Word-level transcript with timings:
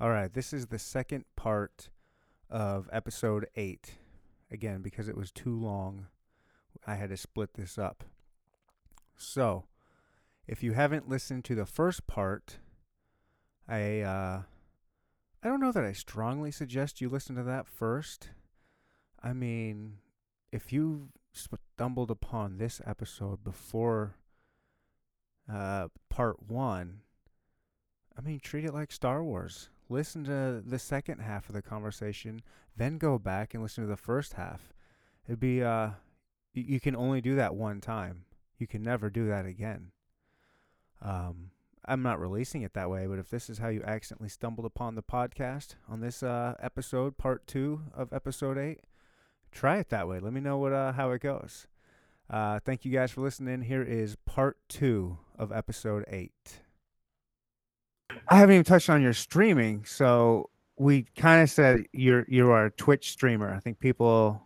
All 0.00 0.08
right, 0.08 0.32
this 0.32 0.54
is 0.54 0.68
the 0.68 0.78
second 0.78 1.26
part 1.36 1.90
of 2.48 2.88
episode 2.90 3.46
eight. 3.54 3.96
Again, 4.50 4.80
because 4.80 5.08
it 5.10 5.16
was 5.16 5.30
too 5.30 5.54
long, 5.54 6.06
I 6.86 6.94
had 6.94 7.10
to 7.10 7.18
split 7.18 7.52
this 7.52 7.76
up. 7.76 8.04
So, 9.18 9.64
if 10.48 10.62
you 10.62 10.72
haven't 10.72 11.10
listened 11.10 11.44
to 11.44 11.54
the 11.54 11.66
first 11.66 12.06
part, 12.06 12.60
I 13.68 14.00
uh, 14.00 14.42
I 15.42 15.48
don't 15.48 15.60
know 15.60 15.70
that 15.70 15.84
I 15.84 15.92
strongly 15.92 16.50
suggest 16.50 17.02
you 17.02 17.10
listen 17.10 17.36
to 17.36 17.42
that 17.42 17.68
first. 17.68 18.30
I 19.22 19.34
mean, 19.34 19.98
if 20.50 20.72
you 20.72 21.10
stumbled 21.34 22.10
upon 22.10 22.56
this 22.56 22.80
episode 22.86 23.44
before 23.44 24.14
uh, 25.46 25.88
part 26.08 26.42
one, 26.48 27.00
I 28.16 28.22
mean, 28.22 28.40
treat 28.40 28.64
it 28.64 28.72
like 28.72 28.92
Star 28.92 29.22
Wars. 29.22 29.68
Listen 29.90 30.24
to 30.24 30.62
the 30.64 30.78
second 30.78 31.18
half 31.18 31.48
of 31.48 31.54
the 31.54 31.62
conversation, 31.62 32.42
then 32.76 32.96
go 32.96 33.18
back 33.18 33.52
and 33.52 33.62
listen 33.62 33.82
to 33.84 33.90
the 33.90 33.96
first 33.96 34.34
half. 34.34 34.72
It'd 35.26 35.40
be, 35.40 35.62
uh, 35.62 35.90
you 36.54 36.78
can 36.78 36.94
only 36.94 37.20
do 37.20 37.34
that 37.34 37.56
one 37.56 37.80
time. 37.80 38.24
You 38.56 38.66
can 38.68 38.82
never 38.82 39.10
do 39.10 39.26
that 39.26 39.46
again. 39.46 39.90
Um, 41.02 41.50
I'm 41.84 42.02
not 42.02 42.20
releasing 42.20 42.62
it 42.62 42.74
that 42.74 42.88
way, 42.88 43.06
but 43.06 43.18
if 43.18 43.30
this 43.30 43.50
is 43.50 43.58
how 43.58 43.68
you 43.68 43.82
accidentally 43.82 44.28
stumbled 44.28 44.66
upon 44.66 44.94
the 44.94 45.02
podcast 45.02 45.74
on 45.88 46.00
this 46.00 46.22
uh, 46.22 46.54
episode, 46.60 47.18
part 47.18 47.46
two 47.46 47.82
of 47.92 48.12
episode 48.12 48.58
eight, 48.58 48.80
try 49.50 49.78
it 49.78 49.88
that 49.88 50.06
way. 50.06 50.20
Let 50.20 50.32
me 50.32 50.40
know 50.40 50.58
what 50.58 50.72
uh, 50.72 50.92
how 50.92 51.10
it 51.10 51.20
goes. 51.20 51.66
Uh, 52.28 52.60
thank 52.60 52.84
you 52.84 52.92
guys 52.92 53.10
for 53.10 53.22
listening. 53.22 53.62
Here 53.62 53.82
is 53.82 54.16
part 54.24 54.56
two 54.68 55.18
of 55.36 55.50
episode 55.50 56.04
eight. 56.06 56.60
I 58.28 58.36
haven't 58.36 58.54
even 58.54 58.64
touched 58.64 58.90
on 58.90 59.02
your 59.02 59.12
streaming, 59.12 59.84
so 59.84 60.50
we 60.76 61.06
kind 61.16 61.42
of 61.42 61.50
said 61.50 61.84
you're 61.92 62.24
you 62.28 62.50
are 62.50 62.66
a 62.66 62.70
Twitch 62.72 63.10
streamer. 63.10 63.52
I 63.52 63.60
think 63.60 63.78
people 63.78 64.42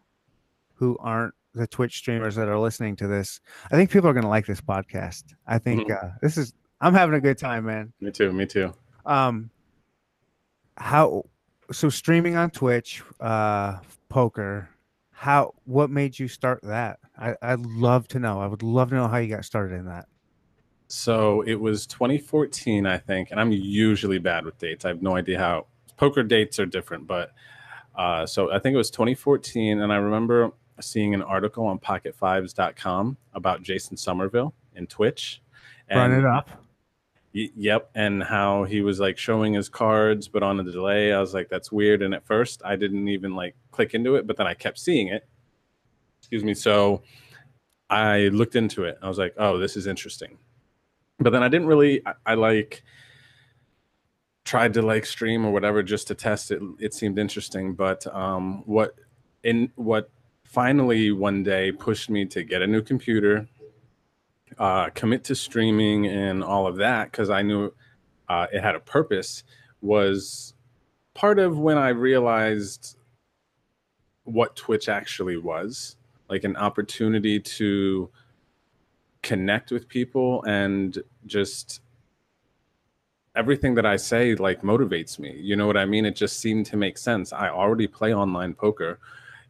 who 0.74 0.96
aren't 1.00 1.34
the 1.54 1.66
Twitch 1.66 1.96
streamers 1.98 2.34
that 2.34 2.48
are 2.48 2.58
listening 2.58 2.96
to 2.96 3.06
this, 3.06 3.40
I 3.70 3.76
think 3.76 3.90
people 3.90 4.10
are 4.10 4.12
going 4.12 4.24
to 4.24 4.28
like 4.28 4.46
this 4.46 4.60
podcast. 4.60 5.22
I 5.46 5.58
think 5.58 5.88
mm-hmm. 5.88 6.06
uh, 6.06 6.10
this 6.20 6.36
is 6.36 6.52
I'm 6.80 6.94
having 6.94 7.14
a 7.14 7.20
good 7.20 7.38
time, 7.38 7.66
man. 7.66 7.92
Me 8.00 8.10
too. 8.10 8.32
Me 8.32 8.46
too. 8.46 8.74
Um, 9.06 9.50
how 10.76 11.24
so 11.72 11.88
streaming 11.88 12.36
on 12.36 12.50
Twitch, 12.50 13.02
uh, 13.20 13.78
poker. 14.08 14.68
How 15.12 15.54
what 15.64 15.90
made 15.90 16.18
you 16.18 16.28
start 16.28 16.60
that? 16.64 16.98
I 17.18 17.36
I'd 17.40 17.60
love 17.60 18.08
to 18.08 18.18
know. 18.18 18.40
I 18.40 18.46
would 18.46 18.62
love 18.62 18.90
to 18.90 18.96
know 18.96 19.08
how 19.08 19.18
you 19.18 19.28
got 19.28 19.44
started 19.44 19.76
in 19.76 19.86
that. 19.86 20.06
So 20.88 21.42
it 21.42 21.54
was 21.54 21.86
2014, 21.86 22.86
I 22.86 22.98
think, 22.98 23.30
and 23.30 23.40
I'm 23.40 23.52
usually 23.52 24.18
bad 24.18 24.44
with 24.44 24.58
dates. 24.58 24.84
I 24.84 24.88
have 24.88 25.02
no 25.02 25.16
idea 25.16 25.38
how 25.38 25.66
poker 25.96 26.22
dates 26.22 26.58
are 26.58 26.66
different, 26.66 27.06
but 27.06 27.32
uh, 27.94 28.26
so 28.26 28.52
I 28.52 28.58
think 28.58 28.74
it 28.74 28.78
was 28.78 28.90
2014, 28.90 29.80
and 29.80 29.92
I 29.92 29.96
remember 29.96 30.52
seeing 30.80 31.14
an 31.14 31.22
article 31.22 31.66
on 31.66 31.78
PocketFives.com 31.78 33.16
about 33.32 33.62
Jason 33.62 33.96
Somerville 33.96 34.54
in 34.74 34.86
Twitch. 34.86 35.40
And, 35.88 35.98
Run 35.98 36.12
it 36.12 36.26
up. 36.26 36.50
Y- 37.34 37.50
yep, 37.56 37.90
and 37.94 38.22
how 38.22 38.64
he 38.64 38.80
was 38.80 39.00
like 39.00 39.16
showing 39.16 39.54
his 39.54 39.68
cards, 39.68 40.28
but 40.28 40.42
on 40.42 40.60
a 40.60 40.64
delay. 40.64 41.12
I 41.12 41.20
was 41.20 41.32
like, 41.32 41.48
that's 41.48 41.72
weird. 41.72 42.02
And 42.02 42.14
at 42.14 42.26
first, 42.26 42.62
I 42.64 42.76
didn't 42.76 43.08
even 43.08 43.34
like 43.34 43.54
click 43.70 43.94
into 43.94 44.16
it, 44.16 44.26
but 44.26 44.36
then 44.36 44.46
I 44.46 44.54
kept 44.54 44.78
seeing 44.78 45.08
it. 45.08 45.26
Excuse 46.18 46.44
me. 46.44 46.54
So 46.54 47.02
I 47.88 48.28
looked 48.28 48.56
into 48.56 48.84
it. 48.84 48.98
I 49.02 49.08
was 49.08 49.18
like, 49.18 49.34
oh, 49.36 49.58
this 49.58 49.76
is 49.76 49.86
interesting 49.86 50.38
but 51.18 51.30
then 51.30 51.42
I 51.42 51.48
didn't 51.48 51.66
really. 51.66 52.02
I, 52.06 52.12
I, 52.26 52.34
like 52.34 52.82
tried 54.44 54.74
to 54.74 54.82
like 54.82 55.06
stream 55.06 55.44
or 55.44 55.52
whatever 55.52 55.82
just 55.82 56.08
to 56.08 56.14
test 56.14 56.50
it. 56.50 56.60
It 56.78 56.94
seemed 56.94 57.18
interesting, 57.18 57.74
but 57.74 58.06
um, 58.14 58.62
what 58.66 58.94
in 59.42 59.72
what 59.76 60.10
finally 60.44 61.10
one 61.12 61.42
day 61.42 61.72
pushed 61.72 62.10
me 62.10 62.24
to 62.26 62.42
get 62.44 62.62
a 62.62 62.66
new 62.66 62.82
computer, 62.82 63.48
uh, 64.58 64.90
commit 64.90 65.24
to 65.24 65.34
streaming 65.34 66.06
and 66.06 66.44
all 66.44 66.66
of 66.66 66.76
that 66.76 67.10
because 67.10 67.30
I 67.30 67.42
knew 67.42 67.72
uh, 68.28 68.46
it 68.52 68.62
had 68.62 68.74
a 68.74 68.80
purpose. 68.80 69.44
Was 69.80 70.54
part 71.14 71.38
of 71.38 71.58
when 71.58 71.76
I 71.76 71.88
realized 71.88 72.96
what 74.24 74.56
Twitch 74.56 74.88
actually 74.88 75.36
was 75.36 75.96
like 76.28 76.44
an 76.44 76.56
opportunity 76.56 77.38
to 77.38 78.10
connect 79.24 79.72
with 79.72 79.88
people 79.88 80.44
and 80.44 81.02
just 81.26 81.80
everything 83.34 83.74
that 83.74 83.86
I 83.86 83.96
say 83.96 84.34
like 84.36 84.62
motivates 84.62 85.18
me. 85.18 85.36
You 85.40 85.56
know 85.56 85.66
what 85.66 85.76
I 85.76 85.86
mean? 85.86 86.04
It 86.04 86.14
just 86.14 86.38
seemed 86.38 86.66
to 86.66 86.76
make 86.76 86.96
sense. 86.98 87.32
I 87.32 87.48
already 87.48 87.88
play 87.88 88.14
online 88.14 88.54
poker. 88.54 89.00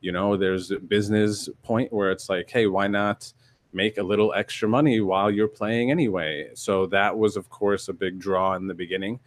You 0.00 0.12
know, 0.12 0.36
there's 0.36 0.70
a 0.70 0.78
business 0.78 1.48
point 1.62 1.92
where 1.92 2.10
it's 2.10 2.28
like, 2.28 2.48
hey, 2.48 2.66
why 2.66 2.86
not 2.86 3.30
make 3.72 3.98
a 3.98 4.02
little 4.02 4.32
extra 4.34 4.68
money 4.68 5.00
while 5.00 5.30
you're 5.30 5.48
playing 5.48 5.90
anyway? 5.90 6.50
So 6.54 6.86
that 6.86 7.18
was 7.18 7.36
of 7.36 7.50
course 7.50 7.88
a 7.88 7.92
big 7.92 8.18
draw 8.18 8.54
in 8.54 8.66
the 8.66 8.74
beginning. 8.74 9.20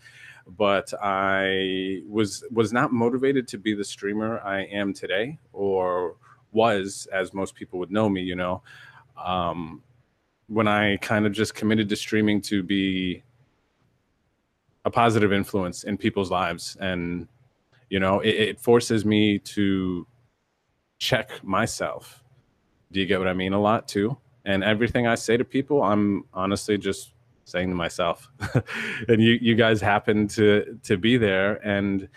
But 0.48 0.94
I 1.04 2.04
was 2.08 2.44
was 2.52 2.72
not 2.72 2.94
motivated 2.94 3.50
to 3.50 3.58
be 3.58 3.74
the 3.74 3.84
streamer 3.84 4.40
I 4.40 4.62
am 4.62 4.94
today 4.94 5.40
or 5.52 6.16
was 6.54 7.06
as 7.12 7.34
most 7.34 7.54
people 7.54 7.80
would 7.80 7.92
know 7.92 8.08
me, 8.08 8.22
you 8.22 8.36
know. 8.36 8.64
Um, 9.22 9.84
when 10.48 10.68
I 10.68 10.98
kind 10.98 11.26
of 11.26 11.34
just 11.34 11.56
committed 11.56 11.90
to 11.90 11.96
streaming 11.96 12.42
to 12.42 12.64
be 12.64 13.24
a 14.86 14.90
positive 14.90 15.34
influence 15.34 15.84
in 15.84 15.98
people's 15.98 16.32
lives. 16.32 16.78
And, 16.80 17.28
you 17.90 18.00
know, 18.00 18.22
it, 18.22 18.30
it, 18.30 18.60
forces 18.60 19.04
me 19.04 19.38
to 19.40 20.08
check 20.98 21.44
myself. 21.44 22.24
Do 22.92 23.02
you 23.02 23.06
get 23.06 23.20
what 23.20 23.28
I 23.28 23.34
mean? 23.34 23.52
A 23.52 23.60
lot 23.60 23.88
too. 23.88 24.18
And 24.46 24.64
everything 24.64 25.06
I 25.06 25.16
say 25.16 25.36
to 25.36 25.44
people, 25.44 25.84
I'm 25.84 26.24
honestly 26.34 26.78
just 26.78 27.12
saying 27.44 27.68
to 27.70 27.76
myself. 27.76 28.32
and 29.10 29.22
you, 29.22 29.38
you 29.42 29.56
guys 29.56 29.82
happen 29.82 30.28
to 30.30 30.80
to 30.84 30.98
be 30.98 31.18
there. 31.18 31.56
And 31.68 32.08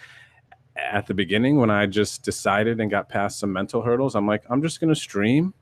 at 0.76 1.08
the 1.08 1.14
beginning, 1.14 1.56
when 1.56 1.70
I 1.70 1.86
just 1.86 2.22
decided 2.22 2.80
and 2.80 2.88
got 2.88 3.08
past 3.08 3.40
some 3.40 3.52
mental 3.52 3.82
hurdles, 3.82 4.14
I'm 4.14 4.28
like, 4.28 4.44
I'm 4.48 4.62
just 4.62 4.80
gonna 4.80 4.94
stream. 4.94 5.52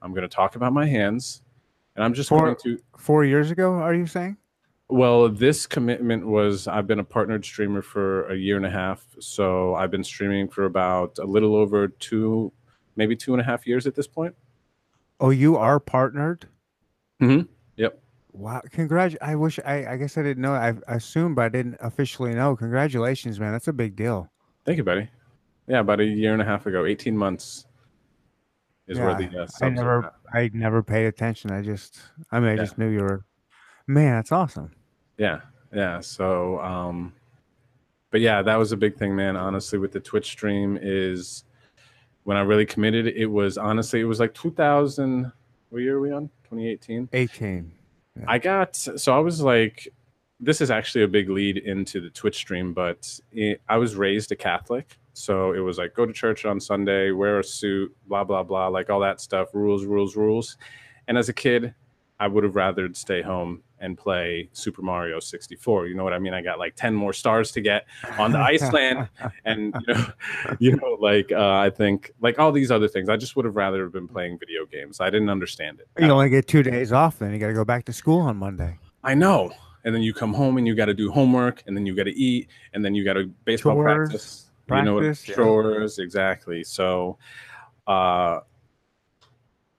I'm 0.00 0.14
gonna 0.14 0.28
talk 0.28 0.56
about 0.56 0.72
my 0.72 0.86
hands 0.86 1.42
and 1.96 2.04
I'm 2.04 2.14
just 2.14 2.28
four, 2.28 2.40
going 2.40 2.56
to 2.64 2.78
four 2.98 3.24
years 3.24 3.50
ago. 3.50 3.74
Are 3.74 3.94
you 3.94 4.06
saying? 4.06 4.36
Well, 4.88 5.28
this 5.28 5.66
commitment 5.66 6.26
was 6.26 6.68
I've 6.68 6.86
been 6.86 6.98
a 6.98 7.04
partnered 7.04 7.44
streamer 7.44 7.82
for 7.82 8.28
a 8.30 8.36
year 8.36 8.56
and 8.56 8.66
a 8.66 8.70
half, 8.70 9.04
so 9.18 9.74
I've 9.74 9.90
been 9.90 10.04
streaming 10.04 10.48
for 10.48 10.64
about 10.64 11.18
a 11.18 11.24
little 11.24 11.56
over 11.56 11.88
two, 11.88 12.52
maybe 12.96 13.16
two 13.16 13.32
and 13.32 13.40
a 13.40 13.44
half 13.44 13.66
years 13.66 13.86
at 13.86 13.94
this 13.94 14.06
point. 14.06 14.34
Oh, 15.20 15.30
you 15.30 15.56
are 15.56 15.80
partnered. 15.80 16.46
Hmm. 17.20 17.42
Yep. 17.76 18.00
Wow! 18.32 18.62
Congrat. 18.72 19.16
I 19.22 19.36
wish. 19.36 19.60
I. 19.64 19.86
I 19.86 19.96
guess 19.96 20.18
I 20.18 20.22
didn't 20.22 20.42
know. 20.42 20.52
I 20.52 20.74
assumed, 20.88 21.36
but 21.36 21.44
I 21.44 21.48
didn't 21.48 21.76
officially 21.80 22.34
know. 22.34 22.56
Congratulations, 22.56 23.38
man. 23.38 23.52
That's 23.52 23.68
a 23.68 23.72
big 23.72 23.94
deal. 23.94 24.28
Thank 24.64 24.78
you, 24.78 24.84
buddy. 24.84 25.08
Yeah, 25.68 25.80
about 25.80 26.00
a 26.00 26.04
year 26.04 26.32
and 26.32 26.42
a 26.42 26.44
half 26.44 26.66
ago, 26.66 26.84
eighteen 26.84 27.16
months 27.16 27.66
is 28.86 28.98
yeah, 28.98 29.04
where 29.04 29.14
the 29.14 29.42
uh, 29.42 29.46
I 29.62 29.68
never 29.70 30.12
I 30.32 30.50
never 30.52 30.82
paid 30.82 31.06
attention. 31.06 31.50
I 31.50 31.62
just 31.62 32.00
I 32.30 32.40
mean 32.40 32.50
I 32.50 32.54
yeah. 32.54 32.62
just 32.62 32.78
knew 32.78 32.88
you 32.88 33.00
were 33.00 33.24
man, 33.86 34.16
that's 34.16 34.32
awesome. 34.32 34.72
Yeah. 35.18 35.40
Yeah. 35.72 36.00
So 36.00 36.60
um 36.60 37.12
but 38.10 38.20
yeah, 38.20 38.42
that 38.42 38.56
was 38.56 38.72
a 38.72 38.76
big 38.76 38.96
thing, 38.96 39.16
man. 39.16 39.36
Honestly, 39.36 39.78
with 39.78 39.92
the 39.92 40.00
Twitch 40.00 40.26
stream 40.26 40.78
is 40.80 41.44
when 42.22 42.36
I 42.36 42.42
really 42.42 42.66
committed, 42.66 43.08
it 43.08 43.26
was 43.26 43.58
honestly 43.58 44.00
it 44.00 44.04
was 44.04 44.20
like 44.20 44.34
2000 44.34 45.32
what 45.70 45.82
year 45.82 45.96
are 45.96 46.00
we 46.00 46.12
on? 46.12 46.28
2018? 46.44 47.08
18. 47.12 47.72
Yeah. 48.16 48.24
I 48.28 48.38
got 48.38 48.76
so 48.76 49.16
I 49.16 49.18
was 49.18 49.40
like 49.40 49.88
this 50.40 50.60
is 50.60 50.70
actually 50.70 51.04
a 51.04 51.08
big 51.08 51.30
lead 51.30 51.56
into 51.56 52.00
the 52.00 52.10
Twitch 52.10 52.36
stream, 52.36 52.74
but 52.74 53.18
it, 53.32 53.62
I 53.68 53.78
was 53.78 53.96
raised 53.96 54.30
a 54.30 54.36
Catholic 54.36 54.98
so 55.14 55.52
it 55.52 55.60
was 55.60 55.78
like 55.78 55.94
go 55.94 56.04
to 56.04 56.12
church 56.12 56.44
on 56.44 56.60
Sunday, 56.60 57.12
wear 57.12 57.38
a 57.38 57.44
suit, 57.44 57.94
blah 58.06 58.24
blah 58.24 58.42
blah, 58.42 58.68
like 58.68 58.90
all 58.90 59.00
that 59.00 59.20
stuff, 59.20 59.48
rules, 59.54 59.84
rules, 59.84 60.16
rules. 60.16 60.58
And 61.08 61.16
as 61.16 61.28
a 61.28 61.32
kid, 61.32 61.74
I 62.18 62.26
would 62.26 62.44
have 62.44 62.56
rather 62.56 62.92
stay 62.94 63.22
home 63.22 63.62
and 63.78 63.96
play 63.96 64.48
Super 64.52 64.82
Mario 64.82 65.20
64. 65.20 65.86
You 65.88 65.94
know 65.94 66.04
what 66.04 66.12
I 66.12 66.18
mean? 66.18 66.32
I 66.32 66.42
got 66.42 66.58
like 66.58 66.74
10 66.74 66.94
more 66.94 67.12
stars 67.12 67.52
to 67.52 67.60
get 67.60 67.86
on 68.18 68.32
the 68.32 68.38
Iceland 68.38 69.08
and 69.44 69.74
you 69.86 69.94
know, 69.94 70.06
you 70.58 70.76
know 70.76 70.96
like 71.00 71.30
uh, 71.30 71.58
I 71.58 71.70
think 71.70 72.12
like 72.20 72.38
all 72.38 72.50
these 72.50 72.70
other 72.70 72.88
things. 72.88 73.08
I 73.08 73.16
just 73.16 73.36
would 73.36 73.44
have 73.44 73.56
rather 73.56 73.84
have 73.84 73.92
been 73.92 74.08
playing 74.08 74.38
video 74.38 74.66
games. 74.66 75.00
I 75.00 75.10
didn't 75.10 75.28
understand 75.28 75.80
it. 75.80 76.02
You 76.02 76.10
only 76.10 76.28
get 76.28 76.48
2 76.48 76.62
days 76.62 76.92
off 76.92 77.18
then. 77.18 77.32
You 77.32 77.38
got 77.38 77.48
to 77.48 77.54
go 77.54 77.64
back 77.64 77.84
to 77.84 77.92
school 77.92 78.20
on 78.20 78.36
Monday. 78.36 78.78
I 79.04 79.14
know. 79.14 79.52
And 79.84 79.94
then 79.94 80.02
you 80.02 80.14
come 80.14 80.32
home 80.32 80.56
and 80.56 80.66
you 80.66 80.74
got 80.74 80.86
to 80.86 80.94
do 80.94 81.12
homework 81.12 81.62
and 81.66 81.76
then 81.76 81.84
you 81.84 81.94
got 81.94 82.04
to 82.04 82.18
eat 82.18 82.48
and 82.72 82.82
then 82.84 82.94
you 82.94 83.04
got 83.04 83.14
to 83.14 83.26
baseball 83.44 83.80
practice 83.80 84.43
Practice, 84.66 85.28
you 85.28 85.36
know 85.36 85.44
what 85.44 85.46
chores 85.46 85.98
yeah. 85.98 86.04
exactly 86.04 86.64
so 86.64 87.18
uh 87.86 88.40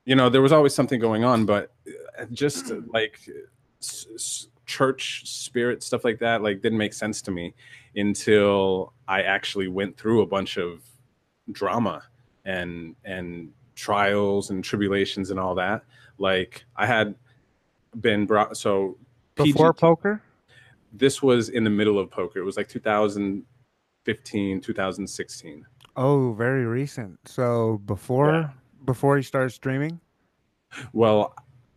you 0.06 0.16
know 0.16 0.30
there 0.30 0.42
was 0.42 0.52
always 0.52 0.76
something 0.76 1.00
going 1.00 1.24
on 1.24 1.46
but 1.46 1.72
uh, 2.20 2.26
just 2.32 2.72
like 2.94 3.20
church 4.66 5.24
spirit 5.26 5.84
stuff 5.84 6.04
like 6.04 6.20
that 6.20 6.42
like 6.42 6.62
didn't 6.62 6.78
make 6.78 6.94
sense 6.94 7.22
to 7.22 7.32
me 7.32 7.54
until 7.96 8.94
I 9.08 9.22
actually 9.22 9.68
went 9.68 9.98
through 9.98 10.22
a 10.22 10.26
bunch 10.26 10.58
of 10.58 10.82
drama 11.52 12.04
and 12.44 12.96
and 13.06 13.52
trials 13.76 14.50
and 14.50 14.64
tribulations 14.64 15.32
and 15.32 15.40
all 15.40 15.56
that. 15.56 15.84
Like 16.18 16.66
I 16.76 16.86
had 16.86 17.16
been 18.00 18.26
brought 18.26 18.58
so 18.58 18.98
before 19.36 19.74
PG, 19.74 19.80
poker. 19.80 20.22
This 20.94 21.22
was 21.22 21.50
in 21.50 21.64
the 21.64 21.70
middle 21.70 22.00
of 22.00 22.10
poker. 22.10 22.40
It 22.40 22.46
was 22.46 22.58
like 22.58 22.70
2015, 24.06 24.62
2016. 24.62 25.66
Oh, 25.98 26.34
very 26.34 26.66
recent. 26.66 27.20
So 27.26 27.82
before 27.86 28.32
yeah. 28.32 28.50
before 28.86 29.18
you 29.18 29.24
started 29.24 29.52
streaming. 29.52 30.00
Well, 30.94 31.34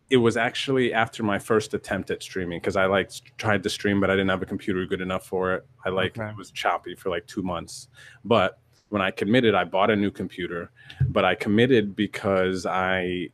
it 0.09 0.17
was 0.17 0.37
actually 0.37 0.93
after 0.93 1.23
my 1.23 1.39
first 1.39 1.73
attempt 1.73 2.11
at 2.11 2.21
streaming 2.21 2.59
because 2.59 2.75
I 2.75 2.85
like 2.85 3.11
tried 3.37 3.63
to 3.63 3.69
stream, 3.69 3.99
but 3.99 4.09
I 4.09 4.13
didn't 4.13 4.29
have 4.29 4.41
a 4.41 4.45
computer 4.45 4.85
good 4.85 5.01
enough 5.01 5.25
for 5.25 5.53
it. 5.53 5.65
I 5.85 5.89
like 5.89 6.17
okay. 6.17 6.29
it 6.29 6.35
was 6.35 6.51
choppy 6.51 6.95
for 6.95 7.09
like 7.09 7.25
two 7.27 7.43
months. 7.43 7.87
But 8.25 8.59
when 8.89 9.01
I 9.01 9.11
committed, 9.11 9.55
I 9.55 9.63
bought 9.63 9.91
a 9.91 9.95
new 9.95 10.11
computer, 10.11 10.71
but 11.07 11.25
I 11.25 11.35
committed 11.35 11.95
because 11.95 12.65
I. 12.65 13.29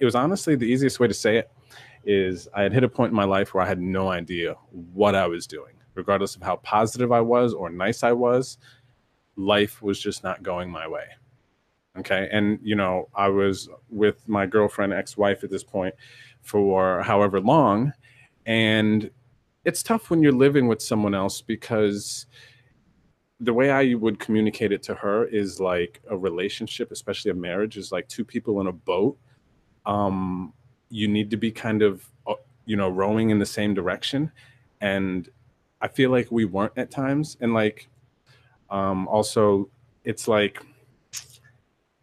It 0.00 0.04
was 0.04 0.16
honestly 0.16 0.56
the 0.56 0.66
easiest 0.66 1.00
way 1.00 1.08
to 1.08 1.14
say 1.14 1.38
it 1.38 1.50
is 2.04 2.48
I 2.52 2.62
had 2.62 2.72
hit 2.72 2.84
a 2.84 2.88
point 2.88 3.10
in 3.10 3.16
my 3.16 3.24
life 3.24 3.54
where 3.54 3.62
I 3.62 3.66
had 3.66 3.80
no 3.80 4.08
idea 4.08 4.56
what 4.70 5.14
I 5.14 5.26
was 5.26 5.46
doing, 5.46 5.73
regardless 5.94 6.36
of 6.36 6.42
how 6.42 6.56
positive 6.56 7.12
I 7.12 7.20
was 7.20 7.54
or 7.54 7.70
nice 7.70 8.02
I 8.02 8.12
was. 8.12 8.58
Life 9.36 9.82
was 9.82 10.00
just 10.00 10.22
not 10.22 10.42
going 10.42 10.70
my 10.70 10.86
way. 10.86 11.06
Okay. 11.98 12.28
And, 12.32 12.58
you 12.62 12.74
know, 12.74 13.08
I 13.14 13.28
was 13.28 13.68
with 13.88 14.28
my 14.28 14.46
girlfriend, 14.46 14.92
ex 14.92 15.16
wife 15.16 15.44
at 15.44 15.50
this 15.50 15.64
point 15.64 15.94
for 16.42 17.02
however 17.02 17.40
long. 17.40 17.92
And 18.46 19.10
it's 19.64 19.82
tough 19.82 20.10
when 20.10 20.22
you're 20.22 20.32
living 20.32 20.66
with 20.66 20.82
someone 20.82 21.14
else 21.14 21.40
because 21.40 22.26
the 23.40 23.52
way 23.52 23.70
I 23.70 23.94
would 23.94 24.18
communicate 24.18 24.72
it 24.72 24.82
to 24.84 24.94
her 24.94 25.26
is 25.26 25.60
like 25.60 26.00
a 26.10 26.16
relationship, 26.16 26.90
especially 26.92 27.30
a 27.30 27.34
marriage, 27.34 27.76
is 27.76 27.92
like 27.92 28.08
two 28.08 28.24
people 28.24 28.60
in 28.60 28.66
a 28.66 28.72
boat. 28.72 29.16
Um, 29.86 30.52
you 30.88 31.08
need 31.08 31.30
to 31.30 31.36
be 31.36 31.50
kind 31.50 31.82
of, 31.82 32.04
uh, 32.26 32.34
you 32.66 32.76
know, 32.76 32.88
rowing 32.88 33.30
in 33.30 33.38
the 33.38 33.46
same 33.46 33.74
direction. 33.74 34.30
And 34.80 35.28
I 35.84 35.88
feel 35.88 36.10
like 36.10 36.32
we 36.32 36.46
weren't 36.46 36.72
at 36.78 36.90
times. 36.90 37.36
And 37.42 37.52
like, 37.52 37.90
um, 38.70 39.06
also, 39.06 39.68
it's 40.02 40.26
like, 40.26 40.64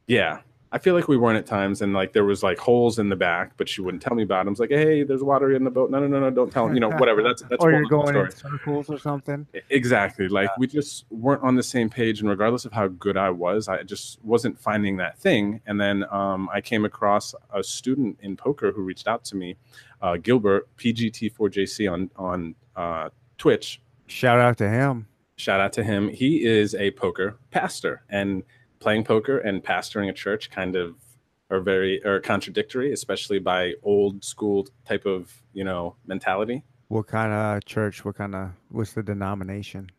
yeah, 0.05 0.41
I 0.71 0.77
feel 0.77 0.93
like 0.93 1.07
we 1.07 1.17
weren't 1.17 1.39
at 1.39 1.47
times, 1.47 1.81
and 1.81 1.91
like 1.91 2.13
there 2.13 2.23
was 2.23 2.43
like 2.43 2.59
holes 2.59 2.99
in 2.99 3.09
the 3.09 3.15
back, 3.15 3.53
but 3.57 3.67
she 3.67 3.81
wouldn't 3.81 4.03
tell 4.03 4.15
me 4.15 4.21
about 4.21 4.45
them. 4.45 4.51
It's 4.53 4.59
like, 4.59 4.69
hey, 4.69 5.01
there's 5.01 5.23
water 5.23 5.51
in 5.51 5.63
the 5.63 5.71
boat. 5.71 5.89
No, 5.89 5.99
no, 5.99 6.05
no, 6.05 6.19
no, 6.19 6.29
don't 6.29 6.51
tell 6.51 6.67
him. 6.67 6.75
You 6.75 6.79
know, 6.79 6.91
whatever. 6.91 7.23
That's 7.23 7.41
that's. 7.41 7.55
or 7.63 7.71
you're 7.71 7.85
going 7.85 8.15
in 8.15 8.29
circles 8.29 8.87
or 8.87 8.99
something. 8.99 9.47
Exactly. 9.71 10.27
Like 10.27 10.49
yeah. 10.49 10.55
we 10.59 10.67
just 10.67 11.05
weren't 11.09 11.41
on 11.41 11.55
the 11.55 11.63
same 11.63 11.89
page, 11.89 12.19
and 12.19 12.29
regardless 12.29 12.65
of 12.65 12.73
how 12.73 12.87
good 12.87 13.17
I 13.17 13.31
was, 13.31 13.67
I 13.67 13.81
just 13.81 14.23
wasn't 14.23 14.59
finding 14.59 14.97
that 14.97 15.17
thing. 15.17 15.59
And 15.65 15.81
then 15.81 16.05
um, 16.11 16.49
I 16.53 16.61
came 16.61 16.85
across 16.85 17.33
a 17.51 17.63
student 17.63 18.19
in 18.21 18.37
poker 18.37 18.71
who 18.71 18.83
reached 18.83 19.07
out 19.07 19.25
to 19.25 19.35
me, 19.35 19.57
uh, 20.03 20.17
Gilbert 20.17 20.69
PGT4JC 20.77 21.91
on 21.91 22.11
on 22.15 22.55
uh, 22.75 23.09
Twitch. 23.41 23.81
Shout 24.05 24.39
out 24.39 24.59
to 24.59 24.69
him. 24.69 25.07
Shout 25.35 25.59
out 25.59 25.73
to 25.73 25.83
him. 25.83 26.09
He 26.09 26.45
is 26.45 26.75
a 26.75 26.91
poker 26.91 27.39
pastor 27.49 28.03
and 28.07 28.43
playing 28.79 29.03
poker 29.03 29.39
and 29.39 29.63
pastoring 29.63 30.09
a 30.09 30.13
church 30.13 30.51
kind 30.51 30.75
of 30.75 30.93
are 31.49 31.59
very 31.59 32.05
are 32.05 32.19
contradictory, 32.19 32.93
especially 32.93 33.39
by 33.39 33.73
old 33.81 34.23
school 34.23 34.67
type 34.85 35.07
of 35.07 35.33
you 35.53 35.63
know 35.63 35.95
mentality. 36.05 36.63
What 36.89 37.07
kind 37.07 37.33
of 37.33 37.65
church? 37.65 38.05
What 38.05 38.15
kind 38.15 38.35
of 38.35 38.51
what's 38.69 38.93
the 38.93 39.01
denomination? 39.01 39.89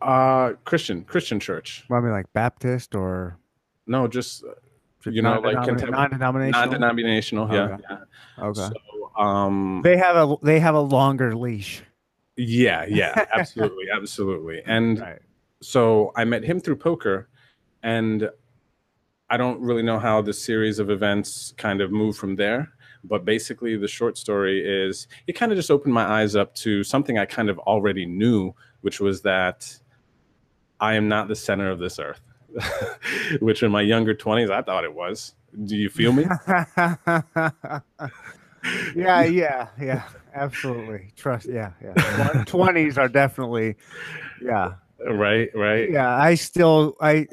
Uh 0.00 0.52
Christian 0.64 1.02
Christian 1.02 1.40
church. 1.40 1.84
Well, 1.88 1.98
I 1.98 2.02
mean, 2.02 2.12
like 2.12 2.32
Baptist 2.32 2.94
or 2.94 3.36
no, 3.88 4.06
just 4.06 4.44
you 5.04 5.20
know, 5.20 5.40
like 5.40 5.56
non-denominational. 5.56 6.60
Non-denominational, 6.60 7.52
yeah. 7.52 7.62
Okay. 7.62 7.82
yeah. 7.90 8.44
okay. 8.44 8.68
So, 8.68 9.20
um, 9.20 9.80
they 9.82 9.96
have 9.96 10.14
a 10.14 10.36
they 10.44 10.60
have 10.60 10.76
a 10.76 10.80
longer 10.80 11.34
leash. 11.34 11.82
Yeah, 12.36 12.84
yeah, 12.88 13.26
absolutely, 13.34 13.86
absolutely. 13.92 14.62
And 14.66 15.00
right. 15.00 15.18
so 15.60 16.12
I 16.16 16.24
met 16.24 16.44
him 16.44 16.60
through 16.60 16.76
poker, 16.76 17.28
and 17.82 18.30
I 19.30 19.36
don't 19.36 19.60
really 19.60 19.82
know 19.82 19.98
how 19.98 20.22
the 20.22 20.32
series 20.32 20.78
of 20.78 20.90
events 20.90 21.52
kind 21.56 21.80
of 21.80 21.90
moved 21.90 22.18
from 22.18 22.36
there. 22.36 22.70
But 23.06 23.24
basically, 23.26 23.76
the 23.76 23.88
short 23.88 24.16
story 24.16 24.64
is 24.64 25.08
it 25.26 25.34
kind 25.34 25.52
of 25.52 25.56
just 25.56 25.70
opened 25.70 25.92
my 25.92 26.04
eyes 26.04 26.34
up 26.34 26.54
to 26.56 26.82
something 26.82 27.18
I 27.18 27.26
kind 27.26 27.50
of 27.50 27.58
already 27.60 28.06
knew, 28.06 28.54
which 28.80 28.98
was 28.98 29.20
that 29.22 29.78
I 30.80 30.94
am 30.94 31.08
not 31.08 31.28
the 31.28 31.36
center 31.36 31.70
of 31.70 31.78
this 31.78 31.98
earth, 31.98 32.22
which 33.40 33.62
in 33.62 33.70
my 33.70 33.82
younger 33.82 34.14
20s, 34.14 34.50
I 34.50 34.62
thought 34.62 34.84
it 34.84 34.94
was. 34.94 35.34
Do 35.64 35.76
you 35.76 35.88
feel 35.88 36.12
me? 36.12 36.24
yeah, 38.96 39.22
yeah, 39.22 39.68
yeah, 39.80 40.02
absolutely. 40.34 41.10
Trust, 41.16 41.48
yeah, 41.48 41.72
yeah. 41.82 42.44
Twenties 42.46 42.98
are 42.98 43.08
definitely, 43.08 43.76
yeah. 44.42 44.74
Right, 45.06 45.50
right. 45.54 45.90
Yeah, 45.90 46.14
I 46.14 46.34
still, 46.34 46.96
I, 47.00 47.26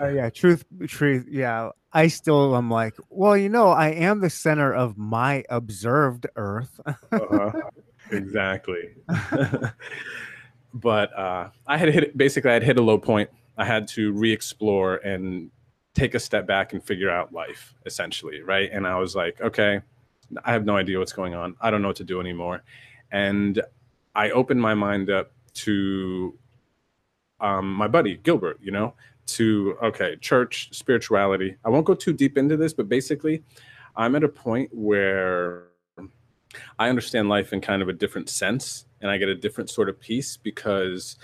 uh, 0.00 0.08
yeah, 0.08 0.30
truth, 0.30 0.64
truth. 0.86 1.26
Yeah, 1.28 1.70
I 1.92 2.08
still 2.08 2.56
am 2.56 2.70
like, 2.70 2.94
well, 3.10 3.36
you 3.36 3.48
know, 3.48 3.68
I 3.68 3.88
am 3.88 4.20
the 4.20 4.30
center 4.30 4.72
of 4.72 4.96
my 4.96 5.44
observed 5.48 6.26
Earth. 6.36 6.80
uh-huh. 6.86 7.52
Exactly. 8.10 8.94
but 10.74 11.18
uh, 11.18 11.50
I 11.66 11.76
had 11.76 11.88
hit 11.92 12.16
basically, 12.16 12.50
I 12.50 12.54
had 12.54 12.62
hit 12.62 12.78
a 12.78 12.82
low 12.82 12.98
point. 12.98 13.30
I 13.56 13.64
had 13.64 13.88
to 13.88 14.12
re-explore 14.12 14.96
and 14.96 15.50
take 15.94 16.14
a 16.14 16.20
step 16.20 16.46
back 16.46 16.72
and 16.72 16.82
figure 16.82 17.10
out 17.10 17.32
life, 17.32 17.74
essentially, 17.84 18.40
right? 18.40 18.70
And 18.72 18.86
I 18.86 18.98
was 18.98 19.16
like, 19.16 19.40
okay, 19.40 19.80
I 20.44 20.52
have 20.52 20.64
no 20.64 20.76
idea 20.76 20.98
what's 20.98 21.12
going 21.12 21.34
on. 21.34 21.56
I 21.60 21.70
don't 21.70 21.82
know 21.82 21.88
what 21.88 21.96
to 21.96 22.04
do 22.04 22.20
anymore, 22.20 22.62
and 23.10 23.62
I 24.14 24.30
opened 24.30 24.60
my 24.60 24.74
mind 24.74 25.10
up 25.10 25.32
to 25.54 26.38
um, 27.40 27.72
my 27.72 27.88
buddy 27.88 28.16
Gilbert, 28.16 28.58
you 28.60 28.70
know, 28.70 28.94
to 29.28 29.76
okay 29.82 30.16
church 30.16 30.70
spirituality 30.72 31.56
i 31.64 31.68
won't 31.68 31.84
go 31.84 31.94
too 31.94 32.12
deep 32.12 32.36
into 32.38 32.56
this 32.56 32.72
but 32.72 32.88
basically 32.88 33.42
i'm 33.94 34.16
at 34.16 34.24
a 34.24 34.28
point 34.28 34.70
where 34.72 35.64
i 36.78 36.88
understand 36.88 37.28
life 37.28 37.52
in 37.52 37.60
kind 37.60 37.82
of 37.82 37.88
a 37.88 37.92
different 37.92 38.28
sense 38.28 38.86
and 39.00 39.10
i 39.10 39.18
get 39.18 39.28
a 39.28 39.34
different 39.34 39.70
sort 39.70 39.88
of 39.88 40.00
peace 40.00 40.36
because 40.36 41.16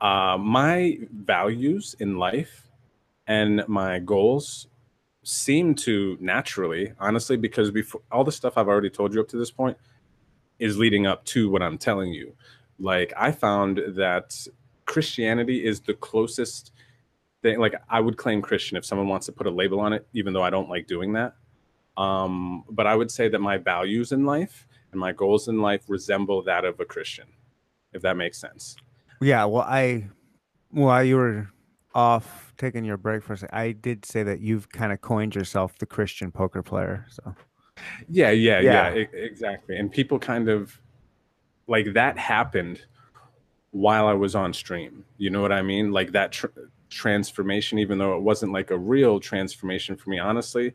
uh, 0.00 0.36
my 0.38 0.98
values 1.12 1.94
in 2.00 2.18
life 2.18 2.68
and 3.26 3.66
my 3.68 4.00
goals 4.00 4.66
seem 5.24 5.74
to 5.74 6.18
naturally 6.20 6.92
honestly 7.00 7.36
because 7.36 7.70
before 7.70 8.02
all 8.12 8.24
the 8.24 8.30
stuff 8.32 8.58
i've 8.58 8.68
already 8.68 8.90
told 8.90 9.14
you 9.14 9.20
up 9.20 9.28
to 9.28 9.38
this 9.38 9.50
point 9.50 9.76
is 10.58 10.76
leading 10.78 11.06
up 11.06 11.24
to 11.24 11.50
what 11.50 11.62
i'm 11.62 11.78
telling 11.78 12.12
you. 12.12 12.34
Like 12.78 13.12
i 13.16 13.32
found 13.32 13.80
that 13.96 14.46
christianity 14.84 15.64
is 15.64 15.80
the 15.80 15.94
closest 15.94 16.72
thing 17.42 17.58
like 17.58 17.74
i 17.88 17.98
would 18.00 18.18
claim 18.18 18.42
christian 18.42 18.76
if 18.76 18.84
someone 18.84 19.08
wants 19.08 19.26
to 19.26 19.32
put 19.32 19.46
a 19.46 19.50
label 19.50 19.80
on 19.80 19.94
it 19.94 20.06
even 20.12 20.34
though 20.34 20.42
i 20.42 20.50
don't 20.50 20.68
like 20.68 20.86
doing 20.86 21.14
that. 21.14 21.34
Um, 21.96 22.64
but 22.68 22.86
i 22.86 22.94
would 22.94 23.10
say 23.10 23.28
that 23.28 23.38
my 23.38 23.56
values 23.56 24.12
in 24.12 24.26
life 24.26 24.66
and 24.92 25.00
my 25.00 25.12
goals 25.12 25.48
in 25.48 25.60
life 25.60 25.84
resemble 25.88 26.42
that 26.42 26.64
of 26.64 26.78
a 26.80 26.84
christian 26.84 27.28
if 27.92 28.02
that 28.02 28.16
makes 28.16 28.38
sense. 28.38 28.76
Yeah 29.22 29.46
well 29.46 29.64
i 29.66 30.08
while 30.70 31.02
you 31.02 31.16
were 31.16 31.48
off 31.94 32.52
taking 32.56 32.84
your 32.84 32.96
break 32.96 33.22
for 33.22 33.34
a 33.34 33.36
second 33.38 33.56
i 33.56 33.72
did 33.72 34.04
say 34.04 34.22
that 34.22 34.40
you've 34.40 34.68
kind 34.70 34.92
of 34.92 35.00
coined 35.00 35.34
yourself 35.34 35.78
the 35.78 35.86
christian 35.86 36.30
poker 36.30 36.62
player 36.62 37.06
so 37.08 37.34
yeah 38.08 38.30
yeah 38.30 38.60
yeah, 38.60 38.94
yeah 38.94 39.04
exactly 39.12 39.76
and 39.76 39.90
people 39.90 40.18
kind 40.18 40.48
of 40.48 40.80
like 41.66 41.92
that 41.94 42.18
happened 42.18 42.80
while 43.74 44.06
I 44.06 44.12
was 44.12 44.36
on 44.36 44.52
stream. 44.52 45.04
You 45.18 45.30
know 45.30 45.42
what 45.42 45.52
I 45.52 45.60
mean? 45.60 45.90
Like 45.90 46.12
that 46.12 46.30
tr- 46.32 46.46
transformation, 46.90 47.80
even 47.80 47.98
though 47.98 48.16
it 48.16 48.22
wasn't 48.22 48.52
like 48.52 48.70
a 48.70 48.78
real 48.78 49.18
transformation 49.18 49.96
for 49.96 50.10
me, 50.10 50.20
honestly, 50.20 50.72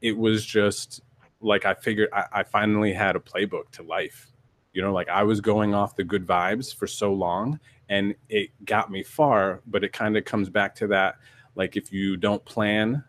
it 0.00 0.16
was 0.16 0.46
just 0.46 1.00
like 1.40 1.64
I 1.64 1.74
figured 1.74 2.08
I, 2.12 2.24
I 2.32 2.42
finally 2.44 2.92
had 2.92 3.16
a 3.16 3.18
playbook 3.20 3.70
to 3.72 3.82
life. 3.82 4.28
You 4.72 4.80
know, 4.80 4.92
like 4.92 5.08
I 5.08 5.24
was 5.24 5.40
going 5.40 5.74
off 5.74 5.96
the 5.96 6.04
good 6.04 6.24
vibes 6.24 6.72
for 6.72 6.86
so 6.86 7.12
long 7.12 7.58
and 7.90 8.14
it 8.30 8.50
got 8.64 8.90
me 8.90 9.02
far, 9.02 9.60
but 9.66 9.84
it 9.84 9.92
kind 9.92 10.16
of 10.16 10.24
comes 10.24 10.48
back 10.48 10.74
to 10.76 10.86
that 10.86 11.16
like 11.56 11.76
if 11.76 11.92
you 11.92 12.16
don't 12.16 12.42
plan, 12.44 13.04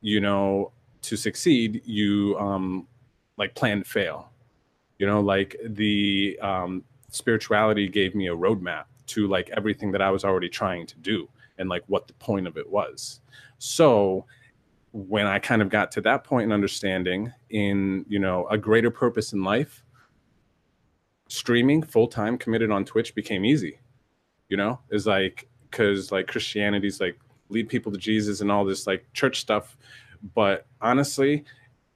you 0.00 0.20
know, 0.20 0.72
to 1.02 1.16
succeed, 1.16 1.82
you 1.84 2.36
um 2.38 2.86
like 3.36 3.54
plan 3.54 3.80
to 3.80 3.84
fail. 3.84 4.30
You 4.98 5.06
know, 5.06 5.20
like 5.20 5.56
the 5.62 6.38
um 6.40 6.84
spirituality 7.10 7.88
gave 7.88 8.14
me 8.14 8.28
a 8.28 8.36
roadmap 8.36 8.84
to 9.08 9.26
like 9.26 9.50
everything 9.50 9.92
that 9.92 10.00
I 10.00 10.10
was 10.10 10.24
already 10.24 10.48
trying 10.48 10.86
to 10.86 10.98
do 11.00 11.28
and 11.58 11.68
like 11.68 11.82
what 11.88 12.06
the 12.06 12.14
point 12.14 12.46
of 12.46 12.56
it 12.56 12.68
was. 12.70 13.20
So 13.58 14.24
when 14.92 15.26
I 15.26 15.38
kind 15.38 15.60
of 15.60 15.68
got 15.68 15.90
to 15.92 16.00
that 16.02 16.22
point 16.24 16.44
in 16.44 16.52
understanding 16.52 17.32
in, 17.50 18.04
you 18.08 18.18
know, 18.18 18.46
a 18.48 18.56
greater 18.56 18.90
purpose 18.90 19.32
in 19.32 19.42
life, 19.42 19.84
streaming 21.28 21.82
full 21.82 22.06
time 22.06 22.38
committed 22.38 22.70
on 22.70 22.84
Twitch 22.84 23.14
became 23.14 23.44
easy. 23.44 23.78
You 24.52 24.58
know, 24.58 24.80
is 24.90 25.06
like 25.06 25.48
because 25.70 26.12
like 26.12 26.26
Christianity's 26.26 27.00
like 27.00 27.18
lead 27.48 27.70
people 27.70 27.90
to 27.90 27.96
Jesus 27.96 28.42
and 28.42 28.52
all 28.52 28.66
this 28.66 28.86
like 28.86 29.10
church 29.14 29.40
stuff. 29.40 29.78
But 30.34 30.66
honestly, 30.78 31.44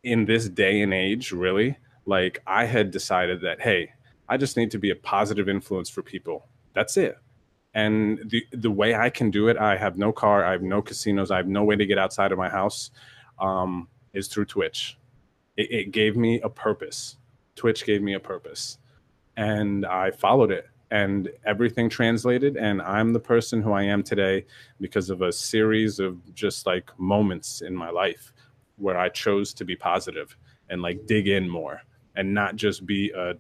in 0.03 0.25
this 0.25 0.49
day 0.49 0.81
and 0.81 0.95
age, 0.95 1.33
really, 1.33 1.77
like 2.07 2.43
I 2.47 2.65
had 2.65 2.91
decided 2.91 3.43
that 3.43 3.61
hey, 3.61 3.91
I 4.27 4.39
just 4.39 4.57
need 4.57 4.71
to 4.71 4.79
be 4.79 4.89
a 4.89 4.97
positive 4.97 5.51
influence 5.51 5.91
for 5.91 6.01
people. 6.01 6.49
That's 6.73 6.97
it. 6.97 7.19
And 7.75 8.21
the 8.31 8.43
the 8.53 8.71
way 8.71 8.95
I 8.95 9.11
can 9.11 9.31
do 9.31 9.49
it, 9.49 9.59
I 9.59 9.77
have 9.77 9.99
no 9.99 10.11
car, 10.11 10.43
I 10.43 10.53
have 10.53 10.63
no 10.63 10.81
casinos, 10.81 11.31
I 11.31 11.37
have 11.37 11.49
no 11.49 11.63
way 11.63 11.77
to 11.77 11.85
get 11.85 11.99
outside 11.99 12.33
of 12.33 12.39
my 12.39 12.49
house, 12.49 12.91
um, 13.39 13.89
is 14.15 14.29
through 14.29 14.47
Twitch. 14.47 14.99
It, 15.59 15.71
it 15.71 15.91
gave 15.91 16.17
me 16.17 16.41
a 16.41 16.49
purpose. 16.49 17.19
Twitch 17.55 17.85
gave 17.85 18.01
me 18.01 18.15
a 18.15 18.21
purpose, 18.21 18.79
and 19.37 19.85
I 19.85 20.11
followed 20.11 20.51
it 20.51 20.71
and 20.91 21.31
everything 21.45 21.89
translated 21.89 22.57
and 22.57 22.81
i'm 22.83 23.13
the 23.13 23.21
person 23.21 23.61
who 23.61 23.73
i 23.73 23.83
am 23.83 24.03
today 24.03 24.45
because 24.81 25.11
of 25.11 25.23
a 25.23 25.33
series 25.33 25.99
of 25.99 26.19
just 26.35 26.67
like 26.67 26.91
moments 26.99 27.61
in 27.63 27.75
my 27.75 27.91
life 27.91 28.33
where 28.77 28.97
i 28.97 29.09
chose 29.09 29.53
to 29.53 29.65
be 29.65 29.75
positive 29.75 30.37
and 30.71 30.83
like 30.83 31.05
dig 31.07 31.29
in 31.29 31.49
more 31.49 31.81
and 32.15 32.33
not 32.33 32.57
just 32.57 32.87
be 32.87 33.11
a, 33.17 33.35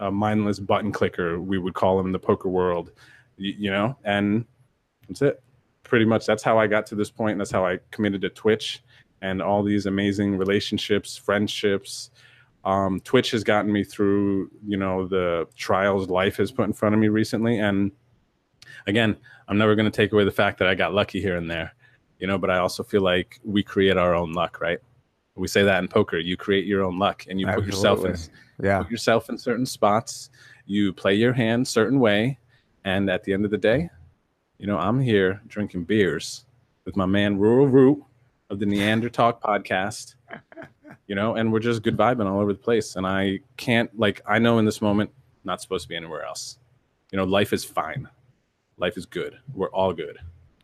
a 0.00 0.10
mindless 0.10 0.58
button 0.58 0.90
clicker 0.90 1.40
we 1.40 1.58
would 1.58 1.74
call 1.74 1.98
him 2.00 2.06
in 2.06 2.12
the 2.12 2.18
poker 2.18 2.48
world 2.48 2.90
you, 3.36 3.54
you 3.56 3.70
know 3.70 3.96
and 4.04 4.44
that's 5.08 5.22
it. 5.22 5.42
Pretty 5.84 6.04
much 6.04 6.26
that's 6.26 6.42
how 6.42 6.58
i 6.58 6.66
got 6.66 6.86
to 6.86 6.94
this 6.94 7.10
point 7.10 7.38
that's 7.38 7.50
how 7.50 7.64
i 7.64 7.78
committed 7.90 8.22
to 8.22 8.28
twitch 8.30 8.82
and 9.20 9.40
all 9.40 9.62
these 9.62 9.86
amazing 9.86 10.36
relationships 10.36 11.16
friendships 11.16 12.10
um, 12.64 13.00
Twitch 13.00 13.30
has 13.32 13.42
gotten 13.42 13.72
me 13.72 13.84
through, 13.84 14.50
you 14.66 14.76
know, 14.76 15.06
the 15.06 15.48
trials 15.56 16.08
life 16.08 16.36
has 16.36 16.52
put 16.52 16.66
in 16.66 16.72
front 16.72 16.94
of 16.94 17.00
me 17.00 17.08
recently. 17.08 17.58
And 17.58 17.90
again, 18.86 19.16
I'm 19.48 19.58
never 19.58 19.74
going 19.74 19.90
to 19.90 19.96
take 19.96 20.12
away 20.12 20.24
the 20.24 20.30
fact 20.30 20.58
that 20.58 20.68
I 20.68 20.74
got 20.74 20.94
lucky 20.94 21.20
here 21.20 21.36
and 21.36 21.50
there, 21.50 21.74
you 22.18 22.26
know, 22.26 22.38
but 22.38 22.50
I 22.50 22.58
also 22.58 22.82
feel 22.82 23.02
like 23.02 23.40
we 23.44 23.62
create 23.62 23.96
our 23.96 24.14
own 24.14 24.32
luck, 24.32 24.60
right? 24.60 24.78
We 25.34 25.48
say 25.48 25.62
that 25.62 25.82
in 25.82 25.88
poker, 25.88 26.18
you 26.18 26.36
create 26.36 26.66
your 26.66 26.84
own 26.84 26.98
luck 26.98 27.24
and 27.28 27.40
you 27.40 27.46
Absolutely. 27.46 27.70
put 27.70 27.76
yourself 27.76 28.04
in, 28.04 28.64
yeah. 28.64 28.82
put 28.82 28.90
yourself 28.90 29.28
in 29.28 29.38
certain 29.38 29.66
spots. 29.66 30.30
You 30.66 30.92
play 30.92 31.14
your 31.14 31.32
hand 31.32 31.66
certain 31.66 31.98
way. 31.98 32.38
And 32.84 33.10
at 33.10 33.24
the 33.24 33.32
end 33.32 33.44
of 33.44 33.50
the 33.50 33.58
day, 33.58 33.88
you 34.58 34.66
know, 34.66 34.78
I'm 34.78 35.00
here 35.00 35.40
drinking 35.48 35.84
beers 35.84 36.44
with 36.84 36.96
my 36.96 37.06
man 37.06 37.38
Rural 37.38 37.66
Root 37.66 38.02
of 38.52 38.60
the 38.60 38.66
Neanderthal 38.66 39.32
podcast 39.32 40.14
you 41.06 41.14
know, 41.14 41.34
and 41.34 41.52
we're 41.52 41.60
just 41.60 41.82
good 41.82 41.96
vibing 41.96 42.26
all 42.30 42.40
over 42.40 42.52
the 42.52 42.58
place. 42.58 42.96
And 42.96 43.06
I 43.06 43.40
can't 43.56 43.90
like 43.98 44.20
I 44.26 44.38
know 44.38 44.58
in 44.58 44.64
this 44.64 44.80
moment 44.80 45.10
not 45.44 45.60
supposed 45.60 45.84
to 45.84 45.88
be 45.88 45.96
anywhere 45.96 46.24
else. 46.24 46.58
You 47.10 47.18
know, 47.18 47.24
life 47.24 47.52
is 47.52 47.64
fine. 47.64 48.08
Life 48.78 48.96
is 48.96 49.06
good. 49.06 49.36
We're 49.52 49.70
all 49.70 49.92
good. 49.92 50.18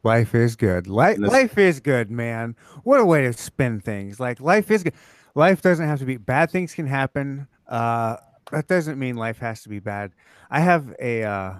Life 0.05 0.35
is 0.35 0.57
good. 0.57 0.87
Life 0.87 1.19
life 1.19 1.59
is 1.59 1.81
good, 1.81 2.11
man. 2.11 2.57
What 2.85 3.01
a 3.01 3.05
way 3.05 3.23
to 3.23 3.33
spin 3.33 3.81
things. 3.81 4.21
Like 4.21 4.41
life 4.41 4.71
is 4.71 4.83
good. 4.83 4.95
Life 5.35 5.61
doesn't 5.61 5.87
have 5.87 5.99
to 5.99 6.07
be 6.07 6.17
bad 6.17 6.51
things 6.51 6.75
can 6.75 6.87
happen. 6.87 7.49
Uh 7.67 8.17
that 8.51 8.67
doesn't 8.67 8.99
mean 8.99 9.17
life 9.17 9.39
has 9.39 9.63
to 9.65 9.69
be 9.69 9.81
bad. 9.81 10.13
I 10.51 10.61
have 10.61 10.95
a 10.99 11.25
uh, 11.25 11.55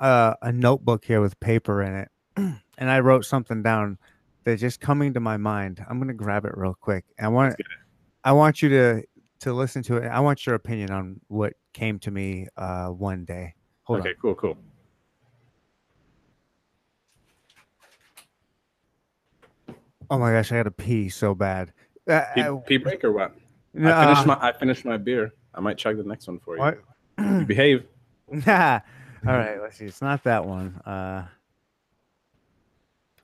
uh 0.00 0.34
a 0.40 0.52
notebook 0.52 1.04
here 1.04 1.20
with 1.20 1.38
paper 1.40 1.82
in 1.82 1.94
it. 1.94 2.10
and 2.36 2.90
I 2.90 3.00
wrote 3.00 3.26
something 3.26 3.62
down 3.62 3.98
that's 4.48 4.60
just 4.60 4.80
coming 4.80 5.12
to 5.14 5.20
my 5.20 5.36
mind. 5.36 5.84
I'm 5.88 5.98
gonna 5.98 6.14
grab 6.14 6.44
it 6.44 6.52
real 6.56 6.74
quick. 6.74 7.04
I 7.20 7.28
want 7.28 7.56
I 8.24 8.32
want 8.32 8.62
you 8.62 8.68
to 8.70 9.02
to 9.40 9.52
listen 9.52 9.82
to 9.84 9.98
it. 9.98 10.06
I 10.06 10.20
want 10.20 10.46
your 10.46 10.54
opinion 10.54 10.90
on 10.90 11.20
what 11.28 11.52
came 11.74 11.98
to 12.00 12.10
me 12.10 12.48
uh, 12.56 12.88
one 12.88 13.24
day. 13.24 13.54
Hold 13.84 14.00
okay, 14.00 14.10
on. 14.10 14.14
cool, 14.20 14.34
cool. 14.34 14.58
Oh 20.10 20.18
my 20.18 20.32
gosh, 20.32 20.50
I 20.50 20.56
had 20.56 20.62
to 20.62 20.70
pee 20.70 21.10
so 21.10 21.34
bad. 21.34 21.72
Uh, 22.08 22.22
pee, 22.34 22.40
uh, 22.40 22.56
pee, 22.56 22.76
break 22.78 23.04
or 23.04 23.12
what? 23.12 23.34
Uh, 23.78 23.92
I 23.92 24.06
finished 24.06 24.26
my 24.26 24.38
I 24.40 24.52
finished 24.52 24.84
my 24.86 24.96
beer. 24.96 25.32
I 25.54 25.60
might 25.60 25.76
chug 25.76 25.98
the 25.98 26.04
next 26.04 26.26
one 26.26 26.38
for 26.38 26.56
you. 26.56 26.62
What? 26.62 26.78
you 27.18 27.44
behave. 27.46 27.84
All 29.26 29.34
right, 29.34 29.60
let's 29.60 29.76
see. 29.76 29.84
It's 29.84 30.00
not 30.00 30.24
that 30.24 30.46
one. 30.46 30.74
Uh, 30.86 31.26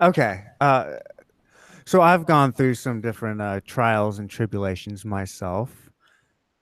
okay. 0.00 0.44
Uh, 0.60 0.96
so 1.84 2.00
I've 2.00 2.26
gone 2.26 2.52
through 2.52 2.74
some 2.74 3.00
different 3.00 3.40
uh, 3.40 3.60
trials 3.66 4.18
and 4.18 4.28
tribulations 4.28 5.04
myself. 5.04 5.90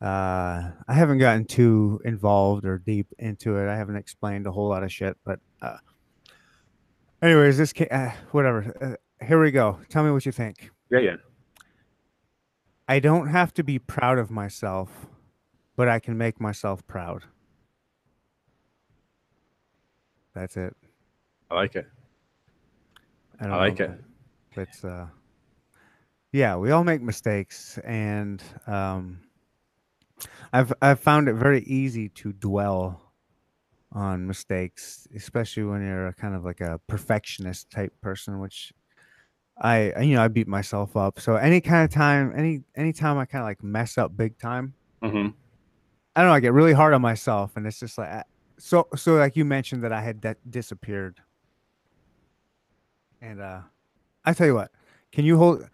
Uh, 0.01 0.73
I 0.89 0.95
haven't 0.95 1.19
gotten 1.19 1.45
too 1.45 2.01
involved 2.05 2.65
or 2.65 2.79
deep 2.79 3.07
into 3.21 3.57
it. 3.57 3.69
I 3.69 3.77
haven't 3.77 3.97
explained 3.97 4.47
a 4.49 4.53
whole 4.53 4.69
lot 4.69 4.83
of 4.83 4.93
shit, 4.93 5.17
but 5.25 5.39
uh, 5.61 5.77
anyways, 7.23 7.57
this 7.57 7.73
uh, 7.89 8.11
whatever. 8.33 8.99
Uh, 9.21 9.25
here 9.25 9.41
we 9.41 9.53
go. 9.53 9.79
Tell 9.89 10.03
me 10.03 10.11
what 10.11 10.27
you 10.27 10.33
think. 10.33 10.71
Yeah, 10.91 10.99
yeah. 10.99 11.17
I 12.89 12.99
don't 12.99 13.29
have 13.29 13.55
to 13.55 13.63
be 13.63 13.79
proud 13.79 14.19
of 14.19 14.29
myself, 14.29 14.91
but 15.77 15.89
I 15.89 16.01
can 16.01 16.19
make 16.19 16.41
myself 16.41 16.85
proud. 16.89 17.23
That's 20.35 20.57
it. 20.57 20.75
I 21.49 21.55
like 21.55 21.77
it. 21.77 21.87
I, 23.41 23.47
I 23.47 23.57
like 23.57 23.79
know. 23.79 23.85
it 23.85 24.01
it's 24.57 24.85
uh 24.85 25.07
yeah 26.33 26.57
we 26.57 26.71
all 26.71 26.85
make 26.85 27.03
mistakes 27.03 27.79
and 27.85 28.43
um 28.67 29.21
i've 30.53 30.73
i've 30.83 31.01
found 31.01 31.29
it 31.29 31.35
very 31.35 31.63
easy 31.65 32.09
to 32.09 32.33
dwell 32.33 33.13
on 33.93 34.27
mistakes 34.27 35.07
especially 35.15 35.65
when 35.65 35.83
you're 35.83 36.09
a 36.09 36.15
kind 36.15 36.35
of 36.35 36.45
like 36.45 36.61
a 36.61 36.81
perfectionist 36.87 37.71
type 37.71 37.93
person 38.01 38.41
which 38.41 38.73
i 39.59 39.93
you 40.01 40.15
know 40.15 40.23
i 40.23 40.29
beat 40.29 40.49
myself 40.49 40.97
up 40.97 41.21
so 41.21 41.37
any 41.37 41.61
kind 41.61 41.85
of 41.85 41.91
time 41.91 42.33
any 42.35 42.63
anytime 42.75 43.19
i 43.19 43.25
kind 43.25 43.43
of 43.43 43.47
like 43.47 43.63
mess 43.63 43.99
up 43.99 44.17
big 44.17 44.39
time 44.39 44.73
mm-hmm. 45.03 45.29
i 46.17 46.21
don't 46.21 46.31
know 46.31 46.35
i 46.35 46.41
get 46.41 46.55
really 46.55 46.73
hard 46.73 46.95
on 46.95 47.03
myself 47.03 47.53
and 47.57 47.67
it's 47.67 47.79
just 47.79 47.99
like 47.99 48.25
so 48.59 48.89
so 48.97 49.17
like 49.17 49.37
you 49.37 49.45
mentioned 49.45 49.85
that 49.85 49.93
i 49.93 50.01
had 50.01 50.21
de- 50.21 50.37
disappeared 50.49 51.21
and 53.21 53.41
uh 53.41 53.61
I 54.25 54.33
tell 54.33 54.47
you 54.47 54.55
what, 54.55 54.71
can 55.11 55.25
you 55.25 55.37
hold? 55.37 55.69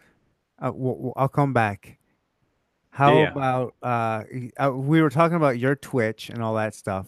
Uh, 0.61 0.73
I'll 1.17 1.29
come 1.29 1.53
back. 1.53 1.99
How 2.91 3.19
yeah. 3.19 3.31
about 3.31 3.75
uh, 3.83 4.25
uh, 4.57 4.73
we 4.73 5.01
were 5.01 5.11
talking 5.11 5.37
about 5.37 5.59
your 5.59 5.77
Twitch 5.77 6.31
and 6.31 6.43
all 6.43 6.55
that 6.55 6.75
stuff. 6.75 7.07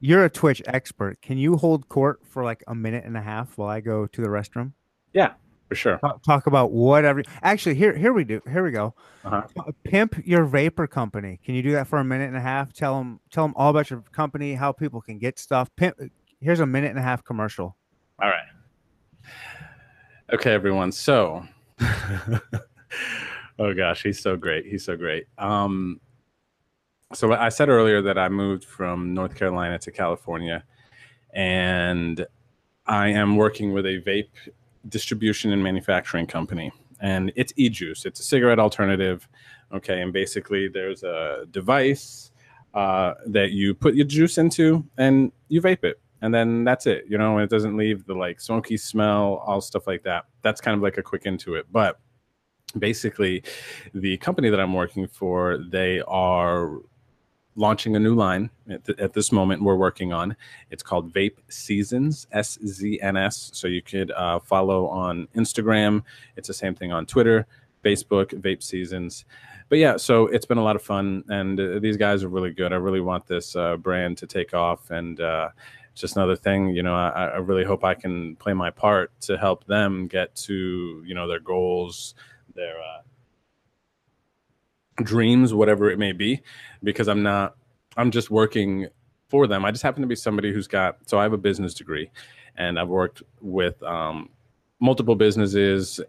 You're 0.00 0.24
a 0.26 0.30
Twitch 0.30 0.60
expert. 0.66 1.22
Can 1.22 1.38
you 1.38 1.56
hold 1.56 1.88
court 1.88 2.20
for 2.24 2.44
like 2.44 2.62
a 2.68 2.74
minute 2.74 3.04
and 3.04 3.16
a 3.16 3.22
half 3.22 3.56
while 3.56 3.70
I 3.70 3.80
go 3.80 4.06
to 4.06 4.20
the 4.20 4.28
restroom? 4.28 4.72
Yeah, 5.14 5.32
for 5.70 5.74
sure. 5.74 5.96
Talk, 5.98 6.22
talk 6.22 6.46
about 6.46 6.72
whatever. 6.72 7.22
Actually, 7.42 7.76
here 7.76 7.96
here 7.96 8.12
we 8.12 8.24
do. 8.24 8.42
Here 8.50 8.62
we 8.62 8.72
go. 8.72 8.94
Uh-huh. 9.24 9.72
Pimp 9.84 10.26
your 10.26 10.44
vapor 10.44 10.86
company. 10.86 11.40
Can 11.42 11.54
you 11.54 11.62
do 11.62 11.72
that 11.72 11.86
for 11.86 11.98
a 11.98 12.04
minute 12.04 12.28
and 12.28 12.36
a 12.36 12.42
half? 12.42 12.74
Tell 12.74 12.98
them 12.98 13.20
tell 13.30 13.44
them 13.44 13.54
all 13.56 13.70
about 13.70 13.88
your 13.88 14.02
company, 14.12 14.52
how 14.54 14.72
people 14.72 15.00
can 15.00 15.18
get 15.18 15.38
stuff. 15.38 15.70
Pimp. 15.76 15.96
Here's 16.40 16.60
a 16.60 16.66
minute 16.66 16.90
and 16.90 16.98
a 16.98 17.02
half 17.02 17.24
commercial. 17.24 17.74
All 18.20 18.28
right. 18.28 18.44
Okay, 20.34 20.52
everyone. 20.52 20.90
So, 20.90 21.46
oh 23.60 23.72
gosh, 23.72 24.02
he's 24.02 24.20
so 24.20 24.36
great. 24.36 24.66
He's 24.66 24.84
so 24.84 24.96
great. 24.96 25.26
Um, 25.38 26.00
so 27.12 27.32
I 27.32 27.50
said 27.50 27.68
earlier 27.68 28.02
that 28.02 28.18
I 28.18 28.28
moved 28.28 28.64
from 28.64 29.14
North 29.14 29.36
Carolina 29.36 29.78
to 29.78 29.92
California, 29.92 30.64
and 31.34 32.26
I 32.84 33.10
am 33.10 33.36
working 33.36 33.72
with 33.72 33.86
a 33.86 34.00
vape 34.00 34.32
distribution 34.88 35.52
and 35.52 35.62
manufacturing 35.62 36.26
company, 36.26 36.72
and 36.98 37.32
it's 37.36 37.52
e-juice. 37.54 38.04
It's 38.04 38.18
a 38.18 38.24
cigarette 38.24 38.58
alternative. 38.58 39.28
Okay, 39.72 40.00
and 40.00 40.12
basically 40.12 40.66
there's 40.66 41.04
a 41.04 41.46
device 41.52 42.32
uh, 42.74 43.14
that 43.26 43.52
you 43.52 43.72
put 43.72 43.94
your 43.94 44.06
juice 44.06 44.36
into, 44.36 44.84
and 44.98 45.30
you 45.46 45.62
vape 45.62 45.84
it 45.84 46.00
and 46.24 46.34
then 46.34 46.64
that's 46.64 46.86
it 46.86 47.04
you 47.08 47.18
know 47.18 47.34
and 47.36 47.44
it 47.44 47.50
doesn't 47.50 47.76
leave 47.76 48.04
the 48.06 48.14
like 48.14 48.40
smoky 48.40 48.76
smell 48.76 49.42
all 49.46 49.60
stuff 49.60 49.86
like 49.86 50.02
that. 50.02 50.24
That's 50.42 50.60
kind 50.60 50.76
of 50.76 50.82
like 50.82 50.98
a 50.98 51.02
quick 51.02 51.26
into 51.26 51.54
it. 51.54 51.66
But 51.70 52.00
basically 52.78 53.42
the 53.94 54.16
company 54.18 54.50
that 54.50 54.60
i'm 54.60 54.72
working 54.72 55.06
for 55.06 55.58
they 55.70 56.00
are 56.08 56.78
launching 57.56 57.94
a 57.94 58.00
new 58.00 58.14
line 58.14 58.50
at, 58.68 58.84
th- 58.84 58.98
at, 58.98 59.12
this 59.12 59.30
moment 59.30 59.62
we're 59.62 59.76
working 59.76 60.12
on. 60.12 60.34
It's 60.72 60.82
called 60.82 61.12
vape 61.12 61.36
seasons 61.48 62.26
s-z-n-s 62.32 63.50
so 63.54 63.68
you 63.68 63.80
could 63.80 64.10
uh, 64.10 64.40
follow 64.40 64.88
on 64.88 65.28
instagram. 65.36 66.02
It's 66.36 66.48
the 66.48 66.54
same 66.54 66.74
thing 66.74 66.92
on 66.92 67.06
twitter 67.06 67.46
facebook 67.84 68.34
vape 68.40 68.62
seasons. 68.62 69.24
But 69.68 69.78
yeah 69.78 69.96
so 69.96 70.26
it's 70.26 70.46
been 70.46 70.58
a 70.58 70.64
lot 70.64 70.74
of 70.74 70.82
fun 70.82 71.22
and 71.28 71.60
uh, 71.60 71.78
these 71.78 71.96
guys 71.96 72.24
are 72.24 72.28
really 72.28 72.52
good. 72.52 72.72
I 72.72 72.76
really 72.76 73.00
want 73.00 73.26
this 73.26 73.54
uh, 73.54 73.76
brand 73.76 74.18
to 74.18 74.26
take 74.26 74.52
off 74.52 74.90
and 74.90 75.20
just 75.94 76.16
another 76.16 76.36
thing 76.36 76.70
you 76.70 76.82
know 76.82 76.94
I, 76.94 77.26
I, 77.26 77.36
really 77.36 77.64
hope 77.64 77.84
i 77.84 77.94
can 77.94 78.36
play 78.36 78.52
my 78.52 78.70
part 78.70 79.12
to 79.22 79.36
help 79.38 79.64
them 79.66 80.06
get 80.08 80.34
to 80.36 81.02
you 81.06 81.14
know 81.14 81.28
their 81.28 81.40
goals 81.40 82.14
their 82.54 82.74
uh, 82.78 83.02
dreams 85.02 85.54
whatever 85.54 85.90
it 85.90 85.98
may 85.98 86.12
be 86.12 86.42
because 86.82 87.08
i'm 87.08 87.22
not 87.22 87.56
I'm 87.96 88.10
just 88.10 88.30
working 88.30 88.88
for 89.28 89.46
them. 89.46 89.64
I 89.64 89.70
just 89.70 89.82
happen 89.82 90.02
to 90.02 90.08
be 90.08 90.16
somebody 90.16 90.52
who's 90.52 90.66
got 90.66 90.98
so 91.06 91.18
I 91.18 91.22
have 91.22 91.32
a 91.32 91.38
business 91.38 91.74
degree, 91.74 92.10
and 92.56 92.78
I've 92.78 92.88
worked 92.88 93.22
with 93.40 93.82
um, 93.82 94.30
multiple 94.80 95.14
businesses 95.14 96.00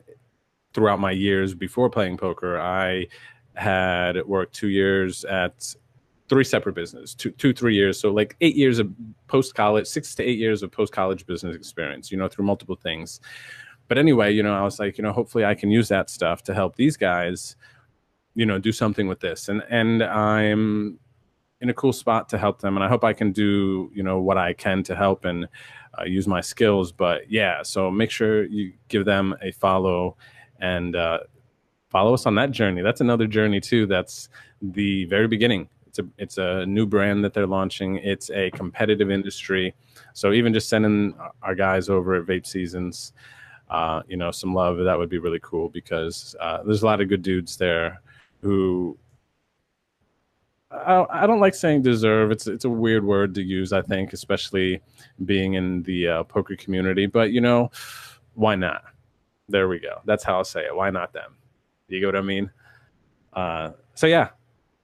throughout 0.73 0.99
my 0.99 1.11
years 1.11 1.53
before 1.53 1.89
playing 1.89 2.17
poker. 2.17 2.59
I 2.59 3.07
had 3.55 4.25
worked 4.25 4.53
two 4.53 4.67
years 4.67 5.23
at 5.25 5.75
three 6.27 6.43
separate 6.43 6.73
businesses, 6.73 7.13
two, 7.15 7.31
two, 7.31 7.53
three 7.53 7.75
years. 7.75 7.99
So 7.99 8.11
like 8.11 8.35
eight 8.41 8.55
years 8.55 8.79
of 8.79 8.91
post 9.27 9.55
college, 9.55 9.87
six 9.87 10.15
to 10.15 10.23
eight 10.23 10.39
years 10.39 10.63
of 10.63 10.71
post 10.71 10.91
college 10.91 11.25
business 11.25 11.55
experience, 11.55 12.11
you 12.11 12.17
know, 12.17 12.27
through 12.27 12.45
multiple 12.45 12.75
things. 12.75 13.19
But 13.87 13.97
anyway, 13.97 14.33
you 14.33 14.41
know, 14.41 14.55
I 14.55 14.63
was 14.63 14.79
like, 14.79 14.97
you 14.97 15.03
know, 15.03 15.11
hopefully 15.11 15.45
I 15.45 15.53
can 15.53 15.69
use 15.69 15.87
that 15.89 16.09
stuff 16.09 16.43
to 16.43 16.53
help 16.53 16.75
these 16.75 16.97
guys, 16.97 17.55
you 18.33 18.45
know, 18.45 18.57
do 18.57 18.71
something 18.71 19.07
with 19.07 19.19
this. 19.19 19.49
And 19.49 19.63
and 19.69 20.03
I'm 20.03 20.99
in 21.61 21.69
a 21.69 21.73
cool 21.73 21.93
spot 21.93 22.29
to 22.29 22.37
help 22.37 22.61
them. 22.61 22.75
And 22.75 22.83
I 22.83 22.89
hope 22.89 23.03
I 23.03 23.13
can 23.13 23.31
do, 23.31 23.91
you 23.93 24.03
know, 24.03 24.19
what 24.19 24.37
I 24.37 24.53
can 24.53 24.83
to 24.83 24.95
help 24.95 25.25
and 25.25 25.47
uh, 25.97 26.03
use 26.03 26.27
my 26.27 26.41
skills. 26.41 26.91
But 26.91 27.31
yeah, 27.31 27.61
so 27.63 27.89
make 27.91 28.11
sure 28.11 28.43
you 28.45 28.73
give 28.87 29.05
them 29.05 29.35
a 29.41 29.51
follow 29.51 30.17
and 30.59 30.95
uh, 30.95 31.19
follow 31.89 32.13
us 32.13 32.25
on 32.25 32.35
that 32.35 32.51
journey. 32.51 32.81
That's 32.81 33.01
another 33.01 33.27
journey 33.27 33.61
too. 33.61 33.85
That's 33.85 34.29
the 34.61 35.05
very 35.05 35.27
beginning. 35.27 35.69
It's 35.95 35.99
a 35.99 36.07
it's 36.17 36.37
a 36.37 36.65
new 36.65 36.85
brand 36.85 37.23
that 37.23 37.33
they're 37.33 37.47
launching. 37.47 37.97
It's 37.97 38.29
a 38.31 38.51
competitive 38.51 39.11
industry. 39.11 39.73
So 40.13 40.33
even 40.33 40.53
just 40.53 40.69
sending 40.69 41.15
our 41.41 41.55
guys 41.55 41.89
over 41.89 42.15
at 42.15 42.25
Vape 42.25 42.45
Seasons, 42.45 43.13
uh, 43.69 44.01
you 44.07 44.17
know, 44.17 44.31
some 44.31 44.53
love 44.53 44.77
that 44.77 44.97
would 44.97 45.09
be 45.09 45.17
really 45.17 45.39
cool 45.41 45.69
because 45.69 46.35
uh, 46.39 46.63
there's 46.63 46.83
a 46.83 46.85
lot 46.85 47.01
of 47.01 47.07
good 47.09 47.21
dudes 47.21 47.57
there 47.57 48.01
who 48.41 48.97
I, 50.71 51.05
I 51.09 51.27
don't 51.27 51.39
like 51.39 51.55
saying 51.55 51.83
deserve. 51.83 52.31
It's 52.31 52.47
it's 52.47 52.65
a 52.65 52.69
weird 52.69 53.05
word 53.05 53.33
to 53.35 53.41
use. 53.41 53.71
I 53.71 53.81
think, 53.81 54.13
especially 54.13 54.81
being 55.23 55.53
in 55.53 55.83
the 55.83 56.07
uh, 56.07 56.23
poker 56.23 56.55
community. 56.55 57.05
But 57.05 57.31
you 57.31 57.41
know, 57.41 57.71
why 58.33 58.55
not? 58.55 58.83
There 59.47 59.67
we 59.67 59.79
go. 59.79 60.01
That's 60.05 60.23
how 60.23 60.37
I'll 60.37 60.43
say 60.43 60.65
it. 60.65 60.75
Why 60.75 60.89
not 60.89 61.13
them? 61.13 61.35
You 61.87 61.99
get 61.99 62.07
what 62.07 62.15
I 62.15 62.21
mean? 62.21 62.51
Uh, 63.33 63.71
so 63.93 64.07
yeah, 64.07 64.29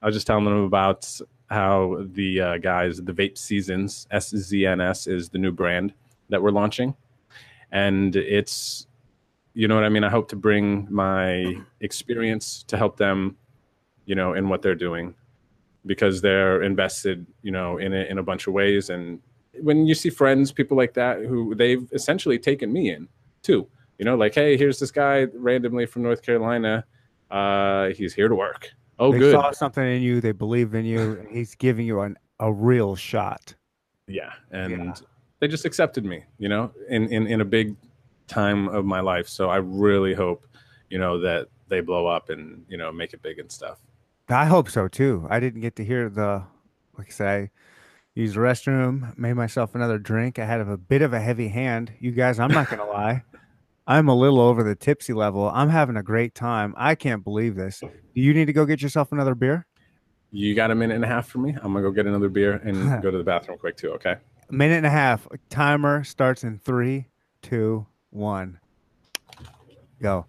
I 0.02 0.06
was 0.06 0.14
just 0.14 0.26
telling 0.26 0.44
them 0.44 0.64
about 0.64 1.08
how 1.48 2.04
the 2.12 2.40
uh, 2.40 2.58
guys, 2.58 2.98
the 2.98 3.12
Vape 3.12 3.38
Seasons 3.38 4.06
SZNS 4.12 5.06
is 5.06 5.28
the 5.28 5.38
new 5.38 5.52
brand 5.52 5.94
that 6.28 6.42
we're 6.42 6.50
launching, 6.50 6.94
and 7.70 8.16
it's, 8.16 8.86
you 9.54 9.68
know 9.68 9.74
what 9.74 9.84
I 9.84 9.88
mean. 9.88 10.04
I 10.04 10.10
hope 10.10 10.28
to 10.30 10.36
bring 10.36 10.88
my 10.90 11.56
experience 11.80 12.62
to 12.64 12.76
help 12.76 12.96
them, 12.96 13.36
you 14.06 14.14
know, 14.14 14.34
in 14.34 14.48
what 14.48 14.62
they're 14.62 14.74
doing, 14.74 15.14
because 15.86 16.20
they're 16.20 16.62
invested, 16.62 17.26
you 17.42 17.52
know, 17.52 17.78
in 17.78 17.92
it 17.92 18.10
in 18.10 18.18
a 18.18 18.22
bunch 18.22 18.46
of 18.46 18.54
ways. 18.54 18.90
And 18.90 19.20
when 19.60 19.86
you 19.86 19.94
see 19.94 20.10
friends, 20.10 20.52
people 20.52 20.76
like 20.76 20.94
that, 20.94 21.20
who 21.20 21.54
they've 21.54 21.86
essentially 21.92 22.38
taken 22.38 22.72
me 22.72 22.90
in 22.90 23.08
too 23.42 23.68
you 24.02 24.04
know, 24.04 24.16
like, 24.16 24.34
hey, 24.34 24.56
here's 24.56 24.80
this 24.80 24.90
guy 24.90 25.26
randomly 25.32 25.86
from 25.86 26.02
North 26.02 26.22
Carolina. 26.22 26.84
Uh, 27.30 27.90
he's 27.90 28.12
here 28.12 28.26
to 28.26 28.34
work. 28.34 28.70
Oh, 29.02 29.12
they 29.12 29.18
good. 29.18 29.32
saw 29.32 29.50
something 29.50 29.84
in 29.84 30.02
you. 30.02 30.20
They 30.20 30.32
believe 30.32 30.74
in 30.74 30.84
you. 30.84 31.26
He's 31.30 31.54
giving 31.54 31.86
you 31.86 32.00
an, 32.00 32.16
a 32.40 32.52
real 32.52 32.94
shot. 32.96 33.54
Yeah, 34.06 34.32
and 34.50 34.70
yeah. 34.70 34.94
they 35.40 35.48
just 35.48 35.64
accepted 35.64 36.04
me. 36.04 36.24
You 36.38 36.48
know, 36.48 36.72
in 36.88 37.08
in 37.08 37.26
in 37.26 37.40
a 37.40 37.44
big 37.44 37.76
time 38.28 38.68
of 38.68 38.84
my 38.84 39.00
life. 39.00 39.28
So 39.28 39.50
I 39.50 39.56
really 39.56 40.14
hope, 40.14 40.46
you 40.88 40.98
know, 40.98 41.20
that 41.20 41.48
they 41.68 41.80
blow 41.80 42.06
up 42.06 42.30
and 42.30 42.64
you 42.68 42.76
know 42.76 42.92
make 42.92 43.12
it 43.12 43.22
big 43.22 43.38
and 43.38 43.50
stuff. 43.50 43.78
I 44.28 44.46
hope 44.46 44.70
so 44.70 44.88
too. 44.88 45.26
I 45.28 45.40
didn't 45.40 45.60
get 45.60 45.76
to 45.76 45.84
hear 45.84 46.08
the, 46.08 46.44
like 46.96 47.08
I 47.08 47.10
say, 47.10 47.50
use 48.14 48.34
the 48.34 48.40
restroom, 48.40 49.16
made 49.18 49.34
myself 49.34 49.74
another 49.74 49.98
drink. 49.98 50.38
I 50.38 50.46
had 50.46 50.60
a 50.60 50.76
bit 50.76 51.02
of 51.02 51.12
a 51.12 51.20
heavy 51.20 51.48
hand. 51.48 51.92
You 51.98 52.12
guys, 52.12 52.38
I'm 52.38 52.52
not 52.52 52.70
gonna 52.70 52.86
lie. 52.86 53.24
I'm 53.92 54.08
a 54.08 54.14
little 54.14 54.40
over 54.40 54.62
the 54.62 54.74
tipsy 54.74 55.12
level. 55.12 55.50
I'm 55.50 55.68
having 55.68 55.98
a 55.98 56.02
great 56.02 56.34
time. 56.34 56.72
I 56.78 56.94
can't 56.94 57.22
believe 57.22 57.56
this. 57.56 57.80
Do 57.80 57.90
you 58.14 58.32
need 58.32 58.46
to 58.46 58.52
go 58.54 58.64
get 58.64 58.80
yourself 58.80 59.12
another 59.12 59.34
beer? 59.34 59.66
You 60.30 60.54
got 60.54 60.70
a 60.70 60.74
minute 60.74 60.94
and 60.94 61.04
a 61.04 61.08
half 61.08 61.28
for 61.28 61.40
me? 61.40 61.50
I'm 61.50 61.74
gonna 61.74 61.82
go 61.82 61.90
get 61.90 62.06
another 62.06 62.30
beer 62.30 62.54
and 62.64 63.02
go 63.02 63.10
to 63.10 63.18
the 63.18 63.22
bathroom 63.22 63.58
quick 63.58 63.76
too. 63.76 63.90
Okay. 63.92 64.14
Minute 64.48 64.76
and 64.76 64.86
a 64.86 64.90
half. 64.90 65.28
Timer 65.50 66.04
starts 66.04 66.42
in 66.42 66.58
three, 66.58 67.08
two, 67.42 67.86
one. 68.08 68.58
Go. 70.00 70.24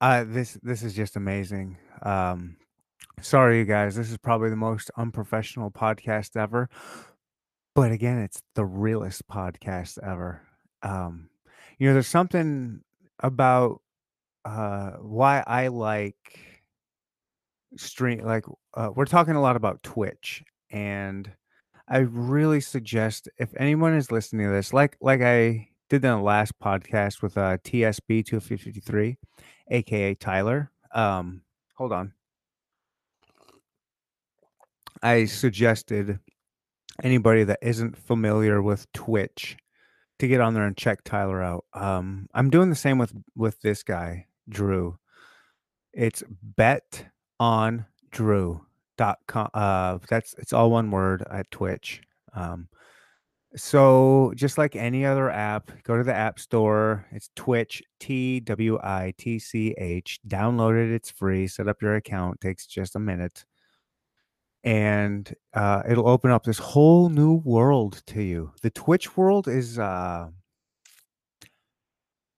Uh, 0.00 0.24
this 0.26 0.54
this 0.62 0.82
is 0.82 0.94
just 0.94 1.16
amazing. 1.16 1.76
Um, 2.00 2.56
sorry, 3.20 3.58
you 3.58 3.66
guys. 3.66 3.96
This 3.96 4.10
is 4.10 4.16
probably 4.16 4.48
the 4.48 4.56
most 4.56 4.90
unprofessional 4.96 5.70
podcast 5.70 6.40
ever, 6.40 6.70
but 7.74 7.92
again, 7.92 8.18
it's 8.18 8.40
the 8.54 8.64
realest 8.64 9.28
podcast 9.28 9.98
ever. 10.02 10.40
Um, 10.82 11.28
you 11.82 11.88
know, 11.88 11.94
there's 11.94 12.06
something 12.06 12.80
about 13.18 13.82
uh, 14.44 14.92
why 15.00 15.42
I 15.44 15.66
like 15.66 16.38
stream. 17.76 18.24
Like, 18.24 18.44
uh, 18.74 18.90
we're 18.94 19.04
talking 19.04 19.34
a 19.34 19.40
lot 19.40 19.56
about 19.56 19.82
Twitch, 19.82 20.44
and 20.70 21.28
I 21.88 21.98
really 21.98 22.60
suggest 22.60 23.28
if 23.36 23.52
anyone 23.56 23.94
is 23.94 24.12
listening 24.12 24.46
to 24.46 24.52
this, 24.52 24.72
like 24.72 24.96
like 25.00 25.22
I 25.22 25.70
did 25.90 26.04
in 26.04 26.10
the 26.12 26.18
last 26.18 26.56
podcast 26.60 27.20
with 27.20 27.36
uh, 27.36 27.58
TSB 27.64 28.26
two 28.26 28.38
fifty 28.38 28.78
three, 28.78 29.18
aka 29.68 30.14
Tyler. 30.14 30.70
Um, 30.94 31.42
hold 31.74 31.92
on. 31.92 32.12
I 35.02 35.24
suggested 35.24 36.20
anybody 37.02 37.42
that 37.42 37.58
isn't 37.60 37.98
familiar 37.98 38.62
with 38.62 38.86
Twitch 38.92 39.56
to 40.22 40.28
get 40.28 40.40
on 40.40 40.54
there 40.54 40.66
and 40.66 40.76
check 40.76 41.02
Tyler 41.02 41.42
out. 41.42 41.64
Um, 41.74 42.28
I'm 42.32 42.48
doing 42.48 42.70
the 42.70 42.76
same 42.76 42.96
with 42.96 43.12
with 43.34 43.60
this 43.60 43.82
guy, 43.82 44.26
Drew. 44.48 44.96
It's 45.92 46.22
bet 46.30 47.04
on 47.40 47.86
Drew 48.12 48.64
dot 48.96 49.18
com. 49.26 49.48
Uh, 49.52 49.98
that's 50.08 50.34
it's 50.38 50.52
all 50.52 50.70
one 50.70 50.92
word 50.92 51.24
at 51.28 51.50
Twitch. 51.50 52.02
Um, 52.34 52.68
so 53.56 54.32
just 54.36 54.58
like 54.58 54.76
any 54.76 55.04
other 55.04 55.28
app, 55.28 55.72
go 55.82 55.96
to 55.96 56.04
the 56.04 56.14
app 56.14 56.38
store. 56.38 57.04
It's 57.10 57.30
Twitch, 57.34 57.82
T 57.98 58.38
W 58.38 58.78
I 58.80 59.12
T 59.18 59.40
C 59.40 59.74
H. 59.76 60.20
Download 60.28 60.80
it. 60.80 60.94
It's 60.94 61.10
free. 61.10 61.48
Set 61.48 61.66
up 61.66 61.82
your 61.82 61.96
account. 61.96 62.40
Takes 62.40 62.64
just 62.66 62.94
a 62.94 63.00
minute 63.00 63.44
and 64.64 65.34
uh, 65.54 65.82
it'll 65.88 66.08
open 66.08 66.30
up 66.30 66.44
this 66.44 66.58
whole 66.58 67.08
new 67.08 67.34
world 67.34 68.02
to 68.06 68.22
you. 68.22 68.52
The 68.62 68.70
Twitch 68.70 69.16
world 69.16 69.48
is 69.48 69.78
uh, 69.78 70.28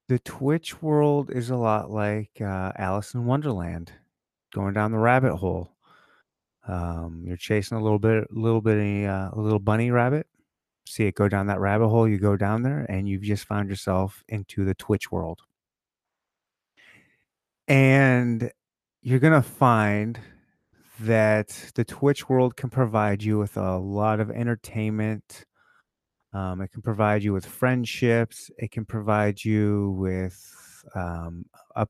the 0.08 0.18
Twitch 0.20 0.82
world 0.82 1.30
is 1.30 1.50
a 1.50 1.56
lot 1.56 1.90
like 1.90 2.40
uh, 2.40 2.72
Alice 2.76 3.14
in 3.14 3.26
Wonderland, 3.26 3.92
going 4.52 4.74
down 4.74 4.92
the 4.92 4.98
rabbit 4.98 5.36
hole. 5.36 5.70
Um, 6.66 7.22
you're 7.26 7.36
chasing 7.36 7.76
a 7.76 7.82
little 7.82 7.98
bit, 7.98 8.30
little 8.30 8.62
bit, 8.62 9.06
uh, 9.06 9.30
a 9.32 9.38
little 9.38 9.58
bunny 9.58 9.90
rabbit. 9.90 10.26
See 10.86 11.04
it 11.04 11.14
go 11.14 11.28
down 11.28 11.46
that 11.46 11.60
rabbit 11.60 11.88
hole. 11.88 12.08
You 12.08 12.18
go 12.18 12.36
down 12.36 12.62
there, 12.62 12.86
and 12.88 13.08
you've 13.08 13.22
just 13.22 13.46
found 13.46 13.68
yourself 13.68 14.22
into 14.28 14.64
the 14.64 14.74
Twitch 14.74 15.10
world. 15.10 15.40
And 17.68 18.50
you're 19.02 19.18
gonna 19.18 19.42
find 19.42 20.18
that 21.00 21.72
the 21.74 21.84
Twitch 21.84 22.28
world 22.28 22.56
can 22.56 22.70
provide 22.70 23.22
you 23.22 23.38
with 23.38 23.56
a 23.56 23.78
lot 23.78 24.20
of 24.20 24.30
entertainment. 24.30 25.44
Um, 26.32 26.60
it 26.60 26.72
can 26.72 26.82
provide 26.82 27.22
you 27.22 27.32
with 27.32 27.46
friendships. 27.46 28.50
It 28.58 28.70
can 28.70 28.84
provide 28.84 29.44
you 29.44 29.96
with 29.98 30.38
um, 30.94 31.46
a. 31.76 31.86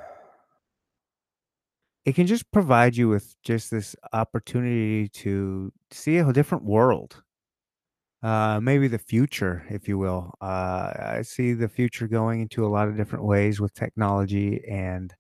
it 2.05 2.15
can 2.15 2.27
just 2.27 2.51
provide 2.51 2.97
you 2.97 3.09
with 3.09 3.35
just 3.43 3.71
this 3.71 3.95
opportunity 4.13 5.09
to 5.09 5.73
see 5.91 6.19
a 6.19 6.33
different 6.33 6.65
world. 6.65 7.23
Uh, 8.23 8.59
maybe 8.61 8.89
the 8.89 8.99
future, 8.99 9.65
if 9.71 9.87
you 9.87 9.97
will. 9.97 10.35
Uh, 10.41 10.93
I 10.99 11.23
see 11.23 11.53
the 11.53 11.69
future 11.69 12.09
going 12.09 12.41
into 12.41 12.67
a 12.67 12.69
lot 12.69 12.89
of 12.89 12.97
different 12.97 13.25
ways 13.25 13.61
with 13.61 13.75
technology 13.75 14.61
and 14.69 15.15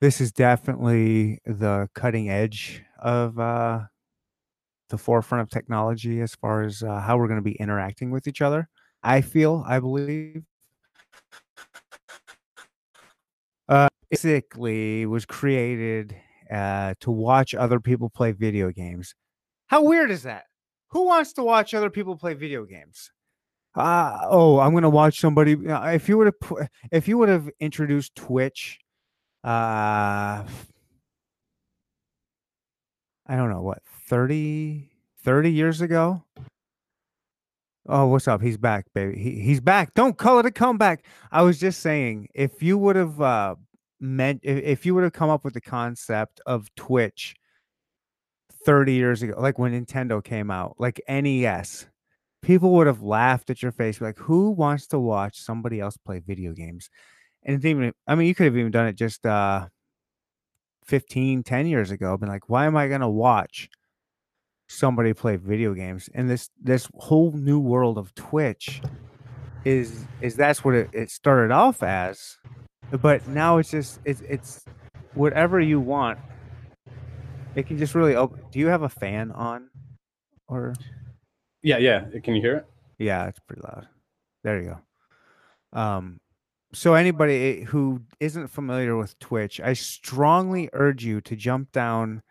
this 0.00 0.20
is 0.20 0.32
definitely 0.32 1.40
the 1.44 1.88
cutting 1.94 2.30
edge 2.30 2.82
of 2.98 3.38
uh, 3.38 3.80
the 4.88 4.98
forefront 4.98 5.42
of 5.42 5.50
technology 5.50 6.20
as 6.20 6.34
far 6.34 6.62
as 6.62 6.82
uh, 6.82 7.00
how 7.00 7.18
we're 7.18 7.28
going 7.28 7.38
to 7.38 7.42
be 7.42 7.56
interacting 7.56 8.10
with 8.10 8.26
each 8.26 8.40
other. 8.40 8.68
I 9.02 9.20
feel, 9.20 9.64
I 9.66 9.78
believe. 9.78 10.42
Uh, 13.68 13.88
basically, 14.10 15.06
was 15.06 15.24
created 15.24 16.16
uh, 16.50 16.94
to 17.00 17.10
watch 17.10 17.54
other 17.54 17.78
people 17.78 18.10
play 18.10 18.32
video 18.32 18.70
games. 18.70 19.14
How 19.68 19.84
weird 19.84 20.10
is 20.10 20.24
that? 20.24 20.44
Who 20.88 21.06
wants 21.06 21.34
to 21.34 21.44
watch 21.44 21.72
other 21.72 21.90
people 21.90 22.16
play 22.16 22.34
video 22.34 22.64
games? 22.64 23.12
Uh, 23.76 24.18
oh, 24.24 24.58
I'm 24.58 24.74
gonna 24.74 24.90
watch 24.90 25.20
somebody. 25.20 25.54
Uh, 25.68 25.90
if 25.90 26.08
you 26.08 26.18
would 26.18 26.26
have, 26.26 26.68
if 26.90 27.06
you 27.06 27.16
would 27.18 27.28
have 27.28 27.48
introduced 27.60 28.16
Twitch 28.16 28.80
uh 29.44 30.44
I 33.26 33.36
don't 33.36 33.50
know 33.50 33.62
what 33.62 33.82
30, 34.08 34.90
30 35.22 35.52
years 35.52 35.80
ago. 35.80 36.24
Oh, 37.88 38.06
what's 38.06 38.28
up? 38.28 38.42
He's 38.42 38.58
back, 38.58 38.86
baby. 38.94 39.18
He 39.18 39.40
he's 39.40 39.60
back. 39.60 39.94
Don't 39.94 40.18
call 40.18 40.38
it 40.38 40.46
a 40.46 40.50
comeback. 40.50 41.04
I 41.32 41.42
was 41.42 41.58
just 41.58 41.80
saying, 41.80 42.28
if 42.34 42.62
you 42.62 42.76
would 42.78 42.96
have 42.96 43.20
uh 43.20 43.54
meant 44.00 44.40
if, 44.42 44.62
if 44.62 44.86
you 44.86 44.94
would 44.94 45.04
have 45.04 45.12
come 45.12 45.30
up 45.30 45.44
with 45.44 45.54
the 45.54 45.60
concept 45.60 46.40
of 46.46 46.74
Twitch 46.74 47.34
30 48.64 48.92
years 48.92 49.22
ago, 49.22 49.34
like 49.38 49.58
when 49.58 49.72
Nintendo 49.72 50.22
came 50.22 50.50
out, 50.50 50.76
like 50.78 51.00
NES, 51.08 51.86
people 52.42 52.72
would 52.72 52.86
have 52.86 53.02
laughed 53.02 53.50
at 53.50 53.62
your 53.62 53.72
face, 53.72 54.00
like, 54.00 54.18
who 54.18 54.50
wants 54.50 54.86
to 54.88 54.98
watch 54.98 55.38
somebody 55.38 55.80
else 55.80 55.96
play 55.96 56.20
video 56.20 56.52
games? 56.52 56.90
And 57.44 57.56
it's 57.56 57.64
even 57.64 57.92
I 58.06 58.14
mean, 58.14 58.26
you 58.28 58.34
could 58.34 58.46
have 58.46 58.56
even 58.56 58.70
done 58.70 58.86
it 58.86 58.94
just 58.94 59.24
uh 59.26 59.68
15, 60.84 61.42
10 61.42 61.66
years 61.66 61.90
ago, 61.90 62.16
been 62.16 62.28
like, 62.28 62.48
why 62.48 62.66
am 62.66 62.76
I 62.76 62.88
gonna 62.88 63.08
watch 63.10 63.68
somebody 64.68 65.12
play 65.14 65.36
video 65.36 65.74
games? 65.74 66.08
And 66.14 66.28
this 66.28 66.50
this 66.60 66.88
whole 66.94 67.32
new 67.32 67.58
world 67.58 67.98
of 67.98 68.14
Twitch 68.14 68.80
is 69.64 70.06
is 70.20 70.36
that's 70.36 70.64
what 70.64 70.74
it, 70.74 70.90
it 70.92 71.10
started 71.10 71.52
off 71.52 71.82
as. 71.82 72.38
But 73.02 73.26
now 73.28 73.58
it's 73.58 73.70
just 73.70 74.00
it's 74.04 74.20
it's 74.22 74.64
whatever 75.14 75.60
you 75.60 75.80
want. 75.80 76.18
It 77.54 77.66
can 77.66 77.78
just 77.78 77.94
really 77.94 78.14
open. 78.16 78.40
Do 78.52 78.58
you 78.58 78.68
have 78.68 78.82
a 78.82 78.88
fan 78.88 79.30
on? 79.32 79.70
Or 80.48 80.74
Yeah, 81.62 81.78
yeah. 81.78 82.04
Can 82.22 82.34
you 82.34 82.40
hear 82.40 82.56
it? 82.56 82.66
yeah, 82.98 83.26
it's 83.28 83.38
pretty 83.40 83.62
loud. 83.62 83.86
There 84.42 84.60
you 84.60 84.76
go. 85.72 85.78
Um, 85.78 86.18
so 86.72 86.94
anybody 86.94 87.62
who 87.62 88.00
isn't 88.20 88.48
familiar 88.48 88.96
with 88.96 89.18
Twitch, 89.18 89.60
I 89.60 89.72
strongly 89.72 90.68
urge 90.72 91.04
you 91.04 91.20
to 91.22 91.36
jump 91.36 91.72
down 91.72 92.22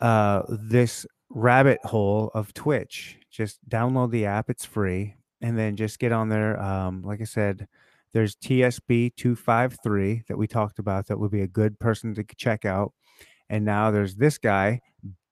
uh 0.00 0.42
this 0.48 1.06
rabbit 1.30 1.80
hole 1.84 2.30
of 2.34 2.54
Twitch. 2.54 3.18
Just 3.30 3.58
download 3.68 4.10
the 4.10 4.26
app, 4.26 4.50
it's 4.50 4.64
free, 4.64 5.14
and 5.40 5.58
then 5.58 5.76
just 5.76 5.98
get 5.98 6.12
on 6.12 6.28
there. 6.28 6.60
Um, 6.60 7.02
like 7.02 7.20
I 7.20 7.24
said, 7.24 7.66
there's 8.12 8.36
TSB 8.36 9.14
two 9.16 9.34
five 9.36 9.76
three 9.82 10.22
that 10.28 10.38
we 10.38 10.46
talked 10.46 10.78
about 10.78 11.06
that 11.08 11.18
would 11.18 11.30
be 11.30 11.42
a 11.42 11.48
good 11.48 11.78
person 11.78 12.14
to 12.14 12.24
check 12.36 12.64
out. 12.64 12.92
And 13.50 13.64
now 13.64 13.90
there's 13.90 14.14
this 14.16 14.38
guy, 14.38 14.80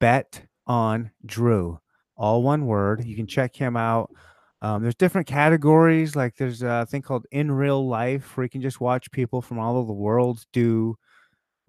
Bet 0.01 0.43
on 0.67 1.11
Drew, 1.25 1.79
all 2.17 2.43
one 2.43 2.67
word. 2.67 3.05
You 3.05 3.17
can 3.17 3.27
check 3.27 3.57
him 3.57 3.77
out. 3.77 4.11
Um, 4.63 4.83
there's 4.83 4.97
different 4.97 5.29
categories. 5.29 6.17
Like 6.17 6.37
there's 6.37 6.63
a 6.63 6.87
thing 6.87 7.03
called 7.03 7.27
In 7.33 7.53
Real 7.53 7.89
Life, 7.89 8.37
where 8.37 8.45
you 8.45 8.51
can 8.51 8.63
just 8.63 8.81
watch 8.81 9.11
people 9.13 9.43
from 9.43 9.59
all 9.61 9.77
over 9.77 9.89
the 9.89 9.95
world 9.95 10.47
do 10.53 10.97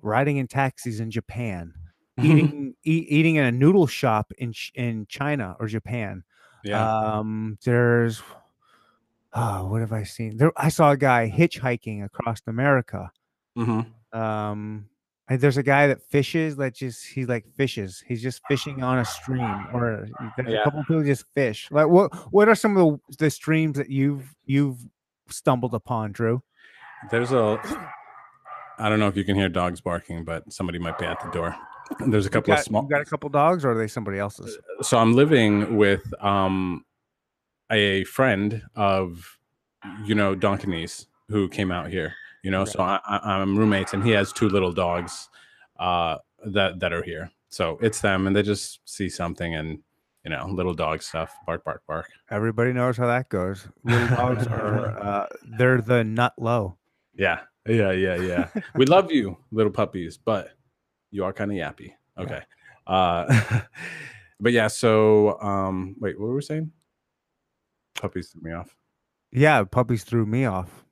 riding 0.02 0.38
in 0.38 0.48
taxis 0.48 1.00
in 1.00 1.12
Japan, 1.12 1.74
eating 2.22 2.76
eat, 2.84 3.08
eating 3.10 3.36
in 3.36 3.46
a 3.46 3.52
noodle 3.52 3.88
shop 3.88 4.32
in 4.38 4.54
in 4.76 5.08
China 5.08 5.56
or 5.60 5.68
Japan. 5.68 6.24
yeah. 6.64 6.90
Um, 7.02 7.58
there's 7.66 8.22
oh, 9.34 9.68
what 9.68 9.82
have 9.82 9.94
I 9.94 10.04
seen? 10.04 10.38
There, 10.38 10.52
I 10.58 10.70
saw 10.70 10.92
a 10.92 10.98
guy 10.98 11.30
hitchhiking 11.30 12.04
across 12.04 12.42
America. 12.48 13.12
hmm 13.56 13.94
Um, 14.12 14.90
there's 15.30 15.58
a 15.58 15.64
guy 15.64 15.88
that 15.88 16.02
fishes 16.02 16.58
that 16.58 16.76
just 16.76 17.06
he 17.06 17.26
like 17.26 17.46
fishes. 17.56 18.04
He's 18.06 18.22
just 18.22 18.42
fishing 18.48 18.84
on 18.84 19.00
a 19.00 19.06
stream, 19.06 19.68
or 19.74 20.08
there's 20.38 20.52
Yeah. 20.52 20.62
a 20.62 20.64
couple 20.64 20.82
people 20.84 21.04
just 21.04 21.26
fish. 21.34 21.70
Like 21.72 21.88
what? 21.88 22.14
What 22.34 22.50
are 22.50 22.56
some 22.56 22.76
of 22.78 23.00
the, 23.10 23.26
the 23.26 23.30
streams 23.30 23.78
that 23.78 23.90
you've 23.90 24.36
you've 24.46 24.80
stumbled 25.30 25.74
upon, 25.74 26.12
Drew? 26.12 26.44
There's 27.10 27.32
a. 27.32 27.60
I 28.80 28.90
don't 28.90 29.00
know 29.00 29.08
if 29.08 29.16
you 29.16 29.24
can 29.24 29.36
hear 29.36 29.50
dogs 29.50 29.80
barking, 29.82 30.24
but 30.26 30.52
somebody 30.52 30.80
might 30.80 30.98
be 30.98 31.06
at 31.06 31.22
the 31.24 31.30
door. 31.32 31.56
There's 32.08 32.26
a 32.26 32.30
couple 32.30 32.54
got, 32.54 32.60
of 32.60 32.66
small. 32.66 32.84
you 32.84 32.90
got 32.90 33.02
a 33.02 33.06
couple 33.06 33.30
dogs, 33.30 33.64
or 33.64 33.72
are 33.72 33.78
they 33.78 33.88
somebody 33.88 34.18
else's? 34.18 34.58
so 34.82 34.98
I'm 34.98 35.14
living 35.14 35.78
with 35.78 36.02
um 36.24 36.84
a 37.72 38.04
friend 38.06 38.62
of 38.76 39.38
you 40.06 40.16
know 40.16 40.36
Donkanese 40.36 41.06
who 41.30 41.48
came 41.48 41.72
out 41.72 41.90
here. 41.90 42.14
You 42.44 42.52
know, 42.52 42.66
so 42.66 42.82
I, 42.82 43.00
I'm 43.08 43.58
roommates, 43.58 43.94
and 43.94 44.04
he 44.04 44.12
has 44.12 44.34
two 44.34 44.50
little 44.50 44.74
dogs 44.74 45.30
uh, 45.80 46.18
that 46.46 46.80
that 46.82 46.94
are 46.94 47.02
here. 47.02 47.32
So 47.50 47.78
it's 47.82 48.02
them, 48.02 48.28
and 48.28 48.36
they 48.36 48.44
just 48.44 48.80
see 48.86 49.10
something, 49.10 49.56
and 49.56 49.80
you 50.24 50.32
know, 50.32 50.48
little 50.48 50.74
dog 50.74 51.02
stuff, 51.02 51.34
bark, 51.46 51.64
bark, 51.64 51.84
bark. 51.88 52.10
Everybody 52.30 52.74
knows 52.74 52.98
how 52.98 53.08
that 53.08 53.30
goes. 53.30 53.68
Little 53.84 54.08
dogs 54.08 54.48
are 54.48 55.00
uh, 55.02 55.28
they're 55.58 55.82
the 55.82 56.04
nut 56.04 56.34
low. 56.38 56.78
Yeah, 57.16 57.40
yeah, 57.68 57.92
yeah, 57.92 58.16
yeah. 58.16 58.48
we 58.76 58.86
love 58.86 59.12
you, 59.12 59.38
little 59.52 59.72
puppies, 59.72 60.18
but 60.18 60.52
you 61.12 61.24
are 61.24 61.34
kind 61.34 61.52
of 61.52 61.58
yappy. 61.58 61.94
Okay. 62.18 62.42
Uh, 62.88 63.62
but 64.40 64.52
yeah, 64.52 64.68
so 64.68 65.40
um, 65.42 65.96
wait, 66.00 66.20
what 66.20 66.28
were 66.28 66.36
we 66.36 66.42
saying? 66.42 66.72
Puppies 67.96 68.30
threw 68.30 68.42
me 68.42 68.52
off. 68.52 68.76
Yeah, 69.32 69.64
puppies 69.64 70.04
threw 70.04 70.26
me 70.26 70.46
off. 70.46 70.83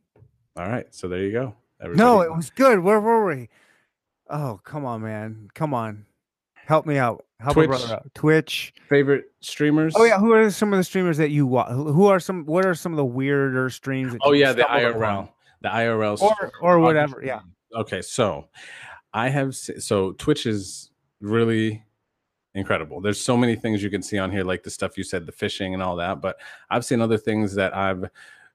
All 0.58 0.66
right, 0.68 0.86
so 0.94 1.08
there 1.08 1.20
you 1.20 1.32
go. 1.32 1.56
No, 1.94 2.22
it 2.22 2.34
was 2.36 2.50
good. 2.50 2.80
Where 2.80 3.00
were 3.00 3.26
we? 3.26 3.50
Oh, 4.30 4.60
come 4.64 4.86
on, 4.86 5.02
man. 5.02 5.50
Come 5.54 5.74
on. 5.74 6.06
Help 6.66 6.86
me 6.86 6.98
out. 6.98 7.26
Help 7.40 7.56
Twitch. 7.56 7.68
brother 7.70 7.94
out. 7.96 8.14
Twitch. 8.14 8.74
favorite 8.88 9.26
streamers. 9.40 9.94
Oh 9.96 10.04
yeah, 10.04 10.20
who 10.20 10.32
are 10.34 10.50
some 10.52 10.72
of 10.74 10.78
the 10.78 10.84
streamers 10.84 11.18
that 11.18 11.32
you 11.32 11.48
watch? 11.48 11.72
Who 11.72 12.06
are 12.06 12.20
some 12.20 12.46
what 12.46 12.66
are 12.66 12.76
some 12.76 12.94
of 12.94 12.98
the 12.98 13.06
weirder 13.06 13.70
streams 13.72 14.12
that 14.12 14.22
Oh 14.24 14.32
yeah, 14.34 14.54
the 14.54 14.62
IRL, 14.64 14.96
upon? 14.96 15.30
the 15.62 15.70
IRL, 15.70 16.22
Or- 16.22 16.52
or 16.62 16.80
whatever, 16.80 17.22
yeah. 17.26 17.40
Okay, 17.76 18.02
so 18.04 18.48
I 19.14 19.30
have 19.30 19.56
so 19.56 20.12
Twitch 20.14 20.46
is 20.46 20.92
really 21.20 21.84
incredible. 22.54 23.02
There's 23.02 23.20
so 23.20 23.36
many 23.36 23.56
things 23.56 23.82
you 23.82 23.90
can 23.90 24.04
see 24.04 24.20
on 24.20 24.32
here, 24.32 24.44
like 24.44 24.62
the 24.62 24.70
stuff 24.70 24.98
you 24.98 25.04
said, 25.04 25.26
the 25.26 25.32
fishing 25.32 25.74
and 25.74 25.82
all 25.82 25.96
that. 25.96 26.22
But 26.22 26.38
I've 26.70 26.86
seen 26.86 27.02
other 27.02 27.18
things 27.18 27.56
that 27.56 27.76
I've 27.76 28.06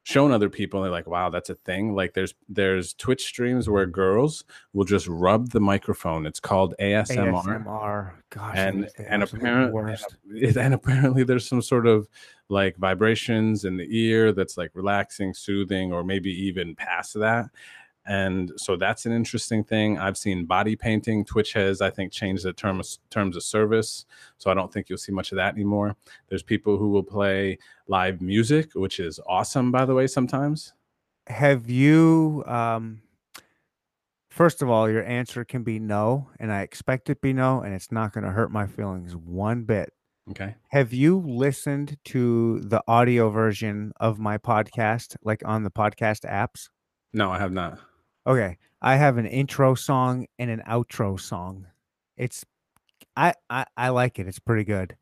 shown 0.07 0.31
other 0.31 0.49
people. 0.49 0.79
And 0.79 0.85
they're 0.85 0.93
like, 0.93 1.09
"Wow, 1.09 1.31
that's 1.31 1.51
a 1.51 1.57
thing." 1.57 1.95
Like 1.95 2.15
there's 2.15 2.33
there's 2.49 2.95
Twitch 2.95 3.25
streams 3.25 3.69
where 3.69 3.87
girls 3.87 4.45
will 4.73 4.85
just 4.85 5.09
rub 5.09 5.51
the 5.51 5.61
microphone. 5.61 6.27
It's 6.27 6.39
called 6.39 6.75
ASMR. 6.81 7.43
ASMR. 7.43 8.13
Gosh, 8.31 8.57
and 8.57 8.89
and 8.99 9.23
apparently 9.25 9.73
worst. 9.73 10.17
and 10.57 10.75
apparently 10.75 11.25
there's 11.25 11.49
some 11.49 11.61
sort 11.61 11.89
of 11.89 12.09
like 12.49 12.77
vibrations 12.77 13.65
in 13.65 13.77
the 13.77 13.87
ear 13.91 14.33
that's 14.33 14.57
like 14.57 14.71
relaxing 14.75 15.35
soothing 15.35 15.93
or 15.93 16.05
maybe 16.05 16.31
even 16.31 16.77
past 16.77 17.15
that 17.15 17.47
and 18.07 18.53
so 18.57 18.77
that's 18.77 19.05
an 19.07 19.13
interesting 19.13 19.65
thing. 19.65 19.99
I've 19.99 20.17
seen 20.17 20.45
body 20.47 20.77
painting 20.77 21.25
twitch 21.25 21.53
has 21.55 21.81
i 21.81 21.91
think 21.91 22.13
changed 22.13 22.45
the 22.45 22.53
term 22.53 22.81
terms 23.11 23.37
of 23.37 23.43
service. 23.43 24.07
So 24.39 24.51
i 24.51 24.55
don't 24.55 24.73
think 24.73 24.89
you'll 24.89 24.99
see 24.99 25.13
much 25.13 25.33
of 25.33 25.37
that 25.37 25.55
anymore. 25.55 25.97
There's 26.29 26.43
people 26.43 26.77
who 26.79 26.89
will 26.91 27.03
play 27.03 27.59
live 27.89 28.21
music 28.21 28.73
which 28.75 29.01
is 29.01 29.21
awesome 29.27 29.73
by 29.73 29.85
the 29.85 29.95
way 29.95 30.07
sometimes. 30.07 30.73
Have 31.27 31.69
you 31.69 32.45
um 32.47 33.03
first 34.29 34.63
of 34.63 34.69
all, 34.71 34.89
your 34.91 35.05
answer 35.05 35.45
can 35.45 35.63
be 35.63 35.79
no, 35.79 36.29
and 36.39 36.53
I 36.53 36.61
expect 36.61 37.09
it 37.09 37.15
to 37.15 37.21
be 37.21 37.33
no, 37.33 37.61
and 37.63 37.75
it's 37.75 37.91
not 37.91 38.13
gonna 38.13 38.31
hurt 38.33 38.51
my 38.51 38.67
feelings 38.67 39.17
one 39.17 39.65
bit. 39.65 39.93
okay. 40.31 40.55
Have 40.69 40.93
you 40.93 41.19
listened 41.27 41.97
to 42.07 42.61
the 42.61 42.83
audio 42.87 43.31
version 43.31 43.93
of 43.99 44.19
my 44.19 44.37
podcast, 44.39 45.17
like 45.23 45.43
on 45.45 45.63
the 45.65 45.71
podcast 45.71 46.25
apps? 46.31 46.69
no 47.13 47.31
i 47.31 47.39
have 47.39 47.53
not 47.53 47.79
Okay, 48.27 48.59
I 48.83 48.97
have 48.97 49.19
an 49.19 49.27
intro 49.27 49.75
song 49.75 50.27
and 50.39 50.51
an 50.51 50.63
outro 50.69 51.19
song. 51.19 51.67
It's 52.17 52.45
I 53.17 53.35
I, 53.49 53.67
I 53.77 53.91
like 53.91 54.19
it. 54.19 54.27
It's 54.27 54.41
pretty 54.41 54.65
good. 54.65 54.97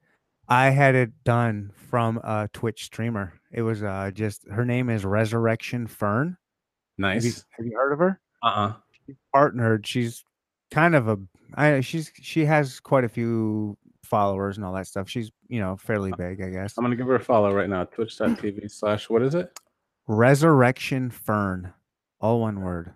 I 0.46 0.70
had 0.70 0.94
it 0.94 1.10
done 1.24 1.70
from 1.74 2.18
a 2.18 2.48
Twitch 2.52 2.84
streamer. 2.84 3.32
It 3.50 3.62
was 3.62 3.82
uh 3.82 4.10
just 4.12 4.46
her 4.50 4.64
name 4.64 4.90
is 4.90 5.04
Resurrection 5.04 5.87
Fern. 5.87 6.37
Have 6.98 7.14
you, 7.24 7.30
nice 7.30 7.44
have 7.50 7.66
you 7.66 7.76
heard 7.76 7.92
of 7.92 7.98
her? 7.98 8.20
uh-uh 8.42 8.74
Partnered. 9.32 9.87
She's 9.87 10.22
kind 10.70 10.94
of 10.94 11.08
a 11.08 11.18
I 11.54 11.80
she's 11.80 12.12
she 12.20 12.44
has 12.44 12.78
quite 12.78 13.04
a 13.04 13.08
few 13.08 13.78
followers 14.02 14.58
and 14.58 14.66
all 14.66 14.74
that 14.74 14.87
stuff. 14.87 15.08
She's, 15.08 15.30
you 15.48 15.60
know, 15.60 15.76
fairly 15.76 16.12
big, 16.18 16.42
I 16.42 16.50
guess. 16.50 16.76
i'm 16.76 16.84
gonna 16.84 16.96
give 16.96 17.06
her 17.06 17.14
a 17.14 17.20
follow 17.20 17.54
right 17.54 17.70
now 17.70 17.84
twitch.tv 17.84 18.70
slash 18.70 19.08
what 19.08 19.22
is 19.22 19.34
it 19.34 19.58
Resurrection 20.06 21.08
Fern. 21.10 21.72
All 22.20 22.40
one 22.40 22.60
word. 22.60 22.92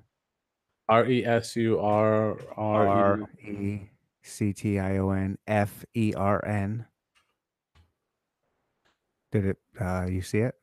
E 0.90 0.94
r-e-s-u-r-r-e 0.94 2.38
R 2.56 3.20
E 3.46 3.80
C 4.22 4.52
T 4.52 4.78
I 4.78 4.96
O 4.98 5.10
N 5.10 5.36
F 5.46 5.84
E 5.94 6.14
R 6.16 6.44
N. 6.46 6.86
Did 9.30 9.46
it 9.46 9.58
uh 9.78 10.06
you 10.08 10.22
see 10.22 10.38
it? 10.38 10.54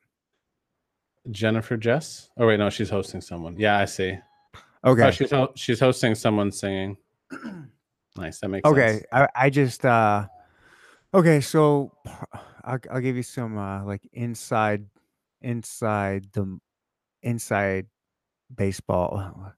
Jennifer 1.30 1.76
Jess. 1.76 2.30
Oh 2.36 2.46
wait, 2.46 2.58
no, 2.58 2.70
she's 2.70 2.90
hosting 2.90 3.20
someone. 3.20 3.56
Yeah, 3.56 3.78
I 3.78 3.84
see. 3.84 4.18
Okay. 4.84 5.06
Oh, 5.06 5.10
she's 5.10 5.30
ho- 5.30 5.52
she's 5.54 5.80
hosting 5.80 6.14
someone 6.14 6.52
singing. 6.52 6.96
Nice, 8.18 8.38
that 8.40 8.48
makes 8.48 8.66
sense. 8.66 8.78
okay. 8.78 8.92
sense. 8.92 9.04
I, 9.12 9.28
I 9.36 9.50
just 9.50 9.84
uh 9.84 10.26
okay, 11.12 11.42
so 11.42 11.92
I'll, 12.64 12.78
I'll 12.90 13.00
give 13.02 13.14
you 13.14 13.22
some 13.22 13.58
uh 13.58 13.84
like 13.84 14.08
inside 14.14 14.86
inside 15.42 16.24
the 16.32 16.58
inside 17.22 17.88
baseball. 18.54 19.52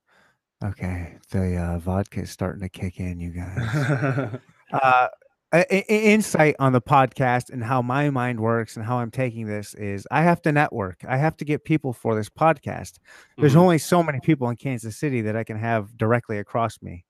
Okay, 0.64 1.16
the 1.30 1.56
uh, 1.56 1.78
vodka 1.78 2.22
is 2.22 2.30
starting 2.30 2.60
to 2.62 2.68
kick 2.68 2.98
in, 2.98 3.20
you 3.20 3.30
guys. 3.30 4.38
uh, 4.72 5.08
a- 5.52 5.74
a- 5.74 6.12
insight 6.12 6.56
on 6.58 6.72
the 6.72 6.80
podcast 6.80 7.50
and 7.50 7.62
how 7.62 7.80
my 7.80 8.10
mind 8.10 8.40
works 8.40 8.76
and 8.76 8.84
how 8.84 8.98
I'm 8.98 9.10
taking 9.12 9.46
this 9.46 9.74
is 9.74 10.06
I 10.10 10.22
have 10.22 10.42
to 10.42 10.52
network. 10.52 11.04
I 11.08 11.16
have 11.16 11.36
to 11.38 11.44
get 11.44 11.64
people 11.64 11.92
for 11.92 12.16
this 12.16 12.28
podcast. 12.28 12.98
There's 13.36 13.54
Mhm. 13.54 13.58
only 13.60 13.78
so 13.78 14.02
many 14.02 14.18
people 14.20 14.48
in 14.50 14.56
Kansas 14.56 14.96
City 14.98 15.20
that 15.22 15.36
I 15.36 15.44
can 15.44 15.58
have 15.58 15.96
directly 15.96 16.38
across 16.38 16.82
me. 16.82 17.04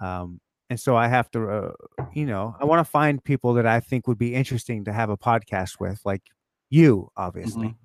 Um, 0.00 0.40
and 0.70 0.78
so 0.78 0.96
I 0.96 1.08
have 1.08 1.28
to, 1.32 1.48
uh, 1.50 1.72
you 2.12 2.26
know, 2.26 2.54
I 2.60 2.64
want 2.66 2.86
to 2.86 2.90
find 2.90 3.22
people 3.22 3.54
that 3.54 3.66
I 3.66 3.80
think 3.80 4.06
would 4.06 4.18
be 4.18 4.32
interesting 4.34 4.84
to 4.84 4.92
have 4.92 5.10
a 5.10 5.16
podcast 5.16 5.80
with, 5.80 6.00
like 6.04 6.22
you, 6.70 7.10
obviously. 7.16 7.68
Mhm. 7.68 7.76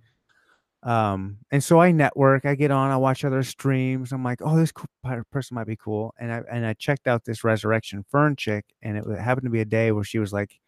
Um, 0.84 1.38
and 1.52 1.64
so 1.64 1.80
I 1.80 1.92
network, 1.92 2.46
I 2.46 2.56
get 2.56 2.72
on, 2.72 2.90
I 2.90 2.98
watch 2.98 3.24
other 3.24 3.44
streams. 3.44 4.12
I'm 4.12 4.24
like, 4.24 4.40
oh, 4.42 4.58
this 4.58 4.72
cool 4.72 4.88
person 5.32 5.56
might 5.56 5.68
be 5.68 5.76
cool. 5.76 6.14
And 6.20 6.32
I 6.32 6.42
and 6.52 6.66
I 6.66 6.74
checked 6.74 7.08
out 7.08 7.24
this 7.24 7.44
Resurrection 7.44 8.04
Fern 8.10 8.36
chick, 8.36 8.66
and 8.82 8.98
it 8.98 9.06
happened 9.20 9.46
to 9.46 9.52
be 9.52 9.62
a 9.62 9.66
day 9.66 9.92
where 9.92 10.04
she 10.04 10.18
was 10.18 10.34
like, 10.34 10.60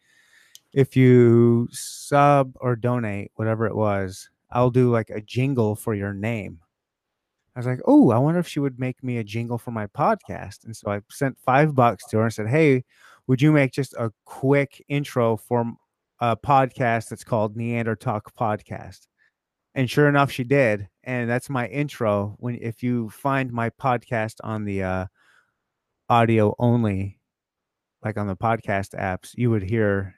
if 0.72 0.96
you 0.96 1.68
sub 1.72 2.52
or 2.60 2.76
donate, 2.76 3.32
whatever 3.34 3.66
it 3.66 3.76
was, 3.76 4.30
I'll 4.50 4.70
do 4.70 4.90
like 4.90 5.10
a 5.10 5.20
jingle 5.20 5.74
for 5.74 5.94
your 5.94 6.12
name. 6.12 6.60
I 7.56 7.60
was 7.60 7.66
like, 7.66 7.80
oh, 7.84 8.10
I 8.10 8.18
wonder 8.18 8.40
if 8.40 8.48
she 8.48 8.58
would 8.60 8.80
make 8.80 9.02
me 9.02 9.18
a 9.18 9.24
jingle 9.24 9.58
for 9.58 9.70
my 9.70 9.86
podcast. 9.86 10.64
And 10.64 10.76
so 10.76 10.90
I 10.90 11.00
sent 11.08 11.38
five 11.38 11.74
bucks 11.74 12.04
to 12.06 12.18
her 12.18 12.24
and 12.24 12.32
said, 12.32 12.48
hey, 12.48 12.84
would 13.28 13.40
you 13.40 13.52
make 13.52 13.72
just 13.72 13.94
a 13.94 14.12
quick 14.24 14.84
intro 14.88 15.36
for 15.36 15.72
a 16.20 16.36
podcast 16.36 17.08
that's 17.08 17.22
called 17.22 17.56
Neanderthal 17.56 18.20
Podcast? 18.38 19.06
And 19.74 19.90
sure 19.90 20.08
enough, 20.08 20.30
she 20.30 20.44
did. 20.44 20.88
And 21.02 21.28
that's 21.28 21.50
my 21.50 21.66
intro. 21.66 22.36
When 22.38 22.56
if 22.60 22.82
you 22.82 23.10
find 23.10 23.52
my 23.52 23.70
podcast 23.70 24.36
on 24.44 24.64
the 24.64 24.82
uh, 24.82 25.06
audio 26.08 26.54
only, 26.58 27.18
like 28.02 28.16
on 28.16 28.26
the 28.28 28.36
podcast 28.36 28.94
apps, 28.98 29.32
you 29.34 29.50
would 29.50 29.62
hear 29.62 30.14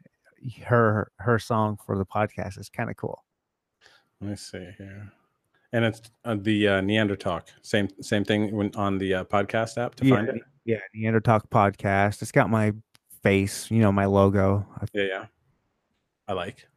her 0.64 1.11
her 1.19 1.38
song 1.38 1.79
for 1.85 1.97
the 1.97 2.05
podcast. 2.05 2.59
It's 2.59 2.69
kind 2.69 2.90
of 2.90 2.97
cool. 2.97 3.25
Let 4.21 4.31
me 4.31 4.37
see 4.37 4.69
here. 4.79 5.11
And 5.73 5.85
it's 5.85 6.03
uh, 6.25 6.37
the 6.38 6.69
uh, 6.69 6.81
Neanderthal. 6.83 7.42
Same 7.62 7.88
same 8.01 8.25
thing 8.25 8.55
when 8.55 8.71
on 8.77 8.99
the 8.99 9.14
uh, 9.14 9.25
podcast 9.25 9.79
app 9.79 9.95
to 9.97 10.07
Yeah. 10.07 10.14
find 10.16 10.29
it. 10.29 10.42
Yeah, 10.64 10.79
Neanderthal 10.95 11.40
podcast. 11.51 12.23
It's 12.23 12.33
got 12.33 12.51
my 12.51 12.73
face, 13.23 13.71
you 13.71 13.79
know, 13.81 13.92
my 13.92 14.05
logo. 14.05 14.66
Yeah, 14.92 15.05
yeah. 15.05 15.25
I 16.29 16.33
like. 16.35 16.69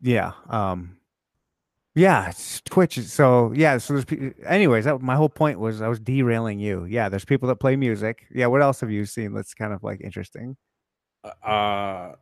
Yeah. 0.00 0.32
Um 0.48 0.96
yeah, 1.94 2.32
Twitch. 2.64 2.98
So 3.00 3.52
yeah, 3.54 3.78
so 3.78 3.98
there's 3.98 4.32
anyways, 4.46 4.84
that, 4.86 5.00
my 5.02 5.16
whole 5.16 5.28
point 5.28 5.58
was 5.58 5.82
I 5.82 5.88
was 5.88 6.00
derailing 6.00 6.58
you. 6.58 6.84
Yeah, 6.84 7.08
there's 7.08 7.24
people 7.24 7.48
that 7.48 7.56
play 7.56 7.76
music. 7.76 8.26
Yeah, 8.34 8.46
what 8.46 8.62
else 8.62 8.80
have 8.80 8.90
you 8.90 9.04
seen 9.04 9.34
that's 9.34 9.54
kind 9.54 9.72
of 9.72 9.82
like 9.82 10.00
interesting? 10.00 10.56
Uh, 11.44 12.12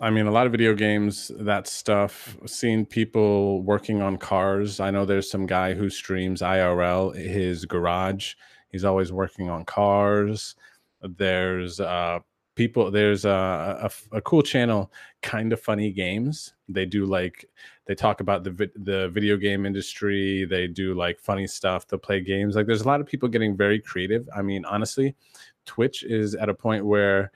I 0.00 0.08
mean, 0.10 0.26
a 0.26 0.30
lot 0.30 0.46
of 0.46 0.52
video 0.52 0.74
games, 0.74 1.30
that 1.40 1.66
stuff. 1.66 2.36
Seeing 2.46 2.86
people 2.86 3.62
working 3.62 4.00
on 4.00 4.16
cars. 4.16 4.80
I 4.80 4.90
know 4.90 5.04
there's 5.04 5.30
some 5.30 5.44
guy 5.46 5.74
who 5.74 5.90
streams 5.90 6.40
IRL 6.40 7.14
his 7.14 7.66
garage. 7.66 8.34
He's 8.70 8.84
always 8.84 9.12
working 9.12 9.50
on 9.50 9.66
cars. 9.66 10.56
There's 11.02 11.80
uh, 11.80 12.20
people. 12.60 12.90
There's 12.90 13.24
a 13.24 13.90
a 14.12 14.20
cool 14.20 14.42
channel, 14.42 14.92
kind 15.22 15.50
of 15.54 15.60
funny 15.60 15.90
games. 15.92 16.52
They 16.68 16.84
do 16.84 17.06
like 17.06 17.46
they 17.86 17.94
talk 17.94 18.20
about 18.20 18.44
the 18.44 18.50
vi- 18.50 18.76
the 18.76 19.08
video 19.08 19.38
game 19.38 19.64
industry. 19.64 20.44
They 20.44 20.66
do 20.66 20.92
like 20.92 21.18
funny 21.18 21.46
stuff. 21.46 21.86
They 21.86 21.96
play 21.96 22.20
games. 22.20 22.56
Like 22.56 22.66
there's 22.66 22.82
a 22.82 22.86
lot 22.92 23.00
of 23.00 23.06
people 23.06 23.30
getting 23.30 23.56
very 23.56 23.80
creative. 23.80 24.28
I 24.36 24.42
mean, 24.42 24.66
honestly, 24.66 25.14
Twitch 25.64 26.02
is 26.02 26.34
at 26.34 26.50
a 26.50 26.54
point 26.54 26.84
where 26.84 27.32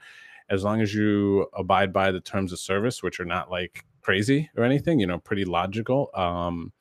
as 0.49 0.63
long 0.63 0.79
as 0.79 0.93
you 0.93 1.47
abide 1.57 1.91
by 1.91 2.11
the 2.11 2.21
terms 2.21 2.53
of 2.53 2.59
service, 2.59 3.01
which 3.01 3.19
are 3.19 3.25
not 3.25 3.49
like 3.49 3.83
crazy 4.01 4.51
or 4.55 4.63
anything, 4.63 4.99
you 4.99 5.07
know, 5.07 5.17
pretty 5.17 5.43
logical. 5.43 6.11
Um, 6.13 6.71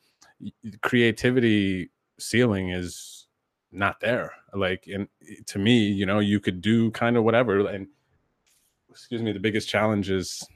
creativity 0.82 1.90
ceiling 2.18 2.72
is 2.72 3.26
not 3.72 4.00
there. 4.00 4.32
Like, 4.52 4.86
and 4.86 5.08
to 5.46 5.58
me, 5.58 5.78
you 5.88 6.04
know, 6.04 6.18
you 6.18 6.40
could 6.40 6.60
do 6.60 6.90
kind 6.90 7.16
of 7.16 7.24
whatever. 7.24 7.66
And 7.66 7.88
excuse 8.94 9.22
me, 9.22 9.32
the 9.32 9.40
biggest 9.40 9.68
challenge 9.68 10.08
is 10.08 10.46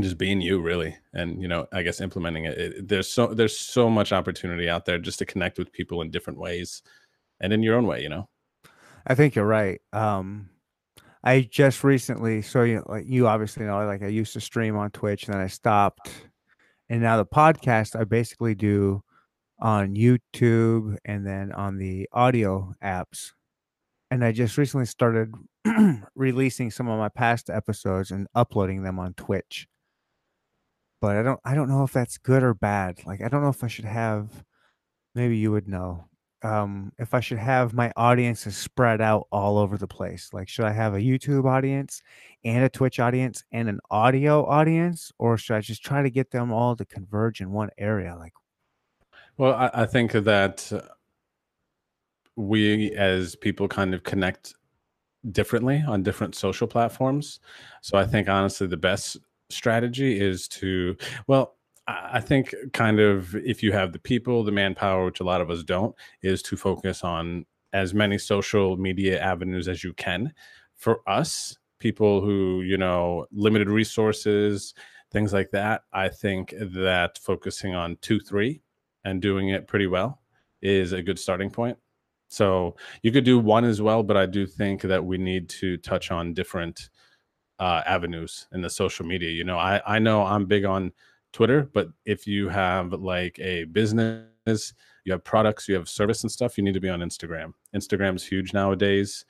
just 0.00 0.18
being 0.18 0.40
you, 0.40 0.60
really, 0.60 0.96
and 1.12 1.40
you 1.40 1.48
know, 1.48 1.66
I 1.72 1.82
guess 1.82 2.00
implementing 2.00 2.46
it. 2.46 2.58
it. 2.58 2.88
There's 2.88 3.08
so 3.08 3.28
there's 3.28 3.56
so 3.56 3.90
much 3.90 4.12
opportunity 4.12 4.68
out 4.68 4.86
there 4.86 4.98
just 4.98 5.18
to 5.20 5.26
connect 5.26 5.58
with 5.58 5.72
people 5.72 6.02
in 6.02 6.10
different 6.10 6.38
ways, 6.38 6.82
and 7.40 7.52
in 7.52 7.62
your 7.62 7.76
own 7.76 7.86
way. 7.86 8.02
You 8.02 8.08
know. 8.08 8.28
I 9.06 9.14
think 9.14 9.34
you're 9.34 9.46
right. 9.46 9.80
Um, 9.92 10.48
I 11.22 11.42
just 11.42 11.84
recently, 11.84 12.42
so 12.42 12.62
you 12.62 12.82
like 12.86 13.04
you 13.06 13.28
obviously 13.28 13.66
know, 13.66 13.84
like 13.86 14.02
I 14.02 14.08
used 14.08 14.32
to 14.32 14.40
stream 14.40 14.76
on 14.76 14.90
Twitch, 14.90 15.24
and 15.24 15.34
then 15.34 15.42
I 15.42 15.46
stopped, 15.48 16.10
and 16.88 17.02
now 17.02 17.16
the 17.16 17.26
podcast 17.26 17.98
I 17.98 18.04
basically 18.04 18.54
do 18.54 19.02
on 19.60 19.94
YouTube 19.94 20.96
and 21.04 21.26
then 21.26 21.52
on 21.52 21.78
the 21.78 22.08
audio 22.12 22.74
apps. 22.82 23.32
And 24.10 24.24
I 24.24 24.32
just 24.32 24.58
recently 24.58 24.86
started 24.86 25.32
releasing 26.14 26.70
some 26.70 26.88
of 26.88 26.98
my 26.98 27.08
past 27.08 27.50
episodes 27.50 28.10
and 28.10 28.26
uploading 28.34 28.82
them 28.82 28.98
on 28.98 29.14
Twitch. 29.14 29.68
But 31.00 31.16
I 31.16 31.22
don't, 31.22 31.40
I 31.44 31.54
don't 31.54 31.68
know 31.68 31.84
if 31.84 31.92
that's 31.92 32.18
good 32.18 32.42
or 32.42 32.54
bad. 32.54 33.04
Like 33.06 33.20
I 33.22 33.28
don't 33.28 33.42
know 33.42 33.48
if 33.48 33.62
I 33.64 33.68
should 33.68 33.84
have. 33.84 34.44
Maybe 35.14 35.36
you 35.36 35.52
would 35.52 35.68
know 35.68 36.06
um 36.42 36.92
if 36.98 37.14
I 37.14 37.20
should 37.20 37.38
have 37.38 37.72
my 37.72 37.90
audiences 37.96 38.56
spread 38.56 39.00
out 39.00 39.26
all 39.32 39.58
over 39.58 39.78
the 39.78 39.88
place. 39.88 40.30
Like 40.32 40.48
should 40.48 40.66
I 40.66 40.72
have 40.72 40.94
a 40.94 40.98
YouTube 41.00 41.44
audience 41.46 42.02
and 42.44 42.64
a 42.64 42.68
Twitch 42.68 43.00
audience 43.00 43.42
and 43.52 43.68
an 43.68 43.80
audio 43.90 44.44
audience 44.44 45.10
or 45.18 45.38
should 45.38 45.56
I 45.56 45.60
just 45.60 45.82
try 45.82 46.02
to 46.02 46.10
get 46.10 46.30
them 46.30 46.52
all 46.52 46.76
to 46.76 46.84
converge 46.84 47.40
in 47.40 47.52
one 47.52 47.70
area 47.78 48.16
like 48.18 48.34
Well, 49.38 49.54
I, 49.54 49.70
I 49.72 49.86
think 49.86 50.12
that 50.12 50.70
we 52.36 52.92
as 52.92 53.34
people 53.36 53.66
kind 53.66 53.94
of 53.94 54.02
connect 54.02 54.54
differently 55.32 55.82
on 55.86 56.02
different 56.02 56.34
social 56.34 56.66
platforms. 56.66 57.40
So 57.82 57.98
I 57.98 58.06
think 58.06 58.28
honestly, 58.28 58.66
the 58.66 58.76
best 58.76 59.16
strategy 59.50 60.20
is 60.20 60.48
to, 60.48 60.96
well, 61.26 61.56
I 61.88 62.20
think 62.20 62.54
kind 62.72 62.98
of 62.98 63.36
if 63.36 63.62
you 63.62 63.72
have 63.72 63.92
the 63.92 63.98
people, 63.98 64.42
the 64.42 64.50
manpower, 64.50 65.04
which 65.04 65.20
a 65.20 65.24
lot 65.24 65.40
of 65.40 65.50
us 65.50 65.62
don't, 65.62 65.94
is 66.22 66.42
to 66.42 66.56
focus 66.56 67.04
on 67.04 67.46
as 67.72 67.94
many 67.94 68.18
social 68.18 68.76
media 68.76 69.20
avenues 69.20 69.68
as 69.68 69.84
you 69.84 69.92
can. 69.92 70.32
For 70.74 71.00
us, 71.08 71.56
people 71.78 72.22
who, 72.22 72.62
you 72.62 72.76
know, 72.76 73.26
limited 73.30 73.68
resources, 73.68 74.74
things 75.12 75.32
like 75.32 75.50
that, 75.52 75.82
I 75.92 76.08
think 76.08 76.54
that 76.58 77.18
focusing 77.18 77.74
on 77.74 77.98
two, 78.00 78.18
three 78.18 78.62
and 79.04 79.22
doing 79.22 79.50
it 79.50 79.68
pretty 79.68 79.86
well 79.86 80.20
is 80.62 80.92
a 80.92 81.02
good 81.02 81.18
starting 81.18 81.50
point. 81.50 81.78
So 82.28 82.76
you 83.02 83.12
could 83.12 83.24
do 83.24 83.38
one 83.38 83.64
as 83.64 83.80
well, 83.80 84.02
but 84.02 84.16
I 84.16 84.26
do 84.26 84.46
think 84.46 84.82
that 84.82 85.04
we 85.04 85.16
need 85.18 85.48
to 85.50 85.76
touch 85.78 86.10
on 86.10 86.34
different 86.34 86.90
uh, 87.58 87.82
avenues 87.86 88.46
in 88.52 88.60
the 88.60 88.70
social 88.70 89.06
media. 89.06 89.30
You 89.30 89.44
know, 89.44 89.58
I 89.58 89.80
I 89.86 89.98
know 89.98 90.22
I'm 90.22 90.46
big 90.46 90.64
on 90.64 90.92
Twitter, 91.32 91.70
but 91.72 91.88
if 92.04 92.26
you 92.26 92.48
have 92.48 92.92
like 92.92 93.38
a 93.38 93.64
business, 93.64 94.74
you 95.04 95.12
have 95.12 95.24
products, 95.24 95.68
you 95.68 95.74
have 95.74 95.88
service 95.88 96.22
and 96.22 96.32
stuff, 96.32 96.58
you 96.58 96.64
need 96.64 96.74
to 96.74 96.80
be 96.80 96.88
on 96.88 97.00
Instagram. 97.00 97.52
Instagram's 97.74 98.24
huge 98.24 98.52
nowadays. 98.52 99.24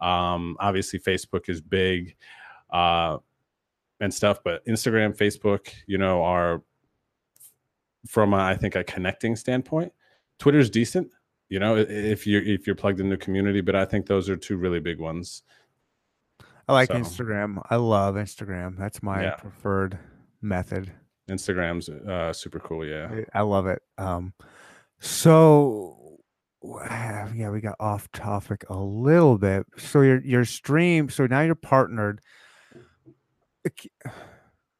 Um, 0.00 0.56
obviously, 0.58 0.98
Facebook 0.98 1.48
is 1.48 1.60
big 1.60 2.16
uh, 2.70 3.18
and 4.00 4.12
stuff, 4.12 4.40
but 4.42 4.64
Instagram, 4.66 5.16
Facebook, 5.16 5.68
you 5.86 5.98
know, 5.98 6.22
are 6.24 6.62
from 8.06 8.32
a, 8.32 8.38
I 8.38 8.56
think 8.56 8.74
a 8.74 8.84
connecting 8.84 9.36
standpoint. 9.36 9.92
Twitter's 10.38 10.70
decent, 10.70 11.10
you 11.50 11.58
know, 11.58 11.76
if 11.76 12.26
you're 12.26 12.42
if 12.42 12.66
you're 12.66 12.76
plugged 12.76 13.00
into 13.00 13.16
community, 13.18 13.60
but 13.60 13.76
I 13.76 13.84
think 13.84 14.06
those 14.06 14.30
are 14.30 14.36
two 14.36 14.56
really 14.56 14.80
big 14.80 14.98
ones. 14.98 15.42
I 16.68 16.72
like 16.72 16.88
So- 16.88 16.94
Instagram. 16.94 17.60
I 17.68 17.76
love 17.76 18.14
Instagram. 18.14 18.78
That's 18.78 19.02
my 19.02 19.24
Yeah. 19.24 19.34
preferred 19.34 19.98
method. 20.40 20.92
Instagram's 21.28 21.88
uh, 21.88 22.32
super 22.32 22.60
cool, 22.60 22.86
yeah. 22.86 23.10
I- 23.34 23.40
I 23.40 23.42
love 23.42 23.66
it. 23.66 23.82
Um, 23.98 24.32
so 25.00 25.96
yeah, 27.34 27.50
we 27.50 27.60
got 27.60 27.76
off 27.80 28.10
topic 28.12 28.64
a 28.68 28.76
little 28.78 29.36
bit. 29.38 29.66
So 29.76 30.02
your 30.02 30.20
your 30.22 30.44
stream. 30.44 31.08
So 31.08 31.26
now 31.26 31.40
you're 31.40 31.54
partnered. 31.54 32.20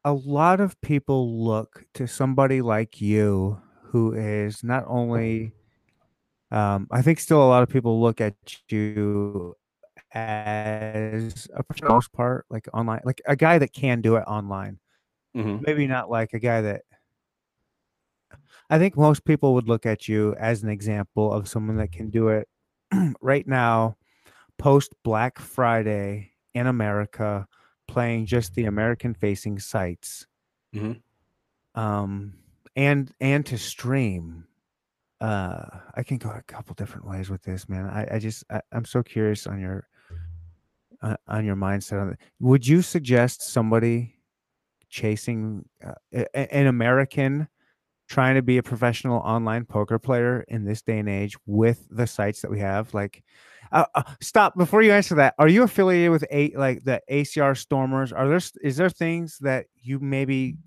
A 0.03 0.13
lot 0.13 0.59
of 0.59 0.79
people 0.81 1.43
look 1.45 1.85
to 1.93 2.07
somebody 2.07 2.61
like 2.61 3.01
you 3.01 3.61
who 3.89 4.13
is 4.13 4.63
not 4.63 4.83
only. 4.87 5.53
Um, 6.51 6.87
I 6.91 7.01
think 7.01 7.19
still 7.19 7.43
a 7.43 7.47
lot 7.47 7.63
of 7.63 7.69
people 7.69 8.01
look 8.01 8.21
at 8.21 8.35
you 8.69 9.55
as 10.13 11.47
a 11.55 11.63
for 11.63 11.73
the 11.81 11.87
most 11.89 12.13
part 12.13 12.45
like 12.49 12.67
online, 12.73 13.01
like 13.05 13.21
a 13.27 13.35
guy 13.35 13.57
that 13.59 13.73
can 13.73 14.01
do 14.01 14.15
it 14.17 14.21
online 14.27 14.79
hmm 15.35 15.61
maybe 15.61 15.87
not 15.87 16.09
like 16.09 16.33
a 16.33 16.39
guy 16.39 16.61
that 16.61 16.83
I 18.69 18.77
think 18.79 18.95
most 18.97 19.25
people 19.25 19.53
would 19.53 19.67
look 19.67 19.85
at 19.85 20.07
you 20.07 20.35
as 20.35 20.63
an 20.63 20.69
example 20.69 21.31
of 21.33 21.47
someone 21.47 21.77
that 21.77 21.91
can 21.91 22.09
do 22.09 22.29
it 22.29 22.47
right 23.21 23.47
now 23.47 23.97
post 24.59 24.93
Black 25.03 25.39
Friday 25.39 26.33
in 26.55 26.67
America 26.67 27.47
playing 27.87 28.25
just 28.27 28.55
the 28.55 28.65
American 28.65 29.13
facing 29.13 29.59
sites. 29.59 30.27
Mhm. 30.73 31.01
Um 31.75 32.39
and 32.75 33.13
and 33.19 33.45
to 33.47 33.57
stream. 33.57 34.47
Uh 35.21 35.63
I 35.95 36.03
can 36.03 36.17
go 36.17 36.29
a 36.31 36.41
couple 36.43 36.73
different 36.75 37.07
ways 37.07 37.29
with 37.29 37.43
this, 37.43 37.69
man. 37.69 37.85
I, 37.85 38.15
I 38.15 38.19
just 38.19 38.43
I, 38.49 38.61
I'm 38.71 38.85
so 38.85 39.03
curious 39.03 39.47
on 39.47 39.59
your 39.61 39.87
uh, 41.01 41.15
on 41.27 41.45
your 41.45 41.55
mindset 41.55 42.01
on. 42.01 42.17
Would 42.39 42.65
you 42.67 42.81
suggest 42.81 43.41
somebody 43.41 44.15
chasing 44.89 45.65
uh, 45.85 45.93
a- 46.13 46.53
an 46.55 46.67
American 46.67 47.47
trying 48.09 48.35
to 48.35 48.41
be 48.41 48.57
a 48.57 48.63
professional 48.63 49.19
online 49.19 49.65
poker 49.65 49.99
player 49.99 50.45
in 50.49 50.65
this 50.65 50.81
day 50.81 50.99
and 50.99 51.09
age 51.09 51.35
with 51.45 51.87
the 51.91 52.07
sites 52.07 52.41
that 52.41 52.51
we 52.51 52.59
have? 52.59 52.93
Like, 52.93 53.23
uh, 53.71 53.85
uh, 53.95 54.03
stop 54.21 54.57
before 54.57 54.81
you 54.81 54.91
answer 54.93 55.15
that. 55.15 55.35
Are 55.39 55.47
you 55.47 55.63
affiliated 55.63 56.11
with 56.11 56.25
eight 56.31 56.57
like 56.57 56.83
the 56.83 57.01
ACR 57.09 57.55
Stormers? 57.55 58.11
Are 58.13 58.27
there 58.27 58.41
is 58.63 58.77
there 58.77 58.89
things 58.89 59.37
that 59.39 59.67
you 59.81 59.99
maybe 59.99 60.57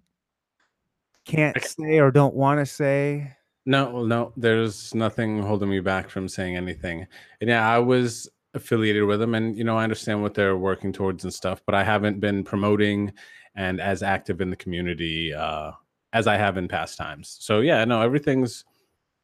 can't 1.25 1.63
say 1.63 1.99
or 1.99 2.11
don't 2.11 2.35
want 2.35 2.61
to 2.61 2.67
say? 2.67 3.37
No, 3.67 4.05
no, 4.05 4.33
there's 4.37 4.95
nothing 4.95 5.41
holding 5.41 5.71
me 5.71 5.81
back 5.81 6.11
from 6.11 6.29
saying 6.29 6.57
anything. 6.57 7.07
And 7.41 7.49
yeah, 7.49 7.67
I 7.67 7.79
was 7.79 8.29
affiliated 8.53 9.05
with 9.05 9.21
them, 9.21 9.35
and 9.35 9.57
you 9.57 9.65
know, 9.65 9.77
I 9.79 9.85
understand 9.85 10.23
what 10.23 10.35
they're 10.35 10.57
working 10.57 10.93
towards 10.93 11.25
and 11.25 11.33
stuff, 11.33 11.63
but 11.65 11.75
I 11.75 11.83
haven't 11.83 12.21
been 12.21 12.45
promoting 12.45 13.13
and 13.55 13.81
as 13.81 14.03
active 14.03 14.41
in 14.41 14.51
the 14.51 14.57
community 14.57 15.33
uh, 15.33 15.73
as 16.13 16.27
I 16.27 16.37
have 16.37 16.57
in 16.57 16.69
past 16.69 16.99
times. 16.99 17.37
So 17.41 17.61
yeah, 17.61 17.85
no, 17.85 18.01
everything's 18.03 18.65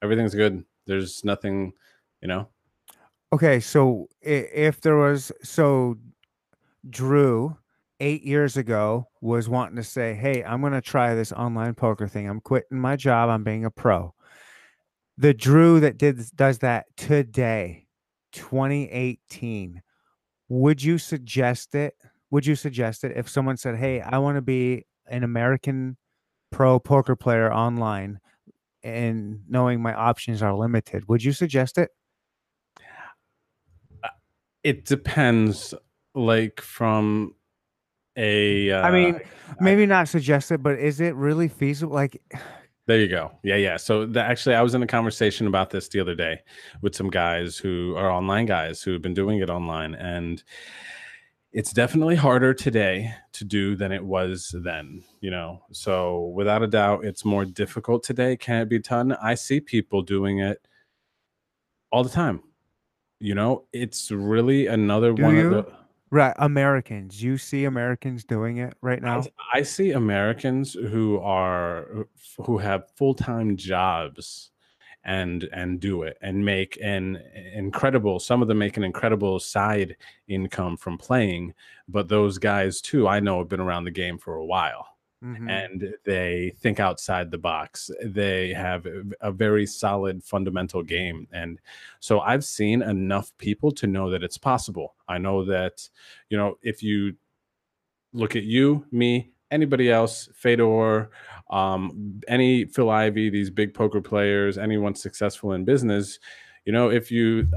everything's 0.02 0.34
good. 0.34 0.64
There's 0.86 1.24
nothing, 1.24 1.72
you 2.20 2.28
know. 2.28 2.48
Okay, 3.32 3.60
so 3.60 4.08
if 4.22 4.80
there 4.80 4.96
was 4.96 5.30
so 5.42 5.98
Drew 6.88 7.56
eight 8.00 8.24
years 8.24 8.56
ago 8.56 9.08
was 9.20 9.48
wanting 9.48 9.76
to 9.76 9.84
say, 9.84 10.14
Hey, 10.14 10.42
I'm 10.42 10.62
gonna 10.62 10.80
try 10.80 11.14
this 11.14 11.32
online 11.32 11.74
poker 11.74 12.08
thing. 12.08 12.28
I'm 12.28 12.40
quitting 12.40 12.78
my 12.78 12.96
job, 12.96 13.30
I'm 13.30 13.44
being 13.44 13.64
a 13.64 13.70
pro. 13.70 14.14
The 15.20 15.34
Drew 15.34 15.80
that 15.80 15.98
did 15.98 16.18
does 16.34 16.60
that 16.60 16.86
today, 16.96 17.84
2018, 18.32 19.82
would 20.48 20.82
you 20.82 20.96
suggest 20.96 21.74
it? 21.74 21.94
Would 22.30 22.46
you 22.46 22.54
suggest 22.54 23.04
it 23.04 23.12
if 23.14 23.28
someone 23.28 23.58
said, 23.58 23.76
Hey, 23.76 24.00
I 24.00 24.16
want 24.16 24.36
to 24.36 24.40
be 24.40 24.86
an 25.10 25.22
American 25.22 25.98
pro 26.50 26.78
poker 26.78 27.16
player 27.16 27.52
online 27.52 28.18
and 28.82 29.40
knowing 29.46 29.82
my 29.82 29.92
options 29.92 30.42
are 30.42 30.54
limited? 30.54 31.06
Would 31.06 31.22
you 31.22 31.32
suggest 31.32 31.76
it? 31.76 31.90
It 34.64 34.86
depends, 34.86 35.74
like 36.14 36.62
from 36.62 37.34
a. 38.16 38.70
Uh, 38.70 38.80
I 38.80 38.90
mean, 38.90 39.20
maybe 39.60 39.84
not 39.84 40.08
suggest 40.08 40.50
it, 40.50 40.62
but 40.62 40.78
is 40.78 40.98
it 40.98 41.14
really 41.14 41.48
feasible? 41.48 41.92
Like, 41.92 42.22
There 42.90 42.98
you 42.98 43.06
go. 43.06 43.30
Yeah, 43.44 43.54
yeah. 43.54 43.76
So 43.76 44.04
the, 44.04 44.20
actually, 44.20 44.56
I 44.56 44.62
was 44.62 44.74
in 44.74 44.82
a 44.82 44.86
conversation 44.88 45.46
about 45.46 45.70
this 45.70 45.88
the 45.88 46.00
other 46.00 46.16
day 46.16 46.40
with 46.82 46.96
some 46.96 47.08
guys 47.08 47.56
who 47.56 47.94
are 47.96 48.10
online 48.10 48.46
guys 48.46 48.82
who 48.82 48.92
have 48.92 49.00
been 49.00 49.14
doing 49.14 49.38
it 49.38 49.48
online, 49.48 49.94
and 49.94 50.42
it's 51.52 51.72
definitely 51.72 52.16
harder 52.16 52.52
today 52.52 53.14
to 53.34 53.44
do 53.44 53.76
than 53.76 53.92
it 53.92 54.04
was 54.04 54.52
then. 54.64 55.04
You 55.20 55.30
know, 55.30 55.62
so 55.70 56.32
without 56.34 56.64
a 56.64 56.66
doubt, 56.66 57.04
it's 57.04 57.24
more 57.24 57.44
difficult 57.44 58.02
today. 58.02 58.36
Can 58.36 58.62
it 58.62 58.68
be 58.68 58.80
done? 58.80 59.12
I 59.22 59.36
see 59.36 59.60
people 59.60 60.02
doing 60.02 60.40
it 60.40 60.66
all 61.92 62.02
the 62.02 62.10
time. 62.10 62.42
You 63.20 63.36
know, 63.36 63.66
it's 63.72 64.10
really 64.10 64.66
another 64.66 65.12
Do 65.12 65.22
one 65.22 65.36
you? 65.36 65.54
of 65.54 65.66
the. 65.66 65.79
Right, 66.10 66.34
Americans. 66.38 67.22
You 67.22 67.38
see 67.38 67.64
Americans 67.64 68.24
doing 68.24 68.58
it 68.58 68.74
right 68.80 69.02
now? 69.02 69.24
I, 69.52 69.62
see 69.62 69.92
Americans 69.92 70.74
who 70.74 71.18
are 71.18 72.00
uh, 72.00 72.42
who 72.44 72.58
have 72.58 72.90
full 72.96 73.14
time 73.14 73.56
jobs 73.56 74.50
and 75.04 75.48
and 75.52 75.80
do 75.80 76.02
it 76.02 76.18
and 76.20 76.44
make 76.44 76.78
an 76.82 77.16
incredible. 77.54 78.18
Some 78.20 78.42
of 78.42 78.48
them 78.48 78.58
make 78.58 78.76
an 78.76 78.84
incredible 78.84 79.40
side 79.40 79.96
income 80.28 80.76
from 80.76 80.98
playing, 80.98 81.54
but 81.88 82.08
those 82.08 82.38
guys 82.38 82.80
too, 82.80 83.08
I 83.08 83.20
know 83.20 83.38
have 83.38 83.48
been 83.48 83.60
around 83.60 83.84
the 83.84 83.90
game 83.90 84.18
for 84.18 84.36
a 84.36 84.44
while 84.44 84.89
Mhm. 85.22 85.50
and 85.50 85.94
they 86.04 86.52
think 86.60 86.80
outside 86.80 87.30
the 87.30 87.38
box. 87.38 87.90
They 88.02 88.52
have 88.54 88.86
a 88.86 89.02
a 89.20 89.30
very 89.32 89.66
solid 89.66 90.24
fundamental 90.24 90.82
game. 90.82 91.28
And 91.32 91.60
so 92.00 92.20
I've 92.20 92.44
seen 92.44 92.82
enough 92.82 93.36
people 93.38 93.70
to 93.72 93.86
know 93.86 94.10
that 94.10 94.22
it's 94.22 94.38
possible. 94.38 94.94
I 95.08 95.18
know 95.18 95.44
that, 95.44 95.88
you 96.30 96.38
know, 96.38 96.56
if 96.62 96.82
you 96.82 97.16
look 98.12 98.36
at 98.36 98.44
you, 98.44 98.84
me, 98.90 99.30
anybody 99.50 99.90
else, 99.90 100.28
Fedor, 100.34 101.10
um, 101.50 102.20
any 102.28 102.64
Phil 102.64 102.90
Ivey, 102.90 103.30
these 103.30 103.50
big 103.50 103.74
poker 103.74 104.00
players, 104.00 104.58
anyone 104.58 104.94
successful 104.94 105.52
in 105.52 105.64
business, 105.64 106.18
you 106.64 106.72
know, 106.72 106.90
if 106.90 107.10
you 107.10 107.48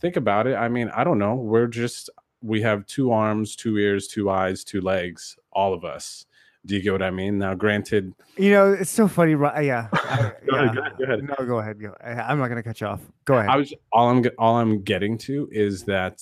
think 0.00 0.16
about 0.16 0.46
it, 0.46 0.54
I 0.56 0.68
mean, 0.68 0.88
I 0.94 1.04
don't 1.04 1.18
know. 1.18 1.34
We're 1.34 1.66
just, 1.66 2.10
we 2.42 2.62
have 2.62 2.86
two 2.86 3.12
arms, 3.12 3.56
two 3.56 3.76
ears, 3.78 4.08
two 4.08 4.30
eyes, 4.30 4.64
two 4.64 4.80
legs, 4.80 5.36
all 5.52 5.74
of 5.74 5.84
us. 5.84 6.26
Do 6.66 6.74
you 6.76 6.82
get 6.82 6.92
what 6.92 7.02
I 7.02 7.10
mean? 7.10 7.38
Now, 7.38 7.54
granted, 7.54 8.12
You 8.36 8.50
know, 8.50 8.72
it's 8.72 8.90
so 8.90 9.08
funny. 9.08 9.34
Right? 9.34 9.64
Yeah. 9.64 9.88
I- 9.92 10.32
Go 10.46 10.56
ahead, 10.56 10.68
yeah. 10.68 10.74
go 10.74 10.80
ahead, 10.80 10.98
go 10.98 11.04
ahead. 11.04 11.22
No, 11.38 11.46
go 11.46 11.58
ahead. 11.58 11.80
Go. 11.80 11.94
I'm 12.04 12.38
not 12.38 12.48
going 12.48 12.56
to 12.56 12.62
cut 12.62 12.80
you 12.80 12.86
off. 12.86 13.00
Go 13.24 13.34
ahead. 13.38 13.48
I 13.50 13.56
was 13.56 13.72
all 13.92 14.08
I'm 14.10 14.24
all 14.38 14.56
I'm 14.56 14.82
getting 14.82 15.16
to 15.18 15.48
is 15.50 15.84
that 15.84 16.20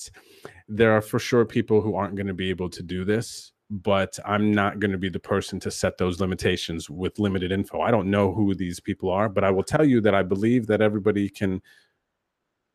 there 0.69 0.93
are 0.93 1.01
for 1.01 1.19
sure 1.19 1.45
people 1.45 1.81
who 1.81 1.95
aren't 1.97 2.15
going 2.15 2.27
to 2.27 2.35
be 2.35 2.51
able 2.51 2.69
to 2.71 2.83
do 2.83 3.05
this, 3.05 3.53
but 3.71 4.17
I'm 4.25 4.53
not 4.53 4.79
going 4.81 4.93
to 4.93 4.99
be 4.99 5.09
the 5.09 5.19
person 5.19 5.59
to 5.61 5.71
set 5.71 5.99
those 5.99 6.21
limitations 6.21 6.89
with 6.91 7.19
limited 7.19 7.51
info. 7.53 7.81
I 7.81 7.91
don't 7.91 8.11
know 8.11 8.33
who 8.33 8.55
these 8.55 8.79
people 8.81 9.11
are, 9.11 9.29
but 9.29 9.45
I 9.45 9.51
will 9.51 9.63
tell 9.65 9.85
you 9.85 10.01
that 10.03 10.15
I 10.15 10.23
believe 10.23 10.67
that 10.69 10.81
everybody 10.81 11.29
can 11.29 11.61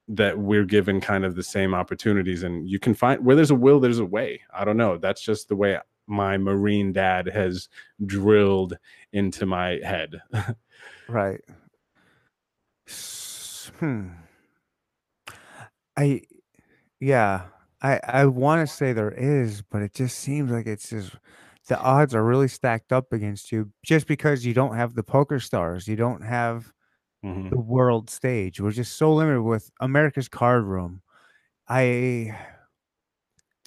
that 0.10 0.38
we're 0.38 0.66
given 0.66 1.00
kind 1.00 1.24
of 1.24 1.36
the 1.36 1.44
same 1.44 1.74
opportunities 1.74 2.44
and 2.44 2.68
you 2.70 2.78
can 2.78 2.94
find 2.94 3.24
where 3.24 3.38
there's 3.38 3.52
a 3.52 3.56
will 3.56 3.80
there's 3.80 4.00
a 4.00 4.06
way. 4.06 4.42
I 4.54 4.66
don't 4.66 4.76
know. 4.78 4.98
That's 4.98 5.22
just 5.22 5.48
the 5.48 5.56
way 5.56 5.78
my 6.08 6.38
marine 6.38 6.92
dad 6.94 7.28
has 7.28 7.70
drilled 8.06 8.78
into 9.12 9.46
my 9.46 9.80
head. 9.84 10.22
Right. 11.10 11.42
Hmm. 13.80 14.08
I, 15.98 16.22
yeah, 17.00 17.44
I 17.82 18.00
I 18.04 18.26
want 18.26 18.68
to 18.68 18.74
say 18.74 18.94
there 18.94 19.12
is, 19.12 19.62
but 19.62 19.82
it 19.82 19.94
just 19.94 20.18
seems 20.20 20.52
like 20.52 20.66
it's 20.66 20.90
just 20.90 21.12
the 21.68 21.80
odds 21.80 22.16
are 22.16 22.24
really 22.24 22.48
stacked 22.48 22.92
up 22.92 23.12
against 23.14 23.52
you 23.52 23.72
just 23.86 24.08
because 24.08 24.46
you 24.46 24.54
don't 24.54 24.76
have 24.76 24.96
the 24.96 25.04
poker 25.04 25.40
stars, 25.40 25.88
you 25.88 25.96
don't 25.96 26.22
have 26.24 26.72
Mhm. 27.24 27.50
the 27.52 27.60
world 27.60 28.10
stage. 28.10 28.60
We're 28.60 28.72
just 28.72 28.98
so 28.98 29.14
limited 29.14 29.44
with 29.44 29.70
America's 29.80 30.28
Card 30.28 30.64
Room. 30.66 31.02
I 31.70 32.38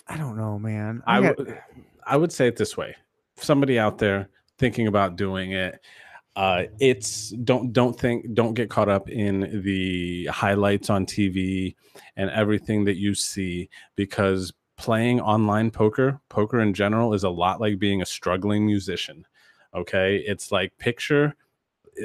I 0.09 0.17
don't 0.17 0.37
know, 0.37 0.59
man. 0.59 1.03
I 1.07 1.21
got- 1.23 1.39
would 1.39 1.59
I 2.07 2.17
would 2.17 2.33
say 2.33 2.47
it 2.49 2.57
this 2.57 2.77
way: 2.77 2.97
somebody 3.37 3.79
out 3.79 3.99
there 3.99 4.29
thinking 4.59 4.87
about 4.87 5.17
doing 5.17 5.53
it, 5.53 5.81
uh, 6.37 6.65
it's 6.79 7.31
don't 7.31 7.73
don't 7.73 7.99
think 7.99 8.35
don't 8.35 8.55
get 8.55 8.69
caught 8.69 8.91
up 8.91 9.09
in 9.09 9.63
the 9.65 10.27
highlights 10.27 10.91
on 10.91 11.07
TV 11.07 11.75
and 12.17 12.31
everything 12.31 12.85
that 12.85 12.97
you 12.97 13.15
see 13.15 13.71
because 13.97 14.53
playing 14.77 15.21
online 15.21 15.71
poker, 15.71 16.21
poker 16.29 16.61
in 16.61 16.75
general, 16.75 17.15
is 17.15 17.25
a 17.25 17.31
lot 17.31 17.61
like 17.61 17.79
being 17.79 18.03
a 18.03 18.07
struggling 18.07 18.67
musician. 18.67 19.27
Okay, 19.75 20.17
it's 20.27 20.53
like 20.53 20.77
picture. 20.79 21.35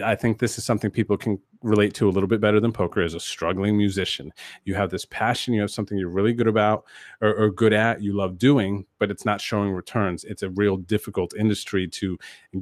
I 0.04 0.16
think 0.16 0.40
this 0.40 0.58
is 0.58 0.64
something 0.64 0.90
people 0.90 1.18
can 1.18 1.40
relate 1.64 1.94
to 1.96 2.08
a 2.08 2.12
little 2.12 2.28
bit 2.28 2.42
better 2.42 2.60
than 2.60 2.72
poker 2.72 3.02
as 3.02 3.14
a 3.14 3.20
struggling 3.20 3.78
musician. 3.78 4.32
You 4.64 4.74
have 4.76 4.90
this 4.90 5.06
passion, 5.06 5.54
you 5.54 5.62
have 5.62 5.72
something 5.72 5.98
you're 5.98 6.10
really 6.10 6.34
good 6.34 6.48
about 6.48 6.86
or, 7.22 7.34
or 7.36 7.52
good 7.52 7.74
at, 7.74 8.02
you 8.02 8.14
love 8.14 8.38
doing, 8.38 8.86
but 9.00 9.12
it's 9.12 9.26
not 9.26 9.42
showing 9.42 9.72
returns. 9.72 10.24
It's 10.24 10.44
a 10.44 10.50
real 10.52 10.78
difficult 10.78 11.36
industry 11.36 11.88
to 11.90 12.18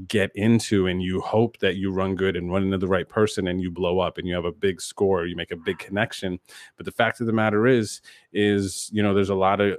get 0.07 0.31
into, 0.35 0.87
and 0.87 1.01
you 1.01 1.21
hope 1.21 1.59
that 1.59 1.75
you 1.75 1.91
run 1.91 2.15
good 2.15 2.35
and 2.35 2.51
run 2.51 2.63
into 2.63 2.77
the 2.77 2.87
right 2.87 3.07
person 3.07 3.47
and 3.47 3.61
you 3.61 3.71
blow 3.71 3.99
up 3.99 4.17
and 4.17 4.27
you 4.27 4.35
have 4.35 4.45
a 4.45 4.51
big 4.51 4.81
score, 4.81 5.25
you 5.25 5.35
make 5.35 5.51
a 5.51 5.57
big 5.57 5.77
connection. 5.77 6.39
But 6.77 6.85
the 6.85 6.91
fact 6.91 7.21
of 7.21 7.27
the 7.27 7.33
matter 7.33 7.67
is, 7.67 8.01
is 8.33 8.89
you 8.91 9.03
know, 9.03 9.13
there's 9.13 9.29
a 9.29 9.35
lot 9.35 9.61
of 9.61 9.77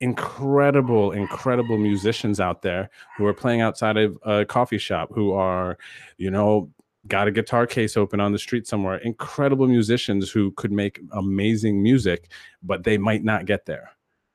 incredible, 0.00 1.12
incredible 1.12 1.78
musicians 1.78 2.40
out 2.40 2.62
there 2.62 2.90
who 3.16 3.26
are 3.26 3.34
playing 3.34 3.60
outside 3.60 3.96
of 3.96 4.18
a 4.24 4.44
coffee 4.44 4.78
shop, 4.78 5.10
who 5.14 5.32
are, 5.32 5.78
you 6.18 6.30
know, 6.30 6.70
got 7.08 7.28
a 7.28 7.30
guitar 7.32 7.66
case 7.66 7.96
open 7.96 8.20
on 8.20 8.32
the 8.32 8.38
street 8.38 8.66
somewhere. 8.66 8.96
Incredible 8.98 9.66
musicians 9.66 10.30
who 10.30 10.50
could 10.52 10.72
make 10.72 11.00
amazing 11.12 11.82
music, 11.82 12.30
but 12.62 12.84
they 12.84 12.98
might 12.98 13.24
not 13.24 13.46
get 13.46 13.66
there. 13.66 13.90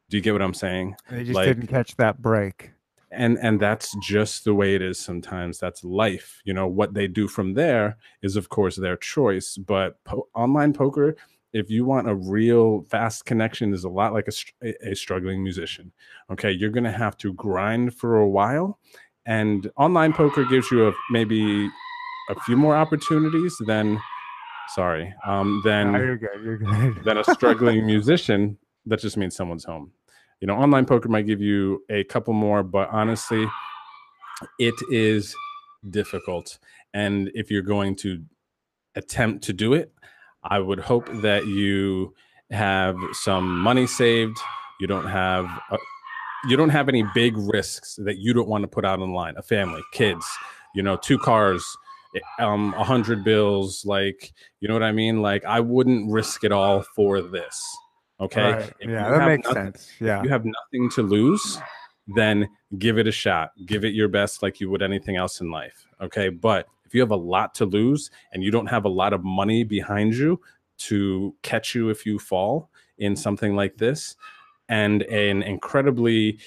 Do 0.10 0.18
you 0.18 0.24
get 0.24 0.34
what 0.34 0.42
I'm 0.42 0.54
saying? 0.54 0.96
they 1.10 1.24
just 1.24 1.36
like- 1.36 1.48
didn't 1.48 1.68
catch 1.68 1.96
that 1.98 2.22
break. 2.22 2.72
and 3.12 3.38
and 3.42 3.60
that's 3.60 3.94
just 4.02 4.46
the 4.46 4.54
way 4.54 4.74
it 4.74 4.82
is 4.82 4.98
sometimes 4.98 5.60
that's 5.60 5.84
life 5.84 6.42
you 6.46 6.54
know 6.54 6.66
what 6.66 6.94
they 6.94 7.10
do 7.10 7.28
from 7.28 7.54
there 7.56 7.98
is 8.22 8.38
of 8.38 8.48
course 8.48 8.78
their 8.78 8.96
choice 8.96 9.58
but 9.58 10.02
po- 10.06 10.30
online 10.34 10.72
poker 10.72 11.14
if 11.52 11.70
you 11.70 11.84
want 11.84 12.08
a 12.08 12.16
real 12.16 12.86
fast 12.90 13.26
connection 13.26 13.74
is 13.74 13.84
a 13.84 13.90
lot 13.90 14.14
like 14.14 14.30
a, 14.64 14.92
a 14.92 14.96
struggling 14.96 15.44
musician 15.44 15.92
okay 16.32 16.52
you're 16.52 16.70
going 16.78 16.86
to 16.86 17.00
have 17.06 17.18
to 17.18 17.34
grind 17.34 17.94
for 17.94 18.16
a 18.16 18.30
while 18.30 18.80
and 19.26 19.70
online 19.76 20.14
poker 20.14 20.46
gives 20.46 20.72
you 20.72 20.88
a 20.88 20.94
maybe 21.12 21.70
a 22.32 22.40
few 22.42 22.58
more 22.58 22.76
opportunities 22.76 23.56
than 23.66 24.00
sorry 24.76 25.14
um 25.26 25.62
than 25.66 25.94
you're 25.94 26.18
good. 26.18 26.44
You're 26.44 26.58
good. 26.58 27.04
than 27.04 27.18
a 27.18 27.24
struggling 27.24 27.86
musician 27.86 28.58
that 28.86 29.00
just 29.00 29.18
means 29.18 29.36
someone's 29.36 29.66
home 29.66 29.92
you 30.40 30.48
know 30.48 30.56
online 30.56 30.86
poker 30.86 31.10
might 31.10 31.28
give 31.28 31.42
you 31.42 31.84
a 31.90 32.04
couple 32.06 32.34
more 32.34 32.64
but 32.64 32.90
honestly 32.92 33.46
it 34.60 34.76
is 34.90 35.36
difficult 35.90 36.58
and 36.94 37.30
if 37.36 37.52
you're 37.52 37.62
going 37.62 37.96
to 37.96 38.24
attempt 38.96 39.44
to 39.44 39.54
do 39.54 39.74
it 39.74 39.92
I 40.44 40.60
would 40.60 40.80
hope 40.80 41.08
that 41.22 41.46
you 41.46 42.14
have 42.50 42.96
some 43.14 43.60
money 43.60 43.88
saved. 43.88 44.38
You 44.80 44.88
don't 44.88 45.08
have 45.08 45.46
a, 45.72 45.78
you 46.48 46.58
don't 46.58 46.70
have 46.70 46.90
any 46.90 47.04
big 47.14 47.38
risks 47.38 47.96
that 48.04 48.18
you 48.18 48.34
don't 48.34 48.48
want 48.48 48.64
to 48.64 48.68
put 48.68 48.84
out 48.86 49.00
online. 49.00 49.36
A 49.38 49.44
family, 49.44 49.82
kids, 49.94 50.26
you 50.74 50.82
know, 50.82 50.98
two 50.98 51.20
cars, 51.20 51.64
um, 52.40 52.74
a 52.78 52.84
hundred 52.84 53.24
bills. 53.24 53.86
Like, 53.86 54.34
you 54.60 54.68
know 54.68 54.74
what 54.74 54.84
I 54.84 54.92
mean? 54.92 55.22
Like, 55.22 55.46
I 55.46 55.60
wouldn't 55.60 56.12
risk 56.12 56.44
it 56.44 56.52
all 56.52 56.82
for 56.96 57.22
this. 57.22 57.62
Okay. 58.20 58.52
Right. 58.54 58.74
Yeah, 58.82 59.10
that 59.10 59.28
makes 59.28 59.48
nothing, 59.48 59.64
sense. 59.64 59.92
Yeah. 60.00 60.22
you 60.24 60.30
have 60.30 60.46
nothing 60.46 60.90
to 60.92 61.02
lose, 61.02 61.60
then 62.08 62.48
give 62.78 62.98
it 62.98 63.08
a 63.08 63.12
shot. 63.12 63.52
Give 63.66 63.84
it 63.84 63.94
your 63.94 64.08
best, 64.08 64.44
like 64.44 64.60
you 64.60 64.70
would 64.70 64.82
anything 64.82 65.16
else 65.16 65.42
in 65.42 65.50
life. 65.50 65.88
Okay. 66.00 66.30
But 66.30 66.68
if 66.86 66.94
you 66.94 67.02
have 67.02 67.12
a 67.12 67.16
lot 67.16 67.56
to 67.56 67.66
lose 67.66 68.12
and 68.34 68.44
you 68.44 68.52
don't 68.52 68.68
have 68.68 68.86
a 68.86 68.90
lot 68.90 69.14
of 69.14 69.24
money 69.24 69.64
behind 69.64 70.14
you 70.14 70.40
to 70.80 71.36
catch 71.42 71.74
you 71.74 71.90
if 71.90 72.06
you 72.06 72.20
fall 72.20 72.70
in 72.98 73.16
something 73.16 73.56
like 73.56 73.78
this, 73.78 74.16
and 74.70 75.04
an 75.04 75.44
incredibly 75.44 76.40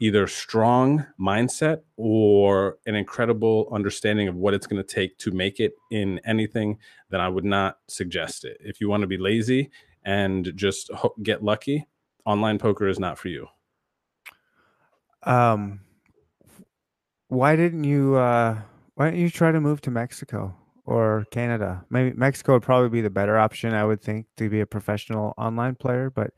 either 0.00 0.26
strong 0.26 1.06
mindset 1.20 1.82
or 1.96 2.78
an 2.86 2.94
incredible 2.94 3.68
understanding 3.70 4.28
of 4.28 4.34
what 4.34 4.54
it's 4.54 4.66
going 4.66 4.82
to 4.82 4.94
take 4.94 5.16
to 5.18 5.30
make 5.30 5.60
it 5.60 5.74
in 5.90 6.18
anything, 6.24 6.78
then 7.10 7.20
I 7.20 7.28
would 7.28 7.44
not 7.44 7.78
suggest 7.86 8.44
it. 8.44 8.56
If 8.60 8.80
you 8.80 8.88
want 8.88 9.02
to 9.02 9.06
be 9.06 9.18
lazy 9.18 9.70
and 10.04 10.52
just 10.56 10.90
ho- 10.92 11.14
get 11.22 11.44
lucky, 11.44 11.86
online 12.24 12.58
poker 12.58 12.88
is 12.88 12.98
not 12.98 13.18
for 13.18 13.28
you. 13.28 13.46
Um, 15.22 15.80
why 17.28 17.54
didn't 17.54 17.84
you? 17.84 18.16
Uh, 18.16 18.58
why 18.94 19.10
don't 19.10 19.18
you 19.18 19.30
try 19.30 19.52
to 19.52 19.60
move 19.60 19.82
to 19.82 19.90
Mexico 19.90 20.56
or 20.86 21.26
Canada? 21.30 21.84
Maybe 21.90 22.16
Mexico 22.16 22.54
would 22.54 22.62
probably 22.62 22.88
be 22.88 23.02
the 23.02 23.10
better 23.10 23.38
option, 23.38 23.74
I 23.74 23.84
would 23.84 24.00
think, 24.00 24.26
to 24.38 24.48
be 24.48 24.60
a 24.60 24.66
professional 24.66 25.34
online 25.36 25.74
player. 25.74 26.08
But 26.08 26.32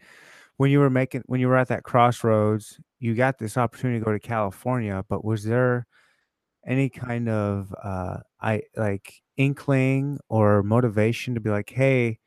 when 0.62 0.70
you 0.70 0.78
were 0.78 0.90
making, 0.90 1.24
when 1.26 1.40
you 1.40 1.48
were 1.48 1.56
at 1.56 1.66
that 1.66 1.82
crossroads, 1.82 2.78
you 3.00 3.16
got 3.16 3.36
this 3.36 3.56
opportunity 3.56 3.98
to 3.98 4.04
go 4.04 4.12
to 4.12 4.20
California. 4.20 5.04
But 5.08 5.24
was 5.24 5.42
there 5.42 5.88
any 6.64 6.88
kind 6.88 7.28
of, 7.28 7.74
uh, 7.82 8.18
I 8.40 8.62
like 8.76 9.12
inkling 9.36 10.20
or 10.28 10.62
motivation 10.62 11.34
to 11.34 11.40
be 11.40 11.50
like, 11.50 11.70
hey, 11.70 12.20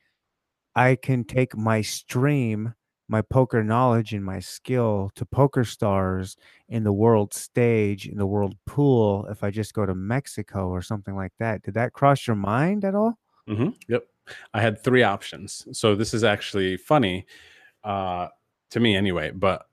I 0.75 0.97
can 0.97 1.23
take 1.23 1.55
my 1.55 1.81
stream 1.81 2.73
my 3.07 3.21
poker 3.21 3.63
knowledge 3.63 4.13
and 4.13 4.25
my 4.25 4.39
skill 4.39 5.11
to 5.15 5.25
poker 5.25 5.63
stars 5.63 6.35
in 6.67 6.83
the 6.83 6.91
world 6.91 7.33
stage 7.33 8.05
in 8.05 8.17
the 8.17 8.25
world 8.25 8.55
pool 8.65 9.27
if 9.29 9.45
I 9.45 9.49
just 9.51 9.73
go 9.73 9.85
to 9.85 9.95
Mexico 9.95 10.67
or 10.67 10.81
something 10.81 11.15
like 11.15 11.33
that. 11.39 11.61
Did 11.61 11.75
that 11.75 11.93
cross 11.93 12.27
your 12.27 12.35
mind 12.35 12.83
at 12.83 12.95
all? 12.95 13.17
Mm-hmm. 13.47 13.69
Yep. 13.87 14.07
I 14.53 14.61
had 14.61 14.83
three 14.83 15.03
options. 15.03 15.67
So 15.71 15.95
this 15.95 16.13
is 16.13 16.23
actually 16.25 16.75
funny 16.75 17.27
uh, 17.85 18.27
to 18.71 18.79
me 18.79 18.95
anyway. 18.95 19.31
But 19.31 19.65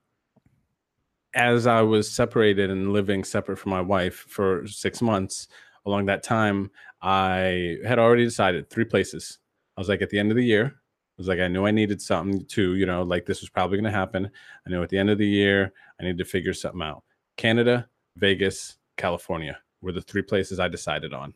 as 1.34 1.66
I 1.66 1.80
was 1.80 2.10
separated 2.10 2.70
and 2.70 2.92
living 2.92 3.24
separate 3.24 3.56
from 3.56 3.70
my 3.70 3.80
wife 3.80 4.26
for 4.28 4.66
six 4.66 5.02
months, 5.02 5.48
along 5.86 6.06
that 6.06 6.22
time, 6.22 6.70
I 7.00 7.78
had 7.84 7.98
already 7.98 8.24
decided 8.24 8.70
three 8.70 8.84
places. 8.84 9.38
I 9.76 9.80
was 9.80 9.88
like, 9.88 10.02
at 10.02 10.10
the 10.10 10.18
end 10.18 10.30
of 10.30 10.36
the 10.36 10.44
year, 10.44 10.66
I 10.66 11.14
was 11.16 11.28
like, 11.28 11.40
I 11.40 11.48
knew 11.48 11.66
I 11.66 11.70
needed 11.70 12.00
something 12.00 12.44
to, 12.46 12.74
you 12.76 12.86
know, 12.86 13.02
like 13.02 13.26
this 13.26 13.40
was 13.40 13.50
probably 13.50 13.78
going 13.78 13.90
to 13.90 13.98
happen. 13.98 14.30
I 14.66 14.70
knew 14.70 14.82
at 14.82 14.90
the 14.90 14.98
end 14.98 15.10
of 15.10 15.18
the 15.18 15.26
year, 15.26 15.72
I 15.98 16.04
needed 16.04 16.18
to 16.18 16.24
figure 16.24 16.54
something 16.54 16.82
out. 16.82 17.02
Canada, 17.36 17.88
Vegas, 18.16 18.76
California 18.96 19.58
were 19.80 19.92
the 19.92 20.02
three 20.02 20.22
places 20.22 20.60
I 20.60 20.68
decided 20.68 21.12
on. 21.12 21.34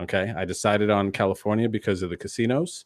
Okay. 0.00 0.32
I 0.36 0.44
decided 0.44 0.90
on 0.90 1.12
California 1.12 1.68
because 1.68 2.02
of 2.02 2.10
the 2.10 2.16
casinos, 2.16 2.84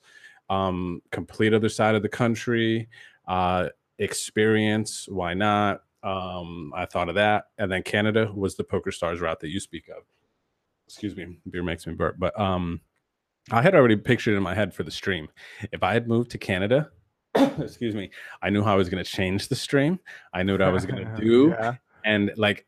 um, 0.48 1.00
complete 1.10 1.54
other 1.54 1.68
side 1.68 1.94
of 1.94 2.02
the 2.02 2.08
country, 2.08 2.88
uh, 3.30 3.68
experience. 3.98 5.06
Why 5.08 5.34
not? 5.34 5.82
Um, 6.02 6.72
I 6.74 6.84
thought 6.84 7.08
of 7.08 7.14
that. 7.14 7.44
And 7.58 7.70
then 7.70 7.82
Canada 7.82 8.30
was 8.34 8.56
the 8.56 8.64
Poker 8.64 8.90
Stars 8.90 9.20
route 9.20 9.38
that 9.40 9.50
you 9.50 9.60
speak 9.60 9.88
of. 9.88 10.02
Excuse 10.86 11.14
me. 11.16 11.38
Beer 11.48 11.62
makes 11.62 11.86
me 11.86 11.94
burp. 11.94 12.16
But, 12.18 12.38
um, 12.38 12.80
I 13.52 13.62
had 13.62 13.74
already 13.74 13.96
pictured 13.96 14.36
in 14.36 14.42
my 14.42 14.54
head 14.54 14.74
for 14.74 14.82
the 14.82 14.90
stream. 14.90 15.28
If 15.72 15.82
I 15.82 15.92
had 15.92 16.08
moved 16.08 16.32
to 16.32 16.38
Canada, 16.38 16.90
excuse 17.34 17.94
me, 17.94 18.10
I 18.42 18.50
knew 18.50 18.62
how 18.62 18.74
I 18.74 18.76
was 18.76 18.88
going 18.88 19.02
to 19.02 19.08
change 19.08 19.48
the 19.48 19.56
stream. 19.56 20.00
I 20.34 20.42
knew 20.42 20.52
what 20.52 20.62
I 20.62 20.70
was 20.70 20.84
going 20.84 21.04
to 21.16 21.16
do. 21.16 21.48
yeah. 21.50 21.74
And 22.04 22.32
like 22.36 22.66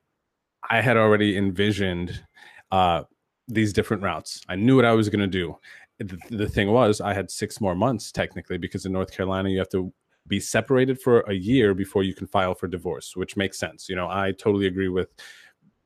I 0.70 0.80
had 0.80 0.96
already 0.96 1.36
envisioned 1.36 2.22
uh, 2.70 3.02
these 3.48 3.72
different 3.72 4.02
routes. 4.02 4.42
I 4.48 4.56
knew 4.56 4.76
what 4.76 4.84
I 4.84 4.92
was 4.92 5.08
going 5.08 5.20
to 5.20 5.26
do. 5.26 5.58
The, 5.98 6.18
the 6.30 6.48
thing 6.48 6.70
was, 6.70 7.00
I 7.00 7.14
had 7.14 7.30
six 7.30 7.60
more 7.60 7.74
months 7.74 8.12
technically 8.12 8.58
because 8.58 8.86
in 8.86 8.92
North 8.92 9.12
Carolina, 9.12 9.50
you 9.50 9.58
have 9.58 9.68
to 9.70 9.92
be 10.26 10.40
separated 10.40 11.00
for 11.00 11.20
a 11.22 11.32
year 11.32 11.74
before 11.74 12.02
you 12.02 12.14
can 12.14 12.26
file 12.26 12.54
for 12.54 12.68
divorce, 12.68 13.16
which 13.16 13.36
makes 13.36 13.58
sense. 13.58 13.88
You 13.88 13.96
know, 13.96 14.08
I 14.08 14.32
totally 14.32 14.66
agree 14.66 14.88
with 14.88 15.08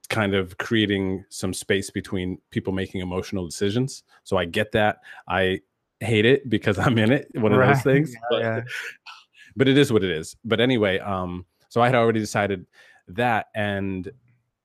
kind 0.09 0.34
of 0.34 0.57
creating 0.59 1.24
some 1.30 1.53
space 1.53 1.91
between 1.91 2.39
people 2.51 2.72
making 2.72 3.01
emotional 3.01 3.45
decisions. 3.45 4.05
So 4.24 4.37
I 4.37 4.45
get 4.45 4.72
that. 4.72 4.99
I 5.28 5.61
hate 6.01 6.24
it 6.24 6.49
because 6.49 6.78
I'm 6.87 6.99
in 6.99 7.12
it, 7.12 7.28
one 7.34 7.53
of 7.53 7.66
those 7.66 7.82
things. 7.82 8.12
Yeah, 8.12 8.20
but, 8.30 8.41
yeah. 8.41 8.61
but 9.57 9.68
it 9.68 9.78
is 9.78 9.93
what 9.93 10.05
it 10.05 10.11
is. 10.11 10.37
But 10.45 10.61
anyway, 10.61 10.99
um, 10.99 11.47
so 11.68 11.80
I 11.80 11.87
had 11.87 11.95
already 11.95 12.20
decided 12.20 12.66
that. 13.09 13.47
And 13.55 14.11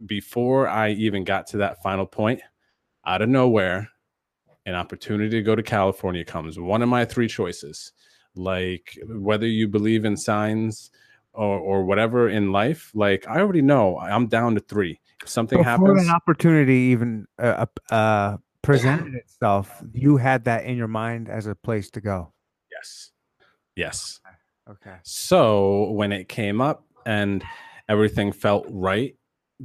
before 0.05 0.67
I 0.67 0.91
even 0.91 1.23
got 1.23 1.47
to 1.47 1.57
that 1.57 1.81
final 1.81 2.05
point, 2.05 2.41
out 3.05 3.21
of 3.21 3.29
nowhere, 3.29 3.89
an 4.65 4.75
opportunity 4.75 5.29
to 5.29 5.41
go 5.41 5.55
to 5.55 5.63
California 5.63 6.23
comes. 6.23 6.59
One 6.59 6.81
of 6.81 6.89
my 6.89 7.05
three 7.05 7.27
choices. 7.27 7.93
Like 8.35 8.97
whether 9.07 9.47
you 9.47 9.67
believe 9.67 10.05
in 10.05 10.15
signs 10.15 10.91
or, 11.33 11.59
or 11.59 11.83
whatever 11.83 12.29
in 12.29 12.51
life, 12.51 12.91
like 12.93 13.27
I 13.27 13.39
already 13.39 13.61
know 13.61 13.97
I'm 13.99 14.27
down 14.27 14.55
to 14.55 14.61
three 14.61 14.99
something 15.25 15.59
Before 15.59 15.69
happens. 15.69 16.07
an 16.07 16.13
opportunity 16.13 16.75
even 16.75 17.27
uh, 17.39 17.65
uh, 17.89 17.93
uh, 17.93 18.37
presented 18.61 19.13
itself, 19.15 19.83
you 19.93 20.17
had 20.17 20.45
that 20.45 20.65
in 20.65 20.77
your 20.77 20.87
mind 20.87 21.29
as 21.29 21.47
a 21.47 21.55
place 21.55 21.89
to 21.91 22.01
go. 22.01 22.33
Yes. 22.71 23.11
Yes. 23.75 24.19
Okay. 24.69 24.95
So 25.03 25.91
when 25.91 26.11
it 26.11 26.29
came 26.29 26.61
up 26.61 26.85
and 27.05 27.43
everything 27.89 28.31
felt 28.31 28.65
right 28.69 29.15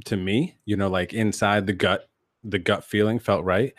to 0.05 0.17
me, 0.17 0.57
you 0.65 0.75
know, 0.75 0.89
like 0.89 1.13
inside 1.13 1.67
the 1.67 1.73
gut, 1.73 2.09
the 2.43 2.59
gut 2.59 2.83
feeling 2.83 3.19
felt 3.19 3.43
right. 3.43 3.73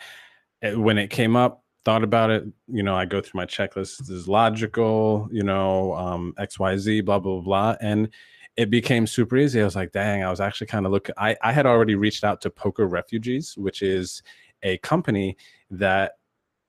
When 0.61 0.97
it 0.97 1.09
came 1.09 1.35
up, 1.35 1.63
thought 1.85 2.03
about 2.03 2.29
it, 2.29 2.45
you 2.67 2.83
know, 2.83 2.95
I 2.95 3.05
go 3.05 3.21
through 3.21 3.39
my 3.39 3.45
checklist. 3.45 3.97
This 3.97 4.09
is 4.09 4.27
logical, 4.27 5.29
you 5.31 5.43
know, 5.43 5.93
um, 5.93 6.33
X, 6.37 6.59
Y, 6.59 6.77
Z, 6.77 7.01
blah, 7.01 7.19
blah, 7.19 7.41
blah. 7.41 7.75
And 7.81 8.09
it 8.57 8.69
became 8.69 9.07
super 9.07 9.37
easy. 9.37 9.61
I 9.61 9.65
was 9.65 9.75
like, 9.75 9.91
dang, 9.91 10.23
I 10.23 10.29
was 10.29 10.41
actually 10.41 10.67
kind 10.67 10.85
of 10.85 10.91
looking. 10.91 11.15
I, 11.17 11.37
I 11.41 11.51
had 11.53 11.65
already 11.65 11.95
reached 11.95 12.23
out 12.23 12.41
to 12.41 12.49
Poker 12.49 12.87
Refugees, 12.87 13.55
which 13.57 13.81
is 13.81 14.21
a 14.63 14.77
company 14.79 15.37
that 15.71 16.13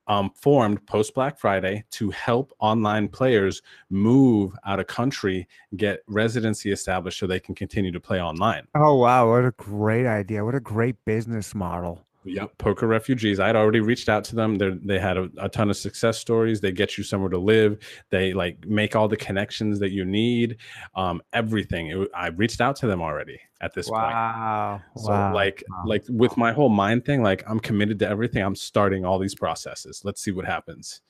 um, 0.07 0.31
formed 0.35 0.85
post 0.87 1.13
Black 1.13 1.37
Friday 1.37 1.83
to 1.91 2.09
help 2.11 2.53
online 2.59 3.07
players 3.07 3.61
move 3.89 4.53
out 4.65 4.79
of 4.79 4.87
country, 4.87 5.47
get 5.75 5.99
residency 6.07 6.71
established 6.71 7.19
so 7.19 7.27
they 7.27 7.39
can 7.39 7.55
continue 7.55 7.91
to 7.91 7.99
play 7.99 8.21
online. 8.21 8.67
Oh, 8.75 8.95
wow. 8.95 9.29
What 9.29 9.45
a 9.45 9.51
great 9.51 10.07
idea. 10.07 10.43
What 10.43 10.55
a 10.55 10.59
great 10.59 10.95
business 11.05 11.53
model. 11.53 12.05
Yep, 12.23 12.57
poker 12.59 12.87
refugees. 12.87 13.39
I 13.39 13.47
had 13.47 13.55
already 13.55 13.79
reached 13.79 14.07
out 14.07 14.23
to 14.25 14.35
them. 14.35 14.55
They 14.55 14.69
they 14.69 14.99
had 14.99 15.17
a, 15.17 15.29
a, 15.37 15.49
ton 15.49 15.71
of 15.71 15.77
success 15.77 16.19
stories. 16.19 16.61
They 16.61 16.71
get 16.71 16.97
you 16.97 17.03
somewhere 17.03 17.31
to 17.31 17.39
live. 17.39 17.79
They 18.11 18.33
like 18.33 18.65
make 18.67 18.95
all 18.95 19.07
the 19.07 19.17
connections 19.17 19.79
that 19.79 19.91
you 19.91 20.05
need. 20.05 20.57
Um, 20.93 21.21
everything. 21.33 21.87
It, 21.87 22.09
I 22.13 22.27
reached 22.27 22.61
out 22.61 22.75
to 22.77 22.87
them 22.87 23.01
already 23.01 23.39
at 23.61 23.73
this 23.73 23.89
wow. 23.89 24.01
point. 24.01 24.13
Wow. 24.13 24.81
So 24.97 25.09
wow. 25.09 25.33
like 25.33 25.63
wow. 25.67 25.83
like 25.85 26.03
with 26.09 26.37
my 26.37 26.51
whole 26.51 26.69
mind 26.69 27.05
thing, 27.05 27.23
like 27.23 27.43
I'm 27.47 27.59
committed 27.59 27.97
to 27.99 28.07
everything. 28.07 28.43
I'm 28.43 28.55
starting 28.55 29.03
all 29.03 29.17
these 29.17 29.35
processes. 29.35 30.01
Let's 30.03 30.21
see 30.21 30.31
what 30.31 30.45
happens. 30.45 31.01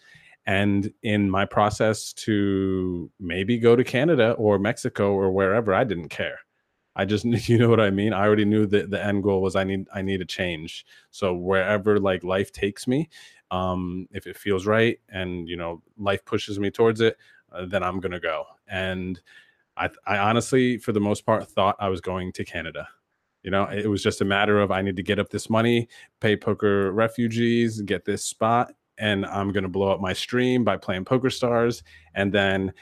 And 0.46 0.92
in 1.04 1.30
my 1.30 1.46
process 1.46 2.14
to 2.14 3.12
maybe 3.20 3.60
go 3.60 3.76
to 3.76 3.84
Canada 3.84 4.32
or 4.34 4.58
Mexico 4.58 5.14
or 5.14 5.32
wherever, 5.32 5.74
I 5.74 5.84
didn't 5.84 6.10
care. 6.10 6.40
I 6.96 7.06
just 7.06 7.26
you 7.50 7.58
know 7.58 7.70
what 7.70 7.80
I 7.80 7.90
mean. 7.92 8.14
I 8.14 8.22
already 8.26 8.46
knew 8.46 8.66
that 8.68 8.90
the 8.92 9.04
end 9.04 9.24
goal 9.24 9.42
was 9.42 9.56
I 9.56 9.64
need 9.64 9.88
I 9.94 10.02
need 10.02 10.22
a 10.22 10.26
change. 10.26 10.86
So 11.12 11.34
wherever 11.34 12.00
like 12.00 12.24
life 12.24 12.52
takes 12.52 12.88
me, 12.88 13.10
Um, 13.52 14.08
if 14.12 14.28
it 14.28 14.38
feels 14.38 14.66
right 14.66 15.00
and 15.10 15.48
you 15.50 15.58
know 15.58 15.82
life 15.98 16.24
pushes 16.26 16.60
me 16.60 16.72
towards 16.72 17.02
it, 17.02 17.18
uh, 17.52 17.66
then 17.66 17.84
I'm 17.84 18.00
gonna 18.00 18.20
go. 18.20 18.46
And 18.68 19.20
I, 19.78 19.90
I 20.08 20.18
honestly, 20.20 20.78
for 20.78 20.92
the 20.94 21.00
most 21.02 21.26
part, 21.26 21.48
thought 21.50 21.76
I 21.80 21.90
was 21.90 22.02
going 22.02 22.34
to 22.34 22.46
Canada. 22.46 22.88
You 23.44 23.52
know, 23.52 23.66
it 23.66 23.88
was 23.88 24.04
just 24.04 24.22
a 24.22 24.26
matter 24.26 24.60
of 24.62 24.72
I 24.72 24.82
need 24.82 24.98
to 24.98 25.04
get 25.04 25.20
up 25.20 25.30
this 25.30 25.50
money, 25.50 25.90
pay 26.20 26.36
poker 26.38 26.92
refugees, 26.94 27.82
get 27.82 28.06
this 28.06 28.24
spot, 28.26 28.74
and 29.00 29.26
I'm 29.26 29.52
gonna 29.52 29.70
blow 29.70 29.92
up 29.92 30.02
my 30.02 30.14
stream 30.14 30.64
by 30.64 30.78
playing 30.78 31.06
Poker 31.06 31.30
Stars. 31.32 31.84
And 32.16 32.34
then 32.34 32.74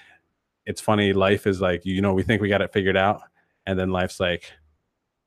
it's 0.65 0.81
funny, 0.81 1.13
life 1.13 1.47
is 1.47 1.61
like, 1.61 1.85
you 1.85 2.01
know, 2.01 2.13
we 2.13 2.23
think 2.23 2.41
we 2.41 2.49
got 2.49 2.61
it 2.61 2.73
figured 2.73 2.97
out, 2.97 3.21
and 3.69 3.77
then 3.77 3.91
life's 3.91 4.19
like, 4.19 4.51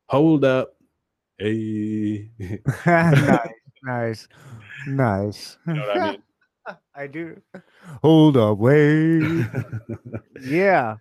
hold 0.09 0.45
up, 0.45 0.75
hey. 1.39 2.29
nice, 2.87 3.49
nice, 3.85 4.29
nice. 4.89 5.59
You 5.65 5.75
know 5.75 5.87
what 5.87 6.01
I 6.01 6.11
mean? 6.11 6.23
I 6.97 7.07
do. 7.07 7.41
Hold 8.03 8.37
up, 8.37 8.59
wait. 8.59 9.47
yeah. 10.41 10.97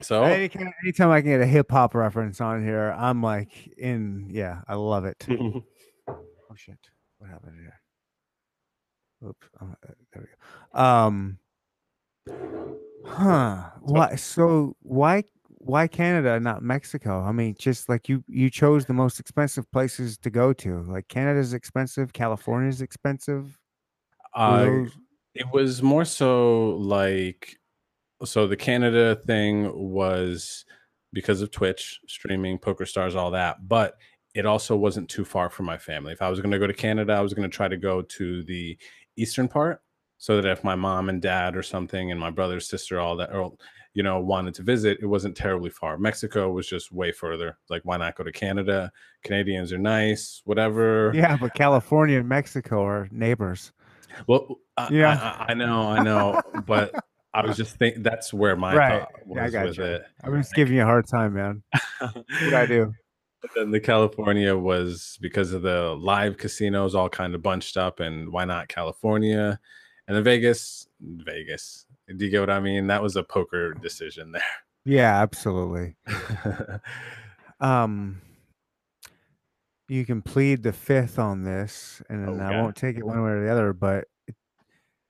So 0.00 0.22
Any, 0.22 0.50
anytime 0.82 1.10
I 1.10 1.20
can 1.20 1.30
get 1.30 1.42
a 1.42 1.46
hip 1.46 1.70
hop 1.70 1.94
reference 1.94 2.40
on 2.40 2.64
here, 2.64 2.96
I'm 2.96 3.22
like 3.22 3.50
in. 3.76 4.28
Yeah, 4.30 4.62
I 4.66 4.76
love 4.76 5.04
it. 5.04 5.26
oh 5.30 6.54
shit! 6.56 6.78
What 7.18 7.28
happened 7.28 7.58
here? 7.60 7.80
Oops. 9.28 9.46
Uh, 9.60 9.66
there 10.14 10.22
we 10.22 10.26
go. 10.72 10.80
Um. 10.80 11.38
Huh. 13.04 13.72
Why? 13.82 14.14
So 14.14 14.74
why? 14.80 15.24
Why 15.62 15.86
Canada, 15.88 16.40
not 16.40 16.62
Mexico? 16.62 17.20
I 17.22 17.32
mean, 17.32 17.54
just 17.58 17.88
like 17.88 18.08
you, 18.08 18.24
you 18.26 18.48
chose 18.48 18.86
the 18.86 18.94
most 18.94 19.20
expensive 19.20 19.70
places 19.70 20.16
to 20.18 20.30
go 20.30 20.54
to. 20.54 20.82
Like 20.84 21.06
Canada's 21.08 21.52
expensive, 21.52 22.12
California's 22.14 22.80
expensive. 22.80 23.58
Uh, 24.34 24.64
those- 24.64 24.98
it 25.34 25.46
was 25.52 25.80
more 25.82 26.04
so 26.04 26.70
like 26.70 27.56
so 28.24 28.46
the 28.46 28.56
Canada 28.56 29.16
thing 29.26 29.70
was 29.92 30.64
because 31.12 31.40
of 31.40 31.50
Twitch 31.50 32.00
streaming, 32.08 32.58
Poker 32.58 32.84
Stars, 32.86 33.14
all 33.14 33.30
that, 33.30 33.68
but 33.68 33.96
it 34.34 34.46
also 34.46 34.76
wasn't 34.76 35.08
too 35.08 35.24
far 35.24 35.48
from 35.50 35.66
my 35.66 35.76
family. 35.78 36.12
If 36.12 36.22
I 36.22 36.28
was 36.30 36.40
going 36.40 36.52
to 36.52 36.58
go 36.58 36.66
to 36.66 36.72
Canada, 36.74 37.12
I 37.12 37.20
was 37.20 37.34
going 37.34 37.48
to 37.48 37.54
try 37.54 37.68
to 37.68 37.76
go 37.76 38.02
to 38.02 38.42
the 38.44 38.76
eastern 39.16 39.46
part 39.48 39.82
so 40.18 40.40
that 40.40 40.50
if 40.50 40.62
my 40.64 40.74
mom 40.74 41.08
and 41.08 41.20
dad 41.22 41.56
or 41.56 41.62
something 41.62 42.10
and 42.10 42.18
my 42.20 42.30
brother, 42.30 42.60
sister, 42.60 43.00
all 43.00 43.16
that, 43.16 43.32
or 43.34 43.52
you 43.94 44.02
know, 44.02 44.20
wanted 44.20 44.54
to 44.54 44.62
visit, 44.62 44.98
it 45.02 45.06
wasn't 45.06 45.36
terribly 45.36 45.70
far. 45.70 45.98
Mexico 45.98 46.50
was 46.52 46.66
just 46.68 46.92
way 46.92 47.10
further. 47.12 47.58
Like, 47.68 47.82
why 47.84 47.96
not 47.96 48.14
go 48.16 48.24
to 48.24 48.32
Canada? 48.32 48.92
Canadians 49.24 49.72
are 49.72 49.78
nice, 49.78 50.42
whatever. 50.44 51.12
yeah, 51.14 51.36
but 51.36 51.54
California 51.54 52.18
and 52.18 52.28
Mexico 52.28 52.84
are 52.84 53.08
neighbors. 53.10 53.72
Well, 54.26 54.58
I, 54.76 54.88
Yeah. 54.92 55.34
I, 55.48 55.52
I 55.52 55.54
know, 55.54 55.82
I 55.88 56.02
know, 56.02 56.40
but 56.66 56.94
I 57.34 57.46
was 57.46 57.56
just 57.56 57.76
thinking 57.76 58.02
that's 58.02 58.32
where 58.32 58.56
my 58.56 58.76
Right. 58.76 59.00
thought 59.00 59.12
Yeah, 59.28 59.40
I 59.40 59.44
was 59.44 59.52
got 59.52 59.66
with 59.66 59.78
you. 59.78 59.84
it. 59.84 60.02
I'm 60.24 60.36
just 60.40 60.54
giving 60.54 60.74
you 60.76 60.82
a 60.82 60.84
hard 60.84 61.06
time, 61.06 61.34
man. 61.34 61.62
What 62.00 62.54
I 62.54 62.66
do? 62.66 62.92
But 63.42 63.52
then 63.56 63.70
the 63.70 63.80
California 63.80 64.54
was 64.54 65.16
because 65.22 65.54
of 65.54 65.62
the 65.62 65.96
live 65.98 66.36
casinos 66.36 66.94
all 66.94 67.08
kind 67.08 67.34
of 67.34 67.40
bunched 67.40 67.78
up, 67.78 67.98
and 67.98 68.30
why 68.30 68.44
not 68.44 68.68
California? 68.68 69.58
And 70.06 70.14
then 70.14 70.22
Vegas, 70.22 70.86
Vegas. 71.00 71.86
Do 72.16 72.24
you 72.24 72.30
get 72.30 72.40
what 72.40 72.50
I 72.50 72.60
mean? 72.60 72.88
That 72.88 73.02
was 73.02 73.16
a 73.16 73.22
poker 73.22 73.72
decision 73.74 74.32
there. 74.32 74.42
Yeah, 74.84 75.20
absolutely. 75.20 75.96
Um, 77.60 78.22
you 79.88 80.06
can 80.06 80.22
plead 80.22 80.62
the 80.62 80.72
fifth 80.72 81.18
on 81.18 81.42
this, 81.42 82.02
and 82.08 82.40
I 82.40 82.60
won't 82.60 82.76
take 82.76 82.96
it 82.96 83.04
one 83.04 83.22
way 83.22 83.30
or 83.30 83.44
the 83.44 83.52
other. 83.52 83.72
But 83.72 84.04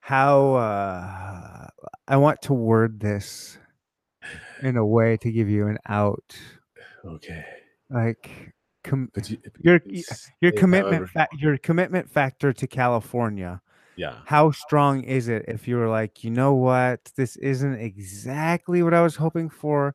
how 0.01 0.55
uh, 0.55 1.69
I 2.09 2.17
want 2.17 2.43
to 2.43 2.55
word 2.55 3.01
this 3.01 3.59
in 4.63 4.77
a 4.77 4.85
way 4.85 5.17
to 5.19 5.31
give 5.31 5.49
you 5.49 5.69
an 5.69 5.79
out, 5.89 6.37
okay. 7.05 7.45
like 7.89 8.53
com- 8.83 9.11
you, 9.27 9.39
your 9.61 9.81
your 10.41 10.53
commitment 10.53 11.09
fa- 11.11 11.29
your 11.39 11.57
commitment 11.59 12.11
factor 12.11 12.53
to 12.53 12.67
California. 12.67 13.61
Yeah. 14.01 14.15
how 14.25 14.51
strong 14.51 15.05
is 15.05 15.29
it 15.29 15.45
if 15.47 15.69
you 15.69 15.77
were 15.77 15.89
like, 15.89 16.25
you 16.25 16.31
know 16.31 16.55
what, 16.55 17.13
this 17.17 17.37
isn't 17.37 17.75
exactly 17.75 18.83
what 18.83 18.95
I 18.95 19.03
was 19.03 19.15
hoping 19.15 19.51
for, 19.51 19.95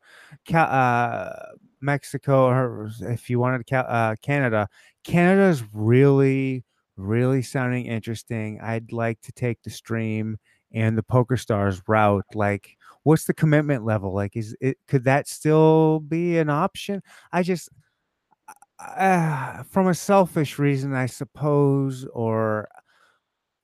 uh, 0.54 1.34
Mexico, 1.82 2.46
or 2.46 2.92
if 3.02 3.30
you 3.30 3.40
wanted 3.40 3.66
uh, 3.74 4.16
Canada, 4.22 4.68
Canada 5.04 5.50
is 5.50 5.64
really, 5.74 6.64
really 6.98 7.42
sounding 7.42 7.88
interesting. 7.88 8.60
I'd 8.62 8.92
like 8.92 9.22
to 9.22 9.32
take 9.32 9.64
the 9.64 9.72
stream 9.72 10.38
and 10.72 10.96
the 10.96 11.04
Poker 11.04 11.38
Stars 11.38 11.82
route. 11.88 12.26
Like, 12.36 12.78
what's 13.04 13.26
the 13.26 13.34
commitment 13.34 13.86
level? 13.86 14.14
Like, 14.14 14.36
is 14.36 14.56
it 14.62 14.78
could 14.88 15.04
that 15.06 15.28
still 15.28 16.00
be 16.00 16.38
an 16.38 16.50
option? 16.50 17.02
I 17.32 17.42
just. 17.42 17.70
Uh, 18.98 19.64
from 19.64 19.88
a 19.88 19.94
selfish 19.94 20.60
reason, 20.60 20.94
I 20.94 21.06
suppose, 21.06 22.06
or 22.14 22.68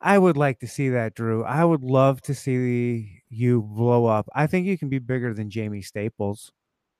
I 0.02 0.18
would 0.18 0.38
like 0.38 0.60
to 0.60 0.68
see 0.68 0.89
that, 0.89 1.14
Drew. 1.16 1.43
I 1.43 1.64
would 1.64 1.84
love 1.84 2.22
to 2.24 2.34
see 2.34 3.22
you 3.30 3.62
blow 3.62 4.08
up. 4.08 4.28
I 4.34 4.47
think 4.47 4.66
you 4.66 4.78
can 4.78 4.89
be 4.89 4.99
bigger 4.99 5.34
than 5.34 5.52
Jaime 5.54 5.82
Staples. 5.82 6.52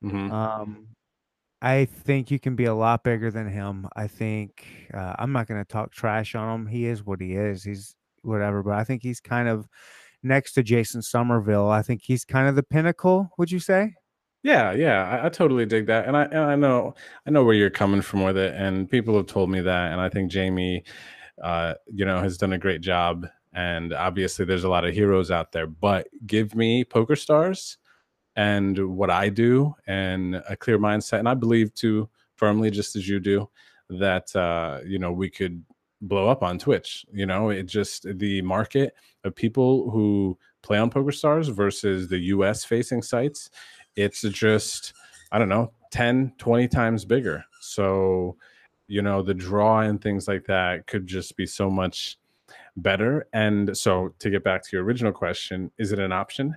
Mhm. 0.04 0.32
Um, 0.32 0.89
I 1.62 1.86
think 1.86 2.32
you 2.32 2.39
can 2.39 2.56
be 2.56 2.66
a 2.66 2.74
lot 2.76 3.04
bigger 3.04 3.32
than 3.32 3.47
him. 3.49 3.88
I 3.95 4.08
think 4.08 4.68
uh, 4.93 5.16
I'm 5.20 5.32
not 5.32 5.47
going 5.47 5.62
to 5.62 5.68
talk 5.68 5.91
trash 5.91 6.36
on 6.36 6.62
him. 6.62 6.68
He 6.68 6.86
is 6.86 7.06
what 7.06 7.22
he 7.22 7.36
is. 7.36 7.64
He's 7.64 7.95
whatever, 8.24 8.64
but 8.64 8.74
I 8.76 8.84
think 8.84 9.04
he's 9.04 9.20
kind 9.20 9.47
of 9.49 9.68
next 10.24 10.54
to 10.54 10.64
Jason 10.64 11.02
Somerville. 11.02 11.70
I 11.70 11.82
think 11.84 12.02
he's 12.04 12.26
kind 12.26 12.47
of 12.49 12.56
the 12.56 12.64
pinnacle. 12.64 13.32
Would 13.38 13.52
you 13.52 13.60
say? 13.60 13.95
Yeah, 14.43 14.72
yeah, 14.74 15.04
I, 15.22 15.28
I 15.28 15.30
totally 15.30 15.66
dig 15.68 15.86
that, 15.88 16.08
and 16.08 16.18
I 16.18 16.24
and 16.26 16.39
I 16.39 16.56
know 16.56 16.95
I 17.28 17.30
know 17.30 17.43
where 17.43 17.54
you're 17.54 17.70
coming 17.70 18.02
from 18.02 18.24
with 18.24 18.38
it, 18.38 18.56
and 18.56 18.89
people 18.89 19.16
have 19.18 19.28
told 19.28 19.52
me 19.52 19.62
that, 19.62 19.91
and 19.91 20.02
I 20.02 20.10
think 20.10 20.32
Jamie, 20.32 20.84
uh, 21.42 21.76
you 21.94 22.06
know, 22.06 22.20
has 22.20 22.38
done 22.38 22.54
a 22.54 22.58
great 22.58 22.82
job, 22.82 23.28
and 23.54 23.94
obviously 23.94 24.46
there's 24.46 24.64
a 24.64 24.70
lot 24.70 24.86
of 24.86 24.94
heroes 24.94 25.32
out 25.32 25.52
there, 25.52 25.68
but 25.68 26.08
give 26.26 26.56
me 26.56 26.84
Poker 26.84 27.16
Stars, 27.16 27.78
and 28.36 28.96
what 28.96 29.10
I 29.10 29.30
do, 29.30 29.76
and 29.88 30.36
a 30.48 30.56
clear 30.56 30.80
mindset, 30.80 31.20
and 31.20 31.30
I 31.30 31.34
believe 31.34 31.74
too 31.74 32.10
firmly, 32.36 32.72
just 32.72 32.96
as 32.96 33.08
you 33.08 33.20
do, 33.20 33.50
that 33.89 34.36
uh, 34.36 34.80
you 34.86 35.00
know 35.00 35.12
we 35.12 35.30
could 35.30 35.64
blow 36.02 36.30
up 36.30 36.44
on 36.44 36.58
Twitch. 36.58 37.06
You 37.14 37.26
know, 37.26 37.50
it 37.50 37.64
just 37.64 38.06
the 38.18 38.42
market 38.42 38.94
of 39.24 39.36
people 39.36 39.89
who 39.92 40.38
play 40.64 40.78
on 40.78 40.89
Poker 40.89 41.12
Stars 41.12 41.48
versus 41.48 42.08
the 42.08 42.20
US 42.20 42.64
facing 42.64 43.02
sites 43.02 43.50
it's 43.96 44.22
just 44.22 44.94
i 45.32 45.39
don't 45.39 45.50
know 45.50 45.72
10 45.92 46.34
20 46.38 46.68
times 46.68 47.06
bigger 47.06 47.44
so 47.60 48.36
you 48.92 49.02
know 49.02 49.22
the 49.22 49.34
draw 49.34 49.80
and 49.80 50.02
things 50.02 50.28
like 50.28 50.46
that 50.46 50.86
could 50.88 51.08
just 51.08 51.36
be 51.38 51.46
so 51.46 51.70
much 51.70 52.18
better 52.76 53.28
and 53.34 53.76
so 53.78 54.14
to 54.20 54.30
get 54.30 54.44
back 54.44 54.64
to 54.64 54.70
your 54.74 54.84
original 54.84 55.12
question 55.12 55.72
is 55.78 55.92
it 55.92 56.00
an 56.00 56.12
option 56.12 56.56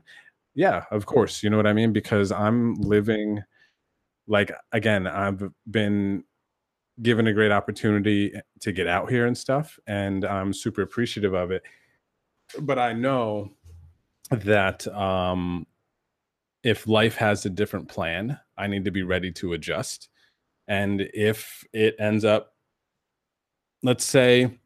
yeah 0.54 0.84
of 0.90 1.06
course 1.06 1.42
you 1.42 1.50
know 1.50 1.56
what 1.56 1.66
i 1.66 1.72
mean 1.72 1.92
because 1.92 2.32
i'm 2.32 2.74
living 2.74 3.42
like 4.26 4.52
again 4.72 5.06
i've 5.06 5.42
been 5.70 6.24
given 7.02 7.26
a 7.26 7.32
great 7.32 7.52
opportunity 7.52 8.32
to 8.60 8.72
get 8.72 8.86
out 8.86 9.10
here 9.10 9.26
and 9.26 9.36
stuff 9.36 9.78
and 9.86 10.24
i'm 10.24 10.52
super 10.52 10.82
appreciative 10.82 11.34
of 11.34 11.50
it 11.50 11.62
but 12.60 12.78
i 12.78 12.92
know 12.92 13.50
that 14.30 14.86
um 14.88 15.66
if 16.64 16.88
life 16.88 17.16
has 17.16 17.44
a 17.44 17.50
different 17.50 17.88
plan, 17.88 18.40
I 18.56 18.66
need 18.66 18.86
to 18.86 18.90
be 18.90 19.02
ready 19.02 19.30
to 19.32 19.52
adjust. 19.52 20.08
And 20.68 21.02
if 21.12 21.64
it 21.72 21.96
ends 21.98 22.24
up, 22.24 22.54
let's 23.82 24.04
say, 24.04 24.58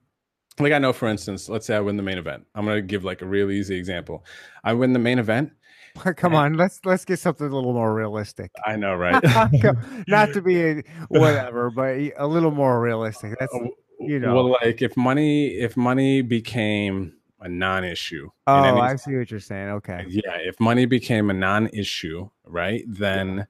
like 0.59 0.73
I 0.73 0.79
know, 0.79 0.93
for 0.93 1.09
instance, 1.09 1.49
let's 1.49 1.67
say 1.67 1.77
I 1.77 1.81
win 1.81 1.97
the 1.97 2.03
main 2.03 2.19
event. 2.19 2.45
I'm 2.55 2.65
gonna 2.65 2.83
give 2.83 3.05
like 3.05 3.23
a 3.23 3.27
real 3.27 3.51
easy 3.51 3.77
example. 3.77 4.25
I 4.65 4.73
win 4.73 4.93
the 4.93 4.99
main 4.99 5.19
event. 5.19 5.53
Come 6.17 6.35
on, 6.35 6.55
let's 6.55 6.81
let's 6.85 7.05
get 7.05 7.19
something 7.19 7.47
a 7.47 7.55
little 7.55 7.73
more 7.73 7.95
realistic. 7.95 8.51
I 8.65 8.77
know, 8.77 8.95
right? 8.97 9.23
Not 10.09 10.33
to 10.33 10.43
be 10.43 10.63
a, 10.63 10.83
whatever, 11.09 11.71
but 11.71 11.99
a 12.17 12.27
little 12.27 12.51
more 12.51 12.81
realistic. 12.81 13.37
That's 13.39 13.55
you 14.01 14.21
know. 14.21 14.35
well, 14.35 14.57
like 14.63 14.83
if 14.83 14.97
money, 14.97 15.49
if 15.49 15.77
money 15.77 16.23
became 16.23 17.15
a 17.41 17.49
non-issue. 17.49 18.29
oh, 18.47 18.53
I 18.53 18.97
see 18.97 19.17
what 19.17 19.31
you're 19.31 19.41
saying. 19.41 19.69
Okay. 19.71 20.05
yeah 20.09 20.37
if 20.39 20.59
money 20.59 20.87
became 20.87 21.31
a 21.31 21.33
non-issue 21.33 22.29
right 22.45 22.83
then 22.89 23.47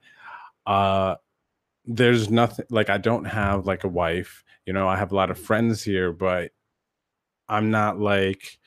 uh 0.67 1.15
there's 1.89 2.31
nothing 2.31 2.67
like 2.71 2.91
i 2.91 2.99
don't 2.99 3.25
have 3.25 3.67
like 3.67 3.83
a 3.83 3.89
wife 3.89 4.45
you 4.67 4.73
know 4.75 4.87
i 4.87 4.97
have 4.97 5.11
a 5.11 5.17
lot 5.17 5.31
of 5.31 5.39
friends 5.39 5.83
here 5.83 6.13
but 6.13 6.51
i'm 7.49 7.71
not 7.71 7.99
like 7.99 8.59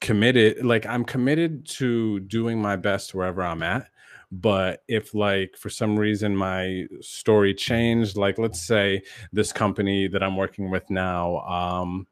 committed 0.00 0.64
like 0.64 0.84
i'm 0.86 1.04
committed 1.04 1.64
to 1.64 2.18
doing 2.20 2.60
my 2.60 2.74
best 2.74 3.14
wherever 3.14 3.42
i'm 3.42 3.62
at 3.62 3.88
but 4.32 4.80
if 4.88 5.14
like 5.14 5.56
for 5.56 5.70
some 5.70 5.96
reason 5.96 6.36
my 6.36 6.84
story 7.00 7.54
changed 7.54 8.16
like 8.16 8.38
let's 8.38 8.60
say 8.60 9.00
this 9.32 9.52
company 9.52 10.08
that 10.08 10.22
i'm 10.22 10.36
working 10.36 10.70
with 10.70 10.90
now 10.90 11.38
um 11.38 12.06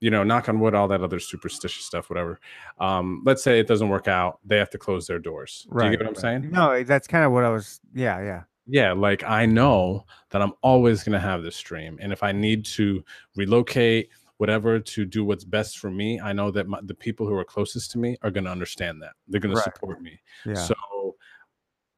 you 0.00 0.10
know, 0.10 0.22
knock 0.22 0.48
on 0.48 0.60
wood, 0.60 0.74
all 0.74 0.88
that 0.88 1.00
other 1.02 1.18
superstitious 1.18 1.84
stuff, 1.84 2.10
whatever. 2.10 2.38
Um, 2.78 3.22
let's 3.24 3.42
say 3.42 3.58
it 3.58 3.66
doesn't 3.66 3.88
work 3.88 4.08
out, 4.08 4.40
they 4.44 4.58
have 4.58 4.68
to 4.70 4.78
close 4.78 5.06
their 5.06 5.18
doors. 5.18 5.66
Do 5.74 5.84
you 5.84 5.90
get 5.90 6.00
what 6.00 6.08
I'm 6.08 6.14
saying? 6.14 6.50
No, 6.50 6.84
that's 6.84 7.06
kind 7.06 7.24
of 7.24 7.32
what 7.32 7.44
I 7.44 7.48
was. 7.48 7.80
Yeah, 7.94 8.20
yeah. 8.20 8.42
Yeah, 8.66 8.92
like 8.92 9.22
I 9.24 9.46
know 9.46 10.04
that 10.30 10.42
I'm 10.42 10.52
always 10.62 11.04
going 11.04 11.12
to 11.12 11.20
have 11.20 11.42
this 11.42 11.56
stream. 11.56 11.98
And 12.00 12.12
if 12.12 12.22
I 12.22 12.32
need 12.32 12.64
to 12.66 13.04
relocate, 13.36 14.08
whatever, 14.38 14.80
to 14.80 15.04
do 15.04 15.24
what's 15.24 15.44
best 15.44 15.78
for 15.78 15.90
me, 15.90 16.20
I 16.20 16.32
know 16.32 16.50
that 16.50 16.66
my, 16.66 16.80
the 16.82 16.94
people 16.94 17.26
who 17.26 17.34
are 17.34 17.44
closest 17.44 17.92
to 17.92 17.98
me 17.98 18.16
are 18.22 18.30
going 18.30 18.44
to 18.44 18.50
understand 18.50 19.00
that. 19.02 19.12
They're 19.28 19.40
going 19.40 19.54
Right. 19.54 19.64
to 19.64 19.70
support 19.72 20.02
me. 20.02 20.20
Yeah. 20.44 20.54
So 20.54 20.74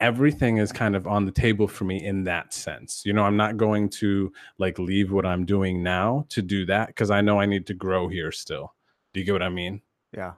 everything 0.00 0.58
is 0.58 0.70
kind 0.70 0.94
of 0.94 1.06
on 1.06 1.24
the 1.24 1.32
table 1.32 1.66
for 1.66 1.84
me 1.84 2.04
in 2.04 2.24
that 2.24 2.54
sense. 2.54 3.02
You 3.04 3.12
know, 3.12 3.24
I'm 3.24 3.36
not 3.36 3.56
going 3.56 3.88
to 3.90 4.32
like 4.58 4.78
leave 4.78 5.10
what 5.10 5.26
I'm 5.26 5.44
doing 5.44 5.82
now 5.82 6.26
to 6.28 6.42
do 6.42 6.64
that 6.66 6.88
because 6.88 7.10
I 7.10 7.20
know 7.20 7.40
I 7.40 7.46
need 7.46 7.66
to 7.66 7.74
grow 7.74 8.08
here 8.08 8.30
still. 8.30 8.74
Do 9.12 9.20
you 9.20 9.26
get 9.26 9.32
what 9.32 9.42
I 9.42 9.48
mean? 9.48 9.82
yeah. 10.16 10.32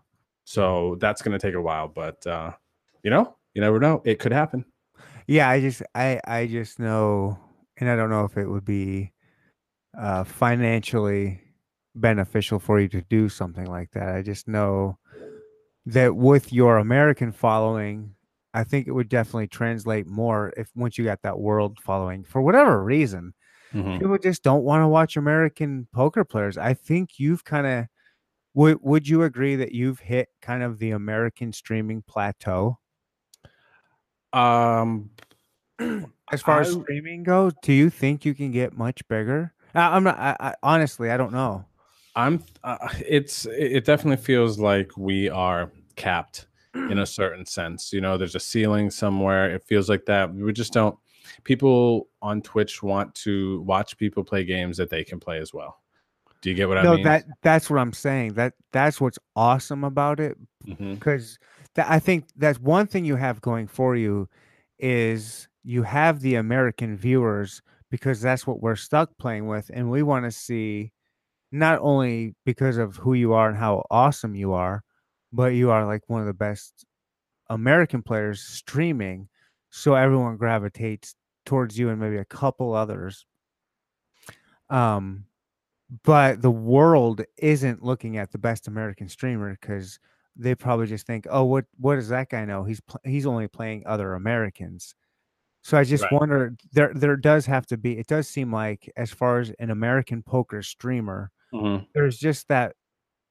So 0.45 0.97
that's 0.99 1.22
going 1.22 1.39
to 1.39 1.47
take 1.47 1.55
a 1.55 1.61
while, 1.62 1.87
but 1.87 2.26
uh, 2.26 2.53
you 3.05 3.11
know, 3.11 3.37
you 3.55 3.61
never 3.61 3.78
know. 3.78 4.03
It 4.05 4.18
could 4.18 4.33
happen. 4.33 4.64
Yeah, 5.31 5.49
I 5.49 5.61
just 5.61 5.83
I 5.95 6.20
I 6.26 6.47
just 6.49 6.81
know 6.81 7.39
and 7.78 7.89
I 7.91 7.97
don't 7.97 8.11
know 8.11 8.24
if 8.26 8.37
it 8.39 8.49
would 8.49 8.64
be 8.64 9.12
uh 9.99 10.24
financially 10.24 11.43
beneficial 11.97 12.61
for 12.61 12.81
you 12.81 12.89
to 12.91 13.03
do 13.03 13.28
something 13.31 13.66
like 13.66 13.93
that. 13.93 14.14
I 14.16 14.22
just 14.22 14.49
know 14.49 14.99
that 15.87 16.16
with 16.16 16.53
your 16.53 16.78
American 16.78 17.33
following, 17.33 18.16
I 18.55 18.64
think 18.64 18.89
it 18.89 18.93
would 18.93 19.11
definitely 19.11 19.49
translate 19.49 20.07
more 20.09 20.53
if 20.57 20.70
once 20.76 20.99
you 20.99 21.05
got 21.05 21.22
that 21.22 21.41
world 21.41 21.81
following 21.81 22.24
for 22.24 22.43
whatever 22.43 22.85
reason. 22.85 23.35
Mhm. 23.72 24.01
People 24.01 24.18
just 24.18 24.45
don't 24.45 24.64
want 24.64 24.83
to 24.83 24.89
watch 24.89 25.16
American 25.16 25.89
poker 25.95 26.24
players. 26.24 26.59
I 26.59 26.74
think 26.74 27.18
you've 27.20 27.45
kind 27.45 27.66
of 27.68 27.87
would 28.55 28.81
would 28.83 29.09
you 29.09 29.24
agree 29.24 29.57
that 29.57 29.72
you've 29.74 30.01
hit 30.01 30.31
kind 30.43 30.64
of 30.64 30.81
the 30.81 30.93
American 30.93 31.53
streaming 31.55 32.03
plateau? 32.03 32.80
Um, 34.33 35.11
As 36.33 36.43
far 36.43 36.61
as 36.61 36.72
streaming 36.72 37.24
goes, 37.24 37.53
do 37.62 37.72
you 37.72 37.91
think 37.91 38.24
you 38.24 38.35
can 38.35 38.53
get 38.53 38.76
much 38.76 39.07
bigger? 39.09 39.53
I, 39.74 39.97
I'm 39.97 40.05
not. 40.05 40.18
I, 40.18 40.37
I 40.39 40.55
honestly, 40.62 41.11
I 41.11 41.16
don't 41.16 41.33
know. 41.33 41.64
I'm. 42.14 42.45
Uh, 42.62 42.89
it's. 43.07 43.47
It 43.47 43.85
definitely 43.85 44.22
feels 44.22 44.59
like 44.59 44.97
we 44.97 45.28
are 45.28 45.72
capped 45.97 46.47
in 46.74 46.99
a 46.99 47.07
certain 47.20 47.45
sense. 47.47 47.93
You 47.93 48.01
know, 48.01 48.16
there's 48.16 48.37
a 48.37 48.41
ceiling 48.41 48.91
somewhere. 48.91 49.51
It 49.51 49.64
feels 49.64 49.89
like 49.89 50.07
that. 50.07 50.33
We 50.33 50.53
just 50.53 50.72
don't. 50.72 50.97
People 51.45 52.09
on 52.22 52.43
Twitch 52.43 52.83
want 52.83 53.14
to 53.16 53.62
watch 53.62 53.97
people 53.97 54.22
play 54.22 54.45
games 54.45 54.76
that 54.76 54.91
they 54.91 55.03
can 55.05 55.18
play 55.18 55.39
as 55.39 55.53
well. 55.53 55.81
Do 56.43 56.51
you 56.51 56.57
get 56.57 56.68
what 56.68 56.78
I 56.78 56.83
mean? 56.83 57.03
no, 57.03 57.11
that 57.11 57.24
that's 57.43 57.68
what 57.68 57.78
I'm 57.78 57.93
saying. 57.93 58.35
That 58.35 58.55
that's 58.72 59.01
what's 59.01 59.18
awesome 59.35 59.85
about 59.85 60.20
it 60.20 60.39
Mhm. 60.66 60.95
because 60.95 61.39
that 61.75 61.91
I 61.91 61.99
think 61.99 62.27
that's 62.37 62.59
one 62.59 62.87
thing 62.87 63.05
you 63.05 63.16
have 63.16 63.41
going 63.41 63.66
for 63.68 63.97
you 63.97 64.29
is 64.79 65.49
you 65.62 65.83
have 65.83 66.21
the 66.21 66.37
American 66.37 66.97
viewers 66.97 67.62
because 67.91 68.21
that's 68.21 68.47
what 68.47 68.61
we're 68.61 68.77
stuck 68.77 69.16
playing 69.18 69.47
with, 69.47 69.71
and 69.73 69.91
we 69.91 70.03
want 70.03 70.25
to 70.25 70.31
see 70.31 70.93
not 71.53 71.79
only 71.83 72.35
because 72.45 72.77
of 72.77 72.97
who 72.97 73.14
you 73.14 73.33
are 73.33 73.49
and 73.49 73.59
how 73.59 73.85
awesome 73.91 74.35
you 74.35 74.53
are, 74.53 74.83
but 75.33 75.55
you 75.55 75.71
are 75.71 75.85
like 75.87 76.03
one 76.09 76.21
of 76.21 76.27
the 76.27 76.33
best 76.35 76.85
American 77.49 78.03
players 78.03 78.41
streaming, 78.41 79.29
so 79.71 79.95
everyone 79.95 80.37
gravitates 80.37 81.14
towards 81.45 81.79
you 81.79 81.89
and 81.91 82.01
maybe 82.01 82.16
a 82.16 82.25
couple 82.25 82.75
others. 82.75 83.27
Um, 84.68 85.25
but 86.05 86.41
the 86.43 86.51
world 86.51 87.23
isn't 87.39 87.83
looking 87.83 88.16
at 88.16 88.31
the 88.31 88.39
best 88.39 88.68
American 88.68 89.09
streamer 89.09 89.57
because 89.61 89.99
they 90.37 90.55
probably 90.55 90.87
just 90.87 91.07
think, 91.07 91.26
"Oh, 91.31 91.45
what 91.45 91.66
what 91.78 91.97
does 91.97 92.09
that 92.09 92.28
guy 92.31 92.45
know? 92.45 92.64
He's 92.64 92.81
pl- 92.81 93.01
he's 93.05 93.26
only 93.26 93.49
playing 93.49 93.85
other 93.87 94.14
Americans." 94.14 94.95
So 95.62 95.78
I 95.78 95.85
just 95.85 96.05
Right. 96.05 96.12
wonder 96.12 96.57
there 96.72 96.93
there 96.95 97.16
does 97.16 97.47
have 97.47 97.66
to 97.68 97.76
be. 97.78 97.99
It 97.99 98.07
does 98.09 98.28
seem 98.28 98.53
like 98.53 98.91
as 98.97 99.11
far 99.12 99.41
as 99.41 99.51
an 99.59 99.70
American 99.70 100.22
poker 100.22 100.62
streamer, 100.62 101.33
Mhm. 101.53 101.87
there's 101.95 102.18
just 102.18 102.49
that 102.49 102.76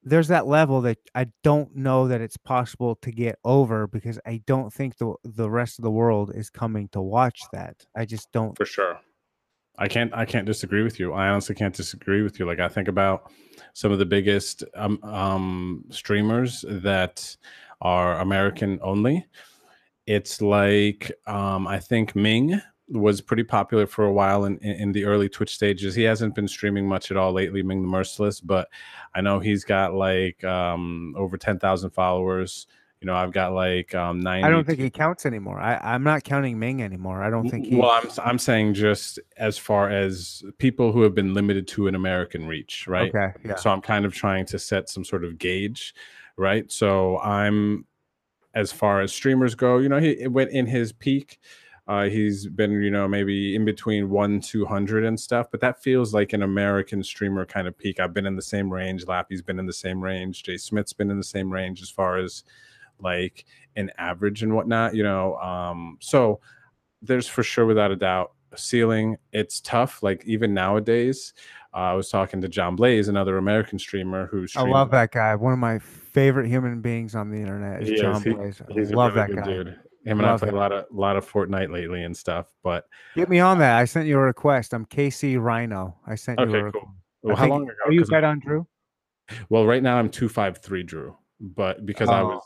there's 0.04 0.30
that 0.30 0.48
level 0.48 0.82
that 0.82 1.00
I 1.16 1.28
don't 1.44 1.76
know 1.76 2.08
that 2.10 2.22
it's 2.22 2.38
possible 2.38 2.96
to 2.98 3.12
get 3.12 3.40
over 3.46 3.88
because 3.88 4.20
I 4.26 4.42
don't 4.48 4.74
think 4.74 4.98
the 4.98 5.16
the 5.24 5.50
rest 5.52 5.80
of 5.80 5.84
the 5.84 5.92
world 5.92 6.32
is 6.36 6.50
coming 6.52 6.90
to 6.90 7.02
watch 7.02 7.50
that. 7.54 7.86
I 7.96 8.06
just 8.06 8.32
don't. 8.34 8.58
for 8.58 8.66
sure 8.66 9.00
i 9.80 9.88
can't 9.88 10.14
i 10.14 10.26
can't 10.26 10.46
disagree 10.46 10.84
with 10.84 11.00
you. 11.00 11.14
I 11.14 11.30
honestly 11.30 11.56
can't 11.56 11.74
disagree 11.74 12.22
with 12.22 12.40
you. 12.40 12.46
Like 12.46 12.60
i 12.60 12.70
think 12.70 12.88
about 12.88 13.32
some 13.74 13.92
of 13.92 14.00
the 14.00 14.06
biggest 14.06 14.64
um, 14.76 15.00
um 15.04 15.86
streamers 15.90 16.64
that 16.68 17.36
are 17.82 18.20
american 18.20 18.80
only. 18.84 19.26
It's 20.06 20.42
like 20.42 21.12
um 21.26 21.68
i 21.68 21.80
think 21.80 22.16
ming 22.16 22.62
was 22.92 23.22
pretty 23.22 23.44
popular 23.44 23.86
for 23.86 24.06
a 24.06 24.12
while 24.12 24.46
in, 24.46 24.58
in, 24.60 24.72
in 24.72 24.92
the 24.92 25.06
early 25.06 25.30
twitch 25.30 25.54
stages. 25.54 25.94
He 25.94 26.02
hasn't 26.02 26.34
been 26.34 26.48
streaming 26.48 26.88
much 26.88 27.12
at 27.12 27.18
all 27.18 27.32
lately 27.32 27.64
ming 27.64 27.82
the 27.82 27.88
merciless 27.88 28.42
but 28.42 28.68
i 29.16 29.22
know 29.22 29.40
he's 29.40 29.64
got 29.64 29.94
like 29.94 30.44
um 30.44 31.14
over 31.18 31.38
10000 31.38 31.90
followers 31.92 32.68
you 33.02 33.06
know 33.06 33.16
i've 33.16 33.32
got 33.32 33.54
like 33.54 33.96
um 33.96 34.20
90 34.20 34.46
I 34.46 34.50
don't 34.50 34.66
think 34.66 34.80
he 34.80 34.90
counts 34.90 35.26
anymore. 35.26 35.60
I 35.60 35.78
I'm 35.78 36.04
not 36.04 36.24
counting 36.24 36.60
Ming 36.60 36.84
anymore. 36.84 37.24
I 37.24 37.30
don't 37.30 37.50
think 37.50 37.68
he. 37.68 37.76
Well, 37.76 37.92
I'm 37.92 38.10
I'm 38.24 38.40
saying 38.40 38.74
just 38.74 39.20
as 39.38 39.58
far 39.58 39.90
as 39.90 40.44
people 40.58 40.92
who 40.92 41.02
have 41.04 41.16
been 41.16 41.34
limited 41.34 41.68
to 41.70 41.88
an 41.88 41.96
American 41.96 42.48
reach, 42.48 42.88
right? 42.88 43.14
Okay. 43.14 43.34
Yeah. 43.46 43.56
So 43.56 43.70
I'm 43.70 43.82
kind 43.82 44.06
of 44.06 44.14
trying 44.14 44.46
to 44.48 44.60
set 44.60 44.90
some 44.90 45.06
sort 45.06 45.24
of 45.24 45.38
gauge, 45.38 45.94
right? 46.38 46.70
So 46.72 47.20
I'm 47.20 47.86
as 48.54 48.72
far 48.72 49.02
as 49.02 49.14
streamers 49.14 49.56
go, 49.56 49.78
you 49.78 49.90
know, 49.90 50.00
he 50.00 50.12
it 50.22 50.32
went 50.32 50.52
in 50.52 50.66
his 50.66 50.92
peak. 50.92 51.40
Uh, 51.88 52.04
he's 52.04 52.46
been, 52.46 52.72
you 52.84 52.92
know, 52.92 53.08
maybe 53.08 53.56
in 53.56 53.66
between 53.66 54.10
one, 54.12 54.40
two 54.40 54.66
hundred 54.66 55.06
and 55.06 55.20
stuff, 55.20 55.48
but 55.50 55.60
that 55.60 55.82
feels 55.82 56.14
like 56.14 56.34
an 56.34 56.44
American 56.44 57.04
streamer 57.04 57.46
kind 57.46 57.68
of 57.68 57.76
peak. 57.76 58.00
I've 58.00 58.14
been 58.14 58.28
in 58.28 58.36
the 58.36 58.44
same 58.44 58.72
range. 58.72 59.08
Lappy's 59.08 59.42
been 59.42 59.58
in 59.58 59.66
the 59.66 59.74
same 59.74 60.00
range. 60.00 60.44
Jay 60.44 60.58
Smith's 60.58 60.94
been 60.94 61.10
in 61.10 61.18
the 61.18 61.24
same 61.24 61.52
range 61.52 61.82
as 61.82 61.90
far 61.90 62.18
as 62.18 62.44
like 63.02 63.46
an 63.76 63.92
average 63.98 64.44
and 64.44 64.54
whatnot, 64.54 64.96
you 64.96 65.04
know. 65.04 65.36
Um, 65.38 65.98
so 66.02 66.40
there's 67.02 67.28
for 67.28 67.44
sure, 67.44 67.66
without 67.66 67.92
a 67.92 67.96
doubt, 67.96 68.32
a 68.52 68.58
ceiling. 68.58 69.18
It's 69.32 69.60
tough. 69.62 70.02
Like 70.04 70.24
even 70.26 70.54
nowadays, 70.54 71.34
uh, 71.74 71.78
I 71.78 71.94
was 71.94 72.10
talking 72.10 72.42
to 72.42 72.48
John 72.50 72.76
Blaze, 72.76 73.08
another 73.08 73.38
American 73.38 73.80
streamer 73.80 74.28
who 74.28 74.46
I 74.56 74.64
love 74.64 74.92
that 74.92 75.12
guy. 75.12 75.36
One 75.36 75.54
of 75.54 75.60
my 75.60 75.80
favorite 75.80 76.48
human 76.48 76.82
beings 76.82 77.16
on 77.16 77.30
the 77.30 77.38
internet 77.38 77.84
is 77.84 77.90
He 77.90 77.94
is. 77.96 78.02
John 78.02 78.22
He- 78.24 78.32
Blaze. 78.34 78.62
I 78.68 78.74
He's 78.74 78.92
love 78.92 79.16
a 79.16 79.22
really 79.22 79.36
that 79.36 79.46
guy. 79.46 79.52
dude. 79.54 79.80
Him 80.06 80.20
and 80.20 80.28
I 80.28 80.38
play 80.38 80.50
a 80.50 80.54
lot 80.54 80.72
of 80.72 80.86
a 80.92 80.96
lot 80.96 81.18
of 81.18 81.30
Fortnite 81.30 81.72
lately 81.72 82.04
and 82.04 82.16
stuff. 82.16 82.48
But 82.64 82.86
Get 83.16 83.30
me 83.30 83.40
on 83.40 83.60
that. 83.60 83.78
I 83.78 83.86
sent 83.86 84.08
you 84.08 84.18
a 84.18 84.22
request. 84.22 84.74
I'm 84.74 84.86
KC 84.86 85.38
Rhino. 85.40 85.96
I 86.08 86.16
sent 86.16 86.40
you 86.40 86.46
Okay, 86.48 86.58
a 86.60 86.64
request. 86.64 86.86
cool. 86.86 86.96
Well, 87.22 87.36
how 87.36 87.44
think- 87.44 87.52
long 87.52 87.64
ago? 87.64 87.74
Are 87.86 87.92
you 87.92 88.06
bet 88.06 88.24
on 88.24 88.40
Drew? 88.40 88.66
well, 89.50 89.66
right 89.66 89.84
now 89.84 89.98
I'm 89.98 90.10
two 90.10 90.30
five 90.30 90.58
three 90.60 90.84
Drew, 90.84 91.16
but 91.40 91.86
because 91.86 92.10
I 92.10 92.22
Oh, 92.22 92.28
was, 92.30 92.44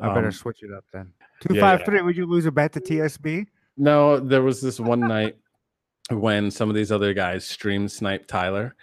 I 0.00 0.08
better 0.14 0.26
um, 0.26 0.32
switch 0.32 0.62
it 0.62 0.72
up 0.72 0.84
then. 0.92 1.12
Two 1.40 1.54
yeah, 1.54 1.60
five 1.60 1.80
yeah. 1.80 1.86
three. 1.86 2.02
Would 2.02 2.16
you 2.16 2.26
lose 2.26 2.46
a 2.46 2.52
bet 2.52 2.72
to 2.72 2.80
TSB? 2.80 3.46
No, 3.76 4.18
there 4.18 4.42
was 4.42 4.60
this 4.60 4.78
one 4.78 5.00
night 5.00 5.36
when 6.10 6.50
some 6.50 6.68
of 6.68 6.76
these 6.76 6.92
other 6.92 7.14
guys 7.14 7.44
streamed 7.44 7.90
snipe 7.90 8.26
Tyler. 8.26 8.74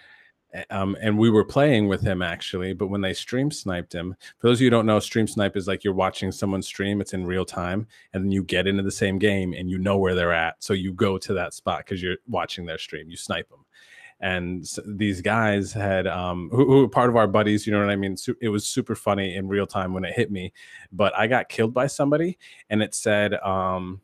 Um, 0.70 0.98
and 1.02 1.18
we 1.18 1.30
were 1.30 1.46
playing 1.46 1.88
with 1.88 2.02
him 2.02 2.22
actually, 2.22 2.74
but 2.74 2.88
when 2.88 3.00
they 3.00 3.14
stream 3.14 3.52
sniped 3.52 3.94
him, 3.94 4.16
for 4.40 4.48
those 4.48 4.58
of 4.58 4.62
you 4.62 4.66
who 4.66 4.72
don't 4.72 4.86
know, 4.86 5.00
stream 5.00 5.26
snipe 5.26 5.56
is 5.56 5.66
like 5.66 5.86
you're 5.86 5.94
watching 5.94 6.30
someone 6.30 6.62
stream, 6.62 7.00
it's 7.00 7.14
in 7.14 7.26
real 7.26 7.46
time, 7.46 7.88
and 8.14 8.26
then 8.26 8.32
you 8.32 8.44
get 8.44 8.68
into 8.68 8.84
the 8.84 8.92
same 8.92 9.18
game 9.18 9.54
and 9.54 9.70
you 9.70 9.78
know 9.78 9.98
where 9.98 10.14
they're 10.14 10.34
at. 10.34 10.62
So 10.62 10.74
you 10.74 10.92
go 10.92 11.18
to 11.20 11.34
that 11.36 11.54
spot 11.54 11.86
because 11.86 12.04
you're 12.04 12.18
watching 12.28 12.66
their 12.66 12.78
stream, 12.78 13.10
you 13.10 13.16
snipe 13.16 13.50
them. 13.50 13.66
And 14.22 14.66
these 14.86 15.20
guys 15.20 15.74
had, 15.74 16.06
um, 16.08 16.50
who, 16.52 16.66
who 16.66 16.82
were 16.82 16.88
part 16.88 17.10
of 17.10 17.16
our 17.16 17.28
buddies, 17.28 17.66
you 17.66 17.74
know 17.74 17.80
what 17.80 17.90
I 17.90 17.96
mean? 17.96 18.16
It 18.40 18.50
was 18.50 18.66
super 18.66 18.96
funny 18.96 19.36
in 19.36 19.48
real 19.48 19.66
time 19.68 19.94
when 19.94 20.06
it 20.06 20.14
hit 20.14 20.32
me, 20.32 20.54
but 20.92 21.14
I 21.18 21.28
got 21.28 21.50
killed 21.50 21.74
by 21.74 21.88
somebody 21.88 22.38
and 22.70 22.84
it 22.84 22.94
said, 22.94 23.34
um, 23.36 24.00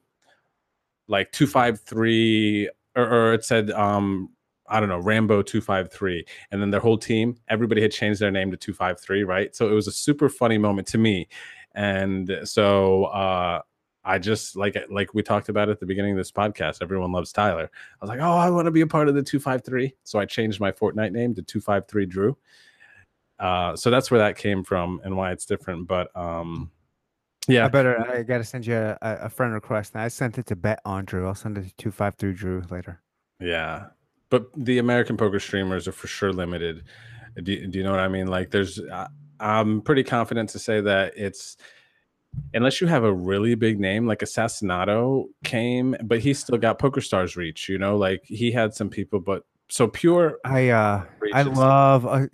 like 1.07 1.31
253 1.31 2.69
or, 2.95 3.03
or 3.03 3.33
it 3.33 3.45
said 3.45 3.71
um 3.71 4.29
I 4.69 4.81
don't 4.81 4.89
know, 4.89 4.99
Rambo 4.99 5.43
253. 5.43 6.25
And 6.51 6.61
then 6.61 6.71
their 6.71 6.81
whole 6.81 6.97
team, 6.97 7.37
everybody 7.47 7.81
had 7.81 7.93
changed 7.93 8.19
their 8.19 8.31
name 8.31 8.51
to 8.51 8.57
253, 8.57 9.23
right? 9.23 9.55
So 9.55 9.69
it 9.69 9.71
was 9.71 9.87
a 9.87 9.93
super 9.93 10.27
funny 10.27 10.57
moment 10.57 10.87
to 10.89 10.97
me. 10.97 11.29
And 11.73 12.39
so 12.43 13.05
uh 13.05 13.61
I 14.07 14.17
just 14.19 14.55
like 14.55 14.77
like 14.89 15.13
we 15.13 15.21
talked 15.21 15.49
about 15.49 15.69
at 15.69 15.79
the 15.79 15.85
beginning 15.85 16.11
of 16.11 16.17
this 16.17 16.31
podcast, 16.31 16.81
everyone 16.81 17.11
loves 17.11 17.31
Tyler. 17.31 17.69
I 17.73 18.05
was 18.05 18.09
like, 18.09 18.19
"Oh, 18.21 18.37
I 18.37 18.49
want 18.49 18.65
to 18.65 18.71
be 18.71 18.81
a 18.81 18.87
part 18.87 19.09
of 19.09 19.15
the 19.15 19.21
253." 19.21 19.93
So 20.03 20.17
I 20.17 20.25
changed 20.25 20.59
my 20.59 20.71
Fortnite 20.71 21.11
name 21.11 21.35
to 21.35 21.41
253 21.41 22.05
Drew. 22.05 22.37
Uh 23.39 23.75
so 23.75 23.91
that's 23.91 24.09
where 24.09 24.19
that 24.19 24.37
came 24.37 24.63
from 24.63 25.01
and 25.03 25.15
why 25.15 25.31
it's 25.31 25.45
different, 25.45 25.87
but 25.87 26.15
um 26.15 26.71
yeah, 27.47 27.65
I 27.65 27.67
better. 27.69 27.99
I 28.09 28.23
gotta 28.23 28.43
send 28.43 28.65
you 28.65 28.75
a, 28.75 28.97
a 29.01 29.29
friend 29.29 29.53
request. 29.53 29.95
I 29.95 30.07
sent 30.07 30.37
it 30.37 30.45
to 30.47 30.55
bet 30.55 30.79
on 30.85 31.05
Drew. 31.05 31.27
I'll 31.27 31.35
send 31.35 31.57
it 31.57 31.67
to 31.67 31.75
two 31.75 31.91
five 31.91 32.15
three 32.15 32.33
Drew 32.33 32.63
later. 32.69 33.01
Yeah. 33.39 33.87
But 34.29 34.51
the 34.57 34.79
American 34.79 35.15
poker 35.17 35.39
streamers 35.39 35.87
are 35.87 35.93
for 35.93 36.07
sure 36.07 36.33
limited. 36.33 36.83
Do, 37.35 37.67
do 37.67 37.77
you 37.77 37.83
know 37.83 37.91
what 37.91 37.99
I 37.99 38.07
mean? 38.07 38.27
Like, 38.27 38.51
there's, 38.51 38.79
uh, 38.79 39.07
I'm 39.39 39.81
pretty 39.81 40.03
confident 40.03 40.49
to 40.49 40.59
say 40.59 40.81
that 40.81 41.13
it's, 41.15 41.55
unless 42.53 42.81
you 42.81 42.87
have 42.87 43.03
a 43.03 43.13
really 43.13 43.55
big 43.55 43.79
name 43.79 44.07
like 44.07 44.19
Assassinato 44.19 45.25
came, 45.43 45.95
but 46.03 46.19
he 46.19 46.33
still 46.33 46.57
got 46.57 46.79
Poker 46.79 47.01
Stars 47.01 47.35
reach. 47.35 47.69
You 47.69 47.77
know, 47.77 47.97
like 47.97 48.23
he 48.25 48.51
had 48.51 48.73
some 48.73 48.89
people, 48.89 49.19
but 49.19 49.43
so 49.69 49.87
pure. 49.87 50.39
I 50.45 50.69
uh, 50.69 51.03
I 51.33 51.43
love. 51.43 52.05
Uh, 52.05 52.27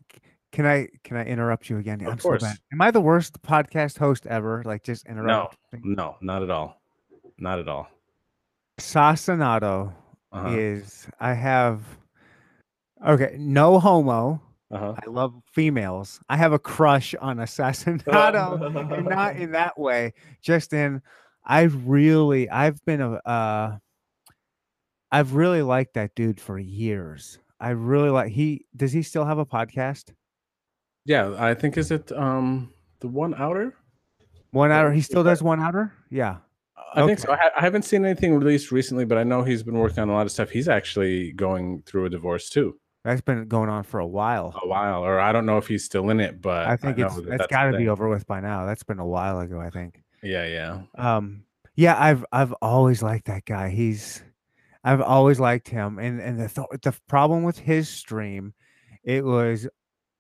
can 0.52 0.66
I 0.66 0.88
can 1.04 1.18
I 1.18 1.26
interrupt 1.26 1.70
you 1.70 1.78
again? 1.78 2.02
Of 2.02 2.08
I'm 2.08 2.18
course. 2.18 2.42
So 2.42 2.48
bad. 2.48 2.58
Am 2.72 2.82
I 2.82 2.92
the 2.92 3.02
worst 3.02 3.42
podcast 3.42 3.98
host 3.98 4.28
ever? 4.28 4.62
Like 4.66 4.84
just 4.84 5.06
interrupt. 5.08 5.58
No, 5.74 5.82
no, 5.84 6.16
not 6.22 6.44
at 6.44 6.50
all. 6.50 6.82
Not 7.40 7.60
at 7.60 7.68
all. 7.68 7.90
Sasinato 8.80 9.94
uh-huh. 10.32 10.50
is 10.50 11.08
I 11.20 11.34
have 11.34 11.84
okay, 13.06 13.36
no 13.38 13.80
homo. 13.80 14.42
Uh-huh. 14.74 14.96
I 14.98 15.10
love 15.10 15.36
females. 15.52 16.20
I 16.30 16.38
have 16.38 16.52
a 16.52 16.60
crush 16.60 17.14
on 17.22 17.38
Assassinato, 17.38 18.94
and 18.98 19.08
not 19.08 19.36
in 19.36 19.52
that 19.52 19.78
way. 19.78 20.14
Just 20.42 20.74
in, 20.74 21.02
I 21.46 21.64
really, 21.64 22.50
I've 22.50 22.84
been 22.84 23.02
a, 23.02 23.14
uh, 23.18 23.78
I've 25.12 25.36
really 25.36 25.62
liked 25.62 25.94
that 25.94 26.16
dude 26.16 26.42
for 26.42 26.58
years. 26.58 27.38
I 27.60 27.70
really 27.70 28.10
like 28.10 28.32
he. 28.32 28.66
Does 28.76 28.92
he 28.92 29.04
still 29.04 29.26
have 29.26 29.38
a 29.38 29.46
podcast? 29.46 30.12
Yeah, 31.06 31.36
I 31.38 31.54
think 31.54 31.78
is 31.78 31.92
it 31.92 32.12
um 32.12 32.74
the 33.00 33.08
one 33.08 33.36
outer. 33.36 33.76
One 34.52 34.72
outer. 34.72 34.92
He 34.92 35.02
still 35.02 35.24
does 35.24 35.44
one 35.44 35.62
outer. 35.62 35.94
Yeah. 36.10 36.38
I 36.96 37.02
okay. 37.02 37.08
think 37.08 37.20
so. 37.20 37.32
I, 37.32 37.38
ha- 37.38 37.52
I, 37.58 37.62
haven't 37.62 37.84
seen 37.84 38.06
anything 38.06 38.36
released 38.36 38.72
recently, 38.72 39.04
but 39.06 39.18
I 39.18 39.24
know 39.24 39.44
he's 39.44 39.64
been 39.64 39.78
working 39.78 40.00
on 40.00 40.10
a 40.10 40.14
lot 40.14 40.26
of 40.26 40.32
stuff. 40.32 40.52
He's 40.52 40.68
actually 40.68 41.32
going 41.32 41.82
through 41.86 42.06
a 42.06 42.10
divorce 42.10 42.50
too. 42.50 42.78
That's 43.04 43.22
been 43.22 43.48
going 43.48 43.70
on 43.70 43.84
for 43.84 44.00
a 44.00 44.08
while. 44.08 44.58
A 44.64 44.68
while, 44.68 45.04
or 45.04 45.20
I 45.20 45.34
don't 45.34 45.46
know 45.46 45.58
if 45.58 45.68
he's 45.68 45.84
still 45.84 46.10
in 46.10 46.20
it, 46.22 46.42
but 46.42 46.68
I 46.68 46.78
think 46.78 47.00
I 47.00 47.06
it's 47.06 47.20
that's 47.28 47.48
got 47.48 47.72
to 47.72 47.78
be 47.78 47.90
over 47.90 48.08
with 48.08 48.26
by 48.26 48.40
now. 48.40 48.66
That's 48.66 48.84
been 48.84 49.00
a 49.00 49.06
while 49.06 49.40
ago, 49.40 49.60
I 49.60 49.70
think. 49.70 50.02
Yeah, 50.22 50.46
yeah. 50.48 50.82
Um, 50.96 51.44
yeah, 51.76 52.02
I've 52.02 52.26
I've 52.32 52.54
always 52.62 53.04
liked 53.04 53.26
that 53.26 53.44
guy. 53.44 53.70
He's, 53.70 54.24
I've 54.86 55.02
always 55.02 55.40
liked 55.40 55.68
him, 55.68 56.00
and 56.00 56.22
and 56.22 56.40
the 56.40 56.48
th- 56.48 56.82
the 56.82 56.94
problem 57.10 57.44
with 57.44 57.60
his 57.60 57.90
stream, 57.90 58.54
it 59.04 59.26
was 59.26 59.68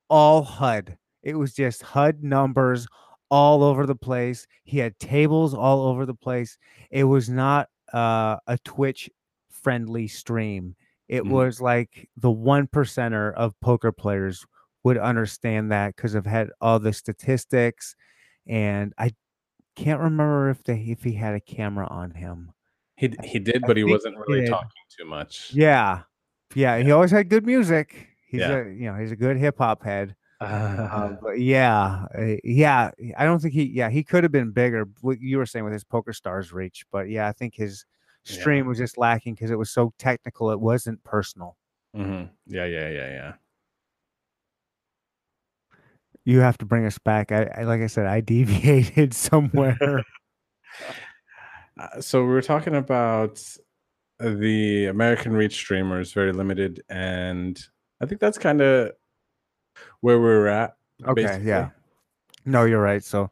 all 0.10 0.44
HUD. 0.44 0.98
It 1.22 1.36
was 1.36 1.54
just 1.54 1.84
HUD 1.84 2.22
numbers 2.22 2.86
all 3.32 3.64
over 3.64 3.86
the 3.86 3.96
place. 3.96 4.46
He 4.66 4.78
had 4.78 5.00
tables 5.00 5.54
all 5.54 5.88
over 5.88 6.06
the 6.06 6.14
place. 6.14 6.58
It 6.92 7.06
was 7.06 7.30
not 7.30 7.70
uh, 7.94 8.38
a 8.46 8.58
Twitch 8.66 9.10
friendly 9.50 10.08
stream. 10.08 10.76
It 11.08 11.24
mm. 11.24 11.30
was 11.30 11.62
like 11.62 12.10
the 12.18 12.32
one 12.32 12.68
percenter 12.68 13.34
of 13.34 13.60
poker 13.60 13.91
players 13.91 14.45
would 14.84 14.97
understand 14.97 15.72
that 15.72 15.95
because 15.95 16.16
I've 16.16 16.26
had 16.26 16.49
all 16.62 16.80
the 16.80 16.93
statistics, 16.93 17.95
and 18.47 18.93
I 18.97 19.12
can't 19.76 19.99
remember 19.99 20.49
if 20.49 20.64
they 20.64 20.80
if 20.80 21.04
he 21.04 21.14
had 21.14 21.34
a 21.34 21.39
camera 21.39 21.88
on 21.88 22.12
him. 22.12 22.51
He 22.95 23.14
he 23.24 23.39
did, 23.39 23.62
but 23.62 23.78
I 23.78 23.80
he 23.80 23.84
wasn't 23.84 24.18
really 24.18 24.47
talking 24.47 24.70
too 24.97 25.06
much. 25.06 25.51
Yeah. 25.54 26.01
yeah, 26.56 26.78
yeah. 26.78 26.84
He 26.84 26.91
always 26.91 27.12
had 27.12 27.30
good 27.30 27.45
music. 27.45 28.08
He's 28.28 28.41
yeah. 28.41 28.64
a 28.64 28.70
you 28.70 28.91
know 28.91 28.95
he's 28.95 29.12
a 29.12 29.16
good 29.16 29.38
hip 29.38 29.58
hop 29.58 29.84
head. 29.84 30.16
Uh, 30.39 31.16
but 31.22 31.39
yeah, 31.39 32.06
uh, 32.18 32.36
yeah. 32.43 32.91
I 33.18 33.26
don't 33.26 33.39
think 33.39 33.54
he. 33.54 33.64
Yeah, 33.64 33.89
he 33.89 34.04
could 34.04 34.24
have 34.24 34.32
been 34.32 34.51
bigger. 34.51 34.88
What 35.01 35.20
you 35.20 35.38
were 35.38 35.45
saying 35.45 35.66
with 35.66 35.74
his 35.74 35.84
Poker 35.84 36.14
Stars 36.14 36.54
reach, 36.54 36.86
but 36.91 37.10
yeah, 37.10 37.28
I 37.28 37.32
think 37.32 37.56
his 37.56 37.86
stream 38.24 38.65
yeah. 38.65 38.69
was 38.69 38.78
just 38.78 38.97
lacking 38.97 39.36
because 39.36 39.51
it 39.51 39.57
was 39.57 39.71
so 39.71 39.93
technical. 39.97 40.51
It 40.51 40.59
wasn't 40.59 41.03
personal. 41.03 41.57
Mm-hmm. 41.95 42.26
Yeah, 42.47 42.65
yeah, 42.65 42.89
yeah, 42.89 43.09
yeah. 43.09 43.34
You 46.26 46.39
have 46.39 46.57
to 46.59 46.65
bring 46.65 46.86
us 46.86 46.97
back. 46.97 47.32
I, 47.32 47.43
I 47.57 47.63
like 47.63 47.82
I 47.82 47.88
said, 47.88 48.05
I 48.05 48.21
deviated 48.21 49.13
somewhere. 49.13 50.03
uh, 51.80 52.01
so 52.01 52.21
we 52.21 52.30
were 52.30 52.41
talking 52.41 52.76
about 52.76 53.43
the 54.19 54.86
American 54.86 55.34
Reach 55.34 55.55
streamers, 55.55 56.13
very 56.13 56.32
limited, 56.32 56.82
and 56.89 57.59
I 58.01 58.05
think 58.05 58.21
that's 58.21 58.38
kind 58.38 58.61
of 58.61 58.91
where 60.01 60.19
we're 60.19 60.47
at. 60.47 60.76
Okay, 61.05 61.24
basically. 61.24 61.47
yeah. 61.47 61.69
No, 62.45 62.65
you're 62.65 62.82
right. 62.82 63.03
So, 63.03 63.32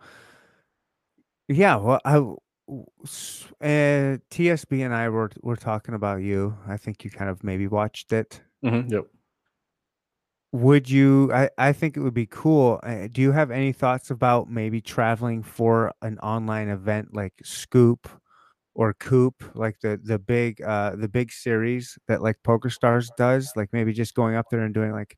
yeah, 1.48 1.76
well, 1.76 2.00
I 2.06 2.24
uh, 2.70 4.18
TSB 4.30 4.82
and 4.82 4.94
I 4.94 5.10
were 5.10 5.32
were 5.42 5.56
talking 5.56 5.94
about 5.94 6.22
you. 6.22 6.58
I 6.68 6.78
think 6.78 7.04
you 7.04 7.10
kind 7.10 7.30
of 7.30 7.44
maybe 7.44 7.68
watched 7.68 8.14
it. 8.14 8.42
Mm-hmm, 8.64 8.92
yep. 8.92 9.06
Would 10.54 10.90
you? 10.90 11.32
I 11.34 11.50
I 11.58 11.72
think 11.74 11.96
it 11.96 12.02
would 12.02 12.14
be 12.14 12.26
cool. 12.26 12.80
Uh, 12.84 13.08
do 13.12 13.22
you 13.22 13.32
have 13.32 13.52
any 13.52 13.72
thoughts 13.72 14.10
about 14.12 14.50
maybe 14.50 14.82
traveling 14.82 15.44
for 15.44 15.94
an 16.02 16.20
online 16.20 16.68
event 16.68 17.14
like 17.14 17.34
Scoop 17.44 18.10
or 18.76 18.94
Coop, 18.94 19.44
like 19.56 19.80
the 19.82 20.00
the 20.04 20.20
big 20.20 20.62
uh 20.62 20.96
the 20.98 21.08
big 21.08 21.32
series 21.32 21.98
that 22.08 22.22
like 22.22 22.38
Poker 22.44 22.70
Stars 22.70 23.12
does? 23.18 23.54
Like 23.56 23.70
maybe 23.72 23.94
just 23.94 24.14
going 24.14 24.36
up 24.36 24.48
there 24.52 24.62
and 24.62 24.74
doing 24.74 24.92
like 24.92 25.18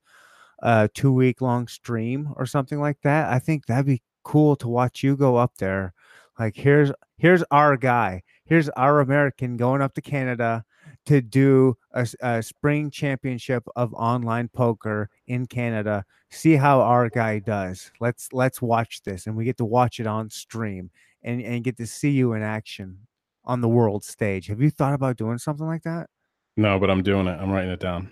a 0.61 0.89
two 0.93 1.11
week 1.13 1.41
long 1.41 1.67
stream 1.67 2.29
or 2.37 2.45
something 2.45 2.79
like 2.79 2.99
that. 3.03 3.31
I 3.31 3.39
think 3.39 3.65
that'd 3.65 3.85
be 3.87 4.03
cool 4.23 4.55
to 4.57 4.67
watch 4.67 5.03
you 5.03 5.17
go 5.17 5.37
up 5.37 5.53
there 5.57 5.93
like 6.39 6.55
here's 6.55 6.91
here's 7.17 7.43
our 7.51 7.77
guy. 7.77 8.23
Here's 8.45 8.69
our 8.69 8.99
American 8.99 9.57
going 9.57 9.81
up 9.81 9.93
to 9.95 10.01
Canada 10.01 10.65
to 11.05 11.21
do 11.21 11.77
a, 11.91 12.07
a, 12.21 12.41
spring 12.41 12.89
championship 12.89 13.63
of 13.75 13.93
online 13.93 14.47
poker 14.47 15.09
in 15.27 15.45
Canada. 15.45 16.05
See 16.29 16.55
how 16.55 16.81
our 16.81 17.09
guy 17.09 17.39
does. 17.39 17.91
Let's 17.99 18.29
let's 18.31 18.61
watch 18.61 19.01
this, 19.03 19.27
and 19.27 19.35
we 19.35 19.45
get 19.45 19.57
to 19.57 19.65
watch 19.65 19.99
it 19.99 20.07
on 20.07 20.29
stream 20.29 20.91
and 21.21 21.41
and 21.41 21.63
get 21.63 21.77
to 21.77 21.87
see 21.87 22.11
you 22.11 22.33
in 22.33 22.41
action 22.41 22.99
on 23.45 23.61
the 23.61 23.69
world 23.69 24.03
stage. 24.03 24.47
Have 24.47 24.61
you 24.61 24.69
thought 24.69 24.93
about 24.93 25.17
doing 25.17 25.37
something 25.37 25.67
like 25.67 25.83
that? 25.83 26.09
No, 26.55 26.79
but 26.79 26.89
I'm 26.89 27.03
doing 27.03 27.27
it. 27.27 27.39
I'm 27.39 27.51
writing 27.51 27.71
it 27.71 27.79
down. 27.79 28.11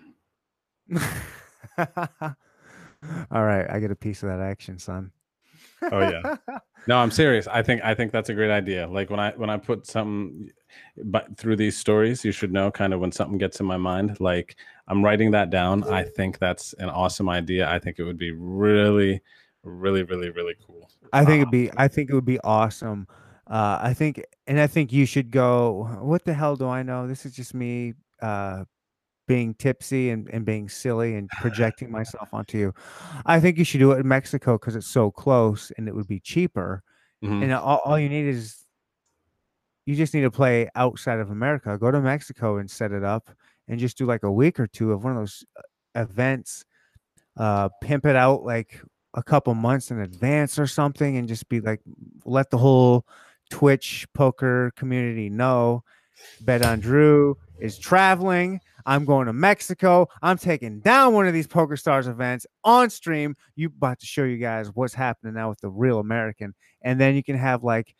All 3.32 3.44
right, 3.44 3.66
I 3.70 3.80
get 3.80 3.92
a 3.92 3.96
piece 3.96 4.24
of 4.24 4.30
that 4.30 4.40
action, 4.40 4.78
son. 4.78 5.12
Oh 5.82 6.00
yeah. 6.00 6.36
No, 6.88 6.98
I'm 6.98 7.12
serious. 7.12 7.48
I 7.48 7.62
think 7.62 7.84
I 7.84 7.94
think 7.94 8.12
that's 8.12 8.30
a 8.30 8.34
great 8.34 8.52
idea. 8.52 8.88
Like 8.88 9.10
when 9.10 9.20
I 9.20 9.32
when 9.32 9.50
I 9.50 9.58
put 9.58 9.86
something 9.86 10.50
but 11.04 11.38
through 11.38 11.58
these 11.58 11.78
stories, 11.78 12.26
you 12.26 12.32
should 12.32 12.52
know 12.52 12.72
kind 12.72 12.94
of 12.94 13.00
when 13.00 13.12
something 13.12 13.38
gets 13.38 13.60
in 13.60 13.66
my 13.66 13.78
mind, 13.78 14.20
like 14.20 14.56
I'm 14.88 15.04
writing 15.04 15.32
that 15.32 15.50
down. 15.50 15.84
I 15.84 16.04
think 16.04 16.40
that's 16.40 16.74
an 16.74 16.90
awesome 16.90 17.30
idea. 17.30 17.70
I 17.70 17.80
think 17.80 18.00
it 18.00 18.04
would 18.04 18.18
be 18.18 18.32
really 18.32 19.22
really 19.64 20.04
really 20.04 20.32
really 20.32 20.56
cool. 20.66 20.90
I 21.14 21.24
think 21.24 21.42
it'd 21.42 21.52
be 21.52 21.70
I 21.78 21.88
think 21.88 22.10
it 22.10 22.16
would 22.16 22.26
be 22.26 22.40
awesome. 22.40 23.08
Uh 23.48 23.78
I 23.82 23.94
think 23.94 24.24
and 24.48 24.60
I 24.60 24.68
think 24.68 24.92
you 24.92 25.06
should 25.06 25.30
go 25.30 26.00
what 26.02 26.26
the 26.26 26.34
hell 26.34 26.56
do 26.56 26.68
I 26.68 26.84
know? 26.84 27.08
This 27.08 27.26
is 27.26 27.36
just 27.36 27.54
me 27.54 27.94
uh 28.22 28.66
being 29.32 29.54
tipsy 29.54 30.10
and, 30.10 30.28
and 30.34 30.44
being 30.44 30.68
silly 30.68 31.16
and 31.16 31.30
projecting 31.40 31.90
myself 31.90 32.34
onto 32.34 32.58
you. 32.58 32.74
I 33.26 33.40
think 33.40 33.58
you 33.58 33.64
should 33.64 33.80
do 33.80 33.94
it 33.94 34.00
in 34.02 34.08
Mexico 34.10 34.58
because 34.58 34.76
it's 34.76 34.88
so 34.88 35.10
close 35.10 35.72
and 35.78 35.88
it 35.88 35.96
would 35.96 36.08
be 36.08 36.20
cheaper. 36.20 36.84
Mm-hmm. 37.24 37.44
And 37.44 37.54
all, 37.54 37.80
all 37.86 37.98
you 37.98 38.10
need 38.10 38.26
is 38.26 38.66
you 39.86 39.96
just 39.96 40.14
need 40.14 40.24
to 40.24 40.32
play 40.32 40.70
outside 40.76 41.20
of 41.20 41.32
America. 41.32 41.78
Go 41.78 41.92
to 41.92 42.02
Mexico 42.02 42.58
and 42.58 42.70
set 42.70 42.92
it 42.92 43.06
up 43.06 43.30
and 43.70 43.80
just 43.80 43.98
do 43.98 44.06
like 44.06 44.24
a 44.24 44.32
week 44.32 44.60
or 44.60 44.68
two 44.68 44.92
of 44.92 45.06
one 45.06 45.14
of 45.14 45.20
those 45.20 45.46
uh, 45.56 46.02
events. 46.02 46.66
Uh, 47.38 47.70
pimp 47.82 48.06
it 48.06 48.18
out 48.18 48.44
like 48.44 48.82
a 49.14 49.24
couple 49.24 49.54
months 49.54 49.92
in 49.92 50.02
advance 50.02 50.60
or 50.60 50.68
something 50.68 51.16
and 51.16 51.30
just 51.30 51.48
be 51.48 51.62
like, 51.62 51.80
let 52.26 52.50
the 52.50 52.58
whole 52.58 53.06
Twitch 53.50 54.06
poker 54.14 54.74
community 54.76 55.30
know. 55.30 55.86
Bet 56.42 56.66
on 56.66 56.82
Drew 56.82 57.38
is 57.62 57.78
traveling 57.80 58.60
I'm 58.86 59.06
going 59.06 59.28
to 59.28 59.34
Mexico. 59.34 60.08
I'm 60.22 60.38
taking 60.38 60.80
down 60.80 61.14
one 61.14 61.28
of 61.28 61.34
these 61.34 61.48
Poker 61.48 61.78
Stars 61.78 62.08
events 62.08 62.46
on 62.64 62.90
stream. 62.90 63.36
You 63.56 63.68
about 63.68 64.00
to 64.00 64.06
show 64.06 64.24
you 64.24 64.38
guys 64.38 64.70
what's 64.74 64.94
happening 64.94 65.34
now 65.34 65.50
with 65.50 65.60
the 65.60 65.70
real 65.70 66.00
American, 66.00 66.54
and 66.82 67.00
then 67.00 67.16
you 67.16 67.24
can 67.24 67.38
have 67.38 67.64
like, 67.64 67.96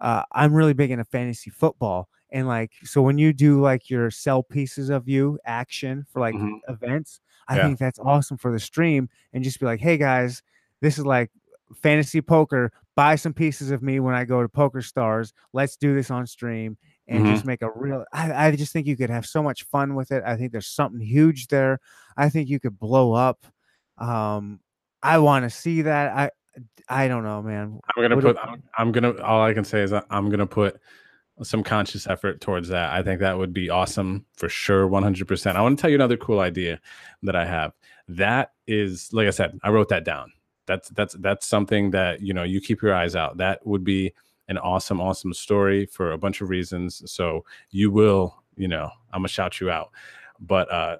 uh, 0.00 0.22
I'm 0.32 0.54
really 0.54 0.72
big 0.72 0.90
into 0.90 1.04
fantasy 1.04 1.50
football, 1.50 2.08
and 2.30 2.46
like, 2.48 2.72
so 2.84 3.02
when 3.02 3.18
you 3.18 3.32
do 3.32 3.60
like 3.60 3.90
your 3.90 4.10
sell 4.10 4.42
pieces 4.42 4.90
of 4.90 5.08
you 5.08 5.38
action 5.44 6.06
for 6.10 6.20
like 6.20 6.34
mm-hmm. 6.34 6.72
events, 6.72 7.20
I 7.48 7.56
yeah. 7.56 7.66
think 7.66 7.78
that's 7.78 7.98
awesome 7.98 8.38
for 8.38 8.52
the 8.52 8.60
stream, 8.60 9.08
and 9.32 9.44
just 9.44 9.60
be 9.60 9.66
like, 9.66 9.80
hey 9.80 9.96
guys, 9.96 10.42
this 10.80 10.98
is 10.98 11.06
like 11.06 11.30
fantasy 11.74 12.20
poker. 12.20 12.72
Buy 12.94 13.14
some 13.14 13.32
pieces 13.32 13.70
of 13.70 13.82
me 13.82 14.00
when 14.00 14.14
I 14.14 14.24
go 14.24 14.42
to 14.42 14.48
Poker 14.48 14.82
Stars. 14.82 15.32
Let's 15.54 15.76
do 15.76 15.94
this 15.94 16.10
on 16.10 16.26
stream 16.26 16.76
and 17.08 17.24
mm-hmm. 17.24 17.32
just 17.32 17.44
make 17.44 17.62
a 17.62 17.70
real 17.74 18.04
I, 18.12 18.48
I 18.48 18.56
just 18.56 18.72
think 18.72 18.86
you 18.86 18.96
could 18.96 19.10
have 19.10 19.26
so 19.26 19.42
much 19.42 19.64
fun 19.64 19.94
with 19.94 20.12
it 20.12 20.22
i 20.26 20.36
think 20.36 20.52
there's 20.52 20.68
something 20.68 21.00
huge 21.00 21.48
there 21.48 21.80
i 22.16 22.28
think 22.28 22.48
you 22.48 22.60
could 22.60 22.78
blow 22.78 23.12
up 23.12 23.46
um 23.98 24.60
i 25.02 25.18
want 25.18 25.44
to 25.44 25.50
see 25.50 25.82
that 25.82 26.16
i 26.16 26.30
i 26.88 27.08
don't 27.08 27.24
know 27.24 27.42
man 27.42 27.80
i'm 27.96 28.02
gonna 28.02 28.14
what 28.14 28.24
put 28.24 28.38
I'm, 28.38 28.62
I'm, 28.78 28.92
gonna 28.92 29.20
all 29.22 29.42
i 29.42 29.52
can 29.52 29.64
say 29.64 29.82
is 29.82 29.92
i'm 29.92 30.30
gonna 30.30 30.46
put 30.46 30.80
some 31.42 31.62
conscious 31.62 32.06
effort 32.06 32.40
towards 32.40 32.68
that. 32.68 32.92
I 32.92 33.02
think 33.02 33.20
that 33.20 33.38
would 33.38 33.52
be 33.52 33.70
awesome 33.70 34.24
for 34.36 34.48
sure, 34.48 34.88
100%. 34.88 35.56
I 35.56 35.62
want 35.62 35.78
to 35.78 35.80
tell 35.80 35.90
you 35.90 35.96
another 35.96 36.16
cool 36.16 36.40
idea 36.40 36.80
that 37.22 37.36
I 37.36 37.44
have. 37.44 37.72
That 38.08 38.52
is, 38.66 39.12
like 39.12 39.26
I 39.26 39.30
said, 39.30 39.58
I 39.62 39.70
wrote 39.70 39.88
that 39.88 40.04
down. 40.04 40.32
That's 40.66 40.90
that's 40.90 41.14
that's 41.14 41.46
something 41.46 41.90
that 41.90 42.20
you 42.20 42.32
know 42.32 42.44
you 42.44 42.60
keep 42.60 42.82
your 42.82 42.94
eyes 42.94 43.16
out. 43.16 43.38
That 43.38 43.66
would 43.66 43.82
be 43.82 44.12
an 44.52 44.58
awesome, 44.58 45.00
awesome 45.00 45.34
story 45.34 45.86
for 45.86 46.12
a 46.12 46.18
bunch 46.18 46.40
of 46.40 46.50
reasons. 46.50 47.02
So 47.10 47.44
you 47.70 47.90
will, 47.90 48.42
you 48.56 48.68
know, 48.68 48.90
I'm 49.12 49.20
gonna 49.20 49.28
shout 49.28 49.60
you 49.60 49.70
out. 49.70 49.90
But 50.40 50.70
uh 50.70 50.98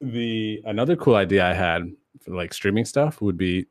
the 0.00 0.60
another 0.64 0.96
cool 0.96 1.14
idea 1.14 1.48
I 1.48 1.54
had 1.54 1.90
for 2.20 2.34
like 2.34 2.52
streaming 2.52 2.84
stuff 2.84 3.22
would 3.22 3.36
be 3.36 3.66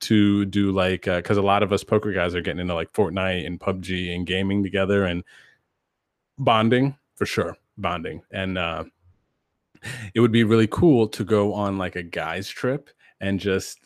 to 0.00 0.44
do 0.46 0.72
like 0.72 1.02
because 1.02 1.38
uh, 1.38 1.42
a 1.42 1.50
lot 1.52 1.62
of 1.62 1.72
us 1.72 1.84
poker 1.84 2.12
guys 2.12 2.34
are 2.34 2.40
getting 2.40 2.60
into 2.60 2.74
like 2.74 2.92
Fortnite 2.92 3.46
and 3.46 3.60
PUBG 3.60 4.14
and 4.14 4.26
gaming 4.26 4.62
together 4.62 5.04
and 5.04 5.24
bonding 6.38 6.96
for 7.16 7.26
sure, 7.26 7.56
bonding. 7.76 8.22
And 8.30 8.56
uh, 8.56 8.84
it 10.14 10.20
would 10.20 10.32
be 10.32 10.44
really 10.44 10.68
cool 10.68 11.06
to 11.08 11.24
go 11.24 11.52
on 11.52 11.78
like 11.78 11.96
a 11.96 12.02
guys 12.02 12.48
trip 12.48 12.90
and 13.20 13.38
just 13.38 13.78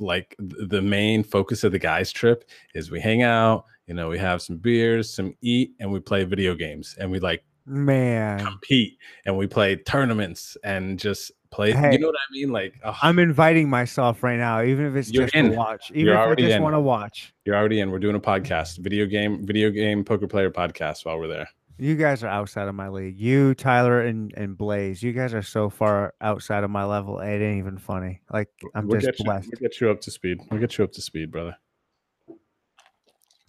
like 0.00 0.36
the 0.38 0.82
main 0.82 1.24
focus 1.24 1.64
of 1.64 1.72
the 1.72 1.78
guys 1.78 2.12
trip 2.12 2.48
is 2.74 2.90
we 2.90 3.00
hang 3.00 3.22
out, 3.22 3.64
you 3.88 3.94
know, 3.94 4.10
we 4.10 4.18
have 4.18 4.42
some 4.42 4.58
beers, 4.58 5.12
some 5.12 5.34
eat, 5.40 5.72
and 5.80 5.90
we 5.90 5.98
play 5.98 6.24
video 6.24 6.54
games 6.54 6.94
and 7.00 7.10
we 7.10 7.18
like 7.18 7.42
man 7.64 8.38
compete 8.38 8.96
and 9.26 9.36
we 9.36 9.46
play 9.46 9.76
tournaments 9.76 10.56
and 10.62 10.98
just 10.98 11.32
play. 11.50 11.72
Hey, 11.72 11.92
you 11.92 11.98
know 11.98 12.08
what 12.08 12.16
I 12.16 12.32
mean? 12.32 12.52
Like 12.52 12.74
oh. 12.84 12.96
I'm 13.02 13.18
inviting 13.18 13.68
myself 13.70 14.22
right 14.22 14.38
now, 14.38 14.62
even 14.62 14.84
if 14.84 14.94
it's 14.94 15.10
just 15.10 15.34
in. 15.34 15.50
to 15.50 15.56
watch, 15.56 15.90
even 15.90 16.06
You're 16.06 16.32
if 16.32 16.38
I 16.38 16.40
just 16.40 16.60
want 16.60 16.74
to 16.74 16.80
watch. 16.80 17.32
You're 17.46 17.56
already 17.56 17.80
in. 17.80 17.90
We're 17.90 17.98
doing 17.98 18.14
a 18.14 18.20
podcast, 18.20 18.78
video 18.78 19.06
game, 19.06 19.46
video 19.46 19.70
game 19.70 20.04
poker 20.04 20.28
player 20.28 20.50
podcast 20.50 21.06
while 21.06 21.18
we're 21.18 21.28
there. 21.28 21.48
You 21.80 21.94
guys 21.94 22.24
are 22.24 22.28
outside 22.28 22.66
of 22.66 22.74
my 22.74 22.88
league. 22.88 23.18
You, 23.18 23.54
Tyler, 23.54 24.00
and, 24.02 24.34
and 24.36 24.58
Blaze. 24.58 25.00
You 25.00 25.12
guys 25.12 25.32
are 25.32 25.42
so 25.42 25.70
far 25.70 26.12
outside 26.20 26.64
of 26.64 26.70
my 26.70 26.84
level. 26.84 27.20
It 27.20 27.40
ain't 27.40 27.58
even 27.58 27.78
funny. 27.78 28.20
Like 28.32 28.48
I'm 28.74 28.88
we'll 28.88 29.00
just 29.00 29.24
blessed. 29.24 29.46
You, 29.46 29.52
we'll 29.60 29.70
get 29.70 29.80
you 29.80 29.90
up 29.90 30.00
to 30.02 30.10
speed. 30.10 30.40
We'll 30.50 30.60
get 30.60 30.76
you 30.76 30.84
up 30.84 30.92
to 30.92 31.00
speed, 31.00 31.30
brother. 31.30 31.56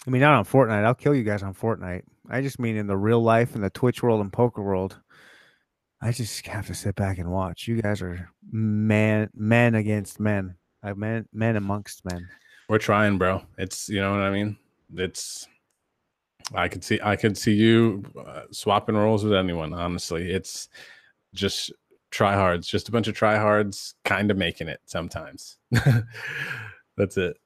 I 0.09 0.11
mean, 0.11 0.21
not 0.21 0.39
on 0.39 0.43
Fortnite. 0.43 0.85
I'll 0.85 0.95
kill 0.95 1.13
you 1.13 1.21
guys 1.21 1.43
on 1.43 1.53
Fortnite. 1.53 2.01
I 2.27 2.41
just 2.41 2.57
mean 2.57 2.77
in 2.77 2.87
the 2.87 2.97
real 2.97 3.21
life, 3.21 3.53
in 3.53 3.61
the 3.61 3.69
Twitch 3.69 4.01
world 4.01 4.21
and 4.21 4.33
poker 4.33 4.63
world. 4.63 4.99
I 6.01 6.11
just 6.11 6.47
have 6.47 6.65
to 6.65 6.73
sit 6.73 6.95
back 6.95 7.19
and 7.19 7.29
watch. 7.29 7.67
You 7.67 7.79
guys 7.79 8.01
are 8.01 8.27
man, 8.51 9.29
men 9.35 9.75
against 9.75 10.19
men, 10.19 10.55
I 10.81 10.93
men, 10.93 11.27
men 11.31 11.57
amongst 11.57 12.05
men. 12.05 12.27
We're 12.67 12.79
trying, 12.79 13.19
bro. 13.19 13.43
It's 13.59 13.87
you 13.87 14.01
know 14.01 14.13
what 14.13 14.21
I 14.21 14.31
mean. 14.31 14.57
It's 14.95 15.47
I 16.55 16.69
could 16.69 16.83
see 16.83 16.99
I 17.03 17.15
could 17.15 17.37
see 17.37 17.53
you 17.53 18.03
uh, 18.17 18.45
swapping 18.49 18.95
roles 18.95 19.23
with 19.23 19.33
anyone. 19.35 19.75
Honestly, 19.75 20.31
it's 20.31 20.69
just 21.35 21.71
tryhards, 22.11 22.67
just 22.67 22.89
a 22.89 22.91
bunch 22.91 23.07
of 23.07 23.15
tryhards, 23.15 23.93
kind 24.05 24.31
of 24.31 24.37
making 24.37 24.69
it 24.69 24.81
sometimes. 24.85 25.59
that's 26.97 27.15
it. 27.17 27.37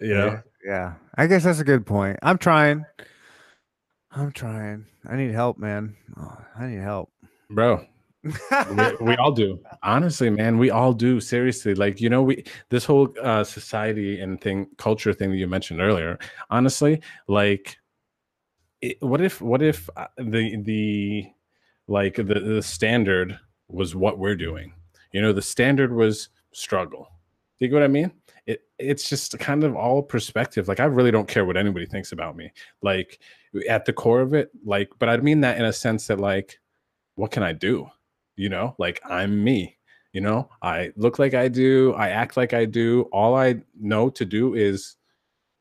You 0.00 0.14
know? 0.14 0.26
Yeah, 0.28 0.40
yeah. 0.64 0.94
I 1.16 1.26
guess 1.26 1.44
that's 1.44 1.60
a 1.60 1.64
good 1.64 1.86
point. 1.86 2.18
I'm 2.22 2.38
trying. 2.38 2.84
I'm 4.12 4.32
trying. 4.32 4.86
I 5.08 5.16
need 5.16 5.32
help, 5.32 5.58
man. 5.58 5.96
Oh, 6.16 6.36
I 6.58 6.66
need 6.66 6.80
help, 6.80 7.10
bro. 7.48 7.84
we, 8.22 8.96
we, 9.00 9.16
all 9.16 9.32
do 9.32 9.58
honestly 9.82 10.28
man 10.28 10.58
we 10.58 10.70
all 10.70 10.92
do 10.92 11.20
seriously 11.20 11.74
like 11.74 12.02
you 12.02 12.10
know 12.10 12.22
we 12.22 12.44
this 12.68 12.84
whole 12.84 13.08
uh 13.22 13.42
society 13.42 14.20
and 14.20 14.42
thing 14.42 14.66
culture 14.76 15.14
thing 15.14 15.30
that 15.30 15.38
you 15.38 15.46
mentioned 15.46 15.80
earlier 15.80 16.18
honestly 16.50 17.00
like 17.28 17.78
it, 18.82 18.98
what 19.00 19.22
if 19.22 19.40
what 19.40 19.62
if 19.62 19.88
uh, 19.96 20.06
the 20.18 20.60
the 20.62 21.26
like 21.88 22.16
the 22.16 22.22
the 22.22 22.62
standard 22.62 23.38
was 23.68 23.94
what 23.94 24.18
we're 24.18 24.36
doing 24.36 24.74
you 25.12 25.22
know 25.22 25.32
the 25.32 25.40
standard 25.40 25.90
was 25.90 26.28
struggle 26.52 27.08
do 27.58 27.64
you 27.64 27.68
get 27.68 27.76
what 27.76 27.82
i 27.82 27.88
mean 27.88 28.12
it 28.46 28.62
it's 28.78 29.08
just 29.08 29.38
kind 29.38 29.64
of 29.64 29.74
all 29.74 30.02
perspective 30.02 30.68
like 30.68 30.80
i 30.80 30.84
really 30.84 31.10
don't 31.10 31.28
care 31.28 31.44
what 31.44 31.56
anybody 31.56 31.86
thinks 31.86 32.12
about 32.12 32.36
me 32.36 32.50
like 32.82 33.20
at 33.68 33.84
the 33.84 33.92
core 33.92 34.20
of 34.20 34.34
it 34.34 34.50
like 34.64 34.90
but 34.98 35.08
i 35.08 35.16
mean 35.18 35.40
that 35.40 35.58
in 35.58 35.64
a 35.64 35.72
sense 35.72 36.06
that 36.06 36.20
like 36.20 36.58
what 37.16 37.30
can 37.30 37.42
i 37.42 37.52
do 37.52 37.88
you 38.36 38.48
know 38.48 38.74
like 38.78 39.00
i'm 39.04 39.42
me 39.42 39.76
you 40.12 40.20
know 40.20 40.48
i 40.62 40.90
look 40.96 41.18
like 41.18 41.34
i 41.34 41.48
do 41.48 41.92
i 41.94 42.08
act 42.08 42.36
like 42.36 42.54
i 42.54 42.64
do 42.64 43.02
all 43.12 43.36
i 43.36 43.54
know 43.78 44.08
to 44.08 44.24
do 44.24 44.54
is 44.54 44.96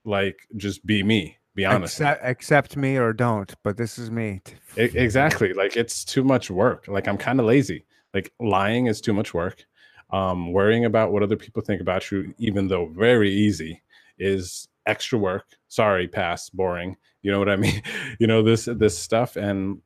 like 0.06 0.40
just 0.58 0.86
be 0.86 1.04
me 1.04 1.40
be 1.60 1.66
honest. 1.66 2.00
Accept, 2.00 2.24
accept 2.24 2.78
me 2.78 2.98
or 2.98 3.12
don't, 3.12 3.54
but 3.64 3.76
this 3.76 3.98
is 3.98 4.10
me. 4.10 4.42
exactly. 4.78 5.54
Like 5.54 5.76
it's 5.76 6.06
too 6.06 6.24
much 6.24 6.50
work. 6.50 6.88
Like 6.88 7.08
I'm 7.08 7.18
kind 7.18 7.40
of 7.40 7.46
lazy. 7.46 7.86
Like 8.14 8.32
lying 8.40 8.88
is 8.88 9.02
too 9.02 9.14
much 9.14 9.34
work. 9.34 9.66
Um, 10.12 10.51
worrying 10.53 10.86
about 10.86 11.12
what 11.12 11.24
other 11.24 11.36
people 11.36 11.62
think 11.62 11.82
about 11.82 12.10
you, 12.12 12.34
even 12.39 12.68
though 12.68 12.88
very 12.88 13.32
easy, 13.32 13.82
is 14.18 14.68
extra 14.86 15.20
work. 15.20 15.45
Sorry, 15.68 16.07
pass, 16.07 16.49
boring. 16.49 16.97
You 17.22 17.32
know 17.32 17.39
what 17.39 17.49
I 17.49 17.55
mean? 17.57 17.82
you 18.20 18.28
know 18.28 18.41
this 18.41 18.66
this 18.66 18.97
stuff, 18.97 19.36
and 19.36 19.82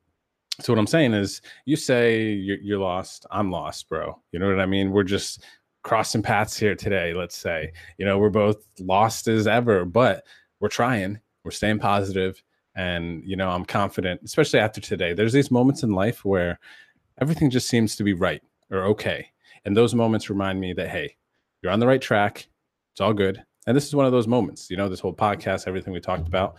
so 0.60 0.72
what 0.72 0.78
I'm 0.78 0.86
saying 0.86 1.14
is, 1.14 1.42
you 1.66 1.76
say 1.76 2.28
you're, 2.28 2.58
you're 2.58 2.78
lost. 2.78 3.26
I'm 3.30 3.50
lost, 3.50 3.88
bro. 3.88 4.20
You 4.32 4.38
know 4.38 4.48
what 4.48 4.60
I 4.60 4.66
mean? 4.66 4.92
We're 4.92 5.02
just 5.02 5.42
crossing 5.82 6.22
paths 6.22 6.56
here 6.56 6.74
today. 6.74 7.12
Let's 7.12 7.36
say, 7.36 7.72
you 7.98 8.06
know, 8.06 8.18
we're 8.18 8.30
both 8.30 8.64
lost 8.80 9.28
as 9.28 9.46
ever, 9.46 9.84
but 9.84 10.24
we're 10.60 10.68
trying 10.68 11.20
we're 11.44 11.50
staying 11.50 11.78
positive 11.78 12.42
and 12.74 13.22
you 13.24 13.36
know 13.36 13.50
i'm 13.50 13.64
confident 13.64 14.20
especially 14.24 14.58
after 14.58 14.80
today 14.80 15.12
there's 15.12 15.32
these 15.32 15.50
moments 15.50 15.82
in 15.82 15.92
life 15.92 16.24
where 16.24 16.58
everything 17.20 17.50
just 17.50 17.68
seems 17.68 17.94
to 17.94 18.02
be 18.02 18.14
right 18.14 18.42
or 18.70 18.84
okay 18.84 19.28
and 19.64 19.76
those 19.76 19.94
moments 19.94 20.30
remind 20.30 20.60
me 20.60 20.72
that 20.72 20.88
hey 20.88 21.16
you're 21.62 21.72
on 21.72 21.80
the 21.80 21.86
right 21.86 22.02
track 22.02 22.46
it's 22.92 23.00
all 23.00 23.12
good 23.12 23.42
and 23.66 23.76
this 23.76 23.86
is 23.86 23.94
one 23.94 24.06
of 24.06 24.12
those 24.12 24.26
moments 24.26 24.70
you 24.70 24.76
know 24.76 24.88
this 24.88 25.00
whole 25.00 25.14
podcast 25.14 25.66
everything 25.66 25.92
we 25.92 26.00
talked 26.00 26.26
about 26.26 26.56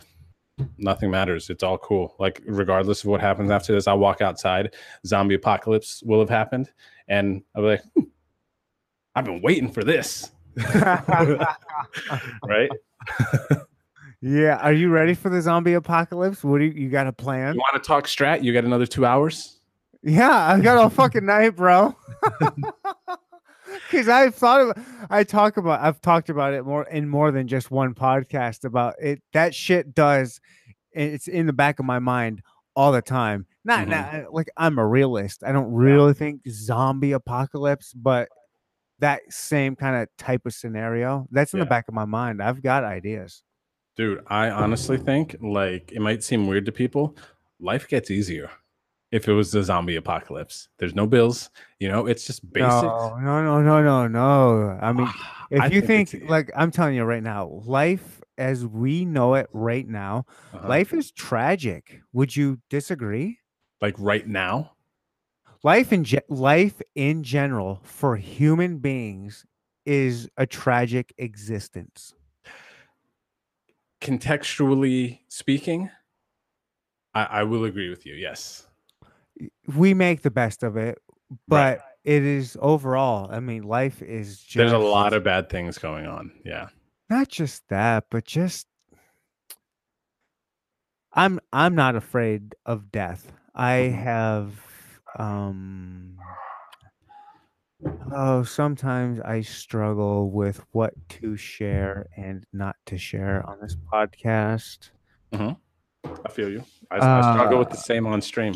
nothing 0.78 1.12
matters 1.12 1.50
it's 1.50 1.64
all 1.64 1.78
cool 1.78 2.16
like 2.20 2.42
regardless 2.46 3.04
of 3.04 3.10
what 3.10 3.20
happens 3.20 3.52
after 3.52 3.74
this 3.74 3.88
i'll 3.88 4.00
walk 4.00 4.22
outside 4.22 4.74
zombie 5.06 5.36
apocalypse 5.36 6.02
will 6.04 6.20
have 6.20 6.30
happened 6.30 6.72
and 7.08 7.44
i'll 7.56 7.62
be 7.62 7.70
like 7.70 7.84
hmm, 7.96 8.04
i've 9.16 9.26
been 9.26 9.42
waiting 9.42 9.70
for 9.70 9.84
this 9.84 10.32
right 12.46 12.70
Yeah, 14.28 14.56
are 14.56 14.74
you 14.74 14.90
ready 14.90 15.14
for 15.14 15.30
the 15.30 15.40
zombie 15.40 15.74
apocalypse? 15.74 16.44
What 16.44 16.58
do 16.58 16.66
you, 16.66 16.72
you 16.72 16.90
got 16.90 17.06
a 17.06 17.12
plan? 17.12 17.54
You 17.54 17.60
want 17.60 17.84
to 17.84 17.88
talk 17.88 18.06
strat? 18.06 18.44
You 18.44 18.54
got 18.54 18.64
another 18.64 18.88
two 18.88 19.06
hours? 19.06 19.55
Yeah, 20.06 20.54
I 20.54 20.60
got 20.60 20.86
a 20.86 20.90
fucking 20.90 21.26
night, 21.26 21.56
bro. 21.56 21.96
Because 23.90 24.08
I've 24.08 24.36
thought 24.36 24.62
of, 24.62 25.08
I 25.10 25.24
talk 25.24 25.58
about, 25.58 25.82
I've 25.82 26.00
talked 26.00 26.30
about 26.30 26.54
it 26.54 26.64
more 26.64 26.84
in 26.84 27.10
more 27.10 27.32
than 27.32 27.48
just 27.48 27.72
one 27.72 27.94
podcast 27.94 28.64
about 28.64 28.96
it. 29.02 29.22
That 29.34 29.54
shit 29.54 29.94
does, 29.94 30.40
it's 30.92 31.28
in 31.28 31.46
the 31.46 31.54
back 31.54 31.80
of 31.80 31.86
my 31.86 32.00
mind 32.00 32.42
all 32.76 32.92
the 32.92 33.02
time. 33.02 33.48
Not, 33.66 33.88
mm-hmm. 33.88 34.22
not 34.22 34.34
like 34.34 34.50
I'm 34.56 34.80
a 34.80 34.88
realist. 34.88 35.44
I 35.44 35.52
don't 35.52 35.74
really 35.74 36.10
yeah. 36.10 36.14
think 36.14 36.42
zombie 36.50 37.12
apocalypse, 37.12 37.92
but 37.94 38.30
that 39.00 39.22
same 39.30 39.76
kind 39.76 39.96
of 39.98 40.08
type 40.18 40.46
of 40.46 40.54
scenario 40.54 41.28
that's 41.32 41.54
in 41.54 41.58
yeah. 41.58 41.66
the 41.66 41.70
back 41.70 41.88
of 41.88 41.94
my 41.94 42.06
mind. 42.06 42.42
I've 42.42 42.62
got 42.62 42.84
ideas. 42.84 43.44
Dude, 43.98 44.24
I 44.28 44.52
honestly 44.52 44.98
think 44.98 45.36
like 45.42 45.92
it 45.92 46.02
might 46.02 46.24
seem 46.24 46.48
weird 46.48 46.66
to 46.68 46.72
people. 46.72 47.18
Life 47.60 47.88
gets 47.88 48.10
easier 48.10 48.52
if 49.12 49.28
it 49.28 49.34
was 49.34 49.52
the 49.52 49.64
zombie 49.64 49.96
apocalypse. 49.96 50.70
There's 50.78 50.96
no 50.96 51.08
bills, 51.08 51.50
you 51.80 51.88
know, 51.88 52.08
it's 52.08 52.26
just 52.26 52.52
basic. 52.52 52.90
No, 52.90 53.18
no, 53.20 53.44
no, 53.44 53.62
no, 53.62 53.82
no, 53.82 54.08
no. 54.08 54.80
I 54.82 54.94
mean, 54.94 55.10
if 55.52 55.62
I 55.62 55.68
you 55.68 55.82
think, 55.82 56.10
think 56.10 56.30
like 56.30 56.52
I'm 56.56 56.72
telling 56.72 56.96
you 56.96 57.04
right 57.04 57.24
now, 57.24 57.48
life 57.66 58.22
as 58.38 58.66
we 58.66 59.06
know 59.06 59.36
it 59.36 59.48
right 59.54 59.88
now, 59.88 60.26
uh-huh. 60.54 60.68
life 60.68 60.94
is 60.94 61.12
tragic. 61.12 62.02
Would 62.14 62.36
you 62.36 62.60
disagree? 62.70 63.40
Like 63.82 63.96
right 63.98 64.28
now? 64.28 64.72
Life 65.64 65.92
in 65.92 66.04
ge- 66.04 66.18
life 66.30 66.82
in 66.96 67.24
general 67.24 67.82
for 67.84 68.16
human 68.16 68.78
beings 68.78 69.46
is 69.86 70.30
a 70.38 70.46
tragic 70.46 71.14
existence 71.18 72.14
contextually 74.06 75.20
speaking, 75.30 75.90
I, 77.16 77.24
I 77.24 77.44
will 77.44 77.66
agree 77.66 77.90
with 77.90 78.06
you. 78.06 78.14
Yes, 78.14 78.65
we 79.76 79.94
make 79.94 80.22
the 80.22 80.32
best 80.32 80.64
of 80.64 80.78
it, 80.78 80.98
but 81.48 81.80
right. 81.80 81.80
it 82.04 82.24
is 82.24 82.58
overall. 82.62 83.30
I 83.32 83.40
mean, 83.40 83.64
life 83.64 84.02
is 84.02 84.40
just 84.40 84.58
there's 84.58 84.72
a 84.72 84.78
lot 84.78 85.14
of 85.14 85.24
bad 85.24 85.50
things 85.50 85.78
going 85.78 86.06
on. 86.06 86.32
Yeah, 86.46 86.70
not 87.10 87.30
just 87.30 87.68
that, 87.70 88.06
but 88.10 88.26
just 88.26 88.68
I'm 91.14 91.40
I'm 91.52 91.76
not 91.76 91.96
afraid 91.96 92.56
of 92.66 92.92
death. 92.92 93.32
I 93.54 93.74
mm-hmm. 93.74 94.02
have 94.02 94.54
um 95.18 96.18
Oh, 98.12 98.44
sometimes 98.44 99.20
I 99.20 99.42
struggle 99.42 100.32
with 100.32 100.62
what 100.72 100.94
to 101.10 101.38
share 101.38 102.08
and 102.18 102.46
not 102.52 102.76
to 102.88 102.98
share 102.98 103.44
on 103.48 103.60
this 103.62 103.76
podcast. 103.76 104.90
Mm-hmm. 105.32 106.10
I 106.26 106.30
feel 106.30 106.50
you. 106.50 106.64
I, 106.90 106.98
I 106.98 107.34
struggle 107.34 107.60
with 107.60 107.70
the 107.70 107.78
Uh, 107.78 107.82
same 107.82 108.08
on 108.08 108.22
stream. 108.22 108.56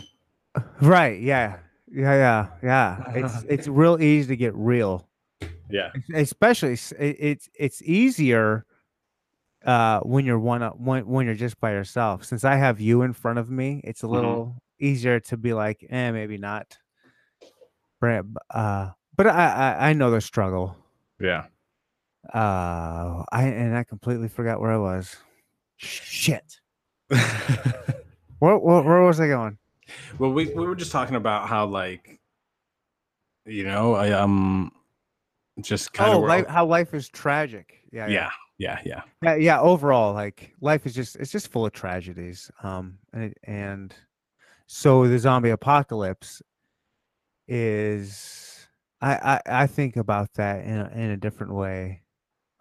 Right. 0.82 1.20
Yeah. 1.22 1.58
Yeah. 1.92 2.16
Yeah. 2.16 2.48
Yeah. 2.64 3.12
It's 3.16 3.44
it's 3.50 3.68
real 3.68 4.02
easy 4.02 4.28
to 4.30 4.36
get 4.38 4.54
real. 4.56 5.08
Yeah. 5.72 5.92
especially 6.16 6.78
it's 6.98 7.48
it's 7.54 7.82
easier 7.84 8.66
uh 9.66 10.00
when 10.00 10.26
you're 10.26 10.40
one 10.40 10.64
up 10.64 10.80
when 10.80 11.06
when 11.06 11.28
you're 11.28 11.36
just 11.36 11.60
by 11.60 11.74
yourself 11.74 12.26
since 12.26 12.44
i 12.44 12.56
have 12.56 12.80
you 12.82 13.04
in 13.04 13.14
front 13.14 13.38
of 13.38 13.52
me 13.52 13.80
it's 13.84 14.02
a 14.02 14.08
Mhm. 14.08 14.12
little 14.12 14.56
easier 14.80 15.20
to 15.20 15.38
be 15.38 15.54
like 15.54 15.86
eh 15.88 16.10
maybe 16.10 16.40
not 16.40 16.76
uh 18.02 18.90
but 19.16 19.28
i 19.28 19.76
i, 19.78 19.90
I 19.90 19.94
know 19.94 20.10
the 20.10 20.22
struggle 20.22 20.76
Yeah. 21.20 21.46
uh 22.34 23.24
i 23.32 23.44
and 23.44 23.78
i 23.78 23.84
completely 23.84 24.28
forgot 24.28 24.60
where 24.60 24.72
i 24.72 24.78
was 24.78 25.16
shit 25.76 26.60
where, 28.40 28.58
where, 28.58 28.82
where 28.82 29.02
was 29.02 29.20
i 29.20 29.28
going 29.28 29.58
well, 30.18 30.32
we, 30.32 30.48
we 30.48 30.66
were 30.66 30.76
just 30.76 30.92
talking 30.92 31.16
about 31.16 31.48
how 31.48 31.66
like 31.66 32.20
you 33.46 33.64
know, 33.64 33.96
I 33.96 34.12
um 34.12 34.72
just 35.62 35.92
kind 35.94 36.14
oh 36.14 36.22
of 36.22 36.28
life, 36.28 36.48
how 36.48 36.66
life 36.66 36.94
is 36.94 37.10
tragic 37.10 37.82
yeah 37.92 38.08
yeah, 38.08 38.30
yeah, 38.58 38.80
yeah. 38.86 39.02
yeah 39.22 39.36
yeah 39.36 39.60
overall 39.60 40.14
like 40.14 40.54
life 40.62 40.86
is 40.86 40.94
just 40.96 41.18
it's 41.18 41.32
just 41.32 41.52
full 41.52 41.66
of 41.66 41.74
tragedies 41.74 42.50
um 42.64 42.98
and 43.12 43.24
it, 43.26 43.38
and 43.44 43.94
so 44.68 45.06
the 45.08 45.20
zombie 45.20 45.50
apocalypse 45.50 46.42
is 47.48 48.68
I, 49.02 49.16
I 49.16 49.64
i 49.64 49.68
think 49.68 49.98
about 49.98 50.32
that 50.36 50.64
in 50.64 50.78
a, 50.78 50.90
in 50.94 51.10
a 51.12 51.18
different 51.18 51.54
way 51.54 52.04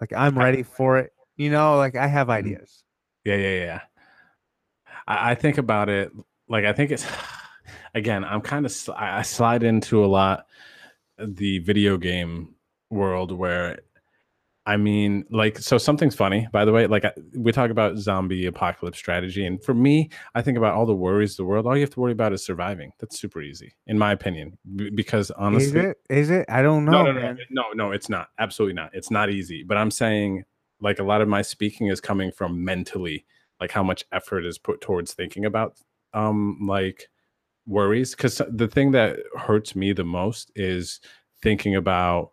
like 0.01 0.13
i'm 0.13 0.37
ready 0.37 0.63
for 0.65 0.99
it 0.99 1.13
you 1.37 1.51
know 1.51 1.77
like 1.77 1.95
i 1.95 2.07
have 2.07 2.29
Mhm. 2.29 2.33
ideas 2.33 2.83
Yeah, 3.25 3.37
yeah, 3.37 3.65
yeah. 3.65 3.81
I, 5.07 5.33
I 5.33 5.35
think 5.35 5.59
about 5.59 5.89
it 5.89 6.11
like 6.49 6.65
I 6.65 6.73
think 6.73 6.91
it's 6.91 7.07
again. 7.95 8.25
I'm 8.25 8.41
kind 8.41 8.67
of 8.67 8.91
I 8.97 9.23
slide 9.23 9.63
into 9.63 10.05
a 10.05 10.07
lot 10.07 10.47
the 11.19 11.59
video 11.61 11.97
game 11.97 12.55
world 12.91 13.33
where 13.33 13.79
I 14.69 14.77
mean, 14.77 15.25
like, 15.31 15.57
so 15.57 15.79
something's 15.79 16.15
funny. 16.15 16.47
By 16.53 16.67
the 16.67 16.73
way, 16.73 16.87
like 16.87 17.07
I, 17.07 17.13
we 17.35 17.53
talk 17.53 17.71
about 17.71 17.97
zombie 17.97 18.45
apocalypse 18.45 18.99
strategy, 18.99 19.47
and 19.47 19.65
for 19.65 19.73
me, 19.73 20.11
I 20.35 20.43
think 20.43 20.59
about 20.59 20.75
all 20.75 20.85
the 20.85 20.95
worries 20.95 21.33
of 21.33 21.37
the 21.39 21.45
world. 21.47 21.67
All 21.67 21.75
you 21.75 21.81
have 21.81 21.91
to 21.95 22.01
worry 22.01 22.13
about 22.13 22.35
is 22.35 22.45
surviving. 22.45 22.93
That's 23.01 23.19
super 23.19 23.41
easy, 23.41 23.75
in 23.87 23.97
my 23.97 24.13
opinion, 24.13 24.59
because 24.95 25.31
is 25.31 25.37
honestly, 25.39 25.81
it 25.81 25.97
is 26.11 26.29
it 26.29 26.45
i 26.51 26.61
don't 26.61 26.85
know 26.85 27.05
no, 27.05 27.13
no, 27.13 27.21
no, 27.33 27.37
no, 27.49 27.65
no, 27.75 27.93
it's 27.93 28.11
not. 28.11 28.29
Absolutely 28.39 28.75
not. 28.75 28.91
It's 28.93 29.11
not 29.11 29.31
easy. 29.31 29.63
But 29.63 29.79
I'm 29.79 29.91
saying, 29.91 30.45
like, 30.83 30.99
a 30.99 31.05
lot 31.05 31.23
of 31.23 31.29
my 31.29 31.41
speaking 31.41 31.87
is 31.87 31.99
coming 31.99 32.31
from 32.31 32.63
mentally, 32.63 33.25
like 33.63 33.71
how 33.71 33.83
much 33.83 34.05
effort 34.13 34.45
is 34.45 34.59
put 34.59 34.83
towards 34.83 35.15
thinking 35.15 35.47
about, 35.47 35.79
um, 36.15 36.59
like 36.67 37.09
worries. 37.67 38.15
Because 38.15 38.41
the 38.51 38.69
thing 38.69 38.93
that 38.93 39.19
hurts 39.37 39.75
me 39.77 39.93
the 39.93 40.05
most 40.05 40.51
is 40.55 41.01
thinking 41.43 41.77
about, 41.77 42.31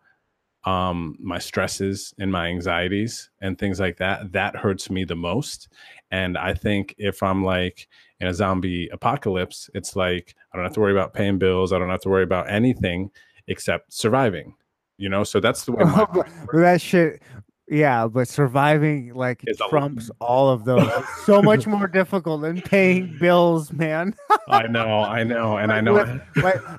um, 0.66 1.16
my 1.20 1.38
stresses 1.38 2.12
and 2.18 2.32
my 2.32 2.48
anxieties 2.48 3.30
and 3.40 3.58
things 3.58 3.80
like 3.80 3.98
that. 3.98 4.32
That 4.32 4.56
hurts 4.56 4.90
me 4.90 5.04
the 5.06 5.16
most. 5.16 5.68
And 6.10 6.40
I 6.40 6.56
think 6.56 6.96
if 6.98 7.22
I'm 7.22 7.44
like 7.44 7.88
in 8.20 8.26
a 8.26 8.34
zombie 8.34 8.90
apocalypse, 8.92 9.70
it's 9.76 9.96
like 9.96 10.34
I 10.52 10.58
don't 10.58 10.66
have 10.66 10.74
to 10.74 10.80
worry 10.80 10.92
about 10.92 11.14
paying 11.14 11.38
bills. 11.38 11.72
I 11.72 11.78
don't 11.78 11.90
have 11.90 12.02
to 12.02 12.10
worry 12.10 12.24
about 12.24 12.50
anything 12.50 13.12
except 13.48 13.94
surviving 13.94 14.56
you 14.98 15.10
know 15.10 15.24
so 15.24 15.40
that's 15.40 15.66
the 15.66 15.72
way 15.72 15.84
that 16.54 16.82
shit 16.82 17.22
yeah 17.68 18.08
but 18.08 18.28
surviving 18.28 19.14
like 19.14 19.44
a- 19.48 19.54
trumps 19.70 20.12
all 20.22 20.50
of 20.50 20.66
those 20.66 20.88
It's 20.88 21.26
so 21.26 21.42
much 21.42 21.66
more 21.66 21.88
difficult 21.88 22.42
than 22.42 22.62
paying 22.62 23.18
bills 23.20 23.74
man 23.74 24.16
i 24.48 24.68
know 24.68 25.00
i 25.02 25.24
know 25.24 25.58
and 25.58 25.72
i 25.72 25.82
know 25.82 25.94
with- 25.94 26.22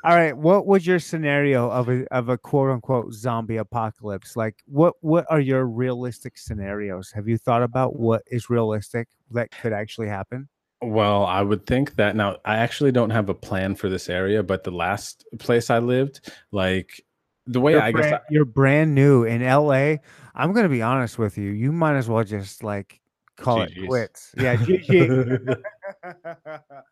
all 0.04 0.14
right. 0.14 0.36
What 0.36 0.66
was 0.66 0.86
your 0.86 0.98
scenario 1.00 1.68
of 1.70 1.88
a 1.88 2.06
of 2.14 2.28
a 2.28 2.38
quote 2.38 2.70
unquote 2.70 3.12
zombie 3.12 3.56
apocalypse? 3.56 4.36
Like, 4.36 4.62
what 4.66 4.94
what 5.00 5.26
are 5.28 5.40
your 5.40 5.66
realistic 5.66 6.38
scenarios? 6.38 7.10
Have 7.12 7.26
you 7.26 7.36
thought 7.38 7.62
about 7.64 7.98
what 7.98 8.22
is 8.28 8.48
realistic 8.48 9.08
that 9.32 9.50
could 9.50 9.72
actually 9.72 10.08
happen? 10.08 10.48
well 10.82 11.24
i 11.24 11.40
would 11.40 11.64
think 11.66 11.94
that 11.96 12.14
now 12.14 12.36
i 12.44 12.56
actually 12.58 12.92
don't 12.92 13.08
have 13.08 13.30
a 13.30 13.34
plan 13.34 13.74
for 13.74 13.88
this 13.88 14.10
area 14.10 14.42
but 14.42 14.62
the 14.62 14.70
last 14.70 15.24
place 15.38 15.70
i 15.70 15.78
lived 15.78 16.30
like 16.52 17.02
the 17.46 17.60
way 17.60 17.72
You're, 17.72 17.82
i 17.82 17.92
guess 17.92 18.00
brand, 18.00 18.14
I, 18.14 18.20
you're 18.30 18.44
brand 18.44 18.94
new 18.94 19.24
in 19.24 19.42
LA. 19.42 19.96
I'm 20.34 20.52
gonna 20.52 20.68
be 20.68 20.82
honest 20.82 21.18
with 21.18 21.38
you. 21.38 21.50
You 21.50 21.72
might 21.72 21.96
as 21.96 22.08
well 22.08 22.24
just 22.24 22.62
like 22.62 23.00
call 23.36 23.58
GGs. 23.58 23.76
it 23.76 23.86
quits. 23.86 24.34
Yeah, 24.36 24.56
GG. 24.56 25.62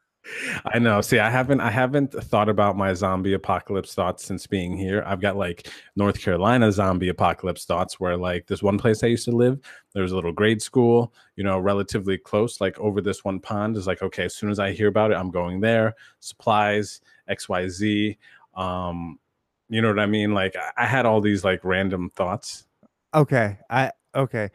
I 0.64 0.78
know. 0.78 1.02
See, 1.02 1.18
I 1.18 1.28
haven't 1.28 1.60
I 1.60 1.70
haven't 1.70 2.12
thought 2.12 2.48
about 2.48 2.78
my 2.78 2.94
zombie 2.94 3.34
apocalypse 3.34 3.94
thoughts 3.94 4.24
since 4.24 4.46
being 4.46 4.76
here. 4.76 5.02
I've 5.06 5.20
got 5.20 5.36
like 5.36 5.68
North 5.96 6.20
Carolina 6.20 6.72
zombie 6.72 7.08
apocalypse 7.08 7.66
thoughts 7.66 8.00
where 8.00 8.16
like 8.16 8.46
this 8.46 8.62
one 8.62 8.78
place 8.78 9.02
I 9.02 9.08
used 9.08 9.26
to 9.26 9.32
live, 9.32 9.60
there 9.92 10.02
was 10.02 10.12
a 10.12 10.14
little 10.14 10.32
grade 10.32 10.62
school, 10.62 11.12
you 11.36 11.44
know, 11.44 11.58
relatively 11.58 12.16
close, 12.16 12.60
like 12.60 12.78
over 12.78 13.02
this 13.02 13.22
one 13.22 13.38
pond 13.38 13.76
is 13.76 13.86
like, 13.86 14.02
okay, 14.02 14.24
as 14.24 14.34
soon 14.34 14.50
as 14.50 14.58
I 14.58 14.72
hear 14.72 14.88
about 14.88 15.10
it, 15.10 15.16
I'm 15.16 15.30
going 15.30 15.60
there. 15.60 15.94
Supplies, 16.20 17.02
XYZ. 17.28 18.16
Um, 18.54 19.18
you 19.74 19.82
know 19.82 19.88
what 19.88 19.98
I 19.98 20.06
mean? 20.06 20.32
Like 20.34 20.54
I- 20.76 20.86
had 20.86 21.04
all 21.06 21.20
these 21.20 21.44
like 21.44 21.64
random 21.64 22.10
thoughts. 22.10 22.66
okay. 23.14 23.58
I 23.70 23.90
okay. 24.14 24.50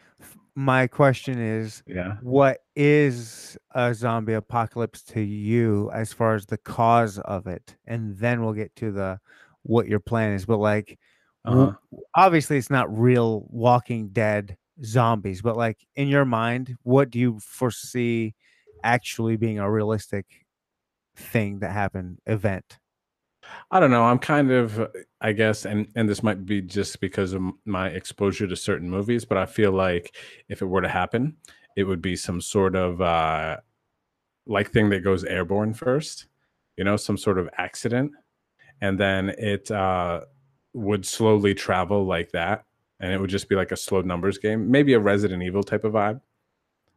My 0.56 0.88
question 0.88 1.40
is 1.40 1.84
Yeah. 1.88 2.18
what 2.22 2.60
is 2.76 3.58
a 3.76 3.94
zombie 3.94 4.34
apocalypse 4.34 5.02
to 5.04 5.22
you 5.22 5.90
as 5.94 6.12
far 6.14 6.36
as 6.36 6.46
the 6.46 6.58
cause 6.58 7.18
of 7.20 7.48
it 7.48 7.76
and 7.86 8.18
then 8.18 8.42
we'll 8.44 8.54
get 8.54 8.76
to 8.78 8.92
the 8.92 9.20
what 9.64 9.88
your 9.88 10.00
plan 10.00 10.34
is 10.34 10.46
but 10.46 10.58
like 10.58 10.98
Uh-huh. 11.46 11.74
obviously 12.16 12.58
it's 12.58 12.70
not 12.70 12.88
real 12.98 13.46
walking 13.50 14.10
dead 14.10 14.58
zombies 14.84 15.42
but 15.42 15.56
like 15.56 15.78
in 15.96 16.08
your 16.10 16.26
mind 16.26 16.76
what 16.84 17.10
do 17.10 17.20
you 17.20 17.40
foresee 17.40 18.34
actually 18.84 19.38
being 19.38 19.60
a 19.60 19.70
realistic 19.72 20.26
thing 21.16 21.60
that 21.60 21.72
happened 21.72 22.20
event 22.26 22.80
I 23.72 23.80
don't 23.80 23.92
know. 23.92 24.04
I'm 24.04 24.20
kind 24.20 24.52
of, 24.52 24.80
uh, 24.80 24.88
I 25.22 25.32
guess, 25.34 25.66
and 25.66 25.88
and 25.96 26.08
this 26.10 26.24
might 26.24 26.46
be 26.46 26.62
just 26.62 27.00
because 27.02 27.34
of 27.34 27.42
my 27.66 27.88
exposure 27.88 28.48
to 28.48 28.56
certain 28.56 28.90
movies, 28.90 29.26
but 29.26 29.38
I 29.38 29.46
feel 29.46 29.72
like 29.72 30.16
if 30.48 30.62
it 30.62 30.66
were 30.66 30.82
to 30.82 30.90
happen, 30.90 31.38
it 31.76 31.84
would 31.84 32.02
be 32.02 32.16
some 32.16 32.42
sort 32.42 32.76
of 32.76 33.02
uh, 33.02 33.58
like 34.46 34.72
thing 34.72 34.90
that 34.90 35.04
goes 35.04 35.24
airborne 35.24 35.74
first, 35.74 36.28
you 36.78 36.84
know, 36.84 36.98
some 36.98 37.18
sort 37.18 37.38
of 37.38 37.50
accident, 37.58 38.12
and 38.82 39.00
then 39.00 39.30
it 39.30 39.70
uh, 39.72 40.22
would 40.74 41.06
slowly 41.06 41.54
travel 41.54 42.06
like 42.06 42.32
that, 42.32 42.66
and 43.00 43.12
it 43.14 43.20
would 43.20 43.30
just 43.30 43.50
be 43.50 43.56
like 43.56 43.72
a 43.72 43.78
slow 43.78 44.02
numbers 44.02 44.38
game, 44.38 44.70
maybe 44.72 44.94
a 44.94 45.00
Resident 45.00 45.44
Evil 45.44 45.64
type 45.64 45.84
of 45.84 45.94
vibe. 45.94 46.22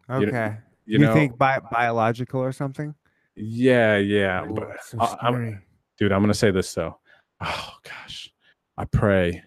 You 0.09 0.27
know- 0.27 0.29
okay 0.29 0.57
You, 0.85 0.99
you, 0.99 1.07
know? 1.07 1.15
think 1.15 1.39
bi- 1.39 1.61
biological 1.71 2.41
or 2.41 2.53
something 2.53 2.95
yeah, 3.35 3.97
yeah. 3.97 4.45
Ooh, 4.45 4.55
but 4.55 4.85
so 4.85 4.99
I- 5.01 5.17
I'm- 5.23 5.35
scary. 5.35 5.59
Dude 5.99 6.13
i'm 6.13 6.23
gonna 6.23 6.35
say 6.35 6.51
this 6.51 6.73
though 6.75 6.99
oh 7.41 7.73
gosh 7.85 8.31
i 8.77 8.85
pray 8.85 9.43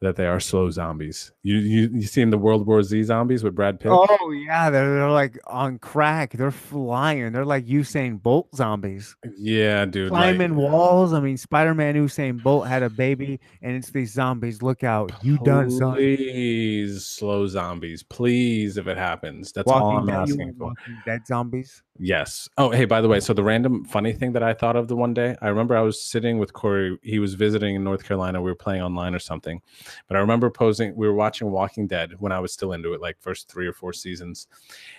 that 0.00 0.16
they 0.16 0.26
are 0.26 0.40
slow 0.40 0.70
zombies 0.70 1.30
you 1.42 1.56
you 1.56 1.90
you 1.92 2.02
seen 2.02 2.30
the 2.30 2.38
world 2.38 2.66
war 2.66 2.82
z 2.82 3.02
zombies 3.02 3.44
with 3.44 3.54
brad 3.54 3.78
pitt 3.78 3.92
Oh 3.92 4.30
yeah, 4.30 4.70
they're, 4.70 4.94
they're 4.94 5.10
like 5.10 5.38
on 5.46 5.78
crack. 5.78 6.32
They're 6.32 6.50
flying. 6.50 7.32
They're 7.32 7.44
like 7.44 7.66
Usain 7.66 8.20
Bolt 8.22 8.48
zombies, 8.54 9.14
yeah 9.36 9.84
dude 9.84 10.10
like, 10.10 10.36
climbing 10.36 10.56
walls. 10.56 11.12
I 11.12 11.20
mean, 11.20 11.36
Spider-Man 11.36 11.94
Usain 11.96 12.42
Bolt 12.42 12.66
had 12.66 12.82
a 12.82 12.90
baby, 12.90 13.40
and 13.62 13.76
it's 13.76 13.90
these 13.90 14.12
zombies. 14.12 14.62
Look 14.62 14.84
out, 14.84 15.12
you 15.22 15.38
done 15.38 15.70
son. 15.70 15.94
please 15.94 17.04
slow 17.04 17.46
zombies 17.46 18.02
please 18.02 18.76
if 18.78 18.86
it 18.86 18.96
happens 18.96 19.52
that's 19.52 19.70
all 19.70 19.98
i'm 19.98 20.06
Walking 20.06 20.06
Dead, 20.06 20.14
you 20.14 20.34
asking 20.34 20.54
for 20.54 20.72
Dead 21.04 21.26
zombies. 21.26 21.82
Yes. 22.02 22.48
Oh, 22.56 22.70
hey, 22.70 22.86
by 22.86 23.02
the 23.02 23.08
way, 23.08 23.20
so 23.20 23.34
the 23.34 23.44
random 23.44 23.84
funny 23.84 24.14
thing 24.14 24.32
that 24.32 24.42
I 24.42 24.54
thought 24.54 24.74
of 24.74 24.88
the 24.88 24.96
one 24.96 25.12
day, 25.12 25.36
I 25.42 25.48
remember 25.48 25.76
I 25.76 25.82
was 25.82 26.02
sitting 26.02 26.38
with 26.38 26.54
Corey. 26.54 26.98
He 27.02 27.18
was 27.18 27.34
visiting 27.34 27.74
in 27.74 27.84
North 27.84 28.04
Carolina. 28.04 28.40
We 28.40 28.50
were 28.50 28.54
playing 28.54 28.80
online 28.80 29.14
or 29.14 29.18
something. 29.18 29.60
But 30.08 30.16
I 30.16 30.20
remember 30.20 30.48
posing, 30.48 30.96
we 30.96 31.06
were 31.06 31.12
watching 31.12 31.50
Walking 31.50 31.86
Dead 31.86 32.12
when 32.18 32.32
I 32.32 32.40
was 32.40 32.54
still 32.54 32.72
into 32.72 32.94
it, 32.94 33.02
like 33.02 33.20
first 33.20 33.50
three 33.50 33.66
or 33.66 33.74
four 33.74 33.92
seasons. 33.92 34.46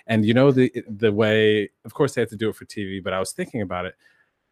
And 0.05 0.23
you 0.23 0.35
know, 0.35 0.51
the 0.51 0.71
the 0.87 1.11
way, 1.11 1.71
of 1.85 1.93
course, 1.95 2.13
they 2.13 2.21
have 2.21 2.29
to 2.29 2.35
do 2.35 2.49
it 2.49 2.55
for 2.55 2.65
TV, 2.65 3.03
but 3.03 3.13
I 3.13 3.19
was 3.19 3.31
thinking 3.31 3.63
about 3.63 3.87
it. 3.87 3.95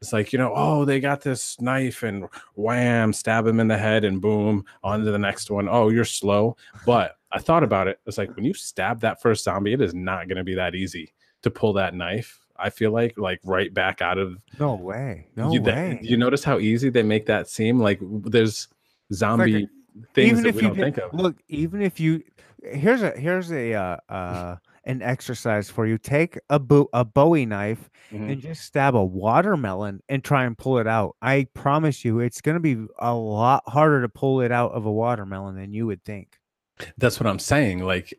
It's 0.01 0.11
like, 0.11 0.33
you 0.33 0.39
know, 0.39 0.51
oh, 0.55 0.85
they 0.85 0.99
got 0.99 1.21
this 1.21 1.61
knife 1.61 2.01
and 2.01 2.25
wham, 2.55 3.13
stab 3.13 3.45
him 3.45 3.59
in 3.59 3.67
the 3.67 3.77
head 3.77 4.03
and 4.03 4.19
boom, 4.19 4.65
on 4.83 5.05
to 5.05 5.11
the 5.11 5.19
next 5.19 5.51
one. 5.51 5.69
Oh, 5.69 5.89
you're 5.89 6.03
slow. 6.03 6.57
But 6.83 7.17
I 7.31 7.37
thought 7.37 7.63
about 7.63 7.87
it. 7.87 7.99
It's 8.07 8.17
like 8.17 8.35
when 8.35 8.45
you 8.45 8.55
stab 8.55 9.01
that 9.01 9.21
first 9.21 9.43
zombie, 9.43 9.73
it 9.73 9.81
is 9.81 9.93
not 9.93 10.27
going 10.27 10.37
to 10.37 10.43
be 10.43 10.55
that 10.55 10.73
easy 10.73 11.13
to 11.43 11.51
pull 11.51 11.73
that 11.73 11.93
knife. 11.93 12.39
I 12.57 12.69
feel 12.69 12.91
like 12.91 13.17
like 13.17 13.39
right 13.45 13.73
back 13.73 14.01
out 14.01 14.17
of 14.17 14.37
No 14.59 14.75
way. 14.75 15.27
No 15.35 15.51
you, 15.53 15.61
that- 15.61 15.75
way. 15.75 15.99
you 16.01 16.17
notice 16.17 16.43
how 16.43 16.59
easy 16.59 16.89
they 16.89 17.03
make 17.03 17.25
that 17.27 17.47
seem? 17.49 17.79
Like 17.79 17.99
there's 18.01 18.67
zombie 19.13 19.67
things 20.13 20.31
even 20.39 20.43
that 20.43 20.49
if 20.49 20.55
we 20.55 20.61
you 20.63 20.67
don't 20.67 20.77
did- 20.77 20.83
think 20.83 20.97
of. 20.97 21.13
look, 21.13 21.37
even 21.47 21.81
if 21.81 21.99
you 21.99 22.21
here's 22.63 23.01
a 23.01 23.11
here's 23.11 23.51
a 23.51 23.73
uh, 23.73 23.97
uh 24.09 24.55
an 24.85 25.01
exercise 25.01 25.69
for 25.69 25.85
you. 25.85 25.97
Take 25.97 26.37
a 26.49 26.57
bo- 26.57 26.89
a 26.93 27.05
Bowie 27.05 27.45
knife 27.45 27.89
Mhm. 28.11 28.31
and 28.31 28.41
just 28.41 28.63
stab 28.63 28.95
a 28.95 29.03
watermelon 29.05 30.01
and 30.09 30.23
try 30.23 30.45
and 30.45 30.57
pull 30.57 30.79
it 30.79 30.87
out. 30.87 31.15
I 31.21 31.47
promise 31.53 32.03
you, 32.03 32.19
it's 32.19 32.41
going 32.41 32.55
to 32.55 32.59
be 32.61 32.85
a 32.97 33.13
lot 33.13 33.63
harder 33.67 34.01
to 34.01 34.09
pull 34.09 34.41
it 34.41 34.51
out 34.51 34.71
of 34.71 34.85
a 34.85 34.91
watermelon 34.91 35.55
than 35.55 35.73
you 35.73 35.85
would 35.87 36.03
think. 36.05 36.39
That's 36.97 37.19
what 37.19 37.27
I'm 37.27 37.39
saying. 37.39 37.79
Like, 37.83 38.13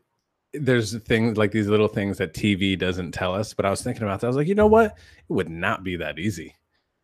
there's 0.53 0.96
things 1.03 1.36
like 1.36 1.53
these 1.53 1.68
little 1.68 1.88
things 1.88 2.18
that 2.18 2.34
TV 2.34 2.78
doesn't 2.78 3.12
tell 3.12 3.34
us. 3.34 3.55
But 3.55 3.66
I 3.66 3.70
was 3.70 3.82
thinking 3.82 4.03
about 4.03 4.20
that. 4.20 4.26
I 4.26 4.28
was 4.28 4.36
like, 4.36 4.48
you 4.48 4.55
know 4.55 4.66
what? 4.66 4.96
It 5.28 5.32
would 5.32 5.48
not 5.48 5.84
be 5.84 5.96
that 5.96 6.18
easy. 6.18 6.55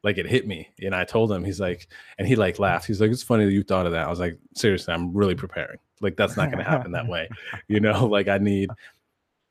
Like 0.03 0.18
it 0.18 0.26
hit 0.26 0.47
me, 0.47 0.68
and 0.82 0.94
I 0.94 1.05
told 1.05 1.32
him. 1.32 1.44
He's 1.44 1.59
like, 1.59 1.88
and 2.18 2.28
he 2.28 2.36
like 2.36 2.59
laughed. 2.59 2.86
He's 2.86 3.01
like, 3.01 3.11
it's 3.11 3.22
funny 3.22 3.44
that 3.44 3.53
you 3.53 3.62
thought 3.62 3.86
of 3.86 3.92
that. 3.92 4.07
I 4.07 4.11
was 4.11 4.20
like, 4.20 4.38
seriously, 4.55 4.94
I'm 4.94 5.12
really 5.12 5.34
preparing. 5.34 5.78
Like 6.01 6.16
that's 6.16 6.36
not 6.36 6.51
going 6.51 6.62
to 6.62 6.70
happen 6.70 6.92
that 6.92 7.09
way. 7.09 7.28
You 7.68 7.80
know, 7.80 8.07
like 8.07 8.28
I 8.28 8.38
need. 8.38 8.70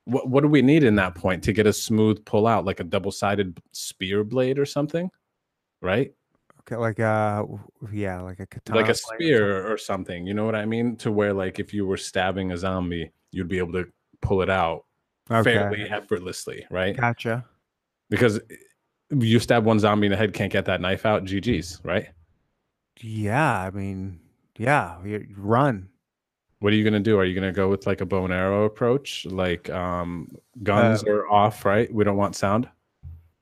What 0.05 0.29
what 0.29 0.41
do 0.41 0.47
we 0.47 0.61
need 0.61 0.83
in 0.83 0.95
that 0.95 1.15
point 1.15 1.43
to 1.43 1.53
get 1.53 1.65
a 1.65 1.73
smooth 1.73 2.23
pull 2.25 2.47
out, 2.47 2.63
like 2.63 2.79
a 2.79 2.83
double 2.83 3.11
sided 3.11 3.59
spear 3.71 4.23
blade 4.23 4.59
or 4.59 4.65
something, 4.65 5.09
right? 5.81 6.13
Okay, 6.61 6.77
like 6.77 6.99
uh, 6.99 7.43
yeah, 7.91 8.21
like 8.21 8.39
a 8.39 8.45
katana, 8.45 8.79
like 8.79 8.89
a 8.89 8.93
blade 8.93 8.93
or 8.93 8.95
something. 8.95 9.17
spear 9.17 9.73
or 9.73 9.77
something. 9.77 10.27
You 10.27 10.35
know 10.35 10.45
what 10.45 10.55
I 10.55 10.65
mean? 10.65 10.95
To 10.97 11.11
where 11.11 11.33
like 11.33 11.59
if 11.59 11.73
you 11.73 11.85
were 11.85 11.97
stabbing 11.97 12.51
a 12.51 12.57
zombie, 12.57 13.11
you'd 13.35 13.49
be 13.49 13.57
able 13.57 13.73
to 13.73 13.85
pull 14.21 14.41
it 14.41 14.49
out 14.49 14.85
fairly 15.43 15.83
effortlessly, 15.89 16.65
right? 16.71 16.95
gotcha. 16.95 17.45
Because 18.09 18.39
you 19.09 19.39
stab 19.39 19.65
one 19.65 19.79
zombie 19.79 20.07
in 20.07 20.11
the 20.11 20.17
head, 20.17 20.33
can't 20.33 20.51
get 20.51 20.65
that 20.65 20.79
knife 20.79 21.05
out. 21.05 21.25
GG's, 21.25 21.81
right? 21.83 22.07
Yeah, 23.01 23.61
I 23.61 23.71
mean, 23.71 24.19
yeah, 24.57 24.97
run. 25.35 25.89
What 26.59 26.71
are 26.71 26.75
you 26.77 26.83
gonna 26.85 27.01
do? 27.01 27.19
Are 27.19 27.25
you 27.25 27.35
gonna 27.35 27.51
go 27.51 27.67
with 27.67 27.85
like 27.85 27.99
a 28.01 28.05
bow 28.05 28.23
and 28.23 28.33
arrow 28.33 28.63
approach? 28.63 29.25
Like 29.25 29.69
um 29.69 30.31
guns 30.63 31.03
Uh, 31.03 31.11
are 31.11 31.29
off, 31.29 31.65
right? 31.65 31.93
We 31.93 32.03
don't 32.03 32.15
want 32.15 32.35
sound. 32.35 32.69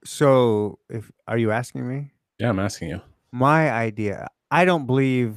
So, 0.03 0.79
if 0.89 1.11
are 1.27 1.37
you 1.37 1.51
asking 1.51 1.87
me? 1.87 2.11
Yeah, 2.39 2.49
I'm 2.49 2.59
asking 2.59 2.89
you. 2.89 3.01
My 3.31 3.71
idea, 3.71 4.27
I 4.49 4.65
don't 4.65 4.85
believe. 4.87 5.35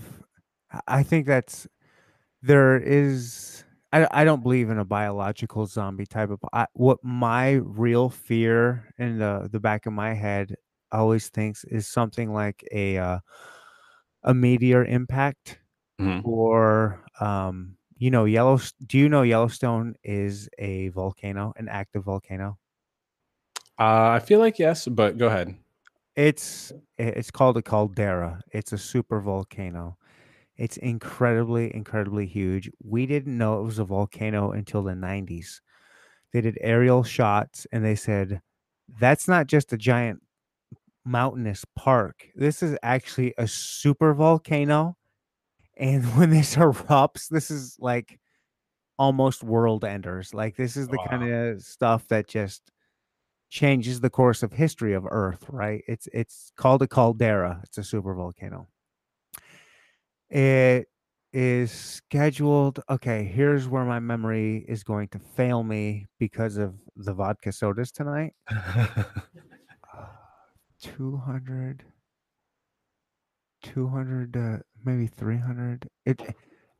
I 0.89 1.03
think 1.03 1.27
that's 1.27 1.69
there 2.43 2.77
is. 2.79 3.56
I 3.93 4.07
I 4.11 4.24
don't 4.24 4.43
believe 4.43 4.70
in 4.70 4.78
a 4.78 4.84
biological 4.84 5.66
zombie 5.66 6.07
type 6.07 6.30
of. 6.30 6.41
I, 6.53 6.66
what 6.74 7.03
my 7.03 7.53
real 7.53 8.11
fear 8.11 8.93
in 8.99 9.18
the 9.18 9.49
the 9.51 9.61
back 9.61 9.87
of 9.87 9.93
my 9.93 10.14
head 10.14 10.57
always 10.93 11.28
thinks 11.28 11.64
is 11.64 11.87
something 11.89 12.32
like 12.32 12.64
a 12.72 12.99
uh, 12.99 13.18
a 14.22 14.34
meteor 14.34 14.84
impact 14.84 15.61
Mhm. 15.99 16.24
or 16.24 17.05
um 17.20 17.76
you 17.97 18.11
know 18.11 18.26
yellow 18.26 18.59
do 18.87 18.99
you 18.99 19.09
know 19.09 19.22
yellowstone 19.22 19.95
is 20.05 20.49
a 20.59 20.89
volcano 20.91 21.53
an 21.57 21.68
active 21.68 22.05
volcano 22.05 22.59
Uh, 23.78 24.09
I 24.16 24.20
feel 24.20 24.39
like 24.39 24.59
yes, 24.59 24.87
but 24.87 25.18
go 25.18 25.26
ahead. 25.28 25.57
it's 26.14 26.72
it's 26.99 27.30
called 27.30 27.57
a 27.57 27.62
caldera 27.62 28.41
it's 28.53 28.72
a 28.72 28.78
super 28.78 29.20
volcano 29.20 29.99
it's 30.57 30.77
incredibly 30.79 31.75
incredibly 31.75 32.27
huge 32.27 32.71
we 32.83 33.07
didn't 33.07 33.37
know 33.37 33.61
it 33.61 33.65
was 33.65 33.79
a 33.79 33.85
volcano 33.85 34.53
until 34.53 34.83
the 34.83 34.95
90s 34.95 35.61
they 36.33 36.41
did 36.41 36.59
aerial 36.61 37.03
shots 37.03 37.67
and 37.73 37.85
they 37.85 37.95
said 37.95 38.41
that's 39.01 39.29
not 39.29 39.47
just 39.47 39.73
a 39.73 39.77
giant 39.77 40.21
mountainous 41.05 41.65
park 41.77 42.27
this 42.35 42.63
is 42.63 42.77
actually 42.83 43.33
a 43.39 43.47
super 43.47 44.15
volcano 44.15 44.97
and 45.77 46.05
when 46.17 46.31
this 46.31 46.57
erupts 46.57 47.29
this 47.29 47.51
is 47.51 47.77
like 47.81 48.19
almost 48.99 49.43
world 49.45 49.85
enders. 49.85 50.35
Like 50.35 50.57
this 50.57 50.77
is 50.77 50.89
the 50.89 50.99
kind 51.09 51.31
of 51.31 51.63
stuff 51.63 52.09
that 52.09 52.29
just 52.29 52.71
changes 53.49 54.01
the 54.01 54.11
course 54.11 54.43
of 54.43 54.53
history 54.53 54.95
of 54.95 55.07
Earth, 55.09 55.45
right? 55.49 55.83
It's 55.87 56.09
it's 56.13 56.53
called 56.57 56.83
a 56.83 56.89
caldera. 56.89 57.61
It's 57.65 57.79
a 57.79 57.85
super 57.85 58.15
volcano. 58.15 58.69
It 60.31 60.89
is 61.33 61.70
scheduled. 61.70 62.81
Okay, 62.91 63.24
here's 63.24 63.68
where 63.68 63.85
my 63.85 64.01
memory 64.01 64.64
is 64.68 64.83
going 64.83 65.09
to 65.09 65.18
fail 65.18 65.62
me 65.62 66.07
because 66.18 66.57
of 66.57 66.74
the 66.97 67.12
vodka 67.12 67.53
sodas 67.53 67.93
tonight. 67.93 68.33
200 70.81 71.85
200 73.62 74.37
uh, 74.37 74.59
maybe 74.85 75.07
300 75.07 75.89
it 76.05 76.22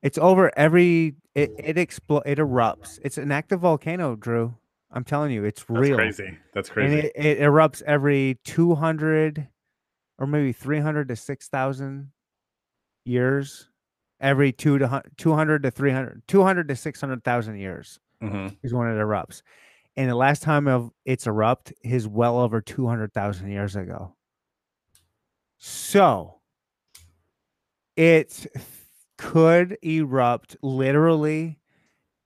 it's 0.03 0.19
over 0.19 0.57
every 0.57 1.17
it 1.35 1.51
it 1.59 1.77
expl- 1.77 2.23
it 2.27 2.39
erupts 2.39 2.99
it's 3.03 3.19
an 3.19 3.33
active 3.33 3.61
volcano 3.61 4.15
drew 4.15 4.55
i'm 4.93 5.03
telling 5.03 5.33
you 5.33 5.45
it's 5.45 5.69
real 5.69 5.97
That's 5.97 6.17
crazy. 6.17 6.39
That's 6.55 6.69
crazy. 6.71 6.99
it, 6.99 7.13
it 7.17 7.39
erupts 7.41 7.83
every 7.83 8.39
200 8.45 9.49
or 10.19 10.27
maybe 10.27 10.53
300 10.53 11.09
to 11.09 11.17
6000 11.17 12.13
years 13.07 13.71
every 14.21 14.53
two 14.53 14.79
to 14.79 15.03
200 15.17 15.63
to 15.63 15.71
300 15.71 16.23
200 16.29 16.69
to 16.69 16.77
600000 16.77 17.57
years 17.59 18.01
hmm 18.21 18.49
is 18.63 18.73
when 18.75 18.89
it 18.89 18.99
erupts 18.99 19.43
and 19.97 20.11
the 20.11 20.15
last 20.17 20.43
time 20.43 20.69
of 20.69 20.91
its 21.05 21.27
erupt 21.27 21.73
is 21.83 22.09
well 22.09 22.39
over 22.39 22.61
200000 22.61 23.51
years 23.51 23.77
ago 23.77 24.15
so 25.59 26.41
it 27.97 28.47
could 29.19 29.79
erupt 29.83 30.57
literally 30.63 31.59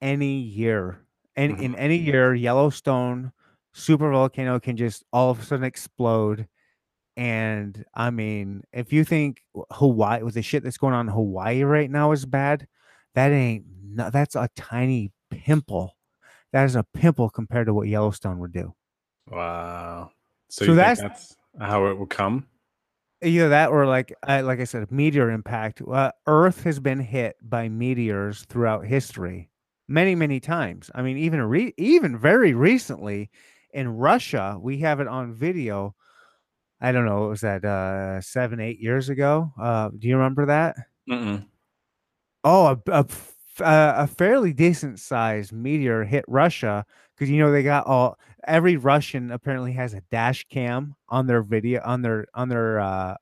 any 0.00 0.38
year. 0.38 1.00
And 1.36 1.60
in 1.60 1.74
any 1.76 1.96
year, 1.96 2.34
Yellowstone 2.34 3.32
super 3.72 4.10
volcano 4.10 4.60
can 4.60 4.76
just 4.76 5.04
all 5.12 5.30
of 5.30 5.40
a 5.40 5.44
sudden 5.44 5.64
explode. 5.64 6.48
And 7.20 7.84
I 7.92 8.08
mean, 8.08 8.64
if 8.72 8.94
you 8.94 9.04
think 9.04 9.42
Hawaii 9.72 10.22
with 10.22 10.32
the 10.32 10.40
shit 10.40 10.62
that's 10.62 10.78
going 10.78 10.94
on 10.94 11.06
in 11.06 11.12
Hawaii 11.12 11.62
right 11.64 11.90
now 11.90 12.12
is 12.12 12.24
bad, 12.24 12.66
that 13.14 13.30
ain't 13.30 13.66
no, 13.84 14.08
that's 14.08 14.36
a 14.36 14.48
tiny 14.56 15.12
pimple. 15.30 15.98
That 16.54 16.64
is 16.64 16.76
a 16.76 16.86
pimple 16.94 17.28
compared 17.28 17.66
to 17.66 17.74
what 17.74 17.88
Yellowstone 17.88 18.38
would 18.38 18.54
do. 18.54 18.72
Wow. 19.30 20.12
So, 20.48 20.64
So 20.64 20.74
that's 20.74 21.02
that's 21.02 21.36
how 21.60 21.88
it 21.88 21.98
will 21.98 22.06
come? 22.06 22.46
Either 23.20 23.50
that 23.50 23.68
or 23.68 23.84
like 23.84 24.14
I 24.22 24.40
like 24.40 24.60
I 24.60 24.64
said, 24.64 24.90
meteor 24.90 25.30
impact. 25.30 25.82
Uh, 25.82 26.12
Earth 26.26 26.62
has 26.62 26.80
been 26.80 27.00
hit 27.00 27.36
by 27.42 27.68
meteors 27.68 28.46
throughout 28.48 28.86
history, 28.86 29.50
many 29.88 30.14
many 30.14 30.40
times. 30.40 30.90
I 30.94 31.02
mean, 31.02 31.18
even 31.18 31.42
re- 31.42 31.74
even 31.76 32.16
very 32.16 32.54
recently 32.54 33.28
in 33.74 33.90
Russia, 33.90 34.56
we 34.58 34.78
have 34.78 35.00
it 35.00 35.06
on 35.06 35.34
video. 35.34 35.94
I 36.80 36.92
don't 36.92 37.04
know, 37.04 37.28
was 37.28 37.42
that 37.42 37.64
uh, 37.64 38.20
seven 38.20 38.60
eight 38.60 38.80
years 38.80 39.08
ago? 39.08 39.52
Uh, 39.60 39.90
do 39.96 40.08
you 40.08 40.16
remember 40.16 40.46
that? 40.46 40.76
Mm-mm. 41.08 41.46
Oh, 42.42 42.78
a, 42.86 42.92
a 42.92 43.06
a 43.62 44.06
fairly 44.06 44.52
decent 44.52 44.98
sized 44.98 45.52
meteor 45.52 46.04
hit 46.04 46.24
Russia 46.26 46.84
because 47.14 47.30
you 47.30 47.38
know 47.38 47.52
they 47.52 47.62
got 47.62 47.86
all 47.86 48.18
every 48.46 48.76
Russian 48.76 49.30
apparently 49.30 49.72
has 49.72 49.92
a 49.92 50.02
dash 50.10 50.46
cam 50.48 50.94
on 51.08 51.26
their 51.26 51.42
video 51.42 51.82
on 51.84 52.02
their 52.02 52.26
on 52.34 52.48
their 52.48 52.80
uh 52.80 53.16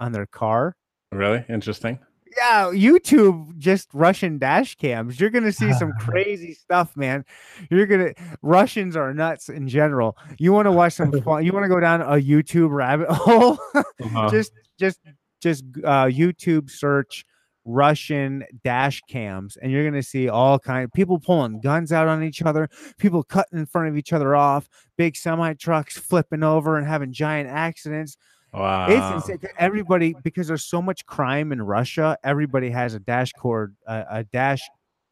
on 0.00 0.12
their 0.12 0.26
car. 0.26 0.76
Really 1.12 1.44
interesting. 1.48 1.98
Yeah, 2.36 2.70
YouTube 2.72 3.56
just 3.58 3.88
Russian 3.92 4.38
dash 4.38 4.74
cams. 4.76 5.20
You're 5.20 5.30
gonna 5.30 5.52
see 5.52 5.72
some 5.72 5.92
crazy 6.00 6.54
stuff, 6.54 6.96
man. 6.96 7.24
You're 7.70 7.86
gonna 7.86 8.12
Russians 8.42 8.96
are 8.96 9.12
nuts 9.14 9.48
in 9.48 9.68
general. 9.68 10.16
You 10.38 10.52
want 10.52 10.66
to 10.66 10.72
watch 10.72 10.94
some 10.94 11.12
fun? 11.22 11.44
You 11.44 11.52
want 11.52 11.64
to 11.64 11.68
go 11.68 11.80
down 11.80 12.02
a 12.02 12.20
YouTube 12.20 12.70
rabbit 12.70 13.08
hole? 13.10 13.58
Uh-huh. 13.74 14.28
just 14.30 14.52
just 14.78 15.00
just 15.40 15.64
uh 15.84 16.06
YouTube 16.06 16.70
search 16.70 17.24
Russian 17.66 18.44
dash 18.62 19.00
cams 19.08 19.56
and 19.56 19.70
you're 19.72 19.84
gonna 19.88 20.02
see 20.02 20.28
all 20.28 20.58
kind 20.58 20.84
of 20.84 20.92
people 20.92 21.18
pulling 21.18 21.60
guns 21.60 21.92
out 21.92 22.08
on 22.08 22.22
each 22.22 22.42
other, 22.42 22.68
people 22.98 23.22
cutting 23.22 23.58
in 23.58 23.66
front 23.66 23.88
of 23.88 23.96
each 23.96 24.12
other 24.12 24.34
off, 24.34 24.68
big 24.96 25.16
semi 25.16 25.54
trucks 25.54 25.96
flipping 25.96 26.42
over 26.42 26.76
and 26.76 26.86
having 26.86 27.12
giant 27.12 27.48
accidents. 27.48 28.16
Wow. 28.54 28.86
It's 28.88 29.28
insane. 29.28 29.50
Everybody 29.58 30.14
because 30.22 30.46
there's 30.46 30.64
so 30.64 30.80
much 30.80 31.04
crime 31.06 31.50
in 31.52 31.60
Russia, 31.62 32.16
everybody 32.22 32.70
has 32.70 32.94
a 32.94 33.00
dash 33.00 33.32
cord, 33.32 33.74
a, 33.86 34.04
a 34.10 34.24
dash 34.24 34.60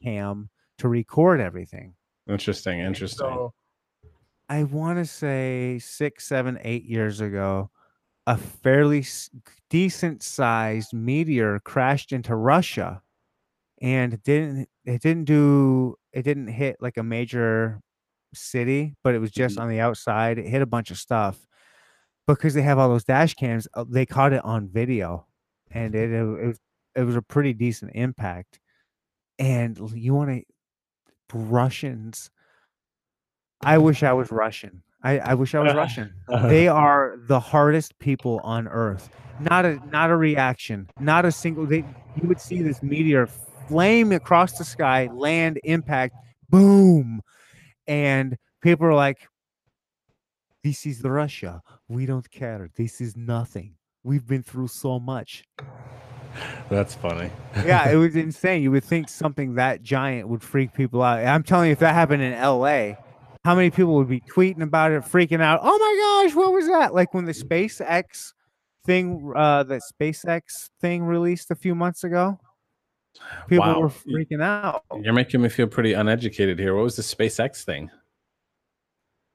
cam 0.02 0.48
to 0.78 0.88
record 0.88 1.40
everything. 1.40 1.94
Interesting. 2.28 2.78
Interesting. 2.80 3.18
So 3.26 3.52
I 4.48 4.62
want 4.64 4.98
to 4.98 5.04
say 5.04 5.78
six, 5.80 6.26
seven, 6.26 6.58
eight 6.62 6.84
years 6.84 7.20
ago, 7.20 7.70
a 8.26 8.36
fairly 8.36 9.04
decent 9.70 10.22
sized 10.22 10.92
meteor 10.92 11.58
crashed 11.60 12.12
into 12.12 12.36
Russia, 12.36 13.02
and 13.80 14.14
it 14.14 14.22
didn't 14.22 14.68
it 14.84 15.02
didn't 15.02 15.24
do 15.24 15.96
it 16.12 16.22
didn't 16.22 16.48
hit 16.48 16.76
like 16.80 16.96
a 16.96 17.02
major 17.02 17.80
city, 18.34 18.94
but 19.02 19.14
it 19.14 19.18
was 19.18 19.30
just 19.32 19.56
Mhm. 19.56 19.62
on 19.62 19.68
the 19.68 19.80
outside. 19.80 20.38
It 20.38 20.46
hit 20.46 20.62
a 20.62 20.66
bunch 20.66 20.90
of 20.92 20.98
stuff 20.98 21.44
because 22.26 22.54
they 22.54 22.62
have 22.62 22.78
all 22.78 22.88
those 22.88 23.04
dash 23.04 23.34
cams. 23.34 23.66
uh, 23.74 23.84
They 23.88 24.06
caught 24.06 24.32
it 24.32 24.44
on 24.44 24.68
video, 24.68 25.26
and 25.70 25.94
it 25.94 26.10
it, 26.12 26.22
was 26.24 26.58
it 26.94 27.02
was 27.02 27.16
a 27.16 27.22
pretty 27.22 27.52
decent 27.52 27.92
impact. 27.94 28.58
And 29.38 29.78
you 29.94 30.14
want 30.14 30.30
to 30.30 30.42
Russians 31.34 32.30
I 33.64 33.78
wish 33.78 34.02
I 34.02 34.12
was 34.12 34.30
Russian. 34.30 34.82
I, 35.04 35.18
I 35.18 35.34
wish 35.34 35.54
I 35.54 35.60
was 35.60 35.74
Russian. 35.84 36.12
Uh-huh. 36.28 36.48
They 36.48 36.68
are 36.68 37.16
the 37.26 37.40
hardest 37.40 37.98
people 37.98 38.40
on 38.44 38.68
earth. 38.68 39.08
Not 39.40 39.64
a 39.64 39.78
not 39.90 40.10
a 40.10 40.16
reaction. 40.16 40.88
Not 41.00 41.24
a 41.24 41.32
single. 41.32 41.66
They 41.66 41.84
you 42.20 42.28
would 42.28 42.40
see 42.40 42.62
this 42.62 42.82
meteor 42.82 43.26
flame 43.68 44.12
across 44.12 44.58
the 44.58 44.64
sky, 44.64 45.08
land, 45.12 45.58
impact, 45.64 46.14
boom, 46.50 47.22
and 47.86 48.36
people 48.62 48.86
are 48.86 48.94
like, 48.94 49.26
"This 50.62 50.86
is 50.86 51.02
Russia. 51.02 51.62
We 51.88 52.06
don't 52.06 52.30
care. 52.30 52.68
This 52.76 53.00
is 53.00 53.16
nothing. 53.16 53.74
We've 54.04 54.26
been 54.26 54.42
through 54.42 54.68
so 54.68 54.98
much." 54.98 55.44
That's 56.70 56.94
funny. 56.94 57.30
yeah, 57.66 57.90
it 57.90 57.96
was 57.96 58.16
insane. 58.26 58.62
You 58.62 58.70
would 58.70 58.84
think 58.84 59.08
something 59.08 59.54
that 59.56 59.82
giant 59.82 60.28
would 60.28 60.42
freak 60.42 60.72
people 60.72 61.02
out. 61.02 61.24
I'm 61.24 61.42
telling 61.42 61.66
you, 61.66 61.72
if 61.72 61.80
that 61.80 61.94
happened 61.94 62.22
in 62.22 62.32
LA, 62.32 62.94
how 63.44 63.54
many 63.54 63.70
people 63.70 63.94
would 63.96 64.08
be 64.08 64.20
tweeting 64.20 64.62
about 64.62 64.92
it, 64.92 65.02
freaking 65.02 65.42
out? 65.42 65.60
Oh 65.62 65.78
my 65.78 66.22
gosh, 66.28 66.34
what 66.36 66.52
was 66.52 66.66
that? 66.68 66.94
Like 66.94 67.12
when 67.12 67.26
the 67.26 67.32
SpaceX 67.32 68.32
thing, 68.86 69.32
uh, 69.36 69.62
the 69.64 69.80
SpaceX 69.92 70.70
thing 70.80 71.02
released 71.04 71.50
a 71.50 71.54
few 71.54 71.74
months 71.74 72.02
ago, 72.02 72.38
people 73.48 73.66
Wow. 73.66 73.80
were 73.80 73.88
freaking 73.90 74.42
out. 74.42 74.84
You're 75.02 75.12
making 75.12 75.42
me 75.42 75.50
feel 75.50 75.66
pretty 75.66 75.92
uneducated 75.92 76.58
here. 76.58 76.74
What 76.74 76.84
was 76.84 76.96
the 76.96 77.02
SpaceX 77.02 77.62
thing? 77.62 77.90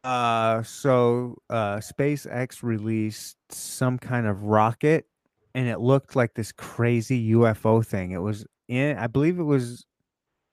Uh, 0.03 0.63
so 0.63 1.37
uh, 1.49 1.77
SpaceX 1.77 2.63
released 2.63 3.37
some 3.49 3.97
kind 3.99 4.25
of 4.27 4.43
rocket, 4.43 5.07
and 5.53 5.67
it 5.67 5.79
looked 5.79 6.15
like 6.15 6.33
this 6.35 6.51
crazy 6.51 7.31
UFO 7.33 7.81
thing. 7.81 8.11
It 8.11 8.19
was 8.21 8.45
in, 8.67 8.97
I 8.97 9.07
believe, 9.07 9.39
it 9.39 9.43
was 9.43 9.85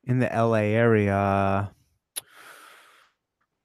in 0.04 0.20
the 0.20 0.32
LA 0.32 0.74
area. 0.74 1.72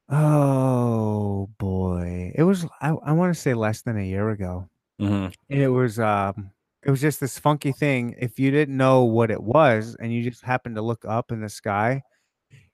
Oh 0.09 1.49
boy, 1.59 2.31
it 2.35 2.43
was. 2.43 2.65
I, 2.81 2.89
I 2.89 3.11
want 3.11 3.33
to 3.33 3.39
say 3.39 3.53
less 3.53 3.81
than 3.83 3.97
a 3.97 4.03
year 4.05 4.29
ago, 4.29 4.67
hmm 4.99 5.29
and 5.49 5.61
it 5.61 5.69
was 5.69 5.99
um, 5.99 6.51
it 6.83 6.91
was 6.91 7.01
just 7.01 7.19
this 7.19 7.39
funky 7.39 7.71
thing. 7.73 8.15
If 8.19 8.39
you 8.39 8.51
didn't 8.51 8.77
know 8.77 9.03
what 9.05 9.31
it 9.31 9.43
was, 9.43 9.95
and 9.99 10.13
you 10.13 10.23
just 10.23 10.43
happened 10.43 10.75
to 10.77 10.81
look 10.83 11.05
up 11.05 11.31
in 11.31 11.41
the 11.41 11.49
sky, 11.49 12.03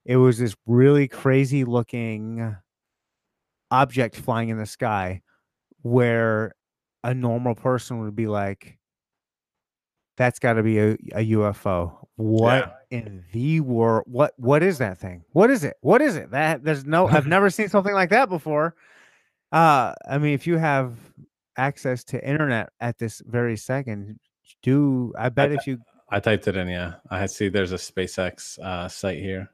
it 0.05 0.17
was 0.17 0.39
this 0.39 0.55
really 0.67 1.07
crazy 1.07 1.65
looking 1.65 2.55
object 3.71 4.15
flying 4.15 4.49
in 4.49 4.57
the 4.57 4.65
sky 4.65 5.21
where 5.81 6.53
a 7.03 7.13
normal 7.13 7.55
person 7.55 7.99
would 7.99 8.15
be 8.15 8.27
like 8.27 8.77
that's 10.17 10.39
got 10.39 10.53
to 10.53 10.63
be 10.63 10.79
a, 10.79 10.91
a 11.13 11.29
UFO. 11.31 11.97
What 12.15 12.85
in 12.89 13.25
the 13.33 13.59
world? 13.59 14.03
What 14.07 14.33
what 14.37 14.63
is 14.63 14.77
that 14.77 14.97
thing? 14.97 15.23
What 15.33 15.49
is 15.49 15.63
it? 15.65 15.75
What 15.81 16.01
is 16.01 16.15
it? 16.15 16.31
That 16.31 16.63
there's 16.63 16.85
no 16.85 17.07
I've 17.07 17.27
never 17.35 17.49
seen 17.49 17.67
something 17.67 17.93
like 17.93 18.09
that 18.11 18.29
before. 18.29 18.75
Uh 19.51 19.93
I 20.09 20.17
mean 20.17 20.33
if 20.33 20.47
you 20.47 20.57
have 20.57 20.95
access 21.57 22.03
to 22.05 22.25
internet 22.27 22.69
at 22.79 22.97
this 22.97 23.21
very 23.25 23.57
second, 23.57 24.19
do 24.63 25.13
I 25.17 25.29
bet 25.29 25.51
if 25.51 25.67
you 25.67 25.79
I 26.09 26.19
typed 26.19 26.47
it 26.47 26.55
in. 26.55 26.67
Yeah, 26.69 26.93
I 27.09 27.25
see. 27.25 27.49
There's 27.49 27.71
a 27.71 27.77
SpaceX 27.77 28.59
uh, 28.59 28.87
site 28.87 29.17
here. 29.19 29.49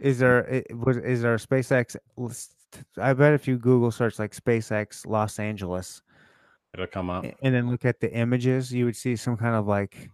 is 0.00 0.18
there 0.18 0.48
i- 0.52 0.74
was 0.74 0.96
is 0.96 1.22
there 1.22 1.34
a 1.34 1.38
SpaceX 1.38 1.94
list- 2.16 2.54
I 2.98 3.12
bet 3.14 3.32
if 3.34 3.48
you 3.48 3.58
Google 3.58 3.90
search 3.90 4.18
like 4.18 4.34
SpaceX 4.34 5.06
Los 5.06 5.38
Angeles 5.38 6.02
It'll 6.74 6.86
come 6.86 7.08
up. 7.10 7.24
and 7.42 7.54
then 7.54 7.70
look 7.70 7.84
at 7.84 8.00
the 8.00 8.12
images, 8.12 8.72
you 8.72 8.84
would 8.84 8.96
see 8.96 9.16
some 9.16 9.36
kind 9.36 9.54
of 9.54 9.66
like, 9.66 10.10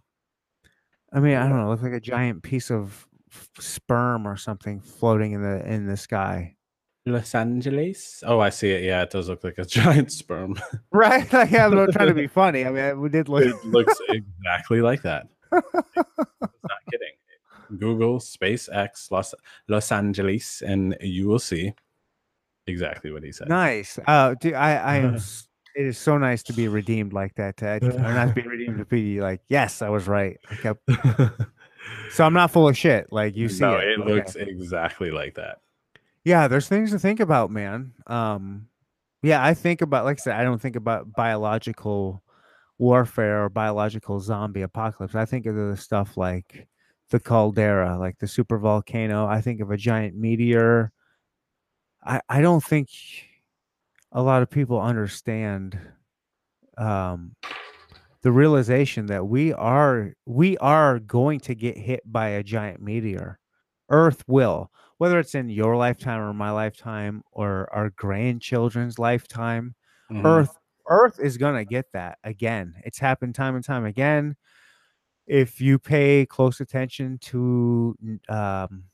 I 1.11 1.19
mean, 1.19 1.35
I 1.37 1.47
don't 1.47 1.57
know, 1.57 1.69
look 1.69 1.81
like 1.81 1.93
a 1.93 1.99
giant 1.99 2.43
piece 2.43 2.71
of 2.71 3.05
f- 3.31 3.49
sperm 3.59 4.27
or 4.27 4.37
something 4.37 4.79
floating 4.79 5.33
in 5.33 5.41
the 5.41 5.65
in 5.69 5.85
the 5.87 5.97
sky. 5.97 6.55
Los 7.07 7.35
Angeles. 7.35 8.23
Oh, 8.25 8.39
I 8.39 8.49
see 8.49 8.71
it. 8.71 8.83
Yeah, 8.83 9.03
it 9.03 9.11
does 9.11 9.29
look 9.29 9.43
like 9.43 9.57
a 9.59 9.65
giant 9.79 10.11
sperm. 10.11 10.55
Right? 10.91 11.31
Like, 11.33 11.53
I'm 11.53 11.75
not 11.75 11.91
trying 11.91 12.07
to 12.07 12.13
be 12.15 12.27
funny. 12.41 12.65
I 12.65 12.71
mean, 12.71 12.99
we 13.01 13.09
did 13.09 13.29
look. 13.29 13.43
it 13.43 13.65
looks 13.65 13.93
exactly 14.09 14.81
like 14.81 15.01
that. 15.03 15.27
not 15.51 15.63
kidding. 16.91 17.15
Google 17.77 18.19
SpaceX 18.19 19.11
Los 19.11 19.33
Los 19.67 19.91
Angeles, 19.91 20.61
and 20.65 20.95
you 21.01 21.27
will 21.27 21.39
see 21.39 21.73
exactly 22.67 23.11
what 23.11 23.23
he 23.23 23.31
said. 23.31 23.47
nice. 23.49 23.99
Uh, 24.07 24.33
dude, 24.39 24.53
I 24.53 24.75
I 24.75 24.95
am. 24.97 25.17
It 25.77 25.85
is 25.85 25.97
so 25.97 26.17
nice 26.17 26.41
to 26.43 26.53
be 26.53 26.69
redeemed 26.69 27.11
like 27.11 27.35
that. 27.35 27.57
To, 27.57 27.75
or 27.75 28.13
not 28.13 28.29
to 28.29 28.33
be 28.33 28.41
redeemed 28.47 28.77
to 28.77 28.85
be 28.85 29.19
like, 29.19 29.41
yes, 29.49 29.81
I 29.81 29.89
was 29.89 30.07
right. 30.07 30.37
I 30.49 30.55
kept, 30.55 30.89
so 32.11 32.23
I'm 32.25 32.31
not 32.31 32.49
full 32.49 32.69
of 32.69 32.77
shit. 32.77 33.11
Like 33.11 33.35
you 33.35 33.49
see 33.49 33.59
no, 33.59 33.75
it. 33.75 33.83
it 33.89 33.99
Okay. 33.99 34.13
looks 34.13 34.35
exactly 34.37 35.11
like 35.11 35.33
that. 35.35 35.57
Yeah, 36.23 36.47
there's 36.47 36.69
things 36.69 36.91
to 36.91 36.97
think 36.99 37.19
about, 37.19 37.51
man. 37.51 37.91
Um, 38.07 38.69
yeah, 39.21 39.43
I 39.43 39.53
think 39.53 39.81
about, 39.81 40.05
like 40.05 40.17
I 40.19 40.23
said, 40.23 40.35
I 40.39 40.45
don't 40.45 40.61
think 40.61 40.77
about 40.77 41.11
biological 41.13 42.23
warfare 42.77 43.43
or 43.43 43.49
biological 43.49 44.21
zombie 44.21 44.61
apocalypse. 44.61 45.13
I 45.15 45.25
think 45.25 45.45
of 45.45 45.55
the 45.55 45.75
stuff 45.75 46.15
like 46.15 46.67
the 47.09 47.19
caldera, 47.19 47.97
like 47.99 48.17
the 48.19 48.29
super 48.29 48.57
volcano. 48.59 49.25
I 49.27 49.41
think 49.41 49.59
of 49.59 49.71
a 49.71 49.77
giant 49.77 50.15
meteor. 50.15 50.93
I 52.05 52.21
I 52.29 52.41
don't 52.41 52.63
think 52.63 52.89
a 54.11 54.21
lot 54.21 54.41
of 54.41 54.49
people 54.49 54.79
understand 54.79 55.79
um 56.77 57.33
the 58.23 58.31
realization 58.31 59.07
that 59.07 59.27
we 59.27 59.53
are 59.53 60.13
we 60.25 60.57
are 60.59 60.99
going 60.99 61.39
to 61.41 61.55
get 61.55 61.77
hit 61.77 62.01
by 62.05 62.29
a 62.29 62.43
giant 62.43 62.81
meteor. 62.81 63.39
Earth 63.89 64.23
will, 64.27 64.71
whether 64.97 65.19
it's 65.19 65.35
in 65.35 65.49
your 65.49 65.77
lifetime 65.77 66.21
or 66.21 66.33
my 66.33 66.51
lifetime 66.51 67.23
or 67.31 67.69
our 67.73 67.91
grandchildren's 67.91 68.99
lifetime. 68.99 69.75
Mhm. 70.11 70.25
Earth 70.25 70.57
Earth 70.89 71.19
is 71.19 71.37
going 71.37 71.55
to 71.55 71.65
get 71.65 71.85
that 71.93 72.19
again. 72.23 72.75
It's 72.85 72.99
happened 72.99 73.35
time 73.35 73.55
and 73.55 73.65
time 73.65 73.85
again. 73.85 74.35
If 75.27 75.59
you 75.61 75.79
pay 75.79 76.25
close 76.25 76.61
attention 76.61 77.17
to 77.23 77.95
um, 78.29 78.85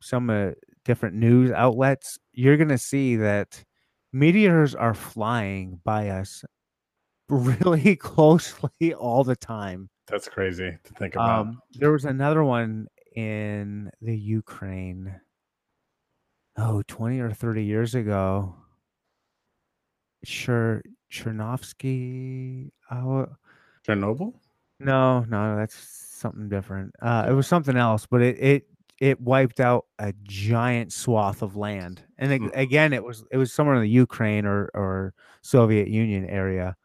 some 0.00 0.30
uh, 0.30 0.52
different 0.84 1.16
news 1.16 1.50
outlets, 1.52 2.18
you're 2.32 2.56
going 2.56 2.68
to 2.68 2.78
see 2.78 3.16
that 3.16 3.64
meteors 4.12 4.74
are 4.74 4.94
flying 4.94 5.80
by 5.84 6.08
us 6.08 6.44
really 7.28 7.96
closely 7.96 8.94
all 8.94 9.24
the 9.24 9.36
time. 9.36 9.88
That's 10.08 10.28
crazy 10.28 10.76
to 10.84 10.94
think 10.94 11.14
about. 11.14 11.40
Um, 11.40 11.60
there 11.74 11.92
was 11.92 12.04
another 12.04 12.44
one 12.44 12.88
in 13.14 13.90
the 14.00 14.16
Ukraine. 14.16 15.14
Oh, 16.58 16.82
20 16.86 17.20
or 17.20 17.30
30 17.30 17.64
years 17.64 17.94
ago. 17.94 18.54
Sure, 20.24 20.82
Chernovsky. 21.10 22.70
Oh, 22.90 23.26
Chernobyl. 23.86 24.34
no, 24.78 25.20
no, 25.20 25.56
that's 25.56 25.74
something 25.76 26.48
different. 26.48 26.92
Uh, 27.00 27.26
it 27.28 27.32
was 27.32 27.46
something 27.46 27.76
else, 27.76 28.06
but 28.06 28.22
it 28.22 28.38
it 28.38 28.66
it 29.08 29.20
wiped 29.20 29.58
out 29.58 29.86
a 29.98 30.12
giant 30.22 30.92
swath 30.92 31.42
of 31.42 31.56
land. 31.56 32.02
And 32.18 32.32
ag- 32.32 32.40
Hmm. 32.42 32.48
again, 32.54 32.92
it 32.92 33.02
was 33.02 33.24
it 33.32 33.36
was 33.36 33.52
somewhere 33.52 33.74
in 33.74 33.82
the 33.82 33.88
Ukraine 34.06 34.46
or 34.46 34.70
or 34.74 35.12
Soviet 35.42 35.88
Union 35.88 36.24
area, 36.26 36.76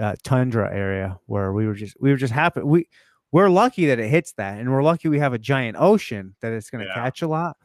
uh, 0.00 0.14
tundra 0.24 0.66
area 0.74 1.18
where 1.26 1.52
we 1.52 1.66
were 1.66 1.74
just 1.74 1.94
we 2.00 2.10
were 2.10 2.16
just 2.16 2.32
happy 2.32 2.62
we 2.62 2.88
we're 3.32 3.50
lucky 3.50 3.84
that 3.86 3.98
it 3.98 4.08
hits 4.08 4.32
that, 4.38 4.58
and 4.58 4.72
we're 4.72 4.82
lucky 4.82 5.08
we 5.08 5.18
have 5.18 5.34
a 5.34 5.38
giant 5.38 5.76
ocean 5.78 6.34
that 6.40 6.52
it's 6.54 6.70
going 6.70 6.80
to 6.82 6.88
Yeah. 6.88 6.94
catch 6.94 7.20
a 7.20 7.28
lot. 7.28 7.56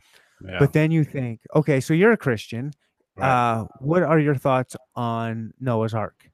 Yeah. 0.45 0.59
But 0.59 0.73
then 0.73 0.91
you 0.91 1.05
think, 1.05 1.39
okay, 1.55 1.79
so 1.79 1.93
you're 1.93 2.11
a 2.11 2.17
Christian. 2.17 2.73
right. 3.15 3.29
Uh, 3.29 3.65
what 3.79 4.03
are 4.03 4.19
your 4.19 4.35
thoughts 4.35 4.75
on 4.95 5.53
Noah's 5.61 5.93
Ark? 5.93 6.29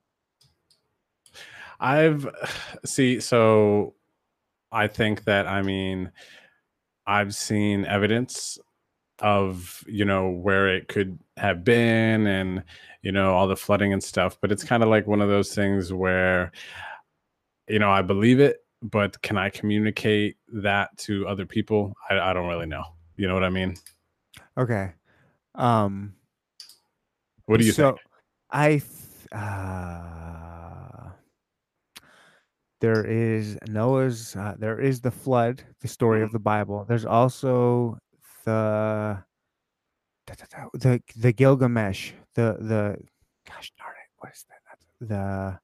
I've 1.79 2.27
see 2.85 3.19
so 3.19 3.93
I 4.71 4.87
think 4.87 5.25
that 5.25 5.45
I 5.47 5.61
mean 5.61 6.11
I've 7.09 7.33
seen 7.33 7.85
evidence 7.85 8.59
of 9.19 9.83
you 9.87 10.05
know 10.05 10.29
where 10.29 10.73
it 10.73 10.87
could 10.87 11.19
have 11.35 11.63
been 11.63 12.27
and 12.27 12.63
you 13.01 13.11
know 13.11 13.33
all 13.33 13.47
the 13.47 13.57
flooding 13.57 13.91
and 13.91 14.01
stuff 14.01 14.37
but 14.39 14.51
it's 14.51 14.63
kind 14.63 14.81
of 14.81 14.87
like 14.87 15.07
one 15.07 15.19
of 15.19 15.27
those 15.27 15.53
things 15.53 15.91
where 15.91 16.51
you 17.67 17.79
know 17.79 17.91
I 17.91 18.01
believe 18.01 18.39
it 18.39 18.63
but 18.81 19.21
can 19.21 19.37
I 19.37 19.49
communicate 19.49 20.37
that 20.53 20.95
to 20.99 21.27
other 21.27 21.45
people 21.45 21.93
I, 22.09 22.17
I 22.17 22.33
don't 22.33 22.47
really 22.47 22.65
know 22.65 22.83
you 23.17 23.27
know 23.27 23.33
what 23.33 23.43
I 23.43 23.49
mean 23.49 23.75
Okay. 24.57 24.91
Um, 25.55 26.13
what 27.45 27.59
do 27.59 27.65
you 27.65 27.71
think? 27.71 27.85
so 27.85 27.91
think 27.91 28.01
I 28.51 28.67
th- 28.69 28.83
uh, 29.31 30.88
there 32.81 33.03
is 33.05 33.57
Noah's. 33.67 34.35
Uh, 34.35 34.55
there 34.57 34.79
is 34.79 35.01
the 35.01 35.11
flood, 35.11 35.63
the 35.81 35.87
story 35.87 36.21
Mm-hmm. 36.21 36.25
of 36.25 36.31
the 36.31 36.39
Bible. 36.39 36.85
There's 36.87 37.05
also 37.05 37.97
the 38.45 39.23
the 40.73 41.01
the 41.15 41.33
Gilgamesh. 41.33 42.11
The 42.35 42.57
the 42.59 42.97
gosh 43.47 43.71
darn 43.77 43.95
it, 43.95 44.09
what 44.19 44.31
is 44.33 44.45
that? 44.49 44.79
The 45.07 45.59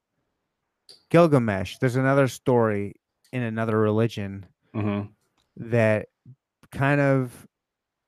Gilgamesh. 1.10 1.78
There's 1.78 1.96
another 1.96 2.28
story 2.28 2.94
in 3.32 3.42
another 3.42 3.78
religion 3.78 4.46
hmm 4.74 5.02
that 5.56 6.08
kind 6.72 7.00
of 7.00 7.46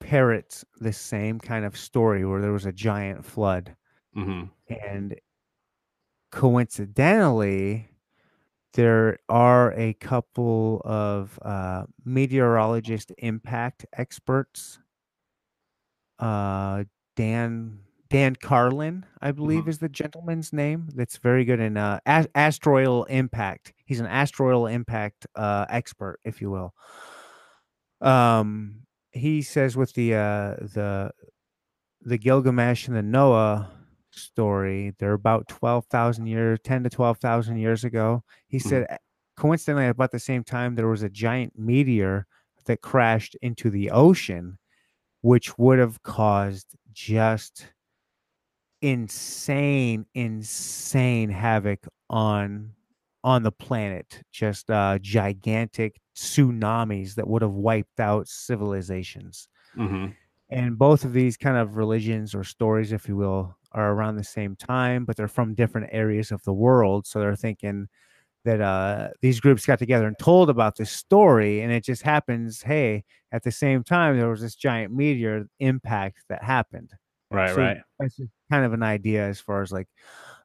parrots 0.00 0.64
the 0.80 0.92
same 0.92 1.38
kind 1.40 1.64
of 1.64 1.76
story 1.76 2.24
where 2.24 2.40
there 2.40 2.52
was 2.52 2.66
a 2.66 2.72
giant 2.72 3.24
flood 3.24 3.76
hmm 4.14 4.44
and 4.68 5.14
coincidentally 6.30 7.88
there 8.78 9.18
are 9.28 9.72
a 9.76 9.92
couple 9.94 10.80
of 10.84 11.36
uh, 11.42 11.82
meteorologist 12.04 13.10
impact 13.18 13.84
experts 13.92 14.78
uh, 16.20 16.84
dan 17.16 17.80
dan 18.08 18.36
carlin 18.36 19.04
i 19.20 19.32
believe 19.32 19.64
Mhm. 19.64 19.68
is 19.68 19.78
the 19.78 19.88
gentleman's 19.88 20.52
name 20.52 20.88
that's 20.94 21.16
very 21.18 21.44
good 21.44 21.58
in 21.60 21.76
uh, 21.76 21.98
a- 22.06 22.28
asteroidal 22.36 23.04
impact 23.10 23.72
he's 23.84 24.00
an 24.00 24.06
asteroidal 24.06 24.66
impact 24.72 25.26
uh, 25.34 25.66
expert 25.68 26.20
if 26.24 26.40
you 26.40 26.50
will 26.50 26.72
um 28.00 28.82
he 29.12 29.42
says 29.42 29.76
with 29.76 29.92
the 29.94 30.14
uh 30.14 30.54
the 30.60 31.10
the 32.02 32.16
Gilgamesh 32.18 32.86
and 32.86 32.96
the 32.96 33.02
Noah 33.02 33.68
story, 34.18 34.94
they're 34.98 35.14
about 35.14 35.48
12,000 35.48 36.26
years, 36.26 36.58
10 36.64 36.82
to 36.84 36.90
12,000 36.90 37.58
years 37.58 37.84
ago. 37.84 38.24
He 38.48 38.58
said, 38.58 38.86
"Uh, 38.90 38.98
coincidentally, 39.36 39.86
at 39.86 39.90
about 39.92 40.12
the 40.12 40.18
same 40.20 40.44
time, 40.44 40.74
there 40.74 40.88
was 40.88 41.02
a 41.02 41.08
giant 41.10 41.58
meteor 41.58 42.26
that 42.66 42.82
crashed 42.82 43.36
into 43.42 43.70
the 43.70 43.90
ocean, 43.90 44.58
which 45.22 45.58
would 45.58 45.78
have 45.80 46.02
caused 46.02 46.76
just 46.92 47.72
insane, 48.80 50.06
insane 50.14 51.30
havoc 51.30 51.86
on 52.10 52.74
on 53.24 53.42
the 53.42 53.52
planet. 53.52 54.22
Just 54.30 54.70
uh 54.70 54.98
gigantic 55.00 56.00
tsunamis 56.16 57.14
that 57.16 57.28
would 57.28 57.42
have 57.42 57.52
wiped 57.52 58.00
out 58.00 58.28
civilizations. 58.28 59.48
Hmm 59.74 60.08
and 60.50 60.78
both 60.78 61.04
of 61.04 61.12
these 61.12 61.36
kind 61.36 61.56
of 61.56 61.76
religions 61.76 62.34
or 62.34 62.44
stories 62.44 62.92
if 62.92 63.08
you 63.08 63.16
will 63.16 63.57
are 63.72 63.92
around 63.92 64.16
the 64.16 64.24
same 64.24 64.56
time 64.56 65.04
but 65.04 65.16
they're 65.16 65.28
from 65.28 65.54
different 65.54 65.88
areas 65.92 66.30
of 66.32 66.42
the 66.44 66.52
world 66.52 67.06
so 67.06 67.20
they're 67.20 67.36
thinking 67.36 67.88
that 68.44 68.60
uh 68.60 69.08
these 69.20 69.40
groups 69.40 69.66
got 69.66 69.78
together 69.78 70.06
and 70.06 70.18
told 70.18 70.48
about 70.48 70.76
this 70.76 70.90
story 70.90 71.60
and 71.60 71.72
it 71.72 71.84
just 71.84 72.02
happens 72.02 72.62
hey 72.62 73.04
at 73.32 73.42
the 73.42 73.50
same 73.50 73.82
time 73.84 74.16
there 74.16 74.28
was 74.30 74.40
this 74.40 74.54
giant 74.54 74.92
meteor 74.92 75.46
impact 75.60 76.18
that 76.28 76.42
happened 76.42 76.90
Right, 77.30 77.50
So 77.54 77.60
right. 77.60 77.78
that's 77.98 78.18
kind 78.50 78.64
of 78.64 78.72
an 78.72 78.82
idea 78.82 79.26
as 79.28 79.38
far 79.40 79.60
as 79.62 79.70
like 79.70 79.88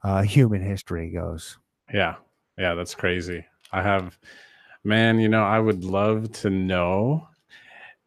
uh 0.04 0.22
human 0.24 0.62
history 0.62 1.12
goes 1.12 1.58
Yeah. 1.94 2.16
Yeah, 2.58 2.76
that's 2.76 2.94
crazy. 2.94 3.46
I 3.72 3.82
have 3.82 4.20
man, 4.84 5.18
you 5.20 5.30
know, 5.30 5.44
I 5.44 5.60
would 5.60 5.84
love 5.86 6.32
to 6.42 6.50
know 6.50 7.28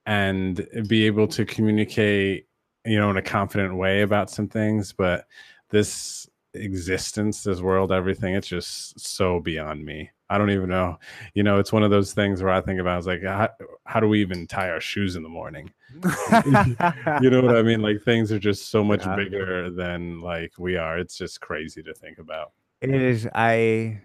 and 0.05 0.67
be 0.89 1.05
able 1.07 1.27
to 1.29 1.45
communicate, 1.45 2.47
you 2.87 2.99
know, 2.99 3.11
in 3.11 3.17
a 3.17 3.23
confident 3.23 3.77
way 3.77 4.03
about 4.03 4.31
some 4.31 4.49
things, 4.49 4.93
but 4.93 5.27
this 5.71 6.29
existence, 6.55 7.43
this 7.43 7.61
world, 7.61 7.93
everything, 7.93 8.35
it's 8.35 8.49
just 8.49 8.99
so 8.99 9.41
beyond 9.41 9.85
me. 9.85 10.11
I 10.29 10.39
don't 10.39 10.51
even 10.51 10.69
know. 10.69 10.99
You 11.35 11.43
know, 11.43 11.59
it's 11.59 11.73
one 11.73 11.83
of 11.83 11.91
those 11.91 12.13
things 12.13 12.43
where 12.43 12.53
I 12.53 12.61
think 12.61 12.81
about 12.81 12.99
it's 12.99 13.07
like 13.07 13.23
how, 13.23 13.49
how 13.85 14.01
do 14.01 14.09
we 14.09 14.21
even 14.21 14.47
tie 14.47 14.71
our 14.71 14.81
shoes 14.81 15.17
in 15.17 15.23
the 15.23 15.29
morning? 15.29 15.71
You 17.23 17.31
know 17.31 17.41
what 17.43 17.57
I 17.57 17.63
mean? 17.63 17.81
Like 17.81 18.03
things 18.03 18.33
are 18.33 18.39
just 18.39 18.71
so 18.71 18.83
much 18.83 19.03
Yeah. 19.05 19.17
bigger 19.17 19.71
than 19.71 20.21
like 20.21 20.53
we 20.59 20.77
are. 20.77 20.99
It's 20.99 21.17
just 21.17 21.41
crazy 21.41 21.83
to 21.83 21.95
think 21.95 22.19
about. 22.19 22.53
It 22.81 22.91
is. 22.91 23.29
I. 23.35 24.01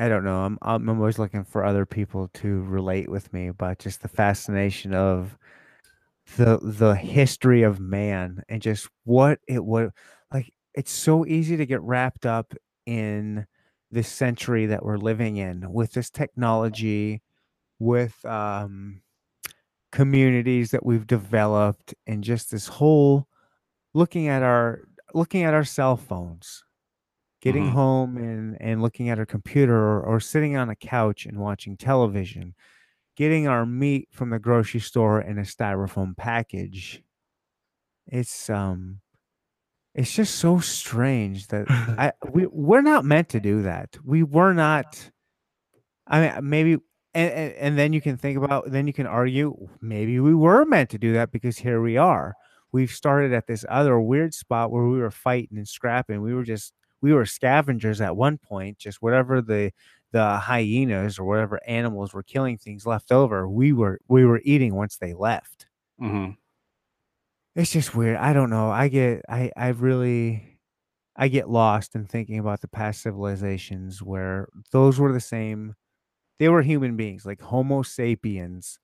I 0.00 0.08
don't 0.08 0.24
know. 0.24 0.42
I'm. 0.44 0.58
I'm 0.62 0.88
always 0.88 1.18
looking 1.18 1.44
for 1.44 1.64
other 1.64 1.84
people 1.84 2.28
to 2.34 2.62
relate 2.62 3.08
with 3.08 3.32
me 3.32 3.48
about 3.48 3.78
just 3.78 4.00
the 4.02 4.08
fascination 4.08 4.94
of 4.94 5.36
the 6.36 6.58
the 6.62 6.94
history 6.94 7.62
of 7.62 7.80
man 7.80 8.42
and 8.48 8.62
just 8.62 8.88
what 9.04 9.40
it 9.48 9.64
would 9.64 9.90
like. 10.32 10.52
It's 10.74 10.90
so 10.90 11.26
easy 11.26 11.56
to 11.56 11.66
get 11.66 11.80
wrapped 11.82 12.26
up 12.26 12.54
in 12.86 13.46
this 13.90 14.08
century 14.08 14.66
that 14.66 14.84
we're 14.84 14.98
living 14.98 15.36
in 15.36 15.72
with 15.72 15.92
this 15.92 16.10
technology, 16.10 17.22
with 17.80 18.24
um 18.26 19.02
communities 19.92 20.70
that 20.72 20.84
we've 20.84 21.06
developed, 21.06 21.94
and 22.06 22.24
just 22.24 22.50
this 22.50 22.66
whole 22.68 23.28
looking 23.94 24.28
at 24.28 24.42
our 24.42 24.82
looking 25.14 25.42
at 25.44 25.54
our 25.54 25.64
cell 25.64 25.96
phones 25.96 26.64
getting 27.40 27.66
Mhm. 27.66 27.68
home 27.68 28.16
and 28.16 28.60
and 28.60 28.82
looking 28.82 29.08
at 29.08 29.18
our 29.18 29.26
computer 29.26 29.76
or, 29.76 30.02
or 30.02 30.20
sitting 30.20 30.56
on 30.56 30.68
a 30.70 30.76
couch 30.76 31.26
and 31.26 31.38
watching 31.38 31.76
television 31.76 32.54
getting 33.18 33.48
our 33.48 33.66
meat 33.66 34.06
from 34.12 34.30
the 34.30 34.38
grocery 34.38 34.78
store 34.78 35.20
in 35.20 35.38
a 35.38 35.42
styrofoam 35.42 36.16
package 36.16 37.02
it's 38.06 38.48
um 38.48 39.00
it's 39.92 40.14
just 40.14 40.36
so 40.36 40.60
strange 40.60 41.48
that 41.48 41.66
i 41.70 42.12
we, 42.30 42.46
we're 42.46 42.80
not 42.80 43.04
meant 43.04 43.28
to 43.28 43.40
do 43.40 43.62
that. 43.62 43.96
We 44.04 44.22
were 44.22 44.54
not 44.54 45.10
i 46.06 46.20
mean 46.20 46.48
maybe 46.48 46.78
and, 47.12 47.32
and, 47.32 47.52
and 47.54 47.78
then 47.78 47.92
you 47.92 48.00
can 48.00 48.16
think 48.16 48.38
about 48.38 48.70
then 48.70 48.86
you 48.86 48.92
can 48.92 49.08
argue 49.08 49.68
maybe 49.80 50.20
we 50.20 50.34
were 50.34 50.64
meant 50.64 50.90
to 50.90 50.98
do 50.98 51.12
that 51.14 51.32
because 51.32 51.58
here 51.58 51.80
we 51.82 51.96
are. 51.96 52.34
We've 52.70 52.90
started 52.90 53.32
at 53.32 53.48
this 53.48 53.64
other 53.68 53.98
weird 53.98 54.32
spot 54.32 54.70
where 54.70 54.84
we 54.84 55.00
were 55.00 55.10
fighting 55.10 55.56
and 55.58 55.66
scrapping. 55.66 56.22
We 56.22 56.34
were 56.34 56.44
just 56.44 56.72
we 57.00 57.12
were 57.12 57.26
scavengers 57.26 58.00
at 58.00 58.16
one 58.16 58.38
point 58.38 58.78
just 58.78 59.02
whatever 59.02 59.40
the 59.40 59.72
the 60.12 60.38
hyenas 60.38 61.18
or 61.18 61.24
whatever 61.24 61.60
animals 61.66 62.14
were 62.14 62.22
killing 62.22 62.58
things 62.58 62.86
left 62.86 63.12
over 63.12 63.48
we 63.48 63.72
were 63.72 64.00
we 64.08 64.24
were 64.24 64.40
eating 64.44 64.74
once 64.74 64.96
they 64.98 65.14
left 65.14 65.66
Mhm. 65.98 66.36
it's 67.54 67.72
just 67.72 67.94
weird 67.94 68.16
i 68.16 68.32
don't 68.32 68.50
know 68.50 68.70
i 68.70 68.88
get 68.88 69.22
i 69.28 69.50
i 69.56 69.68
really 69.68 70.58
i 71.16 71.28
get 71.28 71.48
lost 71.50 71.94
in 71.94 72.06
thinking 72.06 72.38
about 72.38 72.60
the 72.60 72.68
past 72.68 73.02
civilizations 73.02 74.02
where 74.02 74.48
those 74.72 74.98
were 75.00 75.12
the 75.12 75.20
same 75.20 75.74
they 76.38 76.48
were 76.50 76.62
human 76.62 76.96
beings 76.96 77.26
like 77.26 77.40
homo 77.42 77.82
sapiens 77.82 78.78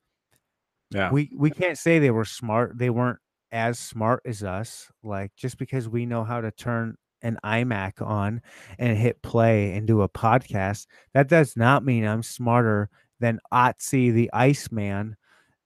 Yeah. 0.90 1.12
we 1.12 1.30
we 1.36 1.50
can't 1.50 1.78
say 1.78 1.98
they 1.98 2.10
were 2.10 2.24
smart 2.24 2.78
they 2.78 2.90
weren't 2.90 3.18
as 3.52 3.78
smart 3.78 4.20
as 4.24 4.42
us 4.42 4.90
like 5.02 5.34
just 5.36 5.58
because 5.58 5.88
we 5.88 6.06
know 6.06 6.24
how 6.24 6.40
to 6.40 6.50
turn 6.50 6.96
an 7.24 7.38
imac 7.44 8.00
on 8.00 8.40
and 8.78 8.96
hit 8.96 9.20
play 9.22 9.72
and 9.72 9.86
do 9.88 10.02
a 10.02 10.08
podcast 10.08 10.86
that 11.12 11.28
does 11.28 11.56
not 11.56 11.84
mean 11.84 12.04
i'm 12.04 12.22
smarter 12.22 12.88
than 13.18 13.40
otzi 13.52 14.12
the 14.12 14.30
iceman 14.32 15.16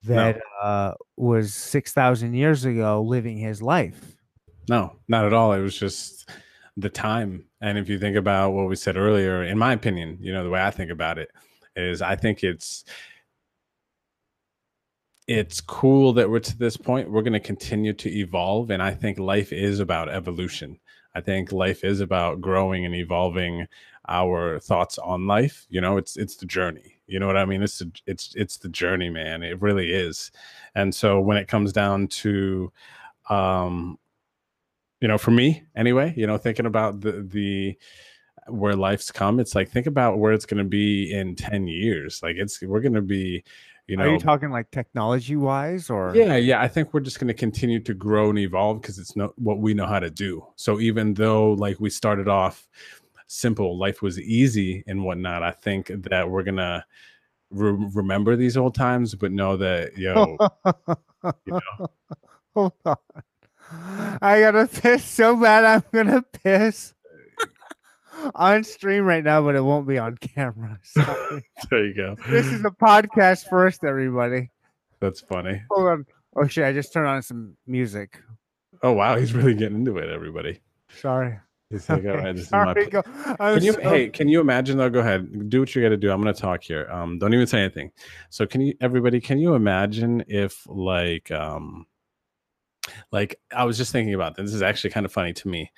that 0.04 0.40
uh 0.62 0.94
was 1.16 1.52
6000 1.52 2.32
years 2.32 2.64
ago 2.64 3.02
living 3.02 3.36
his 3.36 3.60
life 3.60 4.16
No, 4.68 4.96
not 5.08 5.24
at 5.24 5.32
all. 5.32 5.52
It 5.54 5.60
was 5.62 5.78
just 5.78 6.28
the 6.76 6.90
time. 6.90 7.46
And 7.60 7.78
if 7.78 7.88
you 7.88 7.98
think 7.98 8.16
about 8.16 8.52
what 8.52 8.68
we 8.68 8.76
said 8.76 8.96
earlier, 8.96 9.42
in 9.42 9.58
my 9.58 9.72
opinion, 9.72 10.18
you 10.20 10.32
know, 10.32 10.44
the 10.44 10.50
way 10.50 10.62
I 10.62 10.70
think 10.70 10.90
about 10.90 11.18
it 11.18 11.30
is 11.74 12.02
I 12.02 12.16
think 12.16 12.44
it's 12.44 12.84
it's 15.26 15.60
cool 15.60 16.14
that 16.14 16.30
we're 16.30 16.38
to 16.40 16.58
this 16.58 16.76
point. 16.76 17.10
We're 17.10 17.22
going 17.22 17.32
to 17.34 17.40
continue 17.40 17.92
to 17.94 18.10
evolve 18.10 18.70
and 18.70 18.82
I 18.82 18.92
think 18.92 19.18
life 19.18 19.52
is 19.52 19.80
about 19.80 20.08
evolution. 20.08 20.78
I 21.18 21.20
think 21.20 21.50
life 21.50 21.82
is 21.82 22.00
about 22.00 22.40
growing 22.40 22.86
and 22.86 22.94
evolving 22.94 23.66
our 24.08 24.60
thoughts 24.60 24.98
on 24.98 25.26
life. 25.26 25.66
You 25.68 25.80
know, 25.80 25.96
it's 25.96 26.16
it's 26.16 26.36
the 26.36 26.46
journey. 26.46 27.00
You 27.08 27.18
know 27.18 27.26
what 27.26 27.36
I 27.36 27.44
mean? 27.44 27.62
It's 27.62 27.80
the, 27.80 27.90
it's 28.06 28.34
it's 28.36 28.56
the 28.56 28.68
journey, 28.68 29.10
man. 29.10 29.42
It 29.42 29.60
really 29.60 29.92
is. 29.92 30.30
And 30.76 30.94
so 30.94 31.20
when 31.20 31.36
it 31.36 31.48
comes 31.48 31.72
down 31.72 32.06
to 32.22 32.72
um 33.28 33.98
you 35.00 35.08
know 35.08 35.18
for 35.18 35.30
me 35.30 35.62
anyway 35.76 36.14
you 36.16 36.26
know 36.26 36.38
thinking 36.38 36.66
about 36.66 37.00
the 37.00 37.26
the 37.28 37.76
where 38.48 38.74
life's 38.74 39.10
come 39.10 39.38
it's 39.38 39.54
like 39.54 39.68
think 39.68 39.86
about 39.86 40.18
where 40.18 40.32
it's 40.32 40.46
going 40.46 40.62
to 40.62 40.68
be 40.68 41.12
in 41.12 41.36
10 41.36 41.66
years 41.66 42.22
like 42.22 42.36
it's 42.36 42.62
we're 42.62 42.80
going 42.80 42.94
to 42.94 43.02
be 43.02 43.44
you 43.88 43.98
are 43.98 44.08
you 44.08 44.18
talking 44.18 44.50
like 44.50 44.70
technology 44.70 45.34
wise 45.34 45.90
or 45.90 46.12
yeah 46.14 46.36
yeah 46.36 46.60
i 46.60 46.68
think 46.68 46.92
we're 46.92 47.00
just 47.00 47.18
going 47.18 47.28
to 47.28 47.34
continue 47.34 47.80
to 47.80 47.94
grow 47.94 48.30
and 48.30 48.38
evolve 48.38 48.80
because 48.80 48.98
it's 48.98 49.16
not 49.16 49.36
what 49.38 49.58
we 49.58 49.74
know 49.74 49.86
how 49.86 49.98
to 49.98 50.10
do 50.10 50.44
so 50.56 50.78
even 50.80 51.14
though 51.14 51.52
like 51.52 51.80
we 51.80 51.90
started 51.90 52.28
off 52.28 52.68
simple 53.26 53.78
life 53.78 54.02
was 54.02 54.20
easy 54.20 54.84
and 54.86 55.02
whatnot 55.02 55.42
i 55.42 55.50
think 55.50 55.90
that 55.94 56.28
we're 56.28 56.42
going 56.42 56.56
to 56.56 56.84
re- 57.50 57.90
remember 57.94 58.36
these 58.36 58.56
old 58.56 58.74
times 58.74 59.14
but 59.14 59.32
know 59.32 59.56
that 59.56 59.96
yo 59.96 60.36
you 61.46 61.52
know 61.52 61.88
Hold 62.58 62.72
on. 62.84 62.96
I 64.20 64.40
gotta 64.40 64.66
piss 64.66 65.04
so 65.04 65.36
bad. 65.36 65.64
I'm 65.64 65.84
gonna 65.92 66.22
piss 66.22 66.92
on 68.34 68.64
stream 68.64 69.04
right 69.04 69.22
now, 69.24 69.42
but 69.42 69.54
it 69.54 69.62
won't 69.62 69.86
be 69.86 69.98
on 69.98 70.16
camera. 70.16 70.78
Sorry. 70.82 71.44
there 71.70 71.86
you 71.86 71.94
go 71.94 72.16
this 72.28 72.46
is 72.46 72.64
a 72.64 72.70
podcast 72.70 73.48
first, 73.48 73.84
everybody. 73.84 74.50
that's 75.00 75.20
funny 75.20 75.62
Hold 75.70 75.86
on. 75.88 76.06
Oh 76.36 76.46
shit! 76.46 76.64
I 76.64 76.72
just 76.72 76.92
turned 76.92 77.06
on 77.08 77.22
some 77.22 77.56
music. 77.66 78.20
oh 78.82 78.92
wow 78.92 79.16
he's 79.16 79.32
really 79.34 79.54
getting 79.54 79.78
into 79.78 79.96
it 79.98 80.08
everybody 80.10 80.60
Sorry. 80.90 81.38
He's 81.70 81.86
like, 81.88 81.98
Okay, 81.98 82.08
right, 82.16 82.34
this 82.34 82.46
is 82.46 82.50
my 82.52 82.72
sorry, 82.72 82.86
Can 82.90 83.62
you 83.62 83.72
so- 83.74 83.80
hey, 83.82 84.08
can 84.08 84.26
you 84.28 84.40
imagine 84.40 84.78
though? 84.78 84.88
Go 84.88 85.00
ahead. 85.00 85.50
Do 85.50 85.60
what 85.60 85.74
you 85.74 85.82
gotta 85.82 85.98
do. 85.98 86.10
I'm 86.10 86.18
gonna 86.18 86.32
talk 86.32 86.62
here. 86.62 86.88
Um, 86.90 87.18
don't 87.18 87.34
even 87.34 87.46
say 87.46 87.60
anything. 87.60 87.90
So 88.30 88.46
can 88.46 88.62
you 88.62 88.72
everybody, 88.80 89.20
can 89.20 89.38
you 89.38 89.54
imagine 89.54 90.24
if 90.28 90.66
like 90.66 91.30
um 91.30 91.86
like 93.12 93.38
I 93.54 93.64
was 93.64 93.76
just 93.76 93.92
thinking 93.92 94.14
about 94.14 94.34
this. 94.34 94.46
This 94.46 94.54
is 94.54 94.62
actually 94.62 94.90
kind 94.90 95.04
of 95.04 95.12
funny 95.12 95.34
to 95.34 95.48
me. 95.48 95.70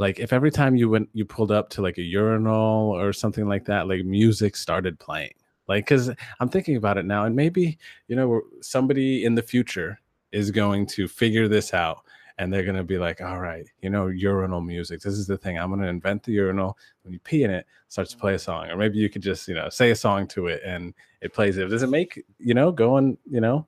Like 0.00 0.18
if 0.18 0.32
every 0.32 0.50
time 0.50 0.76
you 0.76 0.88
went 0.88 1.10
you 1.12 1.26
pulled 1.26 1.52
up 1.52 1.68
to 1.70 1.82
like 1.82 1.98
a 1.98 2.02
urinal 2.02 2.90
or 2.90 3.12
something 3.12 3.46
like 3.46 3.66
that, 3.66 3.86
like 3.86 4.02
music 4.02 4.56
started 4.56 4.98
playing. 4.98 5.34
Like 5.68 5.86
cuz 5.86 6.10
I'm 6.40 6.48
thinking 6.48 6.76
about 6.76 6.96
it 6.96 7.04
now 7.04 7.26
and 7.26 7.36
maybe, 7.36 7.78
you 8.08 8.16
know, 8.16 8.40
somebody 8.62 9.26
in 9.26 9.34
the 9.34 9.42
future 9.42 10.00
is 10.32 10.50
going 10.50 10.86
to 10.86 11.06
figure 11.06 11.48
this 11.48 11.74
out 11.74 11.98
and 12.38 12.50
they're 12.50 12.64
going 12.64 12.76
to 12.76 12.82
be 12.82 12.96
like, 12.96 13.20
all 13.20 13.40
right, 13.40 13.68
you 13.82 13.90
know, 13.90 14.06
urinal 14.06 14.62
music. 14.62 15.02
This 15.02 15.12
is 15.18 15.26
the 15.26 15.36
thing. 15.36 15.58
I'm 15.58 15.68
going 15.68 15.82
to 15.82 15.88
invent 15.88 16.22
the 16.22 16.32
urinal. 16.32 16.78
When 17.02 17.12
you 17.12 17.18
pee 17.18 17.42
in 17.44 17.50
it, 17.50 17.66
starts 17.88 18.12
to 18.12 18.16
play 18.16 18.32
a 18.32 18.38
song. 18.38 18.70
Or 18.70 18.76
maybe 18.78 18.96
you 18.96 19.10
could 19.10 19.20
just, 19.20 19.46
you 19.48 19.54
know, 19.54 19.68
say 19.68 19.90
a 19.90 19.94
song 19.94 20.26
to 20.28 20.46
it 20.46 20.62
and 20.64 20.94
it 21.20 21.34
plays 21.34 21.58
it. 21.58 21.68
Does 21.68 21.82
it 21.82 21.90
make, 21.90 22.24
you 22.38 22.54
know, 22.54 22.72
going, 22.72 23.18
you 23.30 23.42
know, 23.42 23.66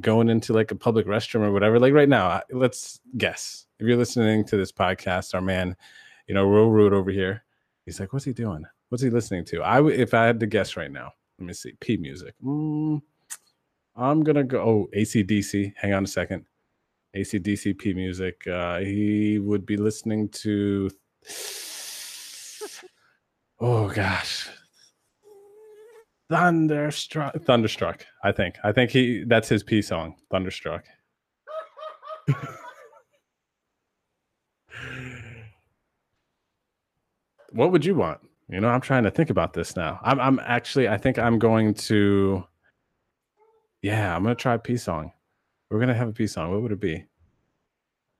going 0.00 0.28
into 0.28 0.52
like 0.52 0.70
a 0.70 0.76
public 0.76 1.06
restroom 1.06 1.42
or 1.42 1.52
whatever? 1.52 1.78
Like 1.78 1.92
right 1.92 2.08
now, 2.08 2.42
let's 2.50 3.00
guess. 3.16 3.66
If 3.78 3.86
you're 3.86 3.96
listening 3.96 4.44
to 4.46 4.56
this 4.56 4.72
podcast, 4.72 5.34
our 5.34 5.40
man, 5.40 5.76
you 6.26 6.34
know, 6.34 6.44
real 6.44 6.68
rude 6.68 6.92
over 6.92 7.10
here, 7.10 7.44
he's 7.84 8.00
like, 8.00 8.12
what's 8.12 8.24
he 8.24 8.32
doing? 8.32 8.64
What's 8.88 9.02
he 9.02 9.10
listening 9.10 9.44
to? 9.46 9.62
I, 9.62 9.80
would 9.80 9.94
if 9.94 10.14
I 10.14 10.24
had 10.24 10.40
to 10.40 10.46
guess 10.46 10.76
right 10.76 10.90
now, 10.90 11.12
let 11.38 11.46
me 11.46 11.52
see, 11.52 11.72
P 11.80 11.96
music. 11.96 12.34
Mm, 12.44 13.00
I'm 13.96 14.22
gonna 14.22 14.44
go. 14.44 14.60
Oh, 14.60 14.88
ACDC. 14.96 15.74
Hang 15.76 15.92
on 15.92 16.04
a 16.04 16.08
second. 16.08 16.46
ACDC 17.16 17.78
P 17.78 17.94
music. 17.94 18.46
Uh, 18.46 18.78
he 18.78 19.38
would 19.38 19.66
be 19.66 19.76
listening 19.76 20.28
to. 20.30 20.90
Oh 23.60 23.88
gosh, 23.88 24.48
Thunderstruck. 26.30 27.42
Thunderstruck. 27.42 28.04
I 28.22 28.32
think. 28.32 28.56
I 28.62 28.72
think 28.72 28.90
he. 28.90 29.24
That's 29.24 29.48
his 29.48 29.62
P 29.62 29.80
song. 29.80 30.16
Thunderstruck. 30.30 30.84
what 37.50 37.72
would 37.72 37.84
you 37.84 37.94
want? 37.94 38.20
You 38.50 38.60
know, 38.60 38.68
I'm 38.68 38.80
trying 38.80 39.04
to 39.04 39.10
think 39.10 39.30
about 39.30 39.54
this 39.54 39.74
now. 39.76 40.00
I'm. 40.02 40.20
I'm 40.20 40.38
actually. 40.40 40.88
I 40.88 40.98
think 40.98 41.18
I'm 41.18 41.38
going 41.38 41.74
to. 41.74 42.44
Yeah, 43.80 44.14
I'm 44.14 44.22
gonna 44.22 44.34
try 44.34 44.56
P 44.58 44.76
song. 44.76 45.12
We're 45.70 45.80
gonna 45.80 45.94
have 45.94 46.08
a 46.08 46.12
peace 46.12 46.32
song. 46.32 46.50
What 46.50 46.62
would 46.62 46.72
it 46.72 46.80
be? 46.80 47.04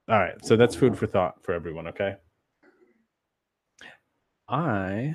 All 0.09 0.19
right, 0.19 0.43
so 0.45 0.57
that's 0.57 0.75
food 0.75 0.97
for 0.97 1.07
thought 1.07 1.43
for 1.43 1.53
everyone. 1.53 1.89
Okay. 1.89 2.17
I 4.49 5.15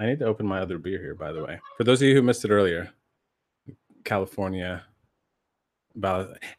I 0.00 0.06
need 0.06 0.20
to 0.20 0.26
open 0.26 0.46
my 0.46 0.60
other 0.60 0.78
beer 0.78 1.00
here. 1.00 1.14
By 1.16 1.32
the 1.32 1.44
way, 1.44 1.60
for 1.78 1.84
those 1.84 2.02
of 2.02 2.08
you 2.08 2.16
who 2.16 2.22
missed 2.22 2.44
it 2.46 2.52
earlier, 2.52 2.90
California. 4.04 4.84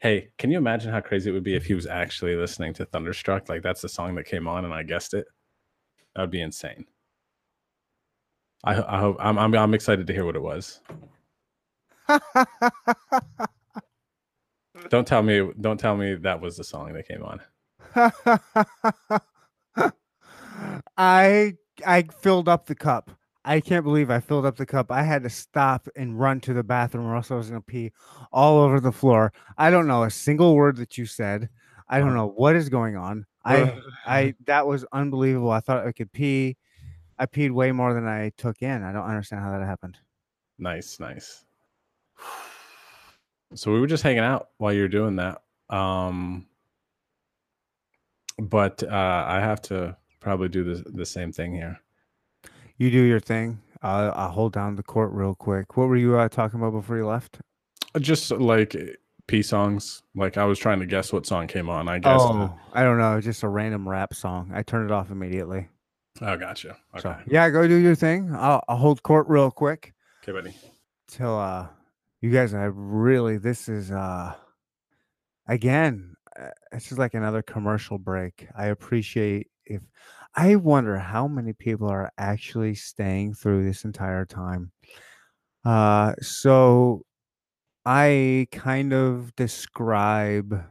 Hey, 0.00 0.30
can 0.38 0.50
you 0.50 0.58
imagine 0.58 0.92
how 0.92 1.00
crazy 1.00 1.30
it 1.30 1.34
would 1.34 1.44
be 1.44 1.56
if 1.56 1.66
he 1.66 1.74
was 1.74 1.86
actually 1.86 2.36
listening 2.36 2.74
to 2.74 2.86
Thunderstruck? 2.86 3.48
Like 3.48 3.62
that's 3.62 3.82
the 3.82 3.88
song 3.90 4.14
that 4.16 4.24
came 4.26 4.48
on, 4.48 4.64
and 4.66 4.74
I 4.74 4.84
guessed 4.84 5.14
it. 5.14 5.26
That 6.14 6.22
would 6.22 6.30
be 6.30 6.42
insane. 6.42 6.86
I, 8.64 8.74
I 8.82 9.00
hope 9.00 9.16
I'm, 9.20 9.38
I'm 9.38 9.54
I'm 9.54 9.74
excited 9.74 10.06
to 10.06 10.12
hear 10.14 10.26
what 10.26 10.36
it 10.36 10.42
was. 10.42 10.80
Don't 14.90 15.06
tell 15.06 15.22
me. 15.22 15.50
Don't 15.60 15.80
tell 15.80 15.96
me 15.96 16.14
that 16.16 16.40
was 16.40 16.56
the 16.56 16.64
song 16.64 16.92
that 16.94 17.08
came 17.08 17.22
on. 17.24 17.40
I 20.96 21.54
I 21.86 22.02
filled 22.20 22.48
up 22.48 22.66
the 22.66 22.74
cup. 22.74 23.10
I 23.44 23.60
can't 23.60 23.84
believe 23.84 24.10
I 24.10 24.20
filled 24.20 24.46
up 24.46 24.56
the 24.56 24.66
cup. 24.66 24.92
I 24.92 25.02
had 25.02 25.24
to 25.24 25.30
stop 25.30 25.88
and 25.96 26.18
run 26.18 26.40
to 26.42 26.54
the 26.54 26.62
bathroom, 26.62 27.06
or 27.06 27.16
else 27.16 27.30
I 27.30 27.34
was 27.34 27.48
gonna 27.48 27.60
pee 27.60 27.92
all 28.32 28.60
over 28.60 28.78
the 28.80 28.92
floor. 28.92 29.32
I 29.58 29.70
don't 29.70 29.88
know 29.88 30.04
a 30.04 30.10
single 30.10 30.54
word 30.54 30.76
that 30.76 30.96
you 30.96 31.06
said. 31.06 31.48
I 31.88 31.98
don't 31.98 32.14
know 32.14 32.28
what 32.28 32.56
is 32.56 32.68
going 32.68 32.96
on. 32.96 33.26
I 33.44 33.80
I 34.06 34.34
that 34.46 34.66
was 34.66 34.84
unbelievable. 34.92 35.50
I 35.50 35.60
thought 35.60 35.86
I 35.86 35.92
could 35.92 36.12
pee. 36.12 36.56
I 37.18 37.26
peed 37.26 37.50
way 37.50 37.72
more 37.72 37.94
than 37.94 38.06
I 38.06 38.30
took 38.36 38.62
in. 38.62 38.82
I 38.82 38.92
don't 38.92 39.04
understand 39.04 39.42
how 39.42 39.50
that 39.58 39.66
happened. 39.66 39.98
Nice, 40.58 40.98
nice. 41.00 41.44
So 43.54 43.72
we 43.72 43.80
were 43.80 43.86
just 43.86 44.02
hanging 44.02 44.20
out 44.20 44.48
while 44.58 44.72
you 44.72 44.82
were 44.82 44.88
doing 44.88 45.16
that. 45.16 45.42
Um, 45.68 46.46
but 48.38 48.82
uh, 48.82 49.24
I 49.26 49.40
have 49.40 49.60
to 49.62 49.96
probably 50.20 50.48
do 50.48 50.64
the 50.64 50.90
the 50.90 51.06
same 51.06 51.32
thing 51.32 51.52
here. 51.54 51.80
You 52.82 52.90
do 52.90 53.04
your 53.04 53.20
thing. 53.20 53.60
I'll, 53.80 54.12
I'll 54.16 54.30
hold 54.30 54.54
down 54.54 54.74
the 54.74 54.82
court 54.82 55.12
real 55.12 55.36
quick. 55.36 55.76
What 55.76 55.86
were 55.86 55.94
you 55.94 56.18
uh, 56.18 56.28
talking 56.28 56.58
about 56.58 56.72
before 56.72 56.96
you 56.96 57.06
left? 57.06 57.38
Just 58.00 58.32
like 58.32 58.74
P 59.28 59.40
songs. 59.40 60.02
Like 60.16 60.36
I 60.36 60.44
was 60.46 60.58
trying 60.58 60.80
to 60.80 60.86
guess 60.86 61.12
what 61.12 61.24
song 61.24 61.46
came 61.46 61.68
on. 61.68 61.88
I 61.88 62.00
guess. 62.00 62.20
Oh, 62.20 62.58
I 62.72 62.82
don't 62.82 62.98
know. 62.98 63.20
Just 63.20 63.44
a 63.44 63.48
random 63.48 63.88
rap 63.88 64.12
song. 64.14 64.50
I 64.52 64.64
turned 64.64 64.90
it 64.90 64.92
off 64.92 65.12
immediately. 65.12 65.68
Oh, 66.22 66.36
gotcha. 66.36 66.70
Okay. 66.92 67.02
So, 67.02 67.16
yeah, 67.28 67.48
go 67.50 67.68
do 67.68 67.76
your 67.76 67.94
thing. 67.94 68.34
I'll, 68.34 68.64
I'll 68.66 68.78
hold 68.78 69.00
court 69.04 69.28
real 69.28 69.52
quick. 69.52 69.94
Okay, 70.24 70.32
buddy. 70.32 70.56
Till 71.06 71.38
uh 71.38 71.68
you 72.20 72.32
guys 72.32 72.52
I 72.52 72.64
really 72.64 73.38
this 73.38 73.68
is 73.68 73.92
uh 73.92 74.34
again 75.46 76.16
uh, 76.36 76.48
it's 76.72 76.86
just 76.88 76.98
like 76.98 77.14
another 77.14 77.42
commercial 77.42 77.98
break. 77.98 78.48
I 78.56 78.66
appreciate 78.66 79.46
if 79.66 79.82
I 80.34 80.56
wonder 80.56 80.98
how 80.98 81.28
many 81.28 81.52
people 81.52 81.88
are 81.88 82.12
actually 82.18 82.74
staying 82.74 83.34
through 83.34 83.64
this 83.64 83.84
entire 83.84 84.24
time. 84.24 84.72
Uh 85.64 86.14
so 86.22 87.04
I 87.86 88.48
kind 88.52 88.92
of 88.94 89.34
describe 89.36 90.64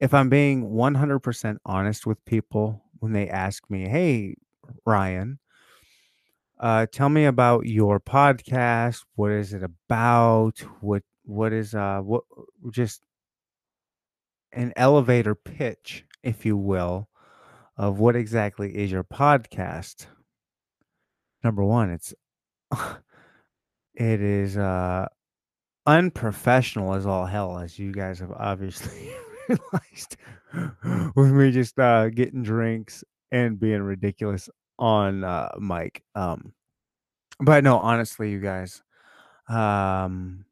if 0.00 0.14
I'm 0.14 0.28
being 0.30 0.70
100% 0.70 1.60
honest 1.66 2.06
with 2.06 2.24
people 2.26 2.84
when 3.00 3.12
they 3.12 3.28
ask 3.28 3.64
me, 3.70 3.88
"Hey, 3.88 4.36
Ryan, 4.86 5.38
uh, 6.58 6.86
tell 6.90 7.08
me 7.08 7.24
about 7.24 7.66
your 7.66 8.00
podcast. 8.00 9.04
What 9.16 9.32
is 9.32 9.52
it 9.52 9.62
about? 9.62 10.58
What 10.80 11.02
what 11.24 11.52
is 11.52 11.74
uh 11.74 12.00
what 12.00 12.24
just 12.70 13.02
an 14.52 14.72
elevator 14.76 15.34
pitch, 15.34 16.04
if 16.22 16.46
you 16.46 16.56
will, 16.56 17.08
of 17.76 17.98
what 17.98 18.16
exactly 18.16 18.76
is 18.76 18.90
your 18.90 19.04
podcast. 19.04 20.06
Number 21.42 21.64
one, 21.64 21.90
it's 21.90 22.14
it 23.94 24.20
is 24.20 24.56
uh 24.56 25.06
unprofessional 25.86 26.94
as 26.94 27.06
all 27.06 27.26
hell, 27.26 27.58
as 27.58 27.78
you 27.78 27.92
guys 27.92 28.18
have 28.20 28.32
obviously 28.32 29.10
realized 29.48 30.16
with 31.16 31.32
me 31.32 31.50
just 31.50 31.78
uh 31.78 32.08
getting 32.08 32.42
drinks 32.42 33.04
and 33.32 33.58
being 33.58 33.82
ridiculous 33.82 34.48
on 34.78 35.24
uh 35.24 35.50
mic. 35.58 36.02
Um 36.14 36.52
but 37.40 37.64
no, 37.64 37.78
honestly, 37.78 38.30
you 38.30 38.40
guys, 38.40 38.82
um 39.48 40.44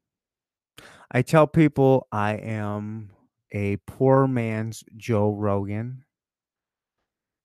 I 1.11 1.21
tell 1.21 1.47
people 1.47 2.07
I 2.11 2.33
am 2.33 3.11
a 3.51 3.77
poor 3.87 4.27
man's 4.27 4.83
Joe 4.97 5.31
Rogan 5.33 6.02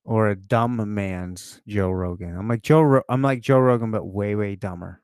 or 0.08 0.30
a 0.30 0.34
dumb 0.34 0.94
man's 0.94 1.60
Joe 1.68 1.90
Rogan. 1.90 2.34
I'm 2.34 2.48
like 2.48 2.62
Joe 2.62 2.80
Ro- 2.80 3.02
I'm 3.10 3.20
like 3.20 3.42
Joe 3.42 3.58
Rogan 3.58 3.90
but 3.90 4.06
way 4.06 4.34
way 4.34 4.56
dumber. 4.56 5.02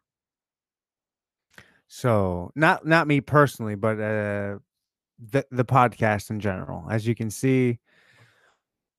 So, 1.87 2.51
not 2.55 2.87
not 2.87 3.07
me 3.07 3.21
personally, 3.21 3.75
but 3.75 4.01
uh 4.01 4.59
the 5.19 5.45
the 5.51 5.65
podcast 5.67 6.31
in 6.31 6.41
general. 6.41 6.91
As 6.91 7.07
you 7.07 7.15
can 7.15 7.29
see, 7.31 7.81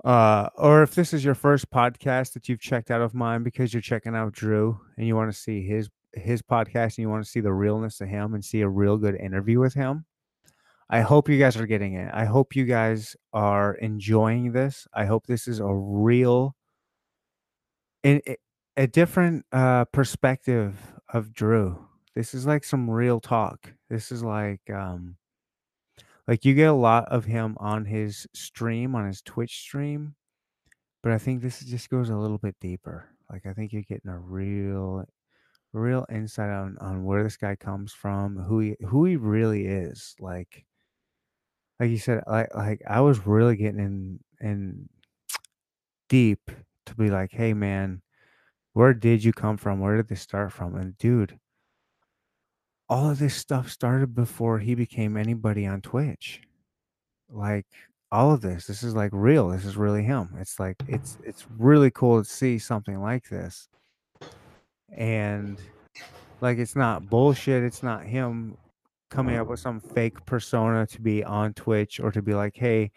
uh, 0.03 0.49
or 0.55 0.83
if 0.83 0.93
this 0.93 1.11
is 1.11 1.25
your 1.25 1.33
first 1.33 1.71
podcast 1.71 2.33
that 2.33 2.47
you've 2.47 2.59
checked 2.59 2.91
out 2.91 3.01
of 3.01 3.15
mine 3.15 3.41
because 3.41 3.73
you're 3.73 3.81
checking 3.81 4.15
out 4.15 4.31
Drew 4.31 4.79
and 4.97 5.07
you 5.07 5.15
want 5.15 5.33
to 5.33 5.37
see 5.37 5.65
his 5.65 5.89
his 6.13 6.43
podcast 6.43 6.97
and 6.97 6.99
you 6.99 7.09
want 7.09 7.25
to 7.25 7.31
see 7.31 7.39
the 7.41 7.51
realness 7.51 7.99
of 7.99 8.09
him 8.09 8.35
and 8.35 8.45
see 8.45 8.61
a 8.61 8.69
real 8.69 8.97
good 8.97 9.15
interview 9.15 9.59
with 9.59 9.73
him. 9.73 10.05
I 10.89 11.01
hope 11.01 11.29
you 11.29 11.39
guys 11.39 11.57
are 11.57 11.65
getting 11.65 11.93
it. 11.93 12.11
I 12.13 12.25
hope 12.25 12.55
you 12.55 12.65
guys 12.65 13.15
are 13.33 13.73
enjoying 13.75 14.51
this. 14.51 14.87
I 14.93 15.05
hope 15.05 15.25
this 15.25 15.47
is 15.47 15.59
a 15.59 15.73
real 15.73 16.55
in 18.03 18.21
a 18.77 18.87
different 18.87 19.45
uh 19.51 19.85
perspective 19.85 20.93
of 21.09 21.33
Drew. 21.33 21.87
This 22.15 22.33
is 22.33 22.45
like 22.45 22.63
some 22.63 22.89
real 22.89 23.19
talk. 23.19 23.73
This 23.89 24.11
is 24.11 24.23
like 24.23 24.61
um 24.69 25.17
like 26.27 26.45
you 26.45 26.53
get 26.53 26.69
a 26.69 26.73
lot 26.73 27.05
of 27.09 27.25
him 27.25 27.55
on 27.59 27.85
his 27.85 28.27
stream, 28.33 28.95
on 28.95 29.07
his 29.07 29.21
Twitch 29.21 29.59
stream, 29.59 30.15
but 31.03 31.11
I 31.11 31.17
think 31.17 31.41
this 31.41 31.59
just 31.61 31.89
goes 31.89 32.09
a 32.09 32.15
little 32.15 32.37
bit 32.39 32.55
deeper. 32.61 33.09
Like 33.31 33.45
I 33.47 33.53
think 33.53 33.73
you're 33.73 33.81
getting 33.83 34.11
a 34.11 34.19
real 34.19 35.05
real 35.73 36.05
insight 36.11 36.51
on 36.51 36.77
on 36.79 37.03
where 37.05 37.23
this 37.23 37.37
guy 37.37 37.55
comes 37.55 37.91
from, 37.91 38.37
who 38.37 38.59
he 38.59 38.75
who 38.87 39.05
he 39.05 39.15
really 39.15 39.65
is. 39.65 40.15
Like 40.19 40.65
like 41.79 41.89
you 41.89 41.97
said, 41.97 42.23
like 42.27 42.53
like 42.55 42.81
I 42.87 43.01
was 43.01 43.25
really 43.27 43.55
getting 43.57 43.79
in 43.79 44.19
in 44.41 44.89
deep 46.09 46.51
to 46.85 46.95
be 46.95 47.09
like, 47.09 47.31
hey 47.31 47.53
man, 47.53 48.01
where 48.73 48.93
did 48.93 49.23
you 49.23 49.33
come 49.33 49.57
from? 49.57 49.79
Where 49.79 49.97
did 49.97 50.07
this 50.09 50.21
start 50.21 50.53
from? 50.53 50.75
And 50.75 50.97
dude, 50.97 51.39
all 52.89 53.09
of 53.11 53.19
this 53.19 53.35
stuff 53.35 53.69
started 53.69 54.15
before 54.15 54.59
he 54.59 54.75
became 54.75 55.17
anybody 55.17 55.65
on 55.65 55.81
Twitch. 55.81 56.41
like 57.29 57.65
all 58.11 58.31
of 58.33 58.41
this. 58.41 58.67
This 58.67 58.83
is 58.83 58.95
like 58.95 59.11
real. 59.13 59.49
This 59.49 59.65
is 59.65 59.77
really 59.77 60.03
him. 60.03 60.35
It's 60.39 60.59
like 60.59 60.77
it's 60.87 61.17
it's 61.23 61.45
really 61.57 61.91
cool 61.91 62.23
to 62.23 62.29
see 62.29 62.59
something 62.59 63.01
like 63.01 63.29
this. 63.29 63.67
And 64.95 65.59
like 66.41 66.57
it's 66.57 66.75
not 66.75 67.09
bullshit. 67.09 67.63
It's 67.63 67.83
not 67.83 68.05
him 68.05 68.57
coming 69.15 69.35
uh-huh. 69.35 69.43
up 69.43 69.49
with 69.49 69.59
some 69.59 69.79
fake 69.79 70.25
persona 70.25 70.85
to 70.87 71.01
be 71.01 71.23
on 71.23 71.53
Twitch 71.53 71.99
or 71.99 72.11
to 72.11 72.21
be 72.21 72.33
like, 72.33 72.55
"Hey, 72.55 72.91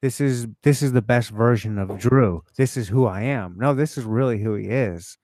this 0.00 0.20
is 0.20 0.46
this 0.62 0.82
is 0.82 0.92
the 0.92 1.02
best 1.02 1.30
version 1.30 1.78
of 1.78 1.98
Drew. 1.98 2.42
This 2.56 2.76
is 2.76 2.88
who 2.88 3.06
I 3.06 3.22
am." 3.22 3.56
No, 3.58 3.74
this 3.74 3.96
is 3.96 4.04
really 4.04 4.42
who 4.42 4.54
he 4.54 4.66
is. 4.66 5.18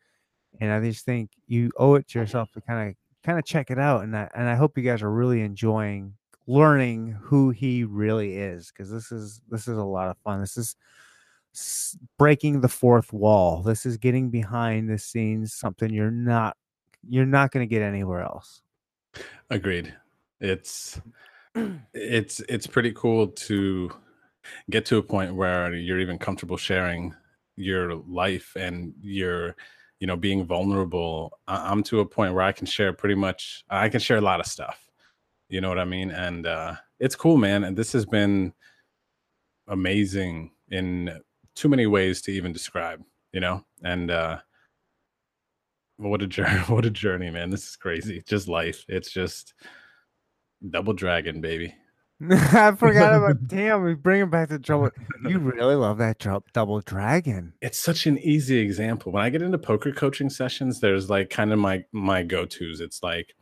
And 0.61 0.73
I 0.73 0.81
just 0.81 1.05
think 1.05 1.31
you 1.47 1.71
owe 1.77 1.95
it 1.95 2.09
to 2.09 2.19
yourself 2.19 2.51
to 2.53 2.61
kind 2.61 2.91
of 2.91 2.97
kind 3.25 3.39
of 3.39 3.45
check 3.45 3.71
it 3.71 3.79
out 3.79 4.05
and 4.05 4.17
I, 4.17 4.29
and 4.35 4.49
I 4.49 4.55
hope 4.55 4.79
you 4.79 4.85
guys 4.85 5.03
are 5.03 5.11
really 5.11 5.43
enjoying 5.43 6.15
learning 6.47 7.15
who 7.21 7.51
he 7.51 7.85
really 7.85 8.37
is 8.37 8.73
because 8.73 8.91
this 8.91 9.13
is 9.13 9.41
this 9.51 9.69
is 9.69 9.77
a 9.77 9.85
lot 9.85 10.09
of 10.09 10.17
fun. 10.25 10.41
This 10.41 10.57
is 10.57 10.77
breaking 12.19 12.61
the 12.61 12.69
fourth 12.69 13.13
wall. 13.13 13.63
This 13.63 13.85
is 13.85 13.97
getting 13.97 14.31
behind 14.31 14.89
the 14.89 14.99
scenes 14.99 15.55
something 15.55 15.93
you're 15.93 16.11
not 16.11 16.57
you're 17.09 17.27
not 17.27 17.51
going 17.53 17.69
to 17.69 17.73
get 17.73 17.83
anywhere 17.83 18.23
else. 18.23 18.63
Agreed. 19.51 19.95
It's 20.41 21.01
it's 21.95 22.41
it's 22.49 22.67
pretty 22.67 22.93
cool 22.93 23.29
to 23.29 23.91
get 24.71 24.87
to 24.87 24.99
a 24.99 25.03
point 25.03 25.35
where 25.35 25.75
you're 25.75 25.99
even 26.01 26.19
comfortable 26.19 26.57
sharing 26.57 27.15
your 27.57 27.95
life 27.95 28.53
and 28.57 28.95
your 29.03 29.57
you 30.01 30.07
know 30.07 30.17
being 30.17 30.45
vulnerable 30.45 31.39
I- 31.49 31.71
i'm 31.71 31.83
to 31.85 32.01
a 32.01 32.07
point 32.07 32.35
where 32.35 32.45
i 32.45 32.53
can 32.53 32.67
share 32.67 32.93
pretty 32.93 33.17
much 33.17 33.65
i 33.69 33.89
can 33.89 34.01
share 34.01 34.19
a 34.19 34.23
lot 34.23 34.41
of 34.41 34.47
stuff 34.47 34.89
you 35.49 35.61
know 35.61 35.69
what 35.69 35.79
i 35.79 35.85
mean? 35.85 36.11
And 36.11 36.47
uh 36.47 36.77
it's 37.01 37.17
cool 37.17 37.37
man 37.37 37.65
and 37.65 37.77
this 37.77 37.93
has 37.93 38.07
been 38.07 38.53
amazing 39.69 40.53
in 40.71 41.19
too 41.55 41.69
many 41.69 41.87
ways 41.87 42.23
to 42.23 42.33
even 42.33 42.53
describe 42.53 43.03
you 43.33 43.41
know? 43.41 43.65
And 43.83 44.11
uh 44.11 44.39
what 45.97 46.23
a 46.23 46.27
journey 46.27 46.59
what 46.69 46.87
a 46.87 46.91
journey 46.91 47.31
man 47.31 47.51
this 47.51 47.69
is 47.69 47.77
crazy 47.77 48.23
just 48.27 48.49
life 48.49 48.85
it's 48.89 49.11
just 49.11 49.55
double 50.71 50.93
dragon 50.93 51.41
baby. 51.41 51.75
I 52.31 52.73
forgot 52.73 53.15
about 53.15 53.37
damn. 53.47 53.83
We 53.83 53.95
bring 53.95 54.23
him 54.23 54.31
back 54.31 54.49
to 54.49 54.59
trouble. 54.59 54.91
You 55.25 55.39
really 55.39 55.77
love 55.77 55.99
that 55.99 56.19
double 56.53 56.81
dragon. 56.81 57.53
it's 57.61 57.79
such 57.79 58.07
an 58.07 58.19
easy 58.19 58.59
example. 58.59 59.13
When 59.13 59.23
i 59.23 59.31
get 59.31 59.43
into 59.43 59.59
poker 59.59 59.93
coaching 59.93 60.31
sessions 60.31 60.81
there's 60.81 61.09
like 61.09 61.31
kind 61.31 61.53
of 61.53 61.59
my 61.59 61.85
my 61.93 62.23
go-to's. 62.23 62.81
It's 62.81 63.03
like 63.03 63.35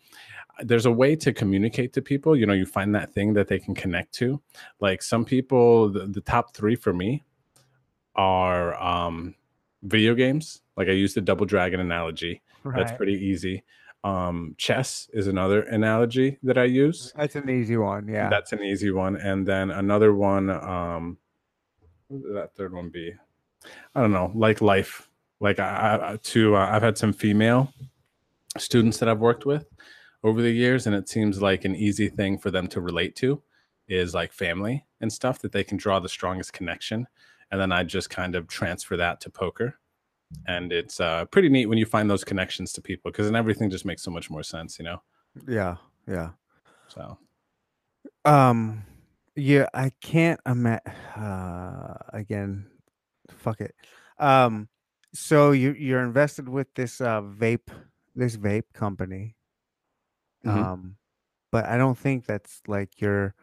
there's 0.60 0.86
a 0.86 0.92
way 0.92 1.16
to 1.16 1.32
communicate 1.32 1.94
to 1.94 2.02
people. 2.02 2.36
You 2.36 2.46
know 2.46 2.52
you 2.52 2.66
find 2.66 2.94
that 2.94 3.14
thing 3.14 3.32
that 3.34 3.48
they 3.48 3.58
can 3.58 3.74
connect 3.74 4.12
to. 4.14 4.42
Like 4.80 5.02
some 5.02 5.24
people 5.24 5.90
the, 5.90 6.06
the 6.06 6.20
top 6.20 6.54
three 6.54 6.76
for 6.76 6.92
me 6.92 7.24
are 8.14 8.74
um 8.82 9.34
video 9.82 10.14
games. 10.14 10.60
Like 10.76 10.88
i 10.88 10.92
use 10.92 11.14
the 11.14 11.22
double 11.22 11.46
dragon 11.46 11.80
analogy. 11.80 12.42
That's 12.74 12.90
pretty 12.92 13.14
easy 13.14 13.62
um 14.06 14.54
chess 14.56 15.10
is 15.12 15.26
another 15.26 15.62
analogy 15.62 16.38
that 16.42 16.56
i 16.56 16.64
use. 16.64 17.12
That's 17.16 17.34
an 17.34 17.50
easy 17.50 17.76
one. 17.76 18.06
Yeah. 18.06 18.28
that's 18.28 18.52
an 18.52 18.62
easy 18.62 18.90
one. 18.90 19.16
And 19.16 19.46
then 19.46 19.70
another 19.70 20.14
one 20.14 20.48
um 20.50 21.18
what 22.08 22.22
would 22.22 22.36
that 22.36 22.54
third 22.54 22.72
one 22.72 22.90
be? 22.90 23.12
I 23.94 24.00
don't 24.00 24.12
know 24.12 24.30
like 24.34 24.60
life. 24.60 25.08
Like 25.40 25.58
i, 25.58 26.12
I 26.12 26.16
to 26.32 26.56
uh, 26.56 26.68
i've 26.72 26.82
had 26.82 26.96
some 26.96 27.12
female 27.12 27.72
students 28.56 28.96
that 28.98 29.08
i've 29.08 29.18
worked 29.18 29.44
with 29.44 29.66
over 30.24 30.40
the 30.40 30.50
years 30.50 30.86
and 30.86 30.96
it 30.96 31.10
seems 31.10 31.42
like 31.42 31.66
an 31.66 31.76
easy 31.76 32.08
thing 32.08 32.38
for 32.38 32.50
them 32.50 32.66
to 32.68 32.80
relate 32.80 33.14
to 33.16 33.42
is 33.86 34.14
like 34.14 34.32
family 34.32 34.86
and 35.02 35.12
stuff 35.12 35.40
that 35.40 35.52
they 35.52 35.62
can 35.62 35.76
draw 35.76 36.00
the 36.00 36.08
strongest 36.08 36.52
connection. 36.52 37.06
And 37.50 37.60
then 37.60 37.72
i 37.72 37.82
just 37.82 38.08
kind 38.08 38.34
of 38.36 38.46
transfer 38.46 38.96
that 38.96 39.20
to 39.22 39.30
poker 39.30 39.78
and 40.46 40.72
it's 40.72 41.00
uh, 41.00 41.24
pretty 41.26 41.48
neat 41.48 41.66
when 41.66 41.78
you 41.78 41.86
find 41.86 42.10
those 42.10 42.24
connections 42.24 42.72
to 42.72 42.82
people 42.82 43.10
because 43.10 43.26
then 43.26 43.36
everything 43.36 43.70
just 43.70 43.84
makes 43.84 44.02
so 44.02 44.10
much 44.10 44.30
more 44.30 44.42
sense 44.42 44.78
you 44.78 44.84
know 44.84 45.00
yeah. 45.46 45.76
Yeah. 46.08 46.30
so 46.88 47.18
Um. 48.24 48.84
Yeah. 49.34 49.68
I 49.74 49.90
can't 50.00 50.40
imagine. 50.46 50.86
Uh, 51.14 51.96
again, 52.12 52.66
fuck 53.30 53.60
it. 53.60 53.74
Um. 54.18 54.68
So 55.14 55.52
you 55.52 55.72
you're 55.72 56.02
invested 56.02 56.48
with 56.48 56.68
this 56.74 57.00
uh 57.00 57.20
vape 57.22 57.68
this 58.14 58.36
vape 58.36 58.72
company. 58.72 59.36
Mhm. 60.44 60.56
Um, 60.56 60.96
but 61.52 61.66
I 61.66 61.76
don't 61.76 61.98
think 61.98 62.24
that's 62.26 62.60
like 62.66 63.00
your 63.00 63.34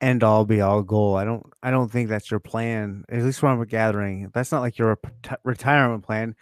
end 0.00 0.22
all 0.22 0.44
be 0.44 0.60
all 0.60 0.82
goal. 0.82 1.16
I 1.16 1.24
don't 1.24 1.44
I 1.62 1.70
don't 1.70 1.90
think 1.90 2.08
that's 2.08 2.30
your 2.30 2.40
plan. 2.40 3.04
At 3.08 3.22
least 3.22 3.42
what 3.42 3.50
I'm 3.50 3.64
gathering, 3.64 4.30
that's 4.34 4.52
not 4.52 4.60
like 4.60 4.78
your 4.78 4.96
reti- 4.96 5.36
retirement 5.44 6.04
plan. 6.04 6.34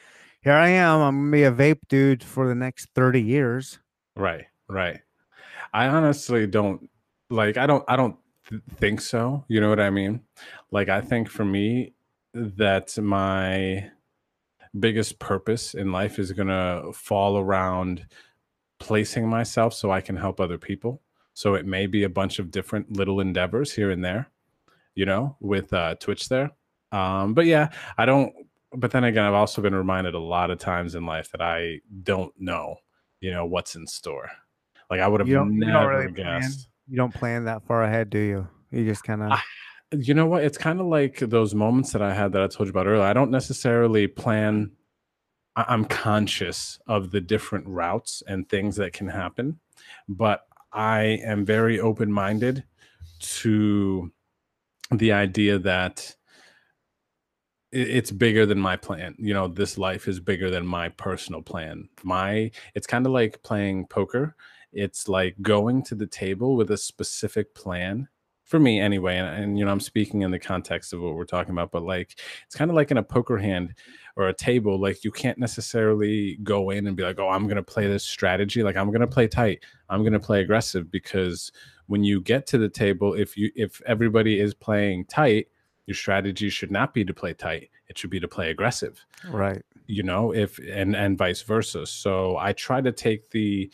Here 0.43 0.53
I 0.55 0.69
am. 0.69 1.01
I'm 1.01 1.19
gonna 1.19 1.31
be 1.31 1.45
a 1.45 1.53
vape 1.53 1.81
dude 1.89 2.25
for 2.25 2.49
the 2.49 2.55
next 2.55 2.89
thirty 2.95 3.23
years. 3.23 3.79
Right, 4.17 4.47
right. 4.69 5.01
I 5.73 5.87
honestly 5.87 6.47
don't 6.47 6.91
like 7.31 7.57
I 7.57 7.67
don't 7.67 7.85
I 7.89 7.97
don't 7.97 8.17
th- 8.49 8.63
think 8.77 9.01
so. 9.01 9.45
You 9.49 9.61
know 9.61 9.69
what 9.69 9.81
I 9.81 9.91
mean? 9.91 10.21
Like 10.71 10.89
I 10.89 11.01
think 11.01 11.29
for 11.29 11.45
me 11.45 11.95
that 12.35 12.99
my 12.99 13.91
biggest 14.79 15.19
purpose 15.19 15.75
in 15.75 15.93
life 15.93 16.19
is 16.19 16.33
to 16.49 16.93
fall 16.95 17.39
around 17.39 18.07
placing 18.81 19.29
myself 19.29 19.75
so 19.75 19.91
I 19.91 20.01
can 20.01 20.17
help 20.17 20.41
other 20.41 20.59
people. 20.59 21.03
So 21.35 21.55
it 21.55 21.67
may 21.67 21.87
be 21.87 22.03
a 22.05 22.09
bunch 22.09 22.39
of 22.39 22.51
different 22.51 22.97
little 22.97 23.21
endeavors 23.21 23.73
here 23.73 23.91
and 23.91 24.05
there, 24.05 24.29
you 24.95 25.07
know, 25.07 25.37
with 25.41 25.73
uh 25.73 25.95
Twitch 25.97 26.29
there. 26.29 26.51
Um 26.93 27.35
but 27.35 27.47
yeah, 27.47 27.69
I 27.99 28.05
don't 28.07 28.33
but 28.75 28.91
then 28.91 29.05
again 29.05 29.25
I've 29.25 29.35
also 29.35 29.63
been 29.63 29.75
reminded 29.75 30.15
a 30.15 30.19
lot 30.19 30.51
of 30.51 30.59
times 30.59 30.95
in 30.95 31.07
life 31.07 31.31
that 31.33 31.41
I 31.41 31.81
don't 32.03 32.33
know, 32.39 32.77
you 33.21 33.31
know, 33.31 33.47
what's 33.47 33.75
in 33.77 33.87
store. 33.87 34.31
Like 34.91 35.01
I 35.01 35.09
would 35.09 35.21
have 35.21 35.29
don't, 35.29 35.55
you 35.55 35.61
don't 35.61 35.73
never 35.73 35.89
really 35.89 36.13
plan. 36.13 36.41
guessed. 36.41 36.69
You 36.89 36.97
don't 36.97 37.15
plan 37.15 37.45
that 37.45 37.63
far 37.67 37.85
ahead, 37.85 38.11
do 38.11 38.19
you? 38.19 38.49
You 38.71 38.85
just 38.85 39.05
kind 39.05 39.23
of. 39.23 39.39
You 39.99 40.15
know 40.15 40.27
what? 40.27 40.43
It's 40.43 40.57
kind 40.59 40.81
of 40.81 40.87
like 40.87 41.19
those 41.19 41.55
moments 41.55 41.93
that 41.93 42.01
I 42.03 42.15
had 42.15 42.33
that 42.33 42.43
I 42.43 42.47
told 42.47 42.67
you 42.67 42.71
about 42.71 42.87
earlier. 42.87 43.03
I 43.03 43.13
don't 43.13 43.31
necessarily 43.31 44.07
plan. 44.07 44.73
I- 45.55 45.67
I'm 45.69 45.85
conscious 45.85 46.79
of 46.87 47.11
the 47.11 47.21
different 47.21 47.67
routes 47.67 48.23
and 48.27 48.49
things 48.49 48.77
that 48.77 48.95
can 48.95 49.09
happen, 49.09 49.61
but 50.09 50.47
I 50.73 51.21
am 51.25 51.45
very 51.45 51.81
open 51.81 52.11
minded 52.11 52.65
to 53.21 54.11
the 54.91 55.13
idea 55.13 55.59
that 55.59 56.15
it's 57.71 58.11
bigger 58.11 58.45
than 58.45 58.59
my 58.59 58.77
plan. 58.77 59.15
You 59.19 59.33
know, 59.33 59.49
this 59.49 59.79
life 59.79 60.09
is 60.09 60.21
bigger 60.21 60.51
than 60.51 60.67
my 60.67 60.91
personal 60.91 61.43
plan. 61.43 61.89
My 62.03 62.51
it's 62.75 62.87
kind 62.87 63.07
of 63.07 63.13
like 63.13 63.43
playing 63.43 63.87
poker. 63.87 64.37
It's 64.73 65.09
like 65.09 65.41
going 65.43 65.83
to 65.85 65.95
the 65.95 66.07
table 66.07 66.57
with 66.57 66.71
a 66.71 66.77
specific 66.77 67.55
plan 67.55 68.09
for 68.53 68.61
me 68.61 68.79
anyway. 68.79 69.17
And, 69.17 69.43
and 69.43 69.59
you 69.59 69.65
know, 69.65 69.73
I'm 69.73 69.81
speaking 69.81 70.21
in 70.21 70.31
the 70.31 70.39
context 70.39 70.93
of 70.93 71.01
what 71.01 71.15
we're 71.15 71.25
talking 71.25 71.53
about, 71.53 71.73
but 71.73 71.83
like 71.83 72.21
it's 72.47 72.55
kind 72.55 72.71
of 72.71 72.75
like 72.77 72.91
in 72.91 72.99
a 72.99 73.03
poker 73.03 73.39
hand 73.39 73.75
or 74.15 74.29
a 74.29 74.35
table, 74.35 74.79
like 74.79 75.05
you 75.05 75.11
can't 75.11 75.39
necessarily 75.39 76.37
go 76.43 76.69
in 76.69 76.87
and 76.87 76.95
be 76.95 77.03
like, 77.03 77.19
oh, 77.19 77.31
I'm 77.31 77.49
gonna 77.49 77.63
play 77.63 77.87
this 77.87 78.05
strategy. 78.05 78.63
Like 78.63 78.77
I'm 78.77 78.93
gonna 78.93 79.07
play 79.07 79.27
tight. 79.27 79.65
I'm 79.89 80.05
gonna 80.05 80.21
play 80.21 80.43
aggressive 80.43 80.91
because 80.91 81.51
when 81.87 82.05
you 82.05 82.21
get 82.21 82.47
to 82.49 82.59
the 82.59 82.69
table, 82.69 83.15
if 83.15 83.39
you 83.39 83.51
if 83.57 83.81
everybody 83.87 84.39
is 84.39 84.53
playing 84.53 85.07
tight, 85.07 85.47
your 85.87 85.95
strategy 85.95 86.51
should 86.51 86.71
not 86.71 86.93
be 86.93 87.05
to 87.07 87.15
play 87.15 87.33
tight 87.35 87.71
it 87.89 87.99
should 87.99 88.09
be 88.11 88.21
to 88.21 88.29
play 88.29 88.51
aggressive 88.51 89.05
Right. 89.29 89.63
you 89.87 90.03
know 90.05 90.33
if 90.33 90.59
and 90.59 90.95
and 90.95 91.19
vice 91.19 91.43
versa 91.43 91.85
so 91.87 92.37
i 92.39 92.53
try 92.53 92.81
to 92.81 92.93
take 92.93 93.31
the 93.31 93.69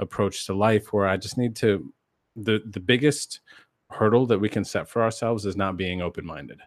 approach 0.00 0.44
to 0.46 0.54
life 0.54 0.92
where 0.92 1.06
i 1.06 1.16
just 1.16 1.38
need 1.38 1.54
to 1.56 1.92
the 2.34 2.62
the 2.66 2.80
biggest 2.80 3.40
hurdle 3.92 4.26
that 4.26 4.38
we 4.40 4.48
can 4.48 4.64
set 4.64 4.88
for 4.88 5.02
ourselves 5.02 5.46
is 5.46 5.56
not 5.56 5.76
being 5.76 6.02
open-minded 6.02 6.60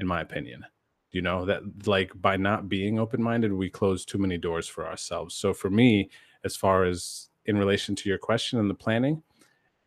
in 0.00 0.06
my 0.06 0.20
opinion 0.20 0.64
you 1.12 1.22
know 1.22 1.44
that 1.44 1.62
like 1.86 2.10
by 2.20 2.36
not 2.36 2.68
being 2.68 2.98
open-minded 2.98 3.52
we 3.52 3.70
close 3.70 4.04
too 4.04 4.18
many 4.18 4.38
doors 4.38 4.68
for 4.68 4.86
ourselves 4.86 5.34
so 5.34 5.52
for 5.52 5.70
me 5.70 6.10
as 6.44 6.56
far 6.56 6.84
as 6.84 7.28
in 7.46 7.56
relation 7.56 7.94
to 7.94 8.08
your 8.08 8.18
question 8.18 8.58
and 8.58 8.68
the 8.70 8.74
planning 8.74 9.22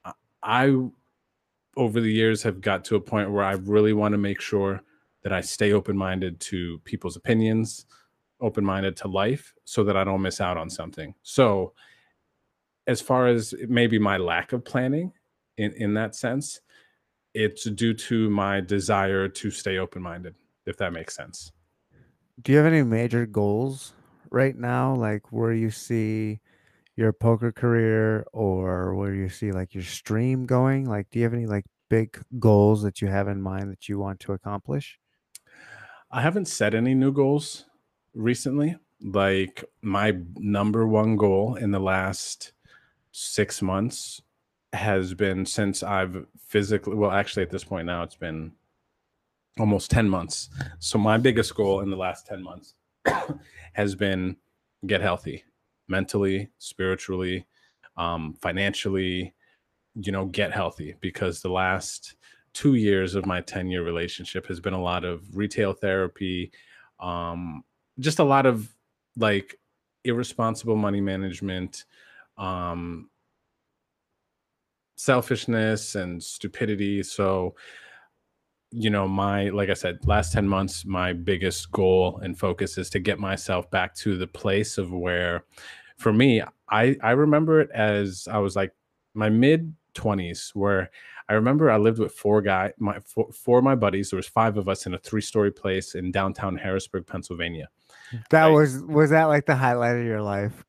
I- 0.05 0.13
i 0.43 0.89
over 1.77 2.01
the 2.01 2.11
years 2.11 2.43
have 2.43 2.61
got 2.61 2.83
to 2.85 2.95
a 2.95 3.01
point 3.01 3.31
where 3.31 3.43
I 3.43 3.53
really 3.53 3.93
want 3.93 4.11
to 4.13 4.17
make 4.17 4.41
sure 4.41 4.81
that 5.23 5.31
I 5.33 5.41
stay 5.41 5.71
open 5.71 5.97
minded 5.97 6.39
to 6.41 6.79
people's 6.79 7.15
opinions, 7.15 7.85
open 8.41 8.65
minded 8.65 8.97
to 8.97 9.07
life, 9.07 9.53
so 9.65 9.83
that 9.85 9.95
I 9.95 10.03
don't 10.03 10.21
miss 10.21 10.41
out 10.41 10.57
on 10.57 10.69
something. 10.69 11.13
So, 11.23 11.73
as 12.87 13.01
far 13.01 13.27
as 13.27 13.53
maybe 13.67 13.99
my 13.99 14.17
lack 14.17 14.51
of 14.51 14.65
planning 14.65 15.11
in, 15.59 15.73
in 15.73 15.93
that 15.95 16.15
sense, 16.15 16.61
it's 17.33 17.65
due 17.65 17.93
to 17.93 18.29
my 18.29 18.61
desire 18.61 19.27
to 19.27 19.51
stay 19.51 19.77
open 19.77 20.01
minded, 20.01 20.35
if 20.65 20.77
that 20.77 20.93
makes 20.93 21.15
sense. 21.15 21.51
Do 22.41 22.53
you 22.53 22.57
have 22.57 22.67
any 22.67 22.81
major 22.81 23.25
goals 23.25 23.93
right 24.31 24.55
now, 24.55 24.95
like 24.95 25.31
where 25.31 25.51
you 25.51 25.69
see 25.69 26.39
your 26.95 27.11
poker 27.11 27.51
career 27.51 28.25
or 28.31 28.95
where 28.95 29.13
you 29.13 29.27
see 29.27 29.51
like 29.51 29.73
your 29.73 29.83
stream 29.83 30.45
going? 30.45 30.85
Like, 30.89 31.09
do 31.11 31.19
you 31.19 31.25
have 31.25 31.33
any 31.33 31.45
like 31.45 31.65
big 31.89 32.17
goals 32.39 32.81
that 32.83 33.01
you 33.01 33.09
have 33.09 33.27
in 33.27 33.41
mind 33.41 33.69
that 33.71 33.89
you 33.89 33.99
want 33.99 34.21
to 34.21 34.33
accomplish? 34.33 34.97
I 36.09 36.21
haven't 36.21 36.47
set 36.47 36.73
any 36.73 36.95
new 36.95 37.11
goals 37.11 37.65
recently. 38.13 38.77
Like 39.01 39.63
my 39.81 40.17
number 40.37 40.87
one 40.87 41.17
goal 41.17 41.55
in 41.55 41.71
the 41.71 41.79
last 41.79 42.53
six 43.11 43.61
months 43.61 44.21
has 44.73 45.13
been 45.13 45.45
since 45.45 45.83
I've 45.83 46.25
physically, 46.37 46.95
well, 46.95 47.11
actually, 47.11 47.43
at 47.43 47.49
this 47.49 47.63
point 47.63 47.85
now, 47.85 48.03
it's 48.03 48.15
been 48.15 48.51
almost 49.59 49.91
10 49.91 50.09
months. 50.09 50.49
So 50.79 50.97
my 50.97 51.17
biggest 51.17 51.55
goal 51.55 51.81
in 51.81 51.89
the 51.89 51.97
last 51.97 52.27
10 52.27 52.41
months 52.43 52.75
has 53.73 53.95
been 53.95 54.37
get 54.85 55.01
healthy 55.01 55.43
mentally, 55.87 56.49
spiritually, 56.59 57.45
um, 57.97 58.33
financially, 58.41 59.33
you 59.95 60.11
know, 60.11 60.25
get 60.25 60.53
healthy 60.53 60.95
because 61.01 61.41
the 61.41 61.49
last 61.49 62.15
two 62.53 62.75
years 62.75 63.15
of 63.15 63.25
my 63.25 63.41
10 63.41 63.69
year 63.69 63.83
relationship 63.83 64.45
has 64.47 64.59
been 64.59 64.73
a 64.73 64.81
lot 64.81 65.03
of 65.03 65.35
retail 65.35 65.73
therapy, 65.73 66.51
um, 66.99 67.63
just 67.99 68.19
a 68.19 68.23
lot 68.23 68.45
of 68.45 68.73
like 69.17 69.59
irresponsible 70.05 70.75
money 70.75 71.01
management, 71.01 71.85
um, 72.37 73.09
selfishness 74.99 75.95
and 75.95 76.21
stupidity. 76.21 77.01
So, 77.03 77.55
you 78.69 78.89
know, 78.89 79.07
my, 79.07 79.47
like 79.47 79.69
I 79.69 79.73
said, 79.73 80.05
last 80.05 80.33
10 80.33 80.45
months, 80.45 80.83
my 80.85 81.13
biggest 81.13 81.71
goal 81.71 82.19
and 82.21 82.37
focus 82.37 82.77
is 82.77 82.89
to 82.89 82.99
get 82.99 83.17
myself 83.17 83.71
back 83.71 83.95
to 83.95 84.17
the 84.17 84.27
place 84.27 84.77
of 84.77 84.91
where, 84.91 85.45
for 85.97 86.11
me, 86.11 86.43
I, 86.69 86.97
I 87.01 87.11
remember 87.11 87.61
it 87.61 87.69
as 87.73 88.27
I 88.29 88.39
was 88.39 88.57
like 88.57 88.73
my 89.13 89.29
mid 89.29 89.73
20s, 89.95 90.53
where 90.53 90.91
I 91.29 91.33
remember 91.33 91.71
I 91.71 91.77
lived 91.77 91.99
with 91.99 92.11
four 92.11 92.41
guy, 92.41 92.73
my 92.77 92.99
four, 92.99 93.31
four 93.31 93.59
of 93.59 93.63
my 93.63 93.75
buddies. 93.75 94.09
There 94.09 94.17
was 94.17 94.27
five 94.27 94.57
of 94.57 94.67
us 94.67 94.85
in 94.85 94.93
a 94.93 94.97
three 94.97 95.21
story 95.21 95.51
place 95.51 95.95
in 95.95 96.11
downtown 96.11 96.57
Harrisburg, 96.57 97.07
Pennsylvania. 97.07 97.69
That 98.31 98.45
right? 98.45 98.51
was 98.51 98.81
was 98.81 99.11
that 99.11 99.25
like 99.25 99.45
the 99.45 99.55
highlight 99.55 99.97
of 99.97 100.05
your 100.05 100.21
life? 100.21 100.65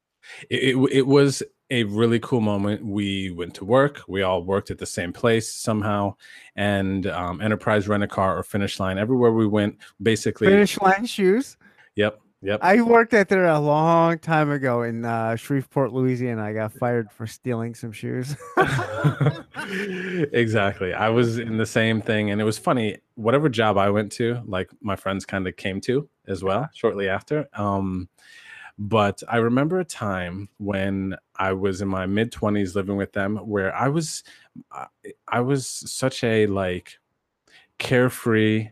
It, 0.49 0.77
it, 0.77 0.93
it 0.93 1.07
was 1.07 1.43
a 1.71 1.85
really 1.85 2.19
cool 2.21 2.41
moment. 2.41 2.85
We 2.85 3.31
went 3.31 3.55
to 3.55 3.65
work. 3.65 4.03
We 4.09 4.23
all 4.23 4.43
worked 4.43 4.71
at 4.71 4.79
the 4.79 4.87
same 4.87 5.13
place 5.13 5.53
somehow, 5.53 6.17
and 6.57 7.07
um, 7.07 7.41
Enterprise 7.41 7.89
Rent 7.89 8.03
a 8.03 8.09
Car 8.09 8.39
or 8.39 8.43
Finish 8.43 8.81
Line. 8.81 8.99
Everywhere 8.99 9.33
we 9.33 9.47
went, 9.47 9.79
basically 10.03 10.49
Finish 10.49 10.81
Line 10.81 11.07
shoes. 11.07 11.57
Yep, 11.97 12.21
Yep. 12.43 12.61
I 12.63 12.81
worked 12.81 13.13
at 13.13 13.29
there 13.29 13.47
a 13.47 13.59
long 13.59 14.19
time 14.19 14.51
ago 14.51 14.83
in 14.83 15.05
uh, 15.05 15.37
Shreveport, 15.37 15.93
Louisiana. 15.93 16.43
I 16.43 16.55
got 16.55 16.73
fired 16.73 17.11
for 17.13 17.27
stealing 17.27 17.75
some 17.75 17.93
shoes. 17.93 18.35
exactly. 20.33 20.95
I 20.95 21.11
was 21.11 21.39
in 21.39 21.59
the 21.59 21.67
same 21.67 22.01
thing. 22.01 22.31
And 22.31 22.41
it 22.41 22.45
was 22.45 22.57
funny, 22.57 22.97
whatever 23.15 23.51
job 23.51 23.77
I 23.77 23.91
went 23.91 24.11
to, 24.13 24.41
like 24.47 24.71
my 24.81 24.97
friends 24.97 25.27
kind 25.27 25.47
of 25.47 25.57
came 25.57 25.83
to 25.83 26.09
as 26.29 26.43
well 26.43 26.67
shortly 26.73 27.11
after. 27.11 27.47
Um, 27.53 28.09
but 28.79 29.23
I 29.29 29.39
remember 29.39 29.81
a 29.81 29.85
time 29.85 30.49
when 30.59 31.17
I 31.37 31.53
was 31.53 31.81
in 31.81 31.89
my 31.89 32.07
mid 32.07 32.33
20s 32.33 32.75
living 32.75 32.97
with 32.97 33.13
them 33.13 33.37
where 33.37 33.75
I 33.75 33.89
was 33.89 34.23
I 35.29 35.41
was 35.41 35.67
such 35.67 36.25
a 36.25 36.47
like 36.47 36.99
carefree 37.79 38.69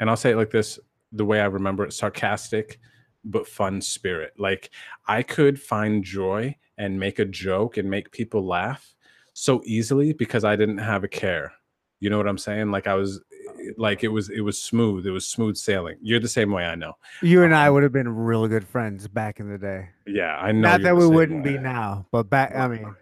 and 0.00 0.10
I'll 0.10 0.16
say 0.16 0.32
it 0.32 0.36
like 0.36 0.50
this 0.50 0.78
the 1.12 1.24
way 1.24 1.40
I 1.40 1.46
remember 1.46 1.84
it 1.84 1.92
sarcastic 1.92 2.78
but 3.24 3.48
fun 3.48 3.80
spirit. 3.80 4.34
Like 4.38 4.70
I 5.06 5.22
could 5.22 5.60
find 5.60 6.04
joy 6.04 6.56
and 6.76 7.00
make 7.00 7.18
a 7.18 7.24
joke 7.24 7.76
and 7.76 7.88
make 7.88 8.12
people 8.12 8.46
laugh 8.46 8.94
so 9.32 9.62
easily 9.64 10.12
because 10.12 10.44
I 10.44 10.56
didn't 10.56 10.78
have 10.78 11.04
a 11.04 11.08
care. 11.08 11.52
You 12.00 12.10
know 12.10 12.18
what 12.18 12.28
I'm 12.28 12.38
saying? 12.38 12.70
Like 12.70 12.86
I 12.86 12.94
was 12.94 13.22
like 13.76 14.04
it 14.04 14.08
was 14.08 14.30
it 14.30 14.40
was 14.40 14.60
smooth. 14.60 15.06
It 15.06 15.10
was 15.10 15.26
smooth 15.26 15.56
sailing. 15.56 15.96
You're 16.02 16.20
the 16.20 16.28
same 16.28 16.50
way 16.50 16.64
I 16.64 16.74
know. 16.74 16.94
You 17.22 17.42
and 17.42 17.54
I 17.54 17.68
um, 17.68 17.74
would 17.74 17.82
have 17.82 17.92
been 17.92 18.08
really 18.08 18.48
good 18.48 18.66
friends 18.66 19.08
back 19.08 19.40
in 19.40 19.48
the 19.48 19.58
day. 19.58 19.88
Yeah, 20.06 20.36
I 20.36 20.52
know. 20.52 20.70
Not 20.70 20.82
that 20.82 20.96
we 20.96 21.06
wouldn't 21.06 21.44
be 21.44 21.58
now, 21.58 22.06
but 22.10 22.24
back 22.24 22.54
I 22.54 22.68
mean 22.68 22.94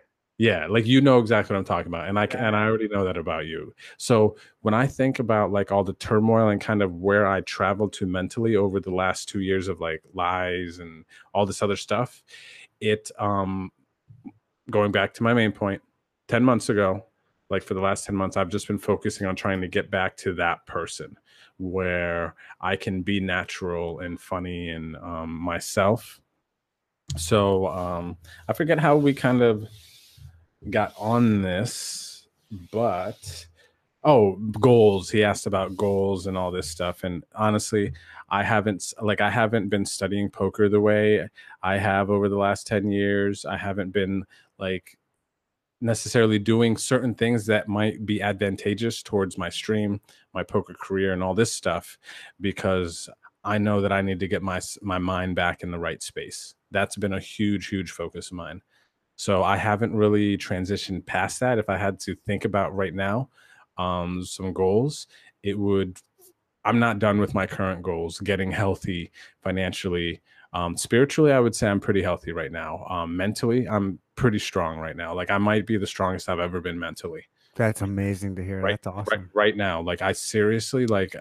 yeah, 0.42 0.66
like 0.66 0.86
you 0.86 1.00
know 1.00 1.20
exactly 1.20 1.54
what 1.54 1.60
I'm 1.60 1.64
talking 1.64 1.86
about, 1.86 2.08
and 2.08 2.18
I 2.18 2.24
and 2.24 2.56
I 2.56 2.64
already 2.64 2.88
know 2.88 3.04
that 3.04 3.16
about 3.16 3.46
you. 3.46 3.72
So 3.96 4.36
when 4.62 4.74
I 4.74 4.88
think 4.88 5.20
about 5.20 5.52
like 5.52 5.70
all 5.70 5.84
the 5.84 5.92
turmoil 5.92 6.48
and 6.48 6.60
kind 6.60 6.82
of 6.82 6.96
where 6.96 7.28
I 7.28 7.42
traveled 7.42 7.92
to 7.92 8.06
mentally 8.06 8.56
over 8.56 8.80
the 8.80 8.90
last 8.90 9.28
two 9.28 9.38
years 9.38 9.68
of 9.68 9.80
like 9.80 10.02
lies 10.14 10.80
and 10.80 11.04
all 11.32 11.46
this 11.46 11.62
other 11.62 11.76
stuff, 11.76 12.24
it 12.80 13.08
um 13.20 13.70
going 14.68 14.90
back 14.90 15.14
to 15.14 15.22
my 15.22 15.32
main 15.32 15.52
point, 15.52 15.80
ten 16.26 16.42
months 16.42 16.70
ago, 16.70 17.06
like 17.52 17.62
for 17.62 17.74
the 17.74 17.80
last 17.80 18.06
10 18.06 18.16
months, 18.16 18.36
I've 18.38 18.48
just 18.48 18.66
been 18.66 18.78
focusing 18.78 19.26
on 19.26 19.36
trying 19.36 19.60
to 19.60 19.68
get 19.68 19.90
back 19.90 20.16
to 20.18 20.32
that 20.34 20.66
person 20.66 21.18
where 21.58 22.34
I 22.62 22.76
can 22.76 23.02
be 23.02 23.20
natural 23.20 24.00
and 24.00 24.18
funny 24.18 24.70
and 24.70 24.96
um, 24.96 25.30
myself. 25.30 26.18
So 27.16 27.66
um, 27.68 28.16
I 28.48 28.54
forget 28.54 28.78
how 28.78 28.96
we 28.96 29.12
kind 29.12 29.42
of 29.42 29.68
got 30.70 30.94
on 30.98 31.42
this, 31.42 32.26
but 32.72 33.46
oh, 34.02 34.36
goals. 34.58 35.10
He 35.10 35.22
asked 35.22 35.46
about 35.46 35.76
goals 35.76 36.26
and 36.26 36.38
all 36.38 36.50
this 36.50 36.70
stuff. 36.70 37.04
And 37.04 37.22
honestly, 37.34 37.92
I 38.30 38.42
haven't 38.42 38.94
like 39.02 39.20
I 39.20 39.28
haven't 39.28 39.68
been 39.68 39.84
studying 39.84 40.30
poker 40.30 40.70
the 40.70 40.80
way 40.80 41.28
I 41.62 41.76
have 41.76 42.08
over 42.08 42.30
the 42.30 42.38
last 42.38 42.66
10 42.66 42.90
years. 42.90 43.44
I 43.44 43.58
haven't 43.58 43.90
been 43.90 44.24
like 44.58 44.98
necessarily 45.82 46.38
doing 46.38 46.76
certain 46.76 47.14
things 47.14 47.46
that 47.46 47.68
might 47.68 48.06
be 48.06 48.22
advantageous 48.22 49.02
towards 49.02 49.36
my 49.36 49.48
stream, 49.48 50.00
my 50.32 50.42
poker 50.42 50.74
career 50.74 51.12
and 51.12 51.22
all 51.22 51.34
this 51.34 51.52
stuff 51.52 51.98
because 52.40 53.08
I 53.44 53.58
know 53.58 53.80
that 53.80 53.92
I 53.92 54.02
need 54.02 54.20
to 54.20 54.28
get 54.28 54.42
my 54.42 54.60
my 54.80 54.98
mind 54.98 55.34
back 55.34 55.62
in 55.62 55.70
the 55.70 55.78
right 55.78 56.02
space. 56.02 56.54
That's 56.70 56.96
been 56.96 57.12
a 57.12 57.20
huge 57.20 57.68
huge 57.68 57.90
focus 57.90 58.30
of 58.30 58.36
mine. 58.36 58.62
So 59.16 59.42
I 59.42 59.56
haven't 59.56 59.94
really 59.94 60.38
transitioned 60.38 61.04
past 61.06 61.40
that. 61.40 61.58
If 61.58 61.68
I 61.68 61.76
had 61.76 62.00
to 62.00 62.14
think 62.14 62.44
about 62.44 62.74
right 62.74 62.94
now, 62.94 63.28
um, 63.78 64.24
some 64.24 64.52
goals, 64.52 65.06
it 65.42 65.58
would. 65.58 65.98
I'm 66.64 66.78
not 66.78 66.98
done 66.98 67.18
with 67.18 67.34
my 67.34 67.46
current 67.46 67.82
goals. 67.82 68.20
Getting 68.20 68.52
healthy 68.52 69.10
financially, 69.42 70.20
um, 70.52 70.76
spiritually, 70.76 71.32
I 71.32 71.40
would 71.40 71.54
say 71.54 71.68
I'm 71.68 71.80
pretty 71.80 72.02
healthy 72.02 72.32
right 72.32 72.52
now. 72.52 72.86
Um, 72.88 73.16
mentally, 73.16 73.68
I'm 73.68 73.98
pretty 74.16 74.38
strong 74.38 74.78
right 74.78 74.96
now. 74.96 75.14
Like 75.14 75.30
I 75.30 75.38
might 75.38 75.66
be 75.66 75.76
the 75.76 75.86
strongest 75.86 76.28
I've 76.28 76.38
ever 76.38 76.60
been 76.60 76.78
mentally. 76.78 77.24
That's 77.54 77.82
amazing 77.82 78.36
to 78.36 78.44
hear. 78.44 78.60
Right, 78.60 78.80
That's 78.82 78.86
awesome. 78.86 79.20
Right, 79.20 79.28
right 79.34 79.56
now, 79.56 79.82
like 79.82 80.02
I 80.02 80.12
seriously, 80.12 80.86
like, 80.86 81.14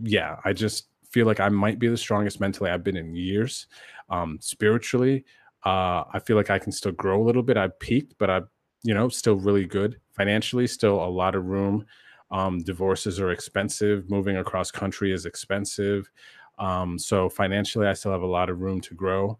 yeah, 0.00 0.36
I 0.44 0.52
just 0.52 0.88
feel 1.10 1.26
like 1.26 1.40
I 1.40 1.48
might 1.48 1.78
be 1.78 1.88
the 1.88 1.96
strongest 1.96 2.40
mentally 2.40 2.70
I've 2.70 2.84
been 2.84 2.96
in 2.96 3.14
years. 3.14 3.66
Um, 4.10 4.38
spiritually, 4.40 5.24
uh, 5.64 6.04
I 6.12 6.20
feel 6.24 6.36
like 6.36 6.50
I 6.50 6.58
can 6.58 6.72
still 6.72 6.92
grow 6.92 7.20
a 7.20 7.24
little 7.24 7.42
bit. 7.42 7.56
I've 7.56 7.78
peaked, 7.78 8.14
but 8.18 8.30
I, 8.30 8.42
you 8.82 8.94
know, 8.94 9.08
still 9.08 9.36
really 9.36 9.66
good 9.66 10.00
financially. 10.12 10.66
Still 10.66 11.02
a 11.02 11.06
lot 11.06 11.34
of 11.34 11.44
room. 11.46 11.84
Um, 12.30 12.62
divorces 12.62 13.20
are 13.20 13.30
expensive. 13.30 14.10
Moving 14.10 14.36
across 14.36 14.70
country 14.70 15.12
is 15.12 15.26
expensive. 15.26 16.10
Um, 16.58 16.98
so 16.98 17.28
financially, 17.28 17.86
I 17.86 17.94
still 17.94 18.12
have 18.12 18.22
a 18.22 18.26
lot 18.26 18.50
of 18.50 18.60
room 18.60 18.80
to 18.82 18.94
grow. 18.94 19.38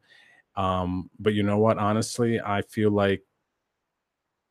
Um, 0.57 1.11
but 1.19 1.35
you 1.35 1.43
know 1.43 1.59
what? 1.59 1.79
Honestly, 1.79 2.41
I 2.41 2.63
feel 2.63 2.91
like 2.91 3.23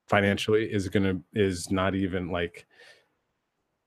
financially 0.08 0.72
is 0.72 0.88
gonna 0.88 1.20
is 1.34 1.70
not 1.70 1.96
even 1.96 2.30
like 2.30 2.66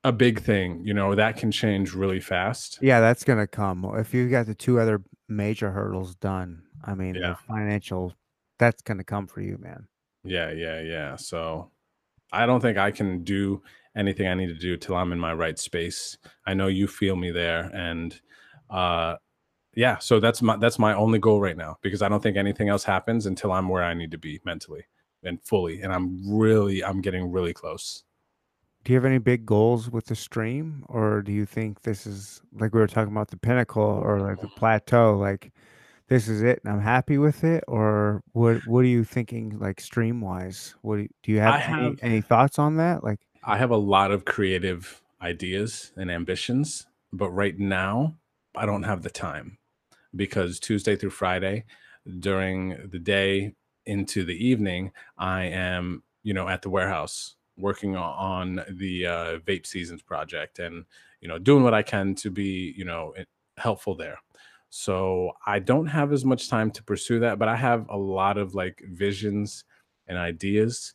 a 0.05 0.13
big 0.13 0.41
thing. 0.41 0.83
You 0.85 0.95
know 0.95 1.15
that 1.15 1.37
can 1.37 1.51
change 1.51 1.95
really 1.95 2.21
fast. 2.21 2.79
Yeah, 2.83 3.01
that's 3.01 3.25
gonna 3.25 3.47
come 3.47 3.85
if 3.97 4.13
you 4.13 4.29
got 4.29 4.47
the 4.47 4.55
two 4.55 4.81
other 4.81 5.03
major 5.31 5.71
hurdles 5.71 6.15
done. 6.17 6.63
I 6.85 6.95
mean, 6.95 7.15
yeah. 7.15 7.31
the 7.31 7.35
financial, 7.49 8.15
that's 8.59 8.83
going 8.83 8.99
to 8.99 9.05
come 9.05 9.27
for 9.27 9.41
you, 9.41 9.57
man. 9.59 9.87
Yeah, 10.25 10.51
yeah, 10.51 10.81
yeah. 10.81 11.17
So 11.17 11.71
I 12.33 12.47
don't 12.47 12.61
think 12.61 12.77
I 12.77 12.91
can 12.91 13.25
do 13.25 13.63
anything 14.01 14.27
I 14.27 14.35
need 14.35 14.49
to 14.49 14.55
do 14.55 14.77
till 14.77 14.97
I'm 14.97 15.13
in 15.13 15.21
my 15.21 15.35
right 15.35 15.59
space. 15.59 16.19
I 16.47 16.55
know 16.55 16.67
you 16.67 16.89
feel 16.89 17.15
me 17.15 17.31
there, 17.31 17.71
and 17.73 18.19
uh, 18.71 19.17
yeah. 19.77 19.99
So 19.99 20.19
that's 20.19 20.43
my 20.43 20.57
that's 20.57 20.79
my 20.79 20.95
only 20.95 21.21
goal 21.21 21.41
right 21.41 21.57
now 21.57 21.77
because 21.83 22.03
I 22.03 22.09
don't 22.09 22.23
think 22.23 22.37
anything 22.37 22.69
else 22.69 22.83
happens 22.83 23.27
until 23.27 23.53
I'm 23.53 23.69
where 23.69 23.85
I 23.85 23.95
need 23.95 24.11
to 24.11 24.19
be 24.19 24.41
mentally 24.45 24.87
and 25.23 25.39
fully. 25.45 25.83
And 25.83 25.93
I'm 25.93 26.19
really, 26.27 26.83
I'm 26.83 27.01
getting 27.03 27.31
really 27.31 27.53
close. 27.53 28.05
Do 28.83 28.93
you 28.93 28.97
have 28.97 29.05
any 29.05 29.19
big 29.19 29.45
goals 29.45 29.91
with 29.91 30.07
the 30.07 30.17
stream, 30.17 30.85
or 30.89 31.21
do 31.21 31.33
you 31.33 31.45
think 31.45 31.83
this 31.83 32.07
is 32.07 32.41
like 32.59 32.73
we 32.73 32.81
were 32.81 32.87
talking 32.87 33.13
about 33.13 33.29
the 33.29 33.37
pinnacle 33.37 33.83
or 33.83 34.19
like 34.21 34.41
the 34.41 34.49
plateau? 34.49 35.19
Like, 35.19 35.53
this 36.09 36.27
is 36.27 36.43
it 36.43 36.61
and 36.65 36.73
I'm 36.73 36.81
happy 36.81 37.19
with 37.19 37.45
it, 37.45 37.63
or 37.69 38.23
what? 38.33 38.67
What 38.67 38.81
are 38.81 38.89
you 38.89 39.05
thinking, 39.05 39.59
like 39.59 39.81
stream 39.81 40.23
wise? 40.23 40.75
What 40.81 40.97
do 40.97 41.03
you, 41.03 41.09
do 41.23 41.33
you 41.33 41.41
have, 41.41 41.61
any, 41.61 41.83
have 41.83 41.99
any 42.01 42.21
thoughts 42.23 42.59
on 42.59 42.79
that? 42.79 43.05
Like, 43.05 43.21
I 43.43 43.57
have 43.57 43.71
a 43.71 43.77
lot 43.77 44.11
of 44.11 44.25
creative 44.25 45.03
ideas 45.23 45.93
and 45.97 46.11
ambitions, 46.11 46.87
but 47.13 47.31
right 47.31 47.59
now 47.59 48.17
I 48.55 48.67
don't 48.67 48.83
have 48.83 49.03
the 49.03 49.11
time 49.11 49.59
because 50.15 50.61
Tuesday 50.61 50.97
through 50.97 51.11
Friday, 51.11 51.65
during 52.19 52.89
the 52.91 52.99
day 52.99 53.55
into 53.87 54.25
the 54.25 54.35
evening, 54.47 54.93
I 55.19 55.45
am 55.45 56.03
you 56.23 56.35
know 56.35 56.49
at 56.49 56.63
the 56.63 56.71
warehouse 56.71 57.37
working 57.57 57.97
on 57.97 58.63
the 58.71 59.07
uh, 59.07 59.39
vape 59.41 59.67
seasons 59.67 60.03
project 60.03 60.59
and 60.59 60.85
you 61.21 61.29
know 61.29 61.39
doing 61.39 61.63
what 61.63 61.75
i 61.75 61.83
can 61.83 62.15
to 62.15 62.31
be 62.31 62.75
you 62.77 62.85
know 62.85 63.15
helpful 63.57 63.95
there. 63.95 64.19
So 64.71 65.33
i 65.47 65.59
don't 65.59 65.87
have 65.87 66.13
as 66.13 66.25
much 66.25 66.49
time 66.49 66.71
to 66.73 66.83
pursue 66.83 67.21
that 67.21 67.39
but 67.39 67.49
i 67.49 67.57
have 67.57 67.89
a 67.89 67.97
lot 67.97 68.39
of 68.39 68.55
like 68.55 68.83
visions 68.87 69.65
and 70.07 70.17
ideas 70.19 70.95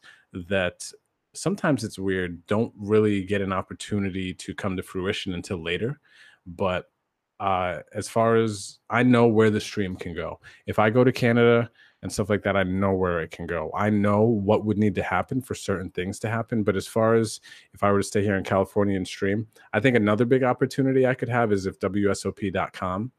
that 0.50 0.92
sometimes 1.36 1.84
it's 1.84 2.00
weird 2.00 2.46
don't 2.48 2.74
really 2.78 3.24
get 3.24 3.42
an 3.42 3.54
opportunity 3.54 4.34
to 4.34 4.54
come 4.54 4.76
to 4.76 4.84
fruition 4.84 5.34
until 5.34 5.62
later 5.62 6.00
but 6.46 6.92
uh 7.40 7.80
as 7.94 8.08
far 8.08 8.36
as 8.36 8.80
i 8.90 9.04
know 9.04 9.28
where 9.28 9.50
the 9.50 9.60
stream 9.60 9.96
can 9.96 10.14
go 10.16 10.40
if 10.66 10.80
i 10.80 10.90
go 10.90 11.04
to 11.04 11.12
canada 11.12 11.70
and 12.02 12.12
stuff 12.12 12.30
like 12.30 12.44
that 12.44 12.56
i 12.56 12.64
know 12.64 12.94
where 12.94 13.20
it 13.20 13.32
can 13.32 13.46
go 13.46 13.72
i 13.76 13.90
know 13.90 14.22
what 14.22 14.64
would 14.64 14.78
need 14.78 14.96
to 14.96 15.04
happen 15.04 15.42
for 15.42 15.56
certain 15.56 15.90
things 15.92 16.20
to 16.20 16.30
happen 16.30 16.64
but 16.64 16.76
as 16.76 16.88
far 16.88 17.16
as 17.16 17.42
if 17.74 17.84
i 17.84 17.92
were 17.92 18.00
to 18.00 18.08
stay 18.08 18.24
here 18.24 18.36
in 18.36 18.44
california 18.44 18.96
and 18.96 19.08
stream 19.08 19.48
i 19.74 19.80
think 19.80 19.96
another 19.96 20.26
big 20.26 20.44
opportunity 20.44 21.06
i 21.06 21.14
could 21.14 21.30
have 21.30 21.52
is 21.52 21.66
if 21.66 21.80
wsop.com 21.80 23.12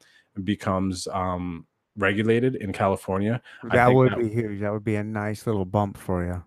becomes 0.44 1.06
um 1.08 1.66
regulated 1.96 2.56
in 2.56 2.72
california 2.72 3.40
That 3.72 3.92
would 3.92 4.12
that, 4.12 4.18
be 4.18 4.28
huge. 4.28 4.60
That 4.60 4.72
would 4.72 4.84
be 4.84 4.96
a 4.96 5.04
nice 5.04 5.46
little 5.46 5.64
bump 5.64 5.96
for 5.96 6.24
you. 6.24 6.44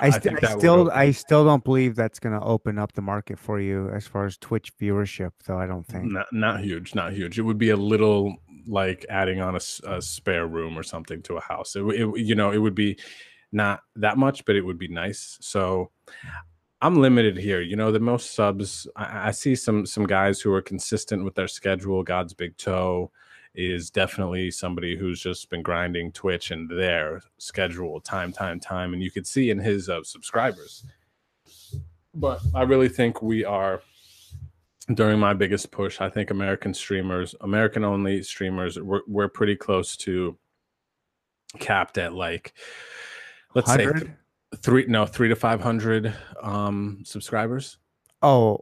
I, 0.00 0.10
st- 0.10 0.44
I 0.44 0.48
I 0.48 0.58
still, 0.58 0.90
I 0.92 1.10
still 1.10 1.44
don't 1.44 1.64
believe 1.64 1.96
that's 1.96 2.18
going 2.18 2.38
to 2.38 2.44
open 2.44 2.78
up 2.78 2.92
the 2.92 3.02
market 3.02 3.38
for 3.38 3.60
you 3.60 3.90
as 3.90 4.06
far 4.06 4.26
as 4.26 4.36
Twitch 4.36 4.72
viewership, 4.78 5.32
though. 5.46 5.58
I 5.58 5.66
don't 5.66 5.86
think 5.86 6.12
not, 6.12 6.26
not 6.32 6.60
huge, 6.60 6.94
not 6.94 7.12
huge. 7.12 7.38
It 7.38 7.42
would 7.42 7.58
be 7.58 7.70
a 7.70 7.76
little 7.76 8.36
like 8.66 9.04
adding 9.08 9.40
on 9.40 9.54
a, 9.54 9.60
a 9.86 10.00
spare 10.02 10.46
room 10.46 10.78
or 10.78 10.82
something 10.82 11.22
to 11.22 11.36
a 11.36 11.40
house. 11.40 11.74
It, 11.74 11.82
it, 11.84 12.18
you 12.18 12.34
know, 12.34 12.50
it 12.52 12.58
would 12.58 12.74
be 12.74 12.98
not 13.52 13.80
that 13.96 14.18
much, 14.18 14.44
but 14.44 14.56
it 14.56 14.62
would 14.62 14.78
be 14.78 14.88
nice. 14.88 15.38
So 15.40 15.90
I'm 16.80 17.00
limited 17.00 17.36
here. 17.36 17.60
You 17.60 17.76
know, 17.76 17.90
the 17.90 18.00
most 18.00 18.34
subs 18.34 18.86
I, 18.94 19.28
I 19.28 19.30
see 19.32 19.54
some 19.54 19.84
some 19.86 20.06
guys 20.06 20.40
who 20.40 20.52
are 20.52 20.62
consistent 20.62 21.24
with 21.24 21.34
their 21.34 21.48
schedule. 21.48 22.02
God's 22.02 22.34
big 22.34 22.56
toe 22.56 23.10
is 23.58 23.90
definitely 23.90 24.50
somebody 24.52 24.96
who's 24.96 25.20
just 25.20 25.50
been 25.50 25.62
grinding 25.62 26.12
Twitch 26.12 26.52
and 26.52 26.70
their 26.70 27.20
schedule 27.38 28.00
time, 28.00 28.32
time, 28.32 28.60
time, 28.60 28.92
and 28.92 29.02
you 29.02 29.10
could 29.10 29.26
see 29.26 29.50
in 29.50 29.58
his 29.58 29.88
uh, 29.88 30.02
subscribers. 30.04 30.84
But 32.14 32.40
I 32.54 32.62
really 32.62 32.88
think 32.88 33.20
we 33.20 33.44
are 33.44 33.82
during 34.94 35.18
my 35.18 35.34
biggest 35.34 35.70
push. 35.72 36.00
I 36.00 36.08
think 36.08 36.30
American 36.30 36.72
streamers, 36.72 37.34
American 37.40 37.84
only 37.84 38.22
streamers, 38.22 38.78
we're, 38.78 39.02
we're 39.08 39.28
pretty 39.28 39.56
close 39.56 39.96
to 39.98 40.38
capped 41.58 41.96
at 41.98 42.12
like 42.12 42.52
let's 43.54 43.68
100? 43.68 43.98
say 43.98 44.04
th- 44.04 44.12
three 44.62 44.84
no 44.86 45.06
three 45.06 45.28
to 45.28 45.36
five 45.36 45.60
hundred 45.60 46.14
um 46.42 47.02
subscribers. 47.04 47.78
Oh, 48.22 48.60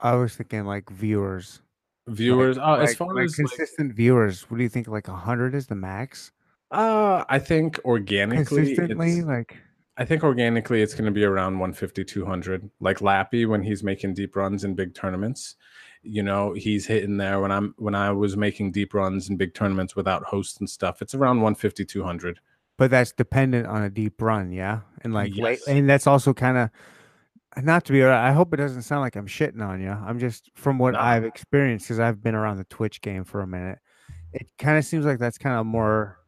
I 0.00 0.14
was 0.14 0.36
thinking 0.36 0.64
like 0.64 0.88
viewers 0.90 1.60
viewers 2.08 2.56
like, 2.56 2.66
uh, 2.66 2.70
like, 2.78 2.88
as 2.88 2.94
far 2.96 3.14
like 3.14 3.24
as 3.24 3.34
consistent 3.34 3.94
viewers 3.94 4.42
what 4.50 4.56
do 4.56 4.62
you 4.62 4.68
think 4.68 4.88
like 4.88 5.08
100 5.08 5.54
is 5.54 5.66
the 5.66 5.74
max? 5.74 6.32
Uh 6.70 7.24
i 7.28 7.38
think 7.38 7.80
organically 7.84 8.44
consistently 8.44 9.22
like 9.22 9.56
i 9.96 10.04
think 10.04 10.22
organically 10.22 10.82
it's 10.82 10.92
going 10.92 11.06
to 11.06 11.10
be 11.10 11.24
around 11.24 11.58
150 11.58 12.04
200 12.04 12.70
like 12.80 13.00
lappy 13.00 13.46
when 13.46 13.62
he's 13.62 13.82
making 13.82 14.12
deep 14.12 14.36
runs 14.36 14.64
in 14.64 14.74
big 14.74 14.94
tournaments 14.94 15.56
you 16.02 16.22
know 16.22 16.52
he's 16.52 16.86
hitting 16.86 17.16
there. 17.16 17.40
When 17.40 17.50
i'm 17.50 17.74
when 17.78 17.94
i 17.94 18.10
was 18.12 18.36
making 18.36 18.72
deep 18.72 18.92
runs 18.92 19.30
in 19.30 19.36
big 19.36 19.54
tournaments 19.54 19.96
without 19.96 20.24
hosts 20.24 20.58
and 20.58 20.68
stuff 20.68 21.00
it's 21.00 21.14
around 21.14 21.38
150 21.38 21.86
200 21.86 22.40
but 22.76 22.90
that's 22.90 23.12
dependent 23.12 23.66
on 23.66 23.82
a 23.82 23.90
deep 23.90 24.20
run 24.22 24.52
yeah? 24.52 24.80
And 25.02 25.12
like 25.12 25.34
yes. 25.34 25.66
and 25.66 25.88
that's 25.88 26.06
also 26.06 26.32
kind 26.32 26.56
of 26.56 26.70
not 27.62 27.84
to 27.86 27.92
be 27.92 28.04
I 28.04 28.32
hope 28.32 28.52
it 28.52 28.58
doesn't 28.58 28.82
sound 28.82 29.02
like 29.02 29.16
I'm 29.16 29.26
shitting 29.26 29.66
on 29.66 29.80
you. 29.80 29.90
I'm 29.90 30.18
just 30.18 30.50
from 30.54 30.78
what 30.78 30.94
I've 30.94 31.24
experienced 31.24 31.86
because 31.86 32.00
I've 32.00 32.22
been 32.22 32.34
around 32.34 32.58
the 32.58 32.64
Twitch 32.64 33.00
game 33.00 33.24
for 33.24 33.40
a 33.40 33.46
minute. 33.46 33.78
It 34.32 34.48
kind 34.58 34.78
of 34.78 34.84
seems 34.84 35.06
like 35.06 35.18
that's 35.18 35.38
kind 35.38 35.58
of 35.58 35.66
more 35.66 36.18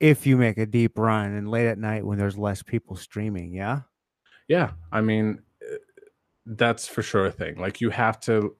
if 0.00 0.26
you 0.26 0.36
make 0.36 0.58
a 0.58 0.66
deep 0.66 0.98
run 0.98 1.34
and 1.34 1.50
late 1.50 1.68
at 1.68 1.78
night 1.78 2.04
when 2.04 2.18
there's 2.18 2.38
less 2.38 2.62
people 2.62 2.96
streaming. 2.96 3.54
Yeah. 3.54 3.80
Yeah. 4.48 4.72
I 4.92 5.00
mean, 5.00 5.40
eh, 5.62 5.76
that's 6.46 6.86
for 6.86 7.02
sure 7.02 7.26
a 7.26 7.30
thing. 7.30 7.58
Like 7.58 7.80
you 7.80 7.90
have 7.90 8.20
to, 8.20 8.56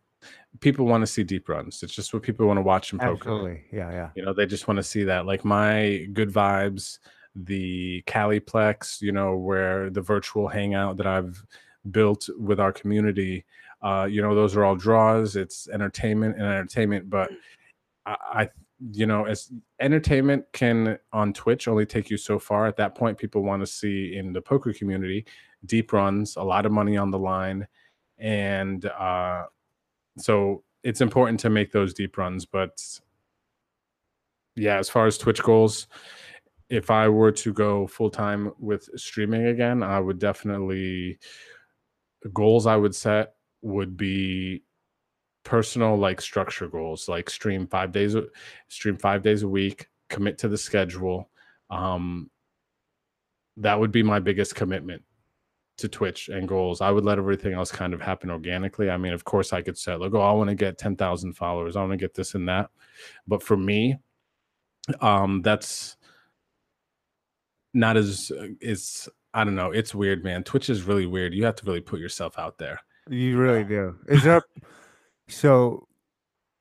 people 0.60 0.86
want 0.86 1.02
to 1.02 1.06
see 1.06 1.24
deep 1.24 1.48
runs. 1.48 1.82
It's 1.82 1.94
just 1.94 2.14
what 2.14 2.22
people 2.22 2.46
want 2.46 2.58
to 2.58 2.62
watch 2.62 2.92
in 2.92 2.98
poker. 2.98 3.12
Absolutely. 3.12 3.64
Yeah. 3.72 3.90
Yeah. 3.90 4.10
You 4.14 4.24
know, 4.24 4.32
they 4.32 4.46
just 4.46 4.68
want 4.68 4.76
to 4.76 4.82
see 4.82 5.04
that. 5.04 5.26
Like 5.26 5.44
my 5.44 6.06
good 6.12 6.30
vibes 6.30 6.98
the 7.34 8.02
Caliplex, 8.06 9.00
you 9.00 9.12
know, 9.12 9.36
where 9.36 9.90
the 9.90 10.00
virtual 10.00 10.48
hangout 10.48 10.96
that 10.98 11.06
I've 11.06 11.44
built 11.90 12.28
with 12.38 12.60
our 12.60 12.72
community, 12.72 13.44
uh, 13.82 14.06
you 14.10 14.22
know, 14.22 14.34
those 14.34 14.56
are 14.56 14.64
all 14.64 14.76
draws. 14.76 15.36
It's 15.36 15.68
entertainment 15.68 16.36
and 16.36 16.44
entertainment, 16.44 17.10
but 17.10 17.30
I, 18.06 18.16
I 18.32 18.48
you 18.92 19.06
know, 19.06 19.24
as 19.24 19.52
entertainment 19.80 20.44
can 20.52 20.98
on 21.12 21.32
Twitch 21.32 21.68
only 21.68 21.86
take 21.86 22.10
you 22.10 22.16
so 22.16 22.38
far. 22.38 22.66
At 22.66 22.76
that 22.76 22.94
point, 22.94 23.18
people 23.18 23.42
want 23.42 23.62
to 23.62 23.66
see 23.66 24.16
in 24.16 24.32
the 24.32 24.42
poker 24.42 24.72
community 24.72 25.24
deep 25.66 25.92
runs, 25.92 26.36
a 26.36 26.42
lot 26.42 26.66
of 26.66 26.72
money 26.72 26.96
on 26.96 27.10
the 27.10 27.18
line, 27.18 27.66
and 28.18 28.84
uh, 28.86 29.44
so 30.18 30.62
it's 30.82 31.00
important 31.00 31.40
to 31.40 31.50
make 31.50 31.72
those 31.72 31.94
deep 31.94 32.18
runs. 32.18 32.44
But 32.44 32.82
yeah, 34.56 34.78
as 34.78 34.88
far 34.88 35.06
as 35.06 35.18
Twitch 35.18 35.42
goals, 35.42 35.86
if 36.68 36.90
I 36.90 37.08
were 37.08 37.32
to 37.32 37.52
go 37.52 37.86
full 37.86 38.10
time 38.10 38.52
with 38.58 38.88
streaming 38.96 39.46
again, 39.46 39.82
I 39.82 40.00
would 40.00 40.18
definitely 40.18 41.18
goals 42.32 42.66
I 42.66 42.76
would 42.76 42.94
set 42.94 43.34
would 43.62 43.96
be 43.96 44.62
personal 45.44 45.96
like 45.96 46.20
structure 46.20 46.68
goals 46.68 47.08
like 47.08 47.28
stream 47.28 47.66
5 47.66 47.92
days 47.92 48.16
stream 48.68 48.96
5 48.96 49.22
days 49.22 49.42
a 49.42 49.48
week 49.48 49.88
commit 50.08 50.38
to 50.38 50.48
the 50.48 50.56
schedule 50.56 51.28
um 51.70 52.30
that 53.58 53.78
would 53.78 53.92
be 53.92 54.02
my 54.02 54.20
biggest 54.20 54.54
commitment 54.54 55.02
to 55.78 55.88
Twitch 55.88 56.28
and 56.28 56.46
goals. 56.46 56.80
I 56.80 56.90
would 56.90 57.04
let 57.04 57.18
everything 57.18 57.52
else 57.52 57.70
kind 57.72 57.94
of 57.94 58.00
happen 58.00 58.30
organically. 58.30 58.90
I 58.90 58.96
mean, 58.96 59.12
of 59.12 59.24
course 59.24 59.52
I 59.52 59.62
could 59.62 59.76
set 59.76 60.00
like, 60.00 60.14
oh, 60.14 60.20
I 60.20 60.32
want 60.32 60.50
to 60.50 60.54
get 60.54 60.78
10,000 60.78 61.32
followers. 61.32 61.76
I 61.76 61.80
want 61.80 61.92
to 61.92 61.96
get 61.96 62.14
this 62.14 62.34
and 62.34 62.48
that. 62.48 62.70
But 63.26 63.42
for 63.42 63.56
me, 63.56 63.98
um 65.00 65.40
that's 65.42 65.96
not 67.72 67.96
as 67.96 68.30
it's 68.60 69.08
I 69.34 69.42
don't 69.42 69.56
know. 69.56 69.72
It's 69.72 69.94
weird, 69.94 70.22
man. 70.22 70.44
Twitch 70.44 70.70
is 70.70 70.84
really 70.84 71.06
weird. 71.06 71.34
You 71.34 71.44
have 71.44 71.56
to 71.56 71.66
really 71.66 71.80
put 71.80 71.98
yourself 71.98 72.38
out 72.38 72.56
there. 72.56 72.80
You 73.10 73.36
really 73.36 73.64
do. 73.64 73.96
Is 74.08 74.22
there 74.22 74.42
so 75.28 75.86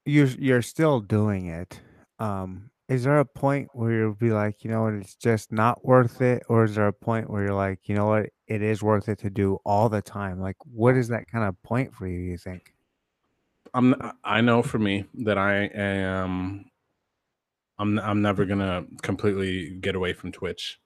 you're 0.06 0.28
you're 0.28 0.64
still 0.64 1.00
doing 1.00 1.48
it. 1.48 1.80
Um 2.20 2.72
is 2.90 3.04
there 3.04 3.20
a 3.20 3.26
point 3.26 3.70
where 3.74 3.94
you'll 3.94 4.14
be 4.14 4.32
like, 4.32 4.64
you 4.64 4.70
know 4.70 4.84
what, 4.84 4.94
it's 4.94 5.16
just 5.16 5.52
not 5.52 5.86
worth 5.86 6.22
it? 6.22 6.44
Or 6.50 6.66
is 6.66 6.76
there 6.76 6.88
a 6.88 6.94
point 6.94 7.30
where 7.30 7.44
you're 7.44 7.54
like, 7.54 7.80
you 7.88 7.96
know 7.96 8.08
what, 8.08 8.30
it 8.48 8.62
is 8.62 8.84
worth 8.84 9.08
it 9.08 9.20
to 9.20 9.30
do 9.30 9.58
all 9.64 9.88
the 9.88 10.02
time? 10.02 10.42
Like 10.42 10.58
what 10.66 10.98
is 10.98 11.08
that 11.10 11.32
kind 11.32 11.46
of 11.46 11.62
point 11.64 11.94
for 11.94 12.08
you, 12.08 12.20
you 12.20 12.38
think? 12.38 12.74
I'm 13.76 13.96
I 14.24 14.42
know 14.42 14.64
for 14.64 14.80
me 14.80 15.06
that 15.20 15.38
I 15.38 15.66
am 15.74 16.66
I'm 17.78 18.00
I'm 18.00 18.22
never 18.22 18.46
gonna 18.46 18.86
completely 19.04 19.72
get 19.80 19.96
away 19.96 20.14
from 20.14 20.32
Twitch. 20.32 20.80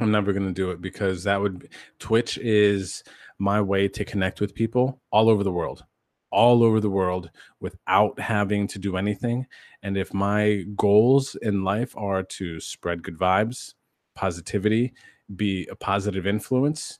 I'm 0.00 0.10
never 0.10 0.32
going 0.32 0.46
to 0.46 0.52
do 0.52 0.70
it 0.70 0.80
because 0.80 1.24
that 1.24 1.40
would 1.40 1.68
Twitch 1.98 2.38
is 2.38 3.04
my 3.38 3.60
way 3.60 3.88
to 3.88 4.04
connect 4.04 4.40
with 4.40 4.54
people 4.54 5.00
all 5.10 5.28
over 5.28 5.44
the 5.44 5.52
world, 5.52 5.84
all 6.30 6.64
over 6.64 6.80
the 6.80 6.90
world 6.90 7.30
without 7.60 8.18
having 8.18 8.66
to 8.68 8.78
do 8.78 8.96
anything. 8.96 9.46
And 9.82 9.96
if 9.96 10.12
my 10.12 10.64
goals 10.74 11.36
in 11.42 11.62
life 11.62 11.96
are 11.96 12.22
to 12.24 12.58
spread 12.58 13.02
good 13.02 13.16
vibes, 13.16 13.74
positivity, 14.14 14.94
be 15.36 15.66
a 15.70 15.76
positive 15.76 16.26
influence, 16.26 16.98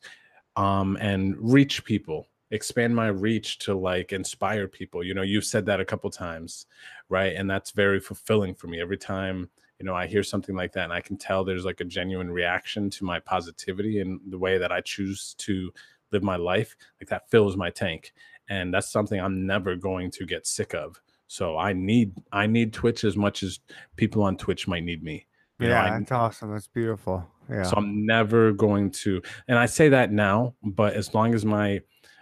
um, 0.56 0.96
and 1.00 1.34
reach 1.38 1.84
people, 1.84 2.28
expand 2.52 2.94
my 2.94 3.08
reach 3.08 3.58
to 3.60 3.74
like 3.74 4.12
inspire 4.12 4.68
people. 4.68 5.02
You 5.02 5.14
know, 5.14 5.22
you've 5.22 5.44
said 5.44 5.66
that 5.66 5.80
a 5.80 5.84
couple 5.84 6.10
times, 6.10 6.66
right? 7.08 7.34
And 7.34 7.50
that's 7.50 7.72
very 7.72 7.98
fulfilling 7.98 8.54
for 8.54 8.68
me 8.68 8.80
every 8.80 8.98
time 8.98 9.50
you 9.78 9.86
know 9.86 9.94
i 9.94 10.06
hear 10.06 10.22
something 10.22 10.54
like 10.54 10.72
that 10.72 10.84
and 10.84 10.92
i 10.92 11.00
can 11.00 11.16
tell 11.16 11.44
there's 11.44 11.64
like 11.64 11.80
a 11.80 11.84
genuine 11.84 12.30
reaction 12.30 12.90
to 12.90 13.04
my 13.04 13.18
positivity 13.20 14.00
and 14.00 14.20
the 14.28 14.38
way 14.38 14.58
that 14.58 14.72
i 14.72 14.80
choose 14.80 15.34
to 15.38 15.72
live 16.12 16.22
my 16.22 16.36
life 16.36 16.76
like 17.00 17.08
that 17.08 17.28
fills 17.30 17.56
my 17.56 17.70
tank 17.70 18.12
and 18.48 18.72
that's 18.72 18.90
something 18.90 19.20
i'm 19.20 19.46
never 19.46 19.74
going 19.74 20.10
to 20.10 20.26
get 20.26 20.46
sick 20.46 20.74
of. 20.74 21.00
So 21.26 21.56
i 21.56 21.72
need 21.72 22.12
i 22.32 22.46
need 22.46 22.72
twitch 22.72 23.04
as 23.04 23.16
much 23.16 23.42
as 23.42 23.60
people 23.96 24.22
on 24.22 24.36
twitch 24.36 24.68
might 24.68 24.84
need 24.84 25.02
me 25.02 25.26
you 25.58 25.68
yeah 25.68 25.88
know, 25.88 25.98
that's 25.98 26.12
awesome 26.12 26.52
that's 26.52 26.68
beautiful 26.68 27.26
yeah. 27.50 27.62
So 27.64 27.76
i'm 27.76 28.06
never 28.06 28.52
going 28.52 28.90
to 28.90 29.22
and 29.48 29.58
i 29.58 29.66
say 29.66 29.88
that 29.88 30.12
now 30.12 30.54
but 30.62 30.94
as 30.94 31.14
long 31.14 31.34
as 31.34 31.44
my 31.44 31.80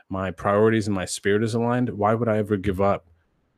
my 0.08 0.30
priorities 0.30 0.86
and 0.86 0.94
my 0.94 1.04
spirit 1.04 1.42
is 1.42 1.54
aligned 1.54 1.90
why 1.90 2.14
would 2.14 2.28
i 2.28 2.38
ever 2.38 2.56
give 2.56 2.80
up 2.80 3.06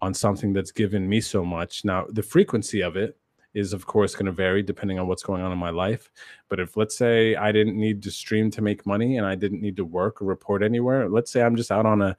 on 0.05 0.13
something 0.13 0.53
that's 0.53 0.71
given 0.71 1.09
me 1.09 1.19
so 1.21 1.45
much? 1.45 1.85
Now 1.85 2.07
the 2.11 2.23
frequency 2.23 2.83
of 2.83 2.95
it 2.95 3.17
is 3.55 3.73
of 3.73 3.87
course 3.87 4.15
going 4.15 4.27
to 4.27 4.33
vary 4.33 4.63
depending 4.63 4.99
on 4.99 5.07
what's 5.07 5.23
going 5.23 5.43
on 5.43 5.53
in 5.53 5.59
my 5.59 5.71
life. 5.71 6.11
But 6.49 6.61
if 6.61 6.77
let's 6.77 6.97
say 6.97 7.37
i 7.37 7.53
didn't 7.53 7.77
need 7.77 8.03
to 8.03 8.11
stream 8.11 8.51
to 8.53 8.63
make 8.63 8.87
money 8.87 9.17
and 9.19 9.27
i 9.27 9.35
didn't 9.35 9.63
need 9.63 9.77
to 9.77 9.85
work 9.85 10.21
or 10.21 10.27
report 10.27 10.63
anywhere 10.63 11.09
let's 11.09 11.31
say 11.31 11.43
i'm 11.43 11.57
just 11.57 11.71
out 11.73 11.87
on 11.87 12.03
a 12.03 12.17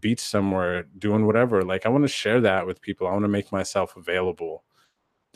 beach 0.00 0.20
somewhere 0.20 0.84
doing 0.98 1.26
whatever 1.26 1.62
like 1.62 1.86
i 1.86 1.88
want 1.88 2.02
to 2.02 2.08
share 2.08 2.40
that 2.40 2.66
with 2.66 2.80
people. 2.80 3.06
I 3.06 3.12
want 3.12 3.24
to 3.24 3.28
make 3.28 3.52
myself 3.52 3.96
available 3.96 4.64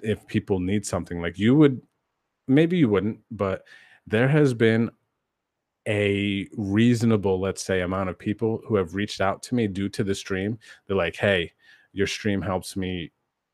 if 0.03 0.27
people 0.27 0.61
need 0.61 0.85
something. 0.85 1.21
Like 1.21 1.39
you 1.39 1.55
would 1.55 1.81
maybe 2.49 2.77
you 2.77 2.89
wouldn't 2.89 3.21
but 3.31 3.65
there 4.07 4.29
has 4.29 4.53
been 4.53 4.91
a 5.87 6.49
reasonable 6.57 7.41
let's 7.41 7.63
say 7.63 7.83
amount 7.83 8.09
of 8.09 8.19
people 8.19 8.61
who 8.67 8.77
have 8.77 8.95
reached 8.95 9.21
out 9.21 9.43
to 9.45 9.55
me 9.55 9.67
due 9.67 9.89
to 9.91 10.05
the 10.05 10.15
stream. 10.15 10.59
They're 10.87 10.97
like 10.97 11.17
hey 11.17 11.53
your 11.93 12.07
stream 12.07 12.43
helps 12.43 12.77
me 12.77 13.13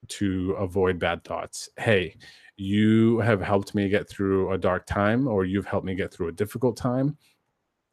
to 0.09 0.53
avoid 0.53 0.99
bad 0.99 1.25
thoughts. 1.25 1.69
Hey 1.79 2.17
you 2.57 3.19
have 3.21 3.41
helped 3.41 3.75
me 3.75 3.89
get 3.89 4.07
through 4.07 4.53
a 4.53 4.59
dark 4.59 4.85
time 4.85 5.27
or 5.27 5.47
you've 5.47 5.65
helped 5.65 5.87
me 5.87 5.95
get 5.95 6.13
through 6.13 6.29
a 6.29 6.33
difficult 6.33 6.77
time 6.77 7.17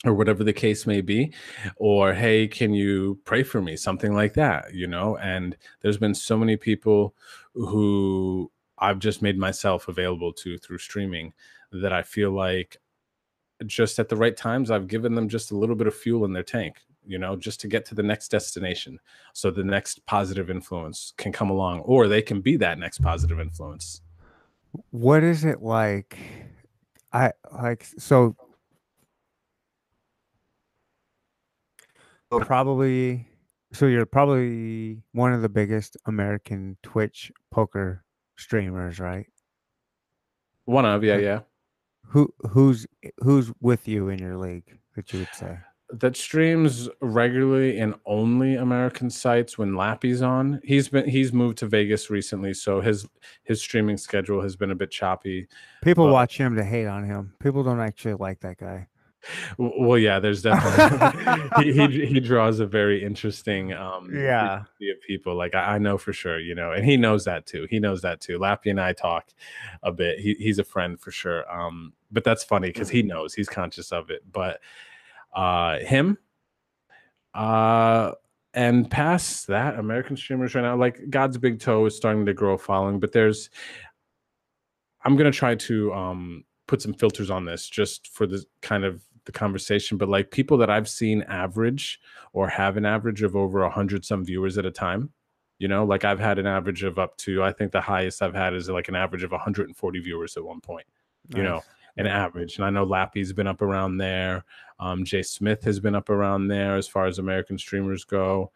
or 0.04 0.14
whatever 0.14 0.44
the 0.44 0.52
case 0.52 0.86
may 0.86 1.00
be 1.00 1.34
or 1.78 2.14
hey 2.14 2.50
can 2.50 2.74
you 2.74 3.18
pray 3.24 3.44
for 3.44 3.62
me? 3.62 3.78
Something 3.78 4.14
like 4.14 4.34
that 4.34 4.74
you 4.74 4.86
know? 4.88 5.18
And 5.18 5.56
there's 5.82 5.98
been 5.98 6.14
so 6.14 6.38
many 6.38 6.58
people 6.58 7.16
who 7.54 8.52
i've 8.80 9.00
just 9.00 9.22
made 9.22 9.38
myself 9.38 9.88
available 9.88 10.32
to 10.32 10.58
through 10.58 10.78
streaming 10.78 11.34
that 11.72 11.92
i 11.92 12.02
feel 12.02 12.32
like 12.32 12.78
just 13.66 13.98
at 14.00 14.10
the 14.10 14.16
right 14.16 14.38
times 14.38 14.70
i've 14.70 14.88
given 14.88 15.16
them 15.16 15.28
just 15.28 15.52
a 15.52 15.58
little 15.58 15.76
bit 15.76 15.88
of 15.88 15.96
fuel 15.96 16.26
in 16.26 16.34
their 16.34 16.44
tank 16.44 16.78
you 17.08 17.18
know 17.18 17.36
just 17.36 17.60
to 17.60 17.68
get 17.68 17.86
to 17.86 17.96
the 17.96 18.04
next 18.04 18.30
destination 18.30 19.00
so 19.34 19.50
the 19.50 19.64
next 19.64 20.06
positive 20.06 20.50
influence 20.50 21.14
can 21.18 21.32
come 21.32 21.50
along 21.50 21.80
or 21.82 22.08
they 22.08 22.22
can 22.22 22.42
be 22.42 22.58
that 22.58 22.78
next 22.78 23.02
positive 23.02 23.40
influence 23.40 24.02
what 24.92 25.24
is 25.24 25.46
it 25.46 25.62
like 25.62 26.18
i 27.14 27.32
like 27.52 27.86
so 27.98 28.36
probably 32.42 33.26
so 33.74 33.86
you're 33.86 34.06
probably 34.06 35.02
one 35.12 35.34
of 35.34 35.42
the 35.42 35.50
biggest 35.50 35.98
American 36.06 36.78
Twitch 36.84 37.32
poker 37.52 38.04
streamers, 38.38 39.00
right? 39.00 39.28
one 40.66 40.86
of 40.86 41.04
yeah 41.04 41.18
yeah 41.18 41.40
Who 42.08 42.34
who's 42.50 42.86
who's 43.20 43.52
with 43.62 43.88
you 43.88 44.10
in 44.10 44.20
your 44.20 44.38
league 44.38 44.78
that 44.96 45.12
you 45.14 45.20
would 45.20 45.34
say? 45.34 45.58
That 45.90 46.18
streams 46.18 46.90
regularly 47.02 47.78
in 47.78 47.96
only 48.06 48.56
American 48.56 49.10
sites 49.10 49.58
when 49.58 49.76
Lappy's 49.76 50.22
on. 50.22 50.60
He's 50.64 50.90
been 50.90 51.08
he's 51.08 51.32
moved 51.32 51.58
to 51.60 51.66
Vegas 51.66 52.10
recently, 52.10 52.54
so 52.54 52.82
his 52.82 53.08
his 53.44 53.62
streaming 53.62 53.98
schedule 53.98 54.42
has 54.42 54.56
been 54.56 54.72
a 54.72 54.76
bit 54.76 54.92
choppy. 54.92 55.48
People 55.84 56.06
Well- 56.06 56.14
watch 56.14 56.38
him 56.38 56.56
to 56.56 56.64
hate 56.64 56.88
on 56.88 57.06
him. 57.06 57.34
People 57.40 57.64
don't 57.64 57.80
actually 57.80 58.16
like 58.16 58.42
that 58.42 58.58
guy. 58.58 58.88
Well, 59.58 59.98
yeah, 59.98 60.20
there's 60.20 60.42
definitely 60.42 61.64
he, 61.74 61.88
he 61.88 62.06
he 62.06 62.20
draws 62.20 62.60
a 62.60 62.66
very 62.66 63.04
interesting 63.04 63.74
um 63.74 64.10
Yeah. 64.14 64.60
of 64.62 65.02
people. 65.06 65.36
Like 65.36 65.56
I, 65.56 65.76
I 65.76 65.78
know 65.80 65.98
for 65.98 66.14
sure, 66.14 66.40
you 66.40 66.54
know, 66.56 66.72
and 66.72 66.86
he 66.86 66.98
knows 66.98 67.26
that 67.26 67.46
too. 67.46 67.68
He 67.70 67.80
knows 67.80 68.02
that 68.04 68.22
too. 68.22 68.38
Lappy 68.40 68.70
and 68.70 68.80
I 68.80 68.94
talk 68.94 69.26
a 69.84 69.92
bit. 69.92 70.20
He 70.20 70.36
he's 70.36 70.60
a 70.60 70.64
friend 70.64 71.00
for 71.00 71.12
sure. 71.12 71.50
Um, 71.52 71.94
but 72.12 72.24
that's 72.24 72.44
funny 72.44 72.68
because 72.70 72.90
he 72.90 73.04
knows 73.04 73.34
he's 73.34 73.50
conscious 73.50 73.92
of 73.92 74.10
it. 74.10 74.22
But 74.32 74.60
uh 75.34 75.80
him, 75.80 76.18
uh 77.34 78.12
and 78.54 78.90
past 78.90 79.48
that, 79.48 79.78
American 79.78 80.18
streamers 80.18 80.56
right 80.56 80.64
now, 80.64 80.76
like 80.76 81.10
God's 81.10 81.38
Big 81.38 81.60
Toe 81.60 81.86
is 81.86 81.96
starting 81.96 82.26
to 82.26 82.34
grow 82.34 82.54
a 82.54 82.58
following, 82.58 83.00
but 83.00 83.12
there's 83.12 83.50
I'm 85.04 85.16
gonna 85.16 85.32
try 85.32 85.56
to 85.56 85.94
um 85.94 86.44
put 86.68 86.82
some 86.82 86.94
filters 86.94 87.30
on 87.30 87.46
this 87.46 87.70
just 87.70 88.08
for 88.08 88.28
the 88.28 88.44
kind 88.62 88.84
of 88.84 89.02
the 89.26 89.32
conversation, 89.32 89.98
but 89.98 90.10
like 90.10 90.32
people 90.32 90.58
that 90.58 90.70
I've 90.70 90.90
seen 90.90 91.22
average 91.24 92.00
or 92.34 92.48
have 92.48 92.78
an 92.78 92.86
average 92.86 93.22
of 93.22 93.36
over 93.36 93.62
a 93.64 93.70
hundred 93.70 94.06
some 94.06 94.26
viewers 94.26 94.58
at 94.58 94.66
a 94.66 94.72
time. 94.72 95.12
You 95.60 95.68
know, 95.68 95.86
like 95.86 96.06
I've 96.06 96.20
had 96.20 96.40
an 96.40 96.48
average 96.48 96.84
of 96.84 97.00
up 97.00 97.18
to 97.18 97.44
I 97.44 97.52
think 97.52 97.72
the 97.72 97.82
highest 97.82 98.22
I've 98.22 98.36
had 98.36 98.54
is 98.54 98.70
like 98.70 98.90
an 98.90 98.96
average 98.96 99.24
of 99.24 99.32
140 99.32 100.00
viewers 100.00 100.38
at 100.38 100.44
one 100.44 100.62
point. 100.62 100.86
You 101.36 101.44
know, 101.44 101.64
an 101.98 102.08
average. 102.08 102.58
And 102.58 102.66
I 102.66 102.70
know 102.70 102.84
Lappy's 102.84 103.34
been 103.34 103.48
up 103.48 103.62
around 103.62 103.98
there. 103.98 104.46
Um, 104.80 105.04
Jay 105.04 105.24
Smith 105.24 105.64
has 105.64 105.80
been 105.80 105.96
up 105.96 106.10
around 106.10 106.48
there 106.48 106.76
as 106.76 106.88
far 106.88 107.06
as 107.06 107.20
American 107.20 107.58
streamers 107.58 108.04
go. 108.04 108.52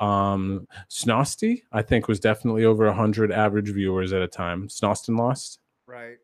Um, 0.00 0.66
Snosty, 0.88 1.62
I 1.72 1.82
think, 1.82 2.08
was 2.08 2.20
definitely 2.20 2.64
over 2.64 2.86
100 2.86 3.32
average 3.32 3.70
viewers 3.70 4.12
at 4.12 4.22
a 4.22 4.28
time. 4.28 4.68
Snoston 4.68 5.18
Lost. 5.18 5.60
Right. 5.86 6.18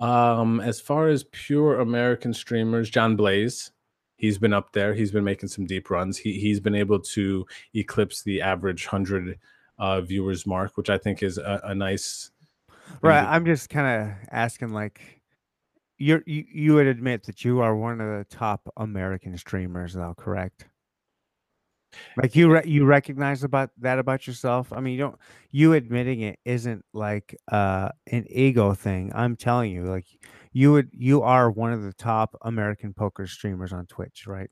Um, 0.00 0.60
as 0.60 0.80
far 0.80 1.08
as 1.08 1.24
pure 1.32 1.80
American 1.80 2.32
streamers, 2.32 2.88
John 2.88 3.16
Blaze, 3.16 3.72
he's 4.16 4.38
been 4.38 4.52
up 4.52 4.72
there. 4.72 4.94
He's 4.94 5.10
been 5.10 5.24
making 5.24 5.48
some 5.48 5.66
deep 5.66 5.90
runs. 5.90 6.18
He 6.18 6.38
he's 6.38 6.60
been 6.60 6.74
able 6.74 7.00
to 7.00 7.46
eclipse 7.74 8.22
the 8.22 8.40
average 8.40 8.86
hundred 8.86 9.38
uh, 9.78 10.00
viewers 10.00 10.46
mark, 10.46 10.76
which 10.76 10.88
I 10.88 10.98
think 10.98 11.22
is 11.22 11.38
a, 11.38 11.60
a 11.64 11.74
nice. 11.74 12.30
Right. 13.02 13.24
I'm 13.24 13.44
just 13.44 13.70
kind 13.70 14.02
of 14.02 14.16
asking 14.30 14.70
like 14.70 15.17
you're 15.98 16.22
you, 16.26 16.44
you 16.48 16.74
would 16.74 16.86
admit 16.86 17.24
that 17.24 17.44
you 17.44 17.60
are 17.60 17.76
one 17.76 18.00
of 18.00 18.18
the 18.18 18.24
top 18.34 18.72
American 18.76 19.36
streamers 19.36 19.94
though, 19.94 20.14
correct? 20.16 20.68
Like 22.16 22.36
you 22.36 22.52
re- 22.52 22.66
you 22.66 22.84
recognize 22.84 23.44
about 23.44 23.70
that 23.78 23.98
about 23.98 24.26
yourself? 24.26 24.72
I 24.72 24.80
mean, 24.80 24.92
you 24.94 24.98
don't 24.98 25.18
you 25.50 25.72
admitting 25.72 26.20
it 26.20 26.38
isn't 26.44 26.84
like 26.92 27.34
uh 27.50 27.90
an 28.10 28.26
ego 28.28 28.74
thing. 28.74 29.10
I'm 29.14 29.36
telling 29.36 29.72
you 29.72 29.84
like 29.84 30.06
you 30.52 30.72
would 30.72 30.90
you 30.92 31.22
are 31.22 31.50
one 31.50 31.72
of 31.72 31.82
the 31.82 31.92
top 31.94 32.36
American 32.42 32.92
poker 32.92 33.26
streamers 33.26 33.72
on 33.72 33.86
Twitch, 33.86 34.26
right? 34.26 34.50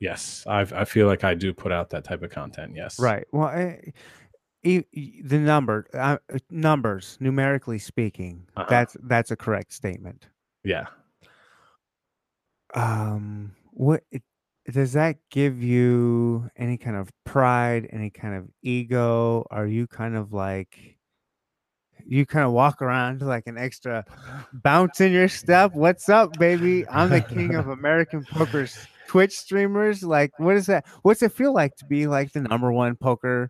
Yes, 0.00 0.44
I 0.46 0.60
I 0.60 0.84
feel 0.84 1.06
like 1.06 1.24
I 1.24 1.34
do 1.34 1.54
put 1.54 1.72
out 1.72 1.90
that 1.90 2.04
type 2.04 2.22
of 2.22 2.30
content. 2.30 2.72
Yes. 2.74 2.98
Right. 2.98 3.26
Well, 3.32 3.48
eh, 3.48 3.76
e- 4.66 5.22
the 5.22 5.38
number 5.38 5.86
uh, 5.94 6.18
uh, 6.32 6.38
numbers 6.50 7.16
numerically 7.20 7.78
speaking, 7.78 8.46
Uh-huh. 8.56 8.66
that's 8.68 8.96
that's 9.04 9.30
a 9.30 9.36
correct 9.36 9.72
statement. 9.72 10.28
Yeah. 10.64 10.86
um 12.74 13.52
what 13.72 14.02
does 14.70 14.92
that 14.94 15.16
give 15.30 15.62
you 15.62 16.50
any 16.56 16.76
kind 16.76 16.96
of 16.96 17.08
pride 17.24 17.88
any 17.92 18.10
kind 18.10 18.34
of 18.34 18.48
ego 18.62 19.46
are 19.50 19.66
you 19.66 19.86
kind 19.86 20.16
of 20.16 20.32
like 20.32 20.98
you 22.04 22.26
kind 22.26 22.44
of 22.44 22.52
walk 22.52 22.82
around 22.82 23.22
like 23.22 23.46
an 23.46 23.56
extra 23.56 24.04
bounce 24.52 25.00
in 25.00 25.12
your 25.12 25.28
step 25.28 25.72
what's 25.74 26.08
up 26.08 26.36
baby 26.38 26.84
i'm 26.88 27.10
the 27.10 27.20
king 27.20 27.54
of 27.54 27.68
american 27.68 28.24
poker's 28.32 28.76
twitch 29.08 29.32
streamers 29.38 30.02
like 30.02 30.32
what 30.38 30.56
is 30.56 30.66
that 30.66 30.84
what's 31.02 31.22
it 31.22 31.32
feel 31.32 31.52
like 31.54 31.74
to 31.76 31.84
be 31.84 32.06
like 32.08 32.32
the 32.32 32.40
number 32.40 32.72
one 32.72 32.96
poker 32.96 33.48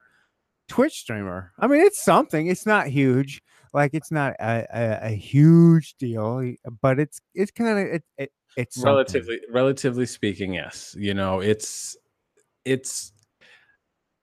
twitch 0.68 0.94
streamer. 0.94 1.52
I 1.58 1.66
mean 1.66 1.80
it's 1.80 2.02
something. 2.02 2.46
It's 2.46 2.66
not 2.66 2.86
huge. 2.86 3.42
Like 3.72 3.92
it's 3.92 4.10
not 4.10 4.34
a, 4.40 4.66
a, 4.72 4.98
a 5.08 5.10
huge 5.10 5.94
deal 5.98 6.54
but 6.80 6.98
it's 6.98 7.20
it's 7.34 7.50
kind 7.50 7.70
of 7.70 7.78
it, 7.78 8.02
it, 8.16 8.32
it's 8.56 8.76
something. 8.76 8.92
relatively 8.92 9.40
relatively 9.50 10.06
speaking 10.06 10.54
yes. 10.54 10.94
You 10.98 11.14
know 11.14 11.40
it's 11.40 11.96
it's 12.64 13.12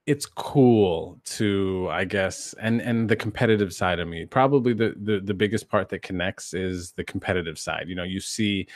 it's 0.06 0.26
cool 0.26 1.18
to 1.24 1.88
i 1.90 2.04
guess 2.04 2.54
and 2.60 2.82
and 2.82 3.08
the 3.08 3.16
competitive 3.16 3.74
side 3.74 4.00
of 4.00 4.08
me. 4.08 4.26
Probably 4.26 4.74
the 4.74 4.96
the, 5.02 5.20
the 5.20 5.34
biggest 5.34 5.70
part 5.70 5.90
that 5.90 6.02
connects 6.02 6.54
is 6.54 6.92
the 6.94 7.04
competitive 7.04 7.58
side. 7.58 7.88
You 7.88 7.96
know 7.96 8.04
you 8.04 8.20
see 8.20 8.68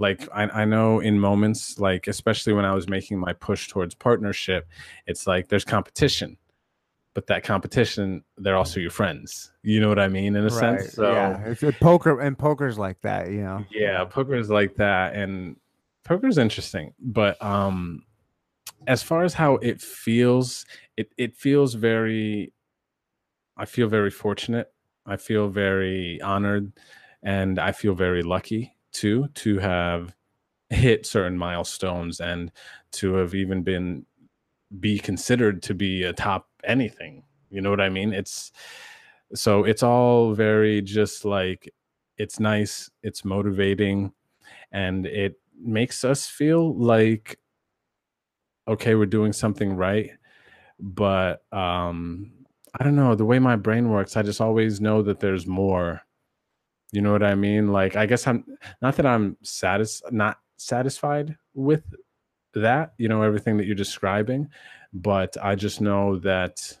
like 0.00 0.26
I, 0.34 0.44
I 0.44 0.64
know 0.64 0.98
in 0.98 1.20
moments 1.20 1.78
like 1.78 2.08
especially 2.08 2.54
when 2.54 2.64
i 2.64 2.74
was 2.74 2.88
making 2.88 3.18
my 3.18 3.32
push 3.34 3.68
towards 3.68 3.94
partnership 3.94 4.66
it's 5.06 5.26
like 5.26 5.48
there's 5.48 5.64
competition 5.64 6.36
but 7.14 7.26
that 7.26 7.42
competition 7.44 8.22
they're 8.38 8.56
also 8.56 8.80
your 8.80 8.90
friends. 8.90 9.52
You 9.62 9.80
know 9.80 9.88
what 9.88 9.98
i 9.98 10.08
mean 10.08 10.36
in 10.36 10.44
a 10.46 10.50
Right, 10.50 10.80
sense 10.80 10.94
so 10.94 11.12
yeah, 11.12 11.50
it's 11.50 11.62
a 11.62 11.72
poker 11.72 12.20
and 12.20 12.38
poker's 12.38 12.78
like 12.78 13.00
that, 13.02 13.30
you 13.30 13.42
know. 13.42 13.64
yeah 13.72 14.04
poker 14.04 14.34
is 14.34 14.50
like 14.50 14.76
that 14.76 15.14
and 15.14 15.56
poker 16.04 16.26
is 16.26 16.38
interesting 16.38 16.94
but 16.98 17.40
um 17.42 18.02
as 18.86 19.02
far 19.02 19.22
as 19.24 19.34
how 19.34 19.56
it 19.56 19.80
feels 19.80 20.64
it 20.96 21.12
it 21.18 21.36
feels 21.36 21.74
very 21.74 22.52
i 23.56 23.64
feel 23.64 23.88
very 23.88 24.10
fortunate. 24.10 24.72
I 25.06 25.16
feel 25.16 25.48
very 25.48 26.20
honored 26.22 26.72
and 27.22 27.58
i 27.58 27.72
feel 27.72 27.94
very 27.94 28.22
lucky 28.22 28.76
too 28.92 29.28
to 29.34 29.58
have 29.58 30.14
hit 30.70 31.04
certain 31.06 31.36
milestones 31.36 32.20
and 32.20 32.52
to 32.92 33.14
have 33.14 33.34
even 33.34 33.62
been 33.62 34.06
be 34.78 34.98
considered 34.98 35.62
to 35.64 35.74
be 35.74 36.04
a 36.04 36.12
top 36.12 36.48
anything 36.64 37.22
you 37.50 37.60
know 37.60 37.70
what 37.70 37.80
i 37.80 37.88
mean 37.88 38.12
it's 38.12 38.52
so 39.34 39.64
it's 39.64 39.82
all 39.82 40.34
very 40.34 40.82
just 40.82 41.24
like 41.24 41.72
it's 42.16 42.40
nice 42.40 42.90
it's 43.02 43.24
motivating 43.24 44.12
and 44.72 45.06
it 45.06 45.34
makes 45.62 46.04
us 46.04 46.26
feel 46.26 46.74
like 46.76 47.38
okay 48.68 48.94
we're 48.94 49.06
doing 49.06 49.32
something 49.32 49.74
right 49.74 50.10
but 50.78 51.42
um 51.52 52.32
I 52.78 52.84
don't 52.84 52.96
know 52.96 53.14
the 53.14 53.24
way 53.24 53.38
my 53.38 53.56
brain 53.56 53.90
works. 53.90 54.16
I 54.16 54.22
just 54.22 54.40
always 54.40 54.80
know 54.80 55.02
that 55.02 55.20
there's 55.20 55.46
more. 55.46 56.02
You 56.92 57.00
know 57.00 57.12
what 57.12 57.22
I 57.22 57.34
mean? 57.34 57.72
Like 57.72 57.96
I 57.96 58.06
guess 58.06 58.26
I'm 58.26 58.44
not 58.82 58.96
that 58.96 59.06
I'm 59.06 59.36
satis 59.42 60.02
not 60.10 60.38
satisfied 60.56 61.36
with 61.54 61.82
that, 62.54 62.94
you 62.98 63.08
know, 63.08 63.22
everything 63.22 63.56
that 63.56 63.66
you're 63.66 63.74
describing, 63.74 64.48
but 64.92 65.36
I 65.40 65.54
just 65.54 65.80
know 65.80 66.18
that 66.20 66.78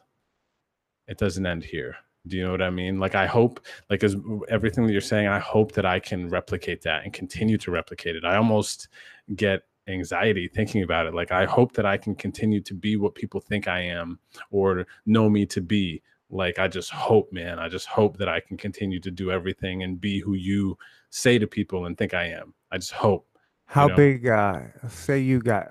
it 1.06 1.18
doesn't 1.18 1.46
end 1.46 1.64
here. 1.64 1.96
Do 2.26 2.36
you 2.36 2.44
know 2.44 2.52
what 2.52 2.62
I 2.62 2.70
mean? 2.70 3.00
Like 3.00 3.14
I 3.14 3.26
hope, 3.26 3.60
like 3.88 4.04
as 4.04 4.14
everything 4.48 4.86
that 4.86 4.92
you're 4.92 5.00
saying, 5.00 5.26
I 5.26 5.38
hope 5.38 5.72
that 5.72 5.86
I 5.86 5.98
can 5.98 6.28
replicate 6.28 6.82
that 6.82 7.04
and 7.04 7.12
continue 7.12 7.56
to 7.58 7.70
replicate 7.70 8.14
it. 8.14 8.24
I 8.24 8.36
almost 8.36 8.88
get 9.34 9.62
anxiety 9.88 10.46
thinking 10.48 10.82
about 10.82 11.06
it. 11.06 11.14
Like 11.14 11.32
I 11.32 11.46
hope 11.46 11.72
that 11.72 11.86
I 11.86 11.96
can 11.96 12.14
continue 12.14 12.60
to 12.60 12.74
be 12.74 12.96
what 12.96 13.14
people 13.14 13.40
think 13.40 13.68
I 13.68 13.80
am 13.80 14.18
or 14.50 14.86
know 15.06 15.30
me 15.30 15.46
to 15.46 15.60
be. 15.60 16.02
Like 16.28 16.58
I 16.58 16.68
just 16.68 16.90
hope, 16.90 17.32
man. 17.32 17.58
I 17.58 17.68
just 17.68 17.86
hope 17.86 18.18
that 18.18 18.28
I 18.28 18.40
can 18.40 18.56
continue 18.56 19.00
to 19.00 19.10
do 19.10 19.30
everything 19.30 19.82
and 19.82 20.00
be 20.00 20.20
who 20.20 20.34
you 20.34 20.78
say 21.08 21.38
to 21.38 21.46
people 21.46 21.86
and 21.86 21.96
think 21.96 22.14
I 22.14 22.26
am. 22.26 22.54
I 22.70 22.78
just 22.78 22.92
hope. 22.92 23.26
How 23.70 23.86
know? 23.86 23.96
big? 23.96 24.26
Uh, 24.26 24.62
say 24.88 25.20
you 25.20 25.40
got 25.40 25.68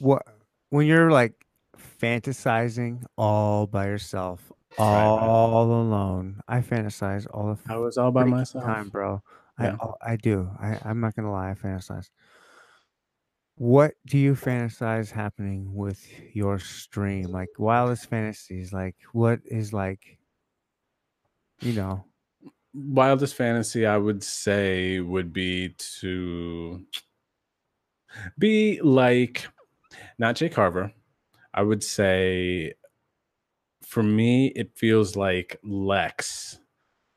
what 0.00 0.22
when 0.70 0.86
you're 0.86 1.10
like 1.10 1.34
fantasizing 1.76 3.04
all 3.16 3.66
by 3.66 3.86
yourself, 3.86 4.50
Right, 4.78 4.86
right. 4.86 5.06
all 5.06 5.64
alone. 5.70 6.40
I 6.48 6.60
fantasize 6.60 7.26
all 7.32 7.54
the 7.54 7.72
I 7.72 7.76
was 7.76 7.96
all 7.98 8.10
by 8.10 8.24
myself. 8.24 8.64
time, 8.64 8.88
bro. 8.88 9.22
Yeah. 9.60 9.76
I 10.02 10.12
I 10.12 10.16
do. 10.16 10.50
I 10.60 10.78
I'm 10.84 11.00
not 11.00 11.14
gonna 11.14 11.30
lie. 11.30 11.50
I 11.50 11.54
fantasize. 11.54 12.08
What 13.56 13.94
do 14.06 14.18
you 14.18 14.34
fantasize 14.34 15.10
happening 15.10 15.74
with 15.74 16.04
your 16.34 16.58
stream? 16.58 17.24
Like 17.30 17.50
wildest 17.58 18.08
fantasies. 18.08 18.72
Like 18.72 18.96
what 19.12 19.40
is 19.44 19.72
like, 19.72 20.18
you 21.60 21.74
know, 21.74 22.04
Wildest 22.74 23.34
fantasy 23.34 23.84
I 23.86 23.98
would 23.98 24.24
say 24.24 24.98
would 25.00 25.30
be 25.30 25.74
to 26.00 26.82
be 28.38 28.80
like 28.82 29.46
not 30.18 30.36
Jay 30.36 30.48
Carver. 30.48 30.92
I 31.54 31.62
would 31.62 31.82
say 31.84 32.74
for 33.82 34.02
me, 34.02 34.46
it 34.48 34.70
feels 34.74 35.16
like 35.16 35.58
Lex 35.62 36.58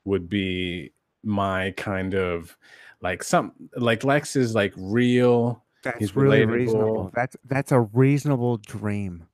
would 0.03 0.27
be 0.29 0.91
my 1.23 1.71
kind 1.71 2.13
of 2.13 2.57
like 3.01 3.23
some 3.23 3.53
like 3.75 4.03
Lex 4.03 4.35
is 4.35 4.53
like 4.55 4.73
real. 4.77 5.63
that's 5.83 5.99
He's 5.99 6.15
really 6.15 6.45
reasonable. 6.45 7.05
relatable. 7.05 7.13
That's 7.13 7.37
that's 7.45 7.71
a 7.71 7.81
reasonable 7.81 8.57
dream. 8.57 9.27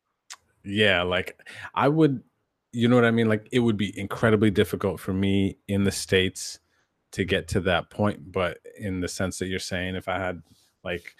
Yeah, 0.63 1.01
like 1.01 1.39
I 1.73 1.87
would, 1.87 2.21
you 2.71 2.87
know 2.87 2.95
what 2.95 3.05
I 3.05 3.11
mean? 3.11 3.27
Like 3.27 3.47
it 3.51 3.59
would 3.59 3.77
be 3.77 3.97
incredibly 3.97 4.51
difficult 4.51 4.99
for 4.99 5.13
me 5.13 5.57
in 5.67 5.83
the 5.83 5.91
States 5.91 6.59
to 7.13 7.23
get 7.23 7.47
to 7.49 7.59
that 7.61 7.89
point. 7.89 8.31
But 8.31 8.59
in 8.77 9.01
the 9.01 9.07
sense 9.07 9.39
that 9.39 9.47
you're 9.47 9.59
saying, 9.59 9.95
if 9.95 10.07
I 10.07 10.19
had 10.19 10.41
like 10.83 11.15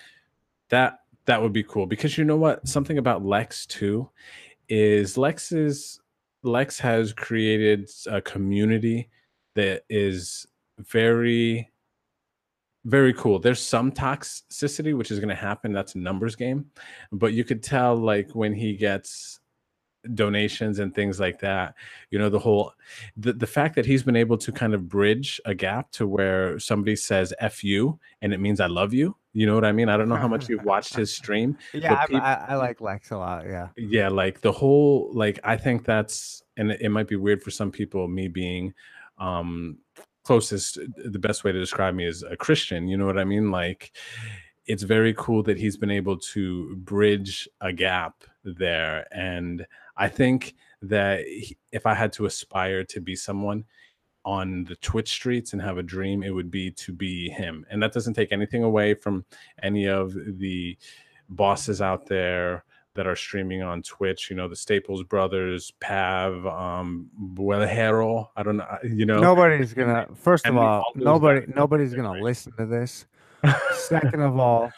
that, 0.71 0.99
that 1.25 1.41
would 1.41 1.53
be 1.53 1.63
cool 1.63 1.85
because 1.85 2.17
you 2.17 2.25
know 2.25 2.37
what? 2.37 2.67
Something 2.67 2.97
about 2.97 3.23
Lex 3.23 3.65
too 3.65 4.09
is 4.67 5.17
Lex 5.17 5.51
is 5.51 5.99
Lex 6.43 6.79
has 6.79 7.13
created 7.13 7.89
a 8.07 8.19
community 8.21 9.09
that 9.55 9.83
is 9.89 10.47
very 10.79 11.69
very 12.85 13.13
cool. 13.13 13.37
There's 13.37 13.61
some 13.61 13.91
toxicity 13.91 14.97
which 14.97 15.11
is 15.11 15.19
going 15.19 15.29
to 15.29 15.35
happen. 15.35 15.71
That's 15.71 15.93
a 15.93 15.99
numbers 15.99 16.35
game, 16.35 16.65
but 17.11 17.33
you 17.33 17.43
could 17.43 17.61
tell 17.61 17.95
like 17.95 18.31
when 18.31 18.55
he 18.55 18.75
gets 18.75 19.39
donations 20.15 20.79
and 20.79 20.95
things 20.95 21.19
like 21.19 21.39
that 21.39 21.75
you 22.09 22.17
know 22.17 22.27
the 22.27 22.39
whole 22.39 22.73
the, 23.17 23.33
the 23.33 23.45
fact 23.45 23.75
that 23.75 23.85
he's 23.85 24.01
been 24.01 24.15
able 24.15 24.35
to 24.35 24.51
kind 24.51 24.73
of 24.73 24.89
bridge 24.89 25.39
a 25.45 25.53
gap 25.53 25.91
to 25.91 26.07
where 26.07 26.57
somebody 26.57 26.95
says 26.95 27.33
f 27.39 27.63
you 27.63 27.99
and 28.23 28.33
it 28.33 28.39
means 28.39 28.59
i 28.59 28.65
love 28.65 28.95
you 28.95 29.15
you 29.33 29.45
know 29.45 29.55
what 29.55 29.63
i 29.65 29.71
mean 29.71 29.87
i 29.89 29.95
don't 29.97 30.09
know 30.09 30.15
how 30.15 30.27
much 30.27 30.49
you've 30.49 30.65
watched 30.65 30.93
his 30.95 31.13
stream 31.21 31.57
Yeah, 31.73 31.93
I, 31.93 31.95
but 32.01 32.09
peop- 32.09 32.21
I, 32.23 32.45
I 32.49 32.55
like 32.55 32.81
Lex 32.81 33.11
a 33.11 33.17
lot. 33.17 33.45
Yeah. 33.45 33.69
yeah 33.77 34.09
like 34.09 34.41
the 34.41 34.51
whole 34.51 35.09
like 35.13 35.39
i 35.43 35.55
think 35.55 35.85
that's 35.85 36.43
and 36.57 36.71
it, 36.71 36.81
it 36.81 36.89
might 36.89 37.07
be 37.07 37.15
weird 37.15 37.41
for 37.41 37.51
some 37.51 37.71
people 37.71 38.07
me 38.07 38.27
being 38.27 38.73
um 39.19 39.77
closest 40.23 40.77
the 40.97 41.17
best 41.19 41.43
way 41.43 41.51
to 41.51 41.59
describe 41.59 41.95
me 41.95 42.05
is 42.05 42.23
a 42.23 42.35
christian 42.35 42.87
you 42.87 42.97
know 42.97 43.05
what 43.05 43.17
i 43.17 43.23
mean 43.23 43.51
like 43.51 43.91
it's 44.67 44.83
very 44.83 45.13
cool 45.17 45.41
that 45.43 45.57
he's 45.57 45.77
been 45.77 45.89
able 45.91 46.17
to 46.17 46.75
bridge 46.77 47.47
a 47.61 47.73
gap 47.73 48.23
there 48.43 49.05
and 49.11 49.65
i 49.97 50.07
think 50.07 50.55
that 50.81 51.25
he- 51.25 51.57
if 51.71 51.85
i 51.85 51.93
had 51.93 52.11
to 52.13 52.25
aspire 52.25 52.83
to 52.83 52.99
be 53.01 53.15
someone 53.15 53.63
on 54.23 54.63
the 54.65 54.75
twitch 54.77 55.09
streets 55.09 55.53
and 55.53 55.61
have 55.61 55.77
a 55.77 55.83
dream 55.83 56.21
it 56.21 56.29
would 56.29 56.51
be 56.51 56.69
to 56.69 56.93
be 56.93 57.29
him 57.29 57.65
and 57.69 57.81
that 57.81 57.91
doesn't 57.91 58.13
take 58.13 58.31
anything 58.31 58.63
away 58.63 58.93
from 58.93 59.25
any 59.63 59.87
of 59.87 60.13
the 60.37 60.77
bosses 61.29 61.81
out 61.81 62.05
there 62.05 62.63
that 62.93 63.07
are 63.07 63.15
streaming 63.15 63.61
on 63.61 63.81
Twitch. 63.81 64.29
You 64.29 64.35
know, 64.35 64.47
the 64.47 64.55
Staples 64.55 65.03
brothers, 65.03 65.71
Pav, 65.79 66.45
um, 66.45 67.09
Buelhero. 67.33 68.27
I 68.35 68.43
don't 68.43 68.57
know. 68.57 68.77
You 68.83 69.05
know, 69.05 69.19
Nobody's 69.19 69.73
gonna. 69.73 70.07
First 70.15 70.45
of 70.45 70.57
all, 70.57 70.83
nobody 70.95 71.45
nobody's 71.55 71.93
gonna 71.93 72.11
right. 72.11 72.21
listen 72.21 72.53
to 72.57 72.65
this. 72.65 73.05
Second 73.73 74.21
of 74.21 74.37
all, 74.39 74.71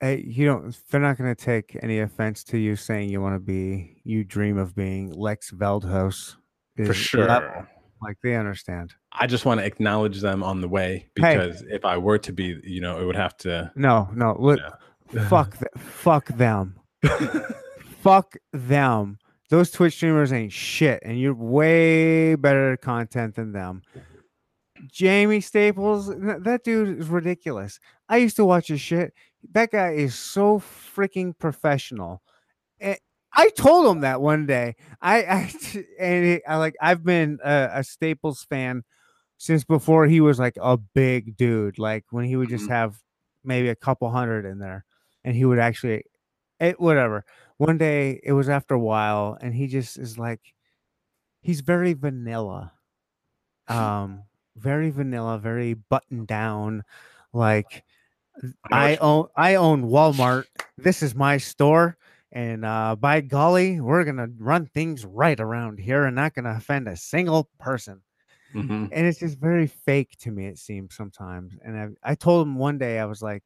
hey, 0.00 0.24
you 0.26 0.46
don't. 0.46 0.76
They're 0.90 1.00
not 1.00 1.18
gonna 1.18 1.34
take 1.34 1.76
any 1.82 2.00
offense 2.00 2.42
to 2.44 2.58
you 2.58 2.76
saying 2.76 3.10
you 3.10 3.20
want 3.20 3.34
to 3.34 3.40
be. 3.40 4.00
You 4.04 4.24
dream 4.24 4.58
of 4.58 4.74
being 4.74 5.12
Lex 5.12 5.50
Veldhuis. 5.50 6.36
for 6.76 6.94
sure. 6.94 7.26
level. 7.26 7.66
Like 8.02 8.16
they 8.22 8.34
understand. 8.36 8.94
I 9.12 9.26
just 9.26 9.44
want 9.44 9.60
to 9.60 9.66
acknowledge 9.66 10.20
them 10.20 10.42
on 10.42 10.60
the 10.60 10.68
way 10.68 11.08
Hey. 11.16 11.36
because 11.36 11.62
if 11.62 11.84
I 11.84 11.98
were 11.98 12.18
to 12.18 12.32
be, 12.32 12.58
you 12.64 12.80
know, 12.80 12.98
it 13.00 13.04
would 13.04 13.16
have 13.16 13.36
to. 13.38 13.70
No, 13.76 14.08
no. 14.14 14.36
Look, 14.38 14.60
fuck, 15.28 15.58
th- 15.58 15.70
fuck 15.76 16.26
them. 16.28 16.76
fuck 18.02 18.36
them. 18.52 19.18
Those 19.50 19.70
Twitch 19.70 19.94
streamers 19.94 20.32
ain't 20.32 20.52
shit, 20.52 21.02
and 21.04 21.18
you're 21.20 21.34
way 21.34 22.36
better 22.36 22.76
content 22.76 23.34
than 23.34 23.52
them. 23.52 23.82
Jaime 24.98 25.40
Staples, 25.40 26.06
that 26.08 26.60
dude 26.64 27.00
is 27.00 27.08
ridiculous. 27.08 27.80
I 28.08 28.18
used 28.18 28.36
to 28.36 28.44
watch 28.44 28.68
his 28.68 28.80
shit. 28.80 29.12
That 29.52 29.70
guy 29.72 29.90
is 29.92 30.14
so 30.14 30.58
freaking 30.60 31.36
professional. 31.38 32.22
I 33.32 33.48
told 33.50 33.86
him 33.94 34.00
that 34.02 34.20
one 34.20 34.46
day. 34.46 34.76
I, 35.00 35.22
I 35.22 35.52
and 36.00 36.24
he, 36.24 36.44
I 36.46 36.56
like 36.56 36.76
I've 36.80 37.04
been 37.04 37.38
a, 37.44 37.70
a 37.76 37.84
Staples 37.84 38.44
fan 38.44 38.84
since 39.38 39.64
before 39.64 40.06
he 40.06 40.20
was 40.20 40.38
like 40.38 40.56
a 40.60 40.76
big 40.76 41.36
dude. 41.36 41.78
Like 41.78 42.06
when 42.10 42.24
he 42.24 42.36
would 42.36 42.48
just 42.50 42.68
Mhm. 42.68 42.72
have 42.74 43.00
maybe 43.44 43.68
a 43.68 43.76
couple 43.76 44.10
hundred 44.10 44.46
in 44.46 44.58
there, 44.58 44.84
and 45.24 45.36
he 45.36 45.44
would 45.44 45.58
actually, 45.58 46.04
it 46.60 46.80
whatever. 46.80 47.24
One 47.58 47.78
day 47.78 48.20
it 48.24 48.32
was 48.32 48.48
after 48.48 48.74
a 48.74 48.80
while, 48.80 49.38
and 49.40 49.54
he 49.54 49.66
just 49.68 49.98
is 49.98 50.18
like, 50.18 50.40
he's 51.42 51.60
very 51.60 51.92
vanilla, 51.94 52.72
um, 53.68 54.24
very 54.56 54.90
vanilla, 54.90 55.38
very 55.38 55.74
buttoned 55.74 56.26
down, 56.28 56.84
like. 57.32 57.84
I 58.72 58.96
own 58.96 59.28
I 59.36 59.54
own 59.56 59.84
Walmart. 59.84 60.44
This 60.78 61.02
is 61.02 61.14
my 61.14 61.38
store. 61.38 61.96
And 62.32 62.64
uh, 62.64 62.96
by 62.96 63.20
golly, 63.22 63.80
we're 63.80 64.04
gonna 64.04 64.28
run 64.38 64.66
things 64.66 65.04
right 65.04 65.38
around 65.38 65.78
here 65.80 66.04
and 66.04 66.14
not 66.16 66.34
gonna 66.34 66.54
offend 66.56 66.88
a 66.88 66.96
single 66.96 67.50
person. 67.58 68.02
Mhm. 68.54 68.90
And 68.90 69.06
it's 69.06 69.20
just 69.20 69.38
very 69.38 69.66
fake 69.68 70.16
to 70.20 70.30
me, 70.32 70.46
it 70.46 70.58
seems 70.58 70.94
sometimes. 70.96 71.56
And 71.64 71.78
I 72.04 72.12
I 72.12 72.14
told 72.16 72.46
him 72.46 72.56
one 72.56 72.78
day, 72.78 72.98
I 73.00 73.06
was 73.06 73.22
like, 73.22 73.44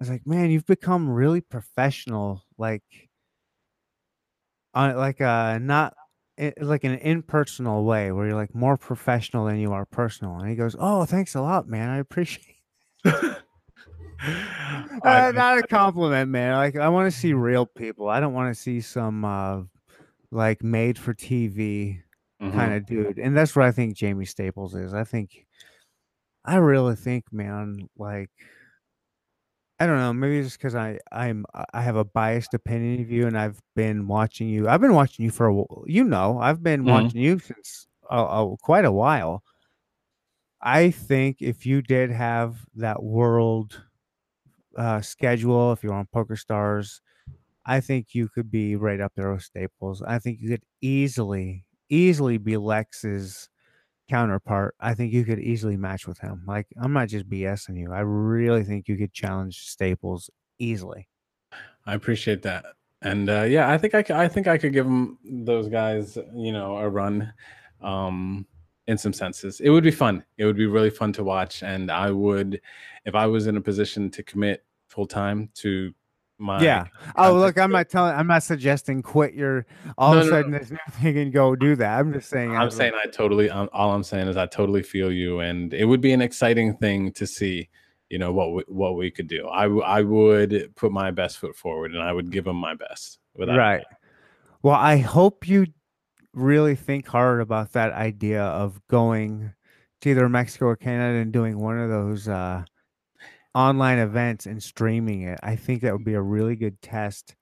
I 0.00 0.04
was 0.04 0.10
like, 0.10 0.26
man, 0.26 0.50
you've 0.50 0.66
become 0.66 1.08
really 1.10 1.40
professional, 1.42 2.44
like 2.58 3.10
on 4.74 4.96
like 4.96 5.20
uh 5.20 5.58
not 5.58 5.94
i- 6.38 6.52
like 6.60 6.84
an 6.84 6.94
impersonal 6.98 7.84
way 7.84 8.12
where 8.12 8.26
you're 8.26 8.34
like 8.36 8.54
more 8.54 8.76
professional 8.76 9.46
than 9.46 9.58
you 9.58 9.72
are 9.72 9.86
personal. 9.86 10.36
And 10.38 10.48
he 10.48 10.56
goes, 10.56 10.76
Oh, 10.78 11.04
thanks 11.04 11.34
a 11.34 11.42
lot, 11.42 11.66
man. 11.68 11.88
I 11.90 11.98
appreciate 11.98 12.56
uh, 15.04 15.32
not 15.34 15.58
a 15.58 15.62
compliment, 15.64 16.30
man. 16.30 16.54
Like 16.56 16.76
I 16.76 16.88
want 16.88 17.12
to 17.12 17.18
see 17.18 17.32
real 17.32 17.66
people. 17.66 18.08
I 18.08 18.20
don't 18.20 18.34
want 18.34 18.54
to 18.54 18.60
see 18.60 18.80
some 18.80 19.24
uh 19.24 19.62
like 20.30 20.62
made 20.62 20.98
for 20.98 21.14
TV 21.14 22.02
Mhm. 22.40 22.50
kind 22.50 22.74
of 22.74 22.86
dude. 22.86 23.18
And 23.18 23.36
that's 23.36 23.56
what 23.56 23.66
I 23.66 23.72
think 23.72 23.98
Jaime 24.00 24.24
Staples 24.26 24.74
is. 24.74 24.94
I 24.94 25.04
think 25.04 25.46
I 26.44 26.56
really 26.56 26.96
think, 26.96 27.32
man, 27.32 27.88
like 27.96 28.30
I 29.78 29.86
don't 29.86 29.96
know, 29.96 30.12
maybe 30.12 30.38
it's 30.38 30.56
because 30.56 30.74
I 30.74 30.98
I'm 31.10 31.46
I 31.72 31.80
have 31.80 31.96
a 31.96 32.04
biased 32.04 32.52
opinion 32.52 33.00
of 33.00 33.10
you, 33.10 33.26
and 33.26 33.38
I've 33.38 33.60
been 33.74 34.06
watching 34.08 34.48
you. 34.48 34.68
I've 34.68 34.80
been 34.82 34.92
watching 34.94 35.24
you 35.24 35.30
for 35.30 35.48
a 35.48 35.54
wh- 35.54 35.84
you 35.88 36.04
know 36.04 36.38
I've 36.38 36.62
been 36.62 36.84
Mhm. 36.84 37.10
watching 37.10 37.20
you 37.22 37.38
since 37.38 37.88
uh, 38.10 38.24
uh, 38.52 38.56
quite 38.56 38.84
a 38.84 38.92
while. 38.92 39.42
I 40.62 40.90
think 40.90 41.40
if 41.40 41.64
you 41.66 41.82
did 41.82 42.10
have 42.10 42.66
that 42.74 43.02
world 43.02 43.84
uh, 44.76 45.00
schedule, 45.00 45.72
if 45.72 45.82
you're 45.82 45.94
on 45.94 46.06
Poker 46.12 46.36
Stars, 46.36 47.00
I 47.66 47.80
think 47.80 48.14
you 48.14 48.28
could 48.28 48.50
be 48.50 48.76
right 48.76 49.00
up 49.00 49.12
there 49.16 49.32
with 49.32 49.42
Staples. 49.42 50.02
I 50.02 50.18
think 50.18 50.40
you 50.40 50.48
could 50.48 50.64
easily, 50.80 51.64
easily 51.88 52.38
be 52.38 52.56
Lex's 52.56 53.48
counterpart. 54.08 54.74
I 54.80 54.94
think 54.94 55.12
you 55.12 55.24
could 55.24 55.38
easily 55.38 55.76
match 55.76 56.06
with 56.06 56.18
him. 56.18 56.42
Like, 56.46 56.66
I'm 56.80 56.92
not 56.92 57.08
just 57.08 57.28
BSing 57.28 57.78
you. 57.78 57.92
I 57.92 58.00
really 58.00 58.64
think 58.64 58.88
you 58.88 58.96
could 58.96 59.12
challenge 59.12 59.68
Staples 59.68 60.30
easily. 60.58 61.08
I 61.86 61.94
appreciate 61.94 62.42
that. 62.42 62.64
And 63.02 63.30
uh, 63.30 63.42
yeah, 63.42 63.70
I 63.70 63.78
think 63.78 63.94
I, 63.94 64.04
I 64.24 64.28
think 64.28 64.46
I 64.46 64.58
could 64.58 64.72
give 64.72 64.84
them 64.84 65.18
those 65.24 65.68
guys, 65.68 66.18
you 66.34 66.52
know, 66.52 66.76
a 66.76 66.88
run. 66.88 67.32
Um, 67.80 68.46
in 68.90 68.98
some 68.98 69.12
senses, 69.12 69.60
it 69.60 69.70
would 69.70 69.84
be 69.84 69.90
fun. 69.92 70.24
It 70.36 70.44
would 70.44 70.56
be 70.56 70.66
really 70.66 70.90
fun 70.90 71.12
to 71.14 71.22
watch, 71.24 71.62
and 71.62 71.90
I 71.90 72.10
would, 72.10 72.60
if 73.04 73.14
I 73.14 73.26
was 73.26 73.46
in 73.46 73.56
a 73.56 73.60
position 73.60 74.10
to 74.10 74.22
commit 74.22 74.64
full 74.88 75.06
time 75.06 75.48
to 75.62 75.94
my 76.38 76.60
yeah. 76.62 76.86
Oh, 77.16 77.34
look, 77.34 77.56
I'm 77.58 77.70
not 77.70 77.88
telling. 77.88 78.14
I'm 78.14 78.26
not 78.26 78.42
suggesting 78.42 79.02
quit 79.02 79.34
your 79.34 79.66
all 79.96 80.14
No, 80.14 80.20
of 80.20 80.26
a 80.26 80.30
no, 80.30 80.36
sudden 80.36 80.50
this 80.52 80.70
new 80.70 80.78
thing 81.00 81.18
and 81.18 81.32
go 81.32 81.54
do 81.54 81.76
that. 81.76 81.98
I'm 81.98 82.12
just 82.12 82.28
saying. 82.28 82.50
I'm 82.50 82.62
I'd 82.62 82.72
saying 82.72 82.92
like- 82.94 83.08
I 83.08 83.10
totally. 83.10 83.50
I'm, 83.50 83.68
all 83.72 83.92
I'm 83.92 84.02
saying 84.02 84.26
is 84.26 84.36
I 84.36 84.46
totally 84.46 84.82
feel 84.82 85.12
you, 85.12 85.40
and 85.40 85.72
it 85.72 85.84
would 85.84 86.00
be 86.00 86.12
an 86.12 86.22
exciting 86.22 86.76
thing 86.76 87.12
to 87.12 87.26
see. 87.26 87.68
You 88.08 88.18
know 88.18 88.32
what 88.32 88.54
we, 88.54 88.62
what 88.66 88.96
we 88.96 89.08
could 89.12 89.28
do. 89.28 89.46
I 89.48 89.64
w- 89.64 89.82
I 89.82 90.00
would 90.02 90.72
put 90.74 90.90
my 90.90 91.12
best 91.12 91.38
foot 91.38 91.54
forward, 91.54 91.92
and 91.92 92.02
I 92.02 92.12
would 92.12 92.32
give 92.32 92.44
them 92.44 92.56
my 92.56 92.74
best. 92.74 93.18
Without 93.36 93.56
right. 93.56 93.82
doubt. 93.82 93.98
Well, 94.62 94.74
I 94.74 94.96
hope 94.96 95.46
you 95.46 95.66
really 96.34 96.74
think 96.76 97.06
hard 97.06 97.40
about 97.40 97.72
that 97.72 97.92
idea 97.92 98.42
of 98.42 98.80
going 98.88 99.52
to 100.02 100.10
either 100.10 100.28
Mexico 100.28 100.66
or 100.66 100.76
Canada 100.76 101.18
and 101.18 101.32
doing 101.32 101.58
one 101.58 101.78
of 101.78 101.90
those 101.90 102.28
uh, 102.28 102.64
online 103.54 103.98
events 103.98 104.46
and 104.46 104.62
streaming 104.62 105.22
it. 105.22 105.38
I 105.42 105.56
think 105.56 105.82
that 105.82 105.92
would 105.92 106.04
be 106.04 106.14
a 106.14 106.22
really 106.22 106.56
good 106.56 106.80
test, 106.82 107.34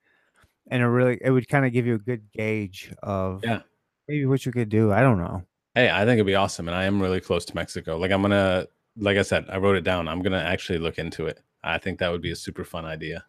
and 0.70 0.82
a 0.82 0.89
really 0.89 1.19
it 1.23 1.31
would 1.31 1.48
kind 1.48 1.66
of 1.66 1.73
give 1.73 1.86
you 1.86 1.94
a 1.94 1.98
good 1.98 2.31
gauge 2.32 2.93
of 3.02 3.44
Yeah. 3.44 3.62
maybe 4.09 4.27
what 4.27 4.44
you 4.47 4.52
could 4.52 4.69
do. 4.69 4.93
I 4.93 5.01
don't 5.01 5.19
know. 5.19 5.43
Hey, 5.74 5.90
I 5.90 6.01
think 6.01 6.15
it'd 6.15 6.27
be 6.27 6.35
awesome, 6.35 6.69
and 6.69 6.77
I 6.77 6.85
am 6.85 7.01
really 7.01 7.20
close 7.20 7.44
to 7.47 7.55
Mexico. 7.55 7.97
Like 7.98 8.10
I'm 8.10 8.23
gonna, 8.23 8.66
like 8.97 9.16
I 9.19 9.23
said, 9.23 9.47
I 9.48 9.59
wrote 9.59 9.77
it 9.77 9.85
down. 9.85 10.09
I'm 10.09 10.23
gonna 10.23 10.39
actually 10.39 10.78
look 10.78 10.98
into 10.98 11.27
it. 11.27 11.40
I 11.62 11.78
think 11.78 11.98
that 12.01 12.10
would 12.10 12.23
be 12.23 12.32
a 12.32 12.36
super 12.36 12.65
fun 12.65 12.85
idea. 12.85 13.24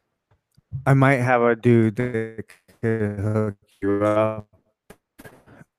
I 0.85 0.93
might 0.93 1.17
have 1.17 1.41
a 1.41 1.55
dude 1.55 1.95
that 1.97 2.45
could 2.81 3.19
hook 3.19 3.55
you 3.81 4.03
up. 4.03 4.48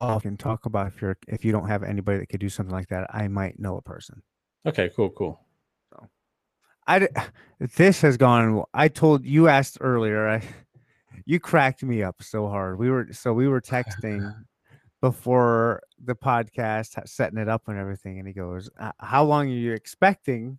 I 0.01 0.19
can 0.19 0.37
talk 0.37 0.67
about 0.67 0.89
if 0.89 1.03
you're 1.03 1.17
if 1.29 1.45
you 1.45 1.53
don't 1.53 1.69
have 1.69 1.83
anybody 1.83 2.19
that 2.19 2.29
could 2.29 2.41
do 2.41 2.49
something 2.49 2.75
like 2.75 2.89
that. 2.89 3.15
I 3.15 3.29
might 3.29 3.59
know 3.59 3.77
a 3.77 3.83
person. 3.83 4.23
Okay, 4.67 4.91
cool, 4.95 5.11
cool. 5.11 5.41
So 5.91 6.09
i 6.87 7.09
this 7.77 8.01
has 8.03 8.17
gone. 8.17 8.65
I 8.75 8.89
told 8.89 9.25
you 9.25 9.49
asked 9.49 9.79
earlier. 9.81 10.29
I, 10.29 10.43
you 11.27 11.41
cracked 11.41 11.83
me 11.83 12.03
up 12.03 12.23
so 12.23 12.49
hard. 12.49 12.79
We 12.79 12.91
were 12.91 13.09
so 13.13 13.33
we 13.33 13.49
were 13.49 13.61
texting 13.61 14.35
before 15.01 15.83
the 16.03 16.15
podcast, 16.15 17.07
setting 17.09 17.39
it 17.39 17.49
up 17.49 17.69
and 17.69 17.79
everything. 17.79 18.19
And 18.19 18.27
he 18.27 18.35
goes, 18.35 18.71
"Uh, 18.79 18.93
"How 18.99 19.25
long 19.25 19.49
are 19.49 19.55
you 19.55 19.73
expecting?" 19.73 20.59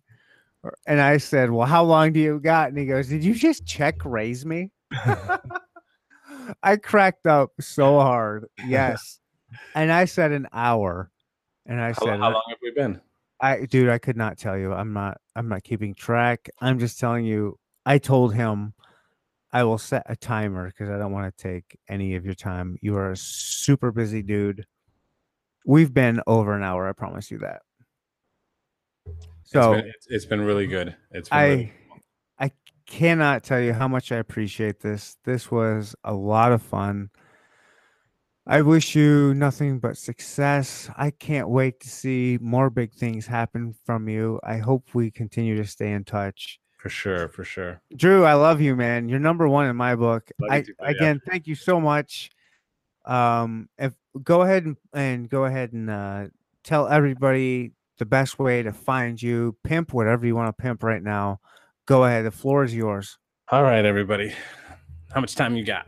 And 0.86 1.00
I 1.00 1.16
said, 1.16 1.50
"Well, 1.50 1.66
how 1.66 1.82
long 1.82 2.12
do 2.12 2.20
you 2.20 2.38
got?" 2.38 2.68
And 2.68 2.78
he 2.78 2.86
goes, 2.86 3.08
"Did 3.08 3.24
you 3.24 3.34
just 3.34 3.66
check 3.66 4.04
raise 4.04 4.46
me?" 4.46 4.70
I 6.62 6.76
cracked 6.76 7.26
up 7.26 7.50
so 7.60 7.98
hard. 8.00 8.46
Yes, 8.66 9.20
and 9.74 9.92
I 9.92 10.04
said 10.04 10.32
an 10.32 10.48
hour, 10.52 11.10
and 11.66 11.80
I 11.80 11.88
How, 11.88 12.04
said, 12.04 12.20
how 12.20 12.32
long 12.32 12.44
have 12.48 12.58
we 12.62 12.70
been? 12.70 13.00
I 13.40 13.66
dude, 13.66 13.88
I 13.88 13.98
could 13.98 14.16
not 14.16 14.38
tell 14.38 14.56
you. 14.56 14.72
I'm 14.72 14.92
not 14.92 15.20
I'm 15.34 15.48
not 15.48 15.64
keeping 15.64 15.94
track. 15.94 16.48
I'm 16.60 16.78
just 16.78 17.00
telling 17.00 17.24
you 17.24 17.58
I 17.84 17.98
told 17.98 18.34
him 18.34 18.74
I 19.52 19.64
will 19.64 19.78
set 19.78 20.04
a 20.06 20.16
timer 20.16 20.68
because 20.68 20.88
I 20.88 20.96
don't 20.96 21.12
want 21.12 21.36
to 21.36 21.42
take 21.42 21.78
any 21.88 22.14
of 22.14 22.24
your 22.24 22.34
time. 22.34 22.76
You 22.80 22.96
are 22.96 23.10
a 23.10 23.16
super 23.16 23.90
busy 23.90 24.22
dude. 24.22 24.64
We've 25.66 25.92
been 25.92 26.20
over 26.26 26.54
an 26.54 26.62
hour, 26.62 26.88
I 26.88 26.92
promise 26.92 27.30
you 27.30 27.38
that. 27.38 27.62
So 29.44 29.74
it's 29.74 29.82
been, 29.82 29.90
it's, 29.90 30.06
it's 30.08 30.24
been 30.24 30.40
really 30.40 30.66
good. 30.66 30.96
It's 31.10 31.28
been 31.28 31.38
really, 31.38 31.72
I 32.38 32.46
I 32.46 32.50
cannot 32.86 33.42
tell 33.42 33.60
you 33.60 33.72
how 33.72 33.88
much 33.88 34.12
I 34.12 34.16
appreciate 34.16 34.80
this. 34.80 35.16
This 35.24 35.50
was 35.50 35.94
a 36.04 36.14
lot 36.14 36.52
of 36.52 36.62
fun. 36.62 37.10
I 38.46 38.62
wish 38.62 38.96
you 38.96 39.34
nothing 39.34 39.78
but 39.78 39.96
success. 39.96 40.90
I 40.96 41.10
can't 41.10 41.48
wait 41.48 41.78
to 41.80 41.88
see 41.88 42.38
more 42.40 42.70
big 42.70 42.92
things 42.92 43.26
happen 43.26 43.74
from 43.86 44.08
you. 44.08 44.40
I 44.42 44.56
hope 44.56 44.94
we 44.94 45.10
continue 45.12 45.56
to 45.56 45.64
stay 45.64 45.92
in 45.92 46.04
touch. 46.04 46.58
for 46.78 46.88
sure, 46.88 47.28
for 47.28 47.44
sure. 47.44 47.80
Drew, 47.94 48.24
I 48.24 48.34
love 48.34 48.60
you, 48.60 48.74
man. 48.74 49.08
You're 49.08 49.20
number 49.20 49.46
one 49.46 49.66
in 49.66 49.76
my 49.76 49.94
book. 49.94 50.28
I 50.50 50.62
too, 50.62 50.74
again, 50.80 51.20
thank 51.30 51.46
you 51.46 51.54
so 51.54 51.80
much. 51.80 52.30
Um, 53.04 53.68
if 53.78 53.94
go 54.24 54.42
ahead 54.42 54.64
and, 54.64 54.76
and 54.92 55.28
go 55.28 55.44
ahead 55.44 55.72
and 55.72 55.88
uh, 55.88 56.26
tell 56.64 56.88
everybody 56.88 57.70
the 57.98 58.06
best 58.06 58.40
way 58.40 58.64
to 58.64 58.72
find 58.72 59.22
you, 59.22 59.56
pimp 59.62 59.92
whatever 59.92 60.26
you 60.26 60.34
want 60.34 60.48
to 60.48 60.60
pimp 60.60 60.82
right 60.82 61.02
now. 61.02 61.38
Go 61.86 62.04
ahead. 62.04 62.24
The 62.24 62.32
floor 62.32 62.64
is 62.64 62.74
yours. 62.74 63.18
All 63.52 63.62
right, 63.62 63.84
everybody. 63.84 64.34
How 65.12 65.20
much 65.20 65.36
time 65.36 65.54
you 65.54 65.64
got? 65.64 65.86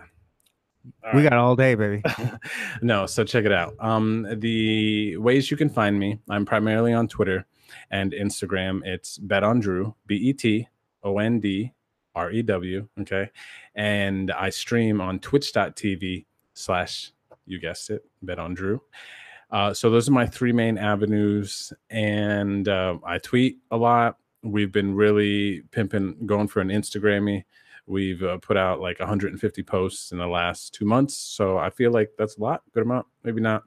All 1.04 1.12
we 1.14 1.22
right. 1.22 1.30
got 1.30 1.38
all 1.38 1.56
day, 1.56 1.74
baby. 1.74 2.02
no, 2.82 3.06
so 3.06 3.24
check 3.24 3.44
it 3.44 3.52
out. 3.52 3.74
Um, 3.80 4.26
the 4.38 5.16
ways 5.16 5.50
you 5.50 5.56
can 5.56 5.68
find 5.68 5.98
me, 5.98 6.18
I'm 6.28 6.44
primarily 6.44 6.92
on 6.92 7.08
Twitter 7.08 7.46
and 7.90 8.12
Instagram. 8.12 8.84
It's 8.84 9.18
Bet 9.18 9.42
on 9.42 9.60
Drew, 9.60 9.94
B 10.06 10.16
E 10.16 10.32
T 10.32 10.68
O 11.02 11.18
N 11.18 11.40
D 11.40 11.72
R 12.14 12.30
E 12.30 12.42
W. 12.42 12.88
Okay. 13.00 13.30
And 13.74 14.30
I 14.32 14.50
stream 14.50 15.00
on 15.00 15.18
twitch.tv 15.18 16.26
slash, 16.54 17.12
you 17.46 17.58
guessed 17.58 17.90
it, 17.90 18.04
Bet 18.22 18.38
on 18.38 18.54
Drew. 18.54 18.80
Uh, 19.50 19.72
so 19.72 19.90
those 19.90 20.08
are 20.08 20.12
my 20.12 20.26
three 20.26 20.52
main 20.52 20.78
avenues. 20.78 21.72
And 21.90 22.68
uh, 22.68 22.98
I 23.06 23.18
tweet 23.18 23.58
a 23.70 23.76
lot. 23.76 24.18
We've 24.42 24.72
been 24.72 24.94
really 24.94 25.62
pimping, 25.70 26.26
going 26.26 26.48
for 26.48 26.60
an 26.60 26.68
Instagrammy. 26.68 27.44
We've 27.86 28.22
uh, 28.22 28.38
put 28.38 28.56
out 28.56 28.80
like 28.80 28.98
150 28.98 29.62
posts 29.62 30.12
in 30.12 30.18
the 30.18 30.26
last 30.26 30.72
two 30.72 30.86
months, 30.86 31.16
so 31.16 31.58
I 31.58 31.70
feel 31.70 31.90
like 31.90 32.10
that's 32.16 32.38
a 32.38 32.40
lot, 32.40 32.62
good 32.72 32.82
amount, 32.82 33.06
maybe 33.24 33.40
not, 33.40 33.64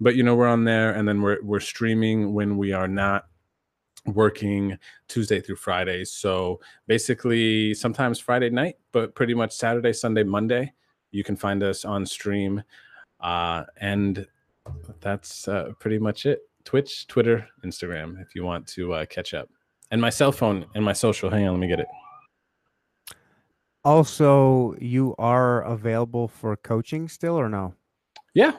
but 0.00 0.16
you 0.16 0.22
know 0.22 0.34
we're 0.34 0.48
on 0.48 0.64
there, 0.64 0.92
and 0.92 1.08
then 1.08 1.22
we're 1.22 1.42
we're 1.42 1.60
streaming 1.60 2.34
when 2.34 2.58
we 2.58 2.72
are 2.72 2.88
not 2.88 3.24
working 4.06 4.78
Tuesday 5.08 5.40
through 5.40 5.56
Friday. 5.56 6.04
So 6.04 6.60
basically, 6.86 7.74
sometimes 7.74 8.18
Friday 8.18 8.50
night, 8.50 8.76
but 8.92 9.14
pretty 9.14 9.34
much 9.34 9.52
Saturday, 9.52 9.92
Sunday, 9.92 10.24
Monday, 10.24 10.72
you 11.10 11.24
can 11.24 11.36
find 11.36 11.62
us 11.62 11.84
on 11.84 12.04
stream, 12.04 12.62
uh, 13.20 13.64
and 13.80 14.26
that's 15.00 15.48
uh, 15.48 15.72
pretty 15.78 15.98
much 15.98 16.26
it. 16.26 16.40
Twitch, 16.64 17.06
Twitter, 17.06 17.46
Instagram, 17.64 18.20
if 18.20 18.34
you 18.34 18.44
want 18.44 18.66
to 18.68 18.94
uh, 18.94 19.06
catch 19.06 19.34
up, 19.34 19.48
and 19.90 20.00
my 20.00 20.10
cell 20.10 20.32
phone 20.32 20.66
and 20.74 20.84
my 20.84 20.92
social. 20.92 21.30
Hang 21.30 21.46
on, 21.46 21.54
let 21.54 21.60
me 21.60 21.68
get 21.68 21.80
it. 21.80 21.86
Also, 23.84 24.74
you 24.80 25.14
are 25.18 25.62
available 25.62 26.28
for 26.28 26.56
coaching 26.56 27.08
still 27.08 27.38
or 27.38 27.48
no? 27.48 27.74
Yeah. 28.34 28.52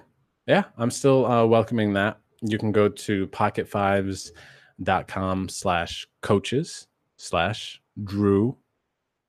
Yeah. 0.46 0.66
I'm 0.78 0.92
still 0.92 1.26
uh, 1.26 1.46
welcoming 1.46 1.94
that. 1.94 2.20
You 2.42 2.58
can 2.58 2.72
go 2.72 2.90
to 2.90 3.28
pocketfives.com 3.28 5.50
slash 5.50 6.08
coaches 6.22 6.88
slash 7.18 7.82
Drew, 8.04 8.58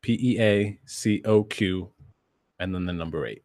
P 0.02 0.18
E 0.20 0.40
A 0.40 0.78
C 0.84 1.22
O 1.24 1.44
Q, 1.44 1.88
and 2.58 2.74
then 2.74 2.84
the 2.84 2.92
number 2.92 3.26
eight. 3.26 3.42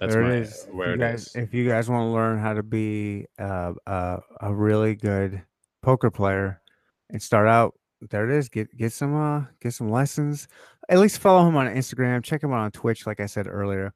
That's 0.00 0.14
there 0.14 0.22
my, 0.22 0.34
it 0.34 0.42
is. 0.42 0.66
Where 0.72 0.94
it 0.94 0.98
guys, 0.98 1.26
is. 1.28 1.36
If 1.36 1.52
you 1.52 1.68
guys 1.68 1.90
want 1.90 2.02
to 2.02 2.12
learn 2.12 2.38
how 2.38 2.54
to 2.54 2.62
be 2.62 3.26
uh, 3.38 3.72
uh, 3.86 4.18
a 4.40 4.54
really 4.54 4.94
good 4.94 5.42
poker 5.82 6.10
player 6.10 6.62
and 7.10 7.22
start 7.22 7.48
out, 7.48 7.74
there 8.10 8.30
it 8.30 8.36
is. 8.36 8.48
Get 8.48 8.74
get 8.76 8.92
some 8.92 9.14
uh, 9.14 9.44
get 9.60 9.72
some 9.72 9.90
lessons. 9.90 10.48
At 10.88 10.98
least 10.98 11.18
follow 11.18 11.48
him 11.48 11.56
on 11.56 11.66
Instagram. 11.66 12.22
Check 12.22 12.42
him 12.42 12.52
out 12.52 12.60
on 12.60 12.70
Twitch, 12.70 13.06
like 13.06 13.20
I 13.20 13.26
said 13.26 13.46
earlier. 13.48 13.92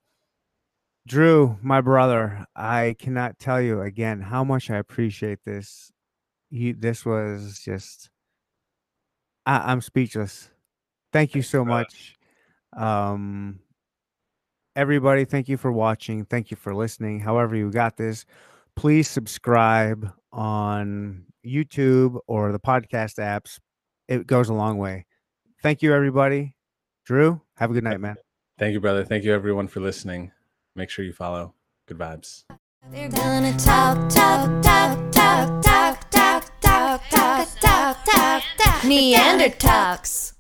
Drew, 1.07 1.57
my 1.63 1.81
brother, 1.81 2.45
I 2.55 2.95
cannot 2.99 3.39
tell 3.39 3.61
you 3.61 3.81
again 3.81 4.21
how 4.21 4.45
much 4.45 4.71
I 4.71 4.77
appreciate 4.77 5.45
this. 5.45 5.91
You, 6.51 6.75
this 6.75 7.07
was 7.07 7.61
just, 7.65 8.11
I, 9.47 9.73
I'm 9.73 9.81
speechless. 9.81 10.51
Thank 11.13 11.35
you 11.35 11.43
so 11.43 11.65
brother. 11.65 11.81
much. 11.81 12.17
Um, 12.77 13.61
everybody, 14.77 15.25
thank 15.25 15.49
you 15.49 15.57
for 15.57 15.73
watching. 15.73 16.25
Thank 16.25 16.51
you 16.51 16.57
for 16.57 16.75
listening. 16.75 17.21
However, 17.21 17.57
you 17.57 17.71
got 17.71 17.97
this, 17.97 18.27
please 18.77 19.09
subscribe 19.09 20.13
on 20.33 21.25
YouTube 21.47 22.19
or 22.27 22.53
the 22.53 22.61
podcast 22.61 23.19
apps. 23.19 23.59
It 24.09 24.27
goes 24.27 24.49
a 24.49 24.55
long 24.55 24.79
way. 24.79 25.07
Thank 25.63 25.83
you, 25.83 25.95
everybody. 25.95 26.55
Drew, 27.11 27.41
have 27.57 27.73
a 27.73 27.75
good 27.75 27.83
night, 27.83 28.01
man. 28.01 28.15
Thank 28.57 28.73
you, 28.73 28.79
brother. 28.79 29.05
Thank 29.05 29.25
you, 29.25 29.35
everyone, 29.35 29.67
for 29.67 29.81
listening. 29.81 30.31
Make 30.77 30.91
sure 30.91 31.05
you 31.05 31.13
follow. 31.13 31.55
Good 31.89 31.99
vibes. 31.99 32.45
They're 32.93 33.09
gonna 33.09 33.51
talk, 33.59 34.09
talk, 34.09 34.63
talk, 34.63 35.11
talk, 35.11 35.61
talk, 35.61 36.11
talk, 36.13 36.61
talk, 36.61 37.01
talk, 37.11 37.11
talk, 37.11 38.05
talk, 38.05 38.43
talk, 38.57 38.83
Neanderthals. 38.83 40.35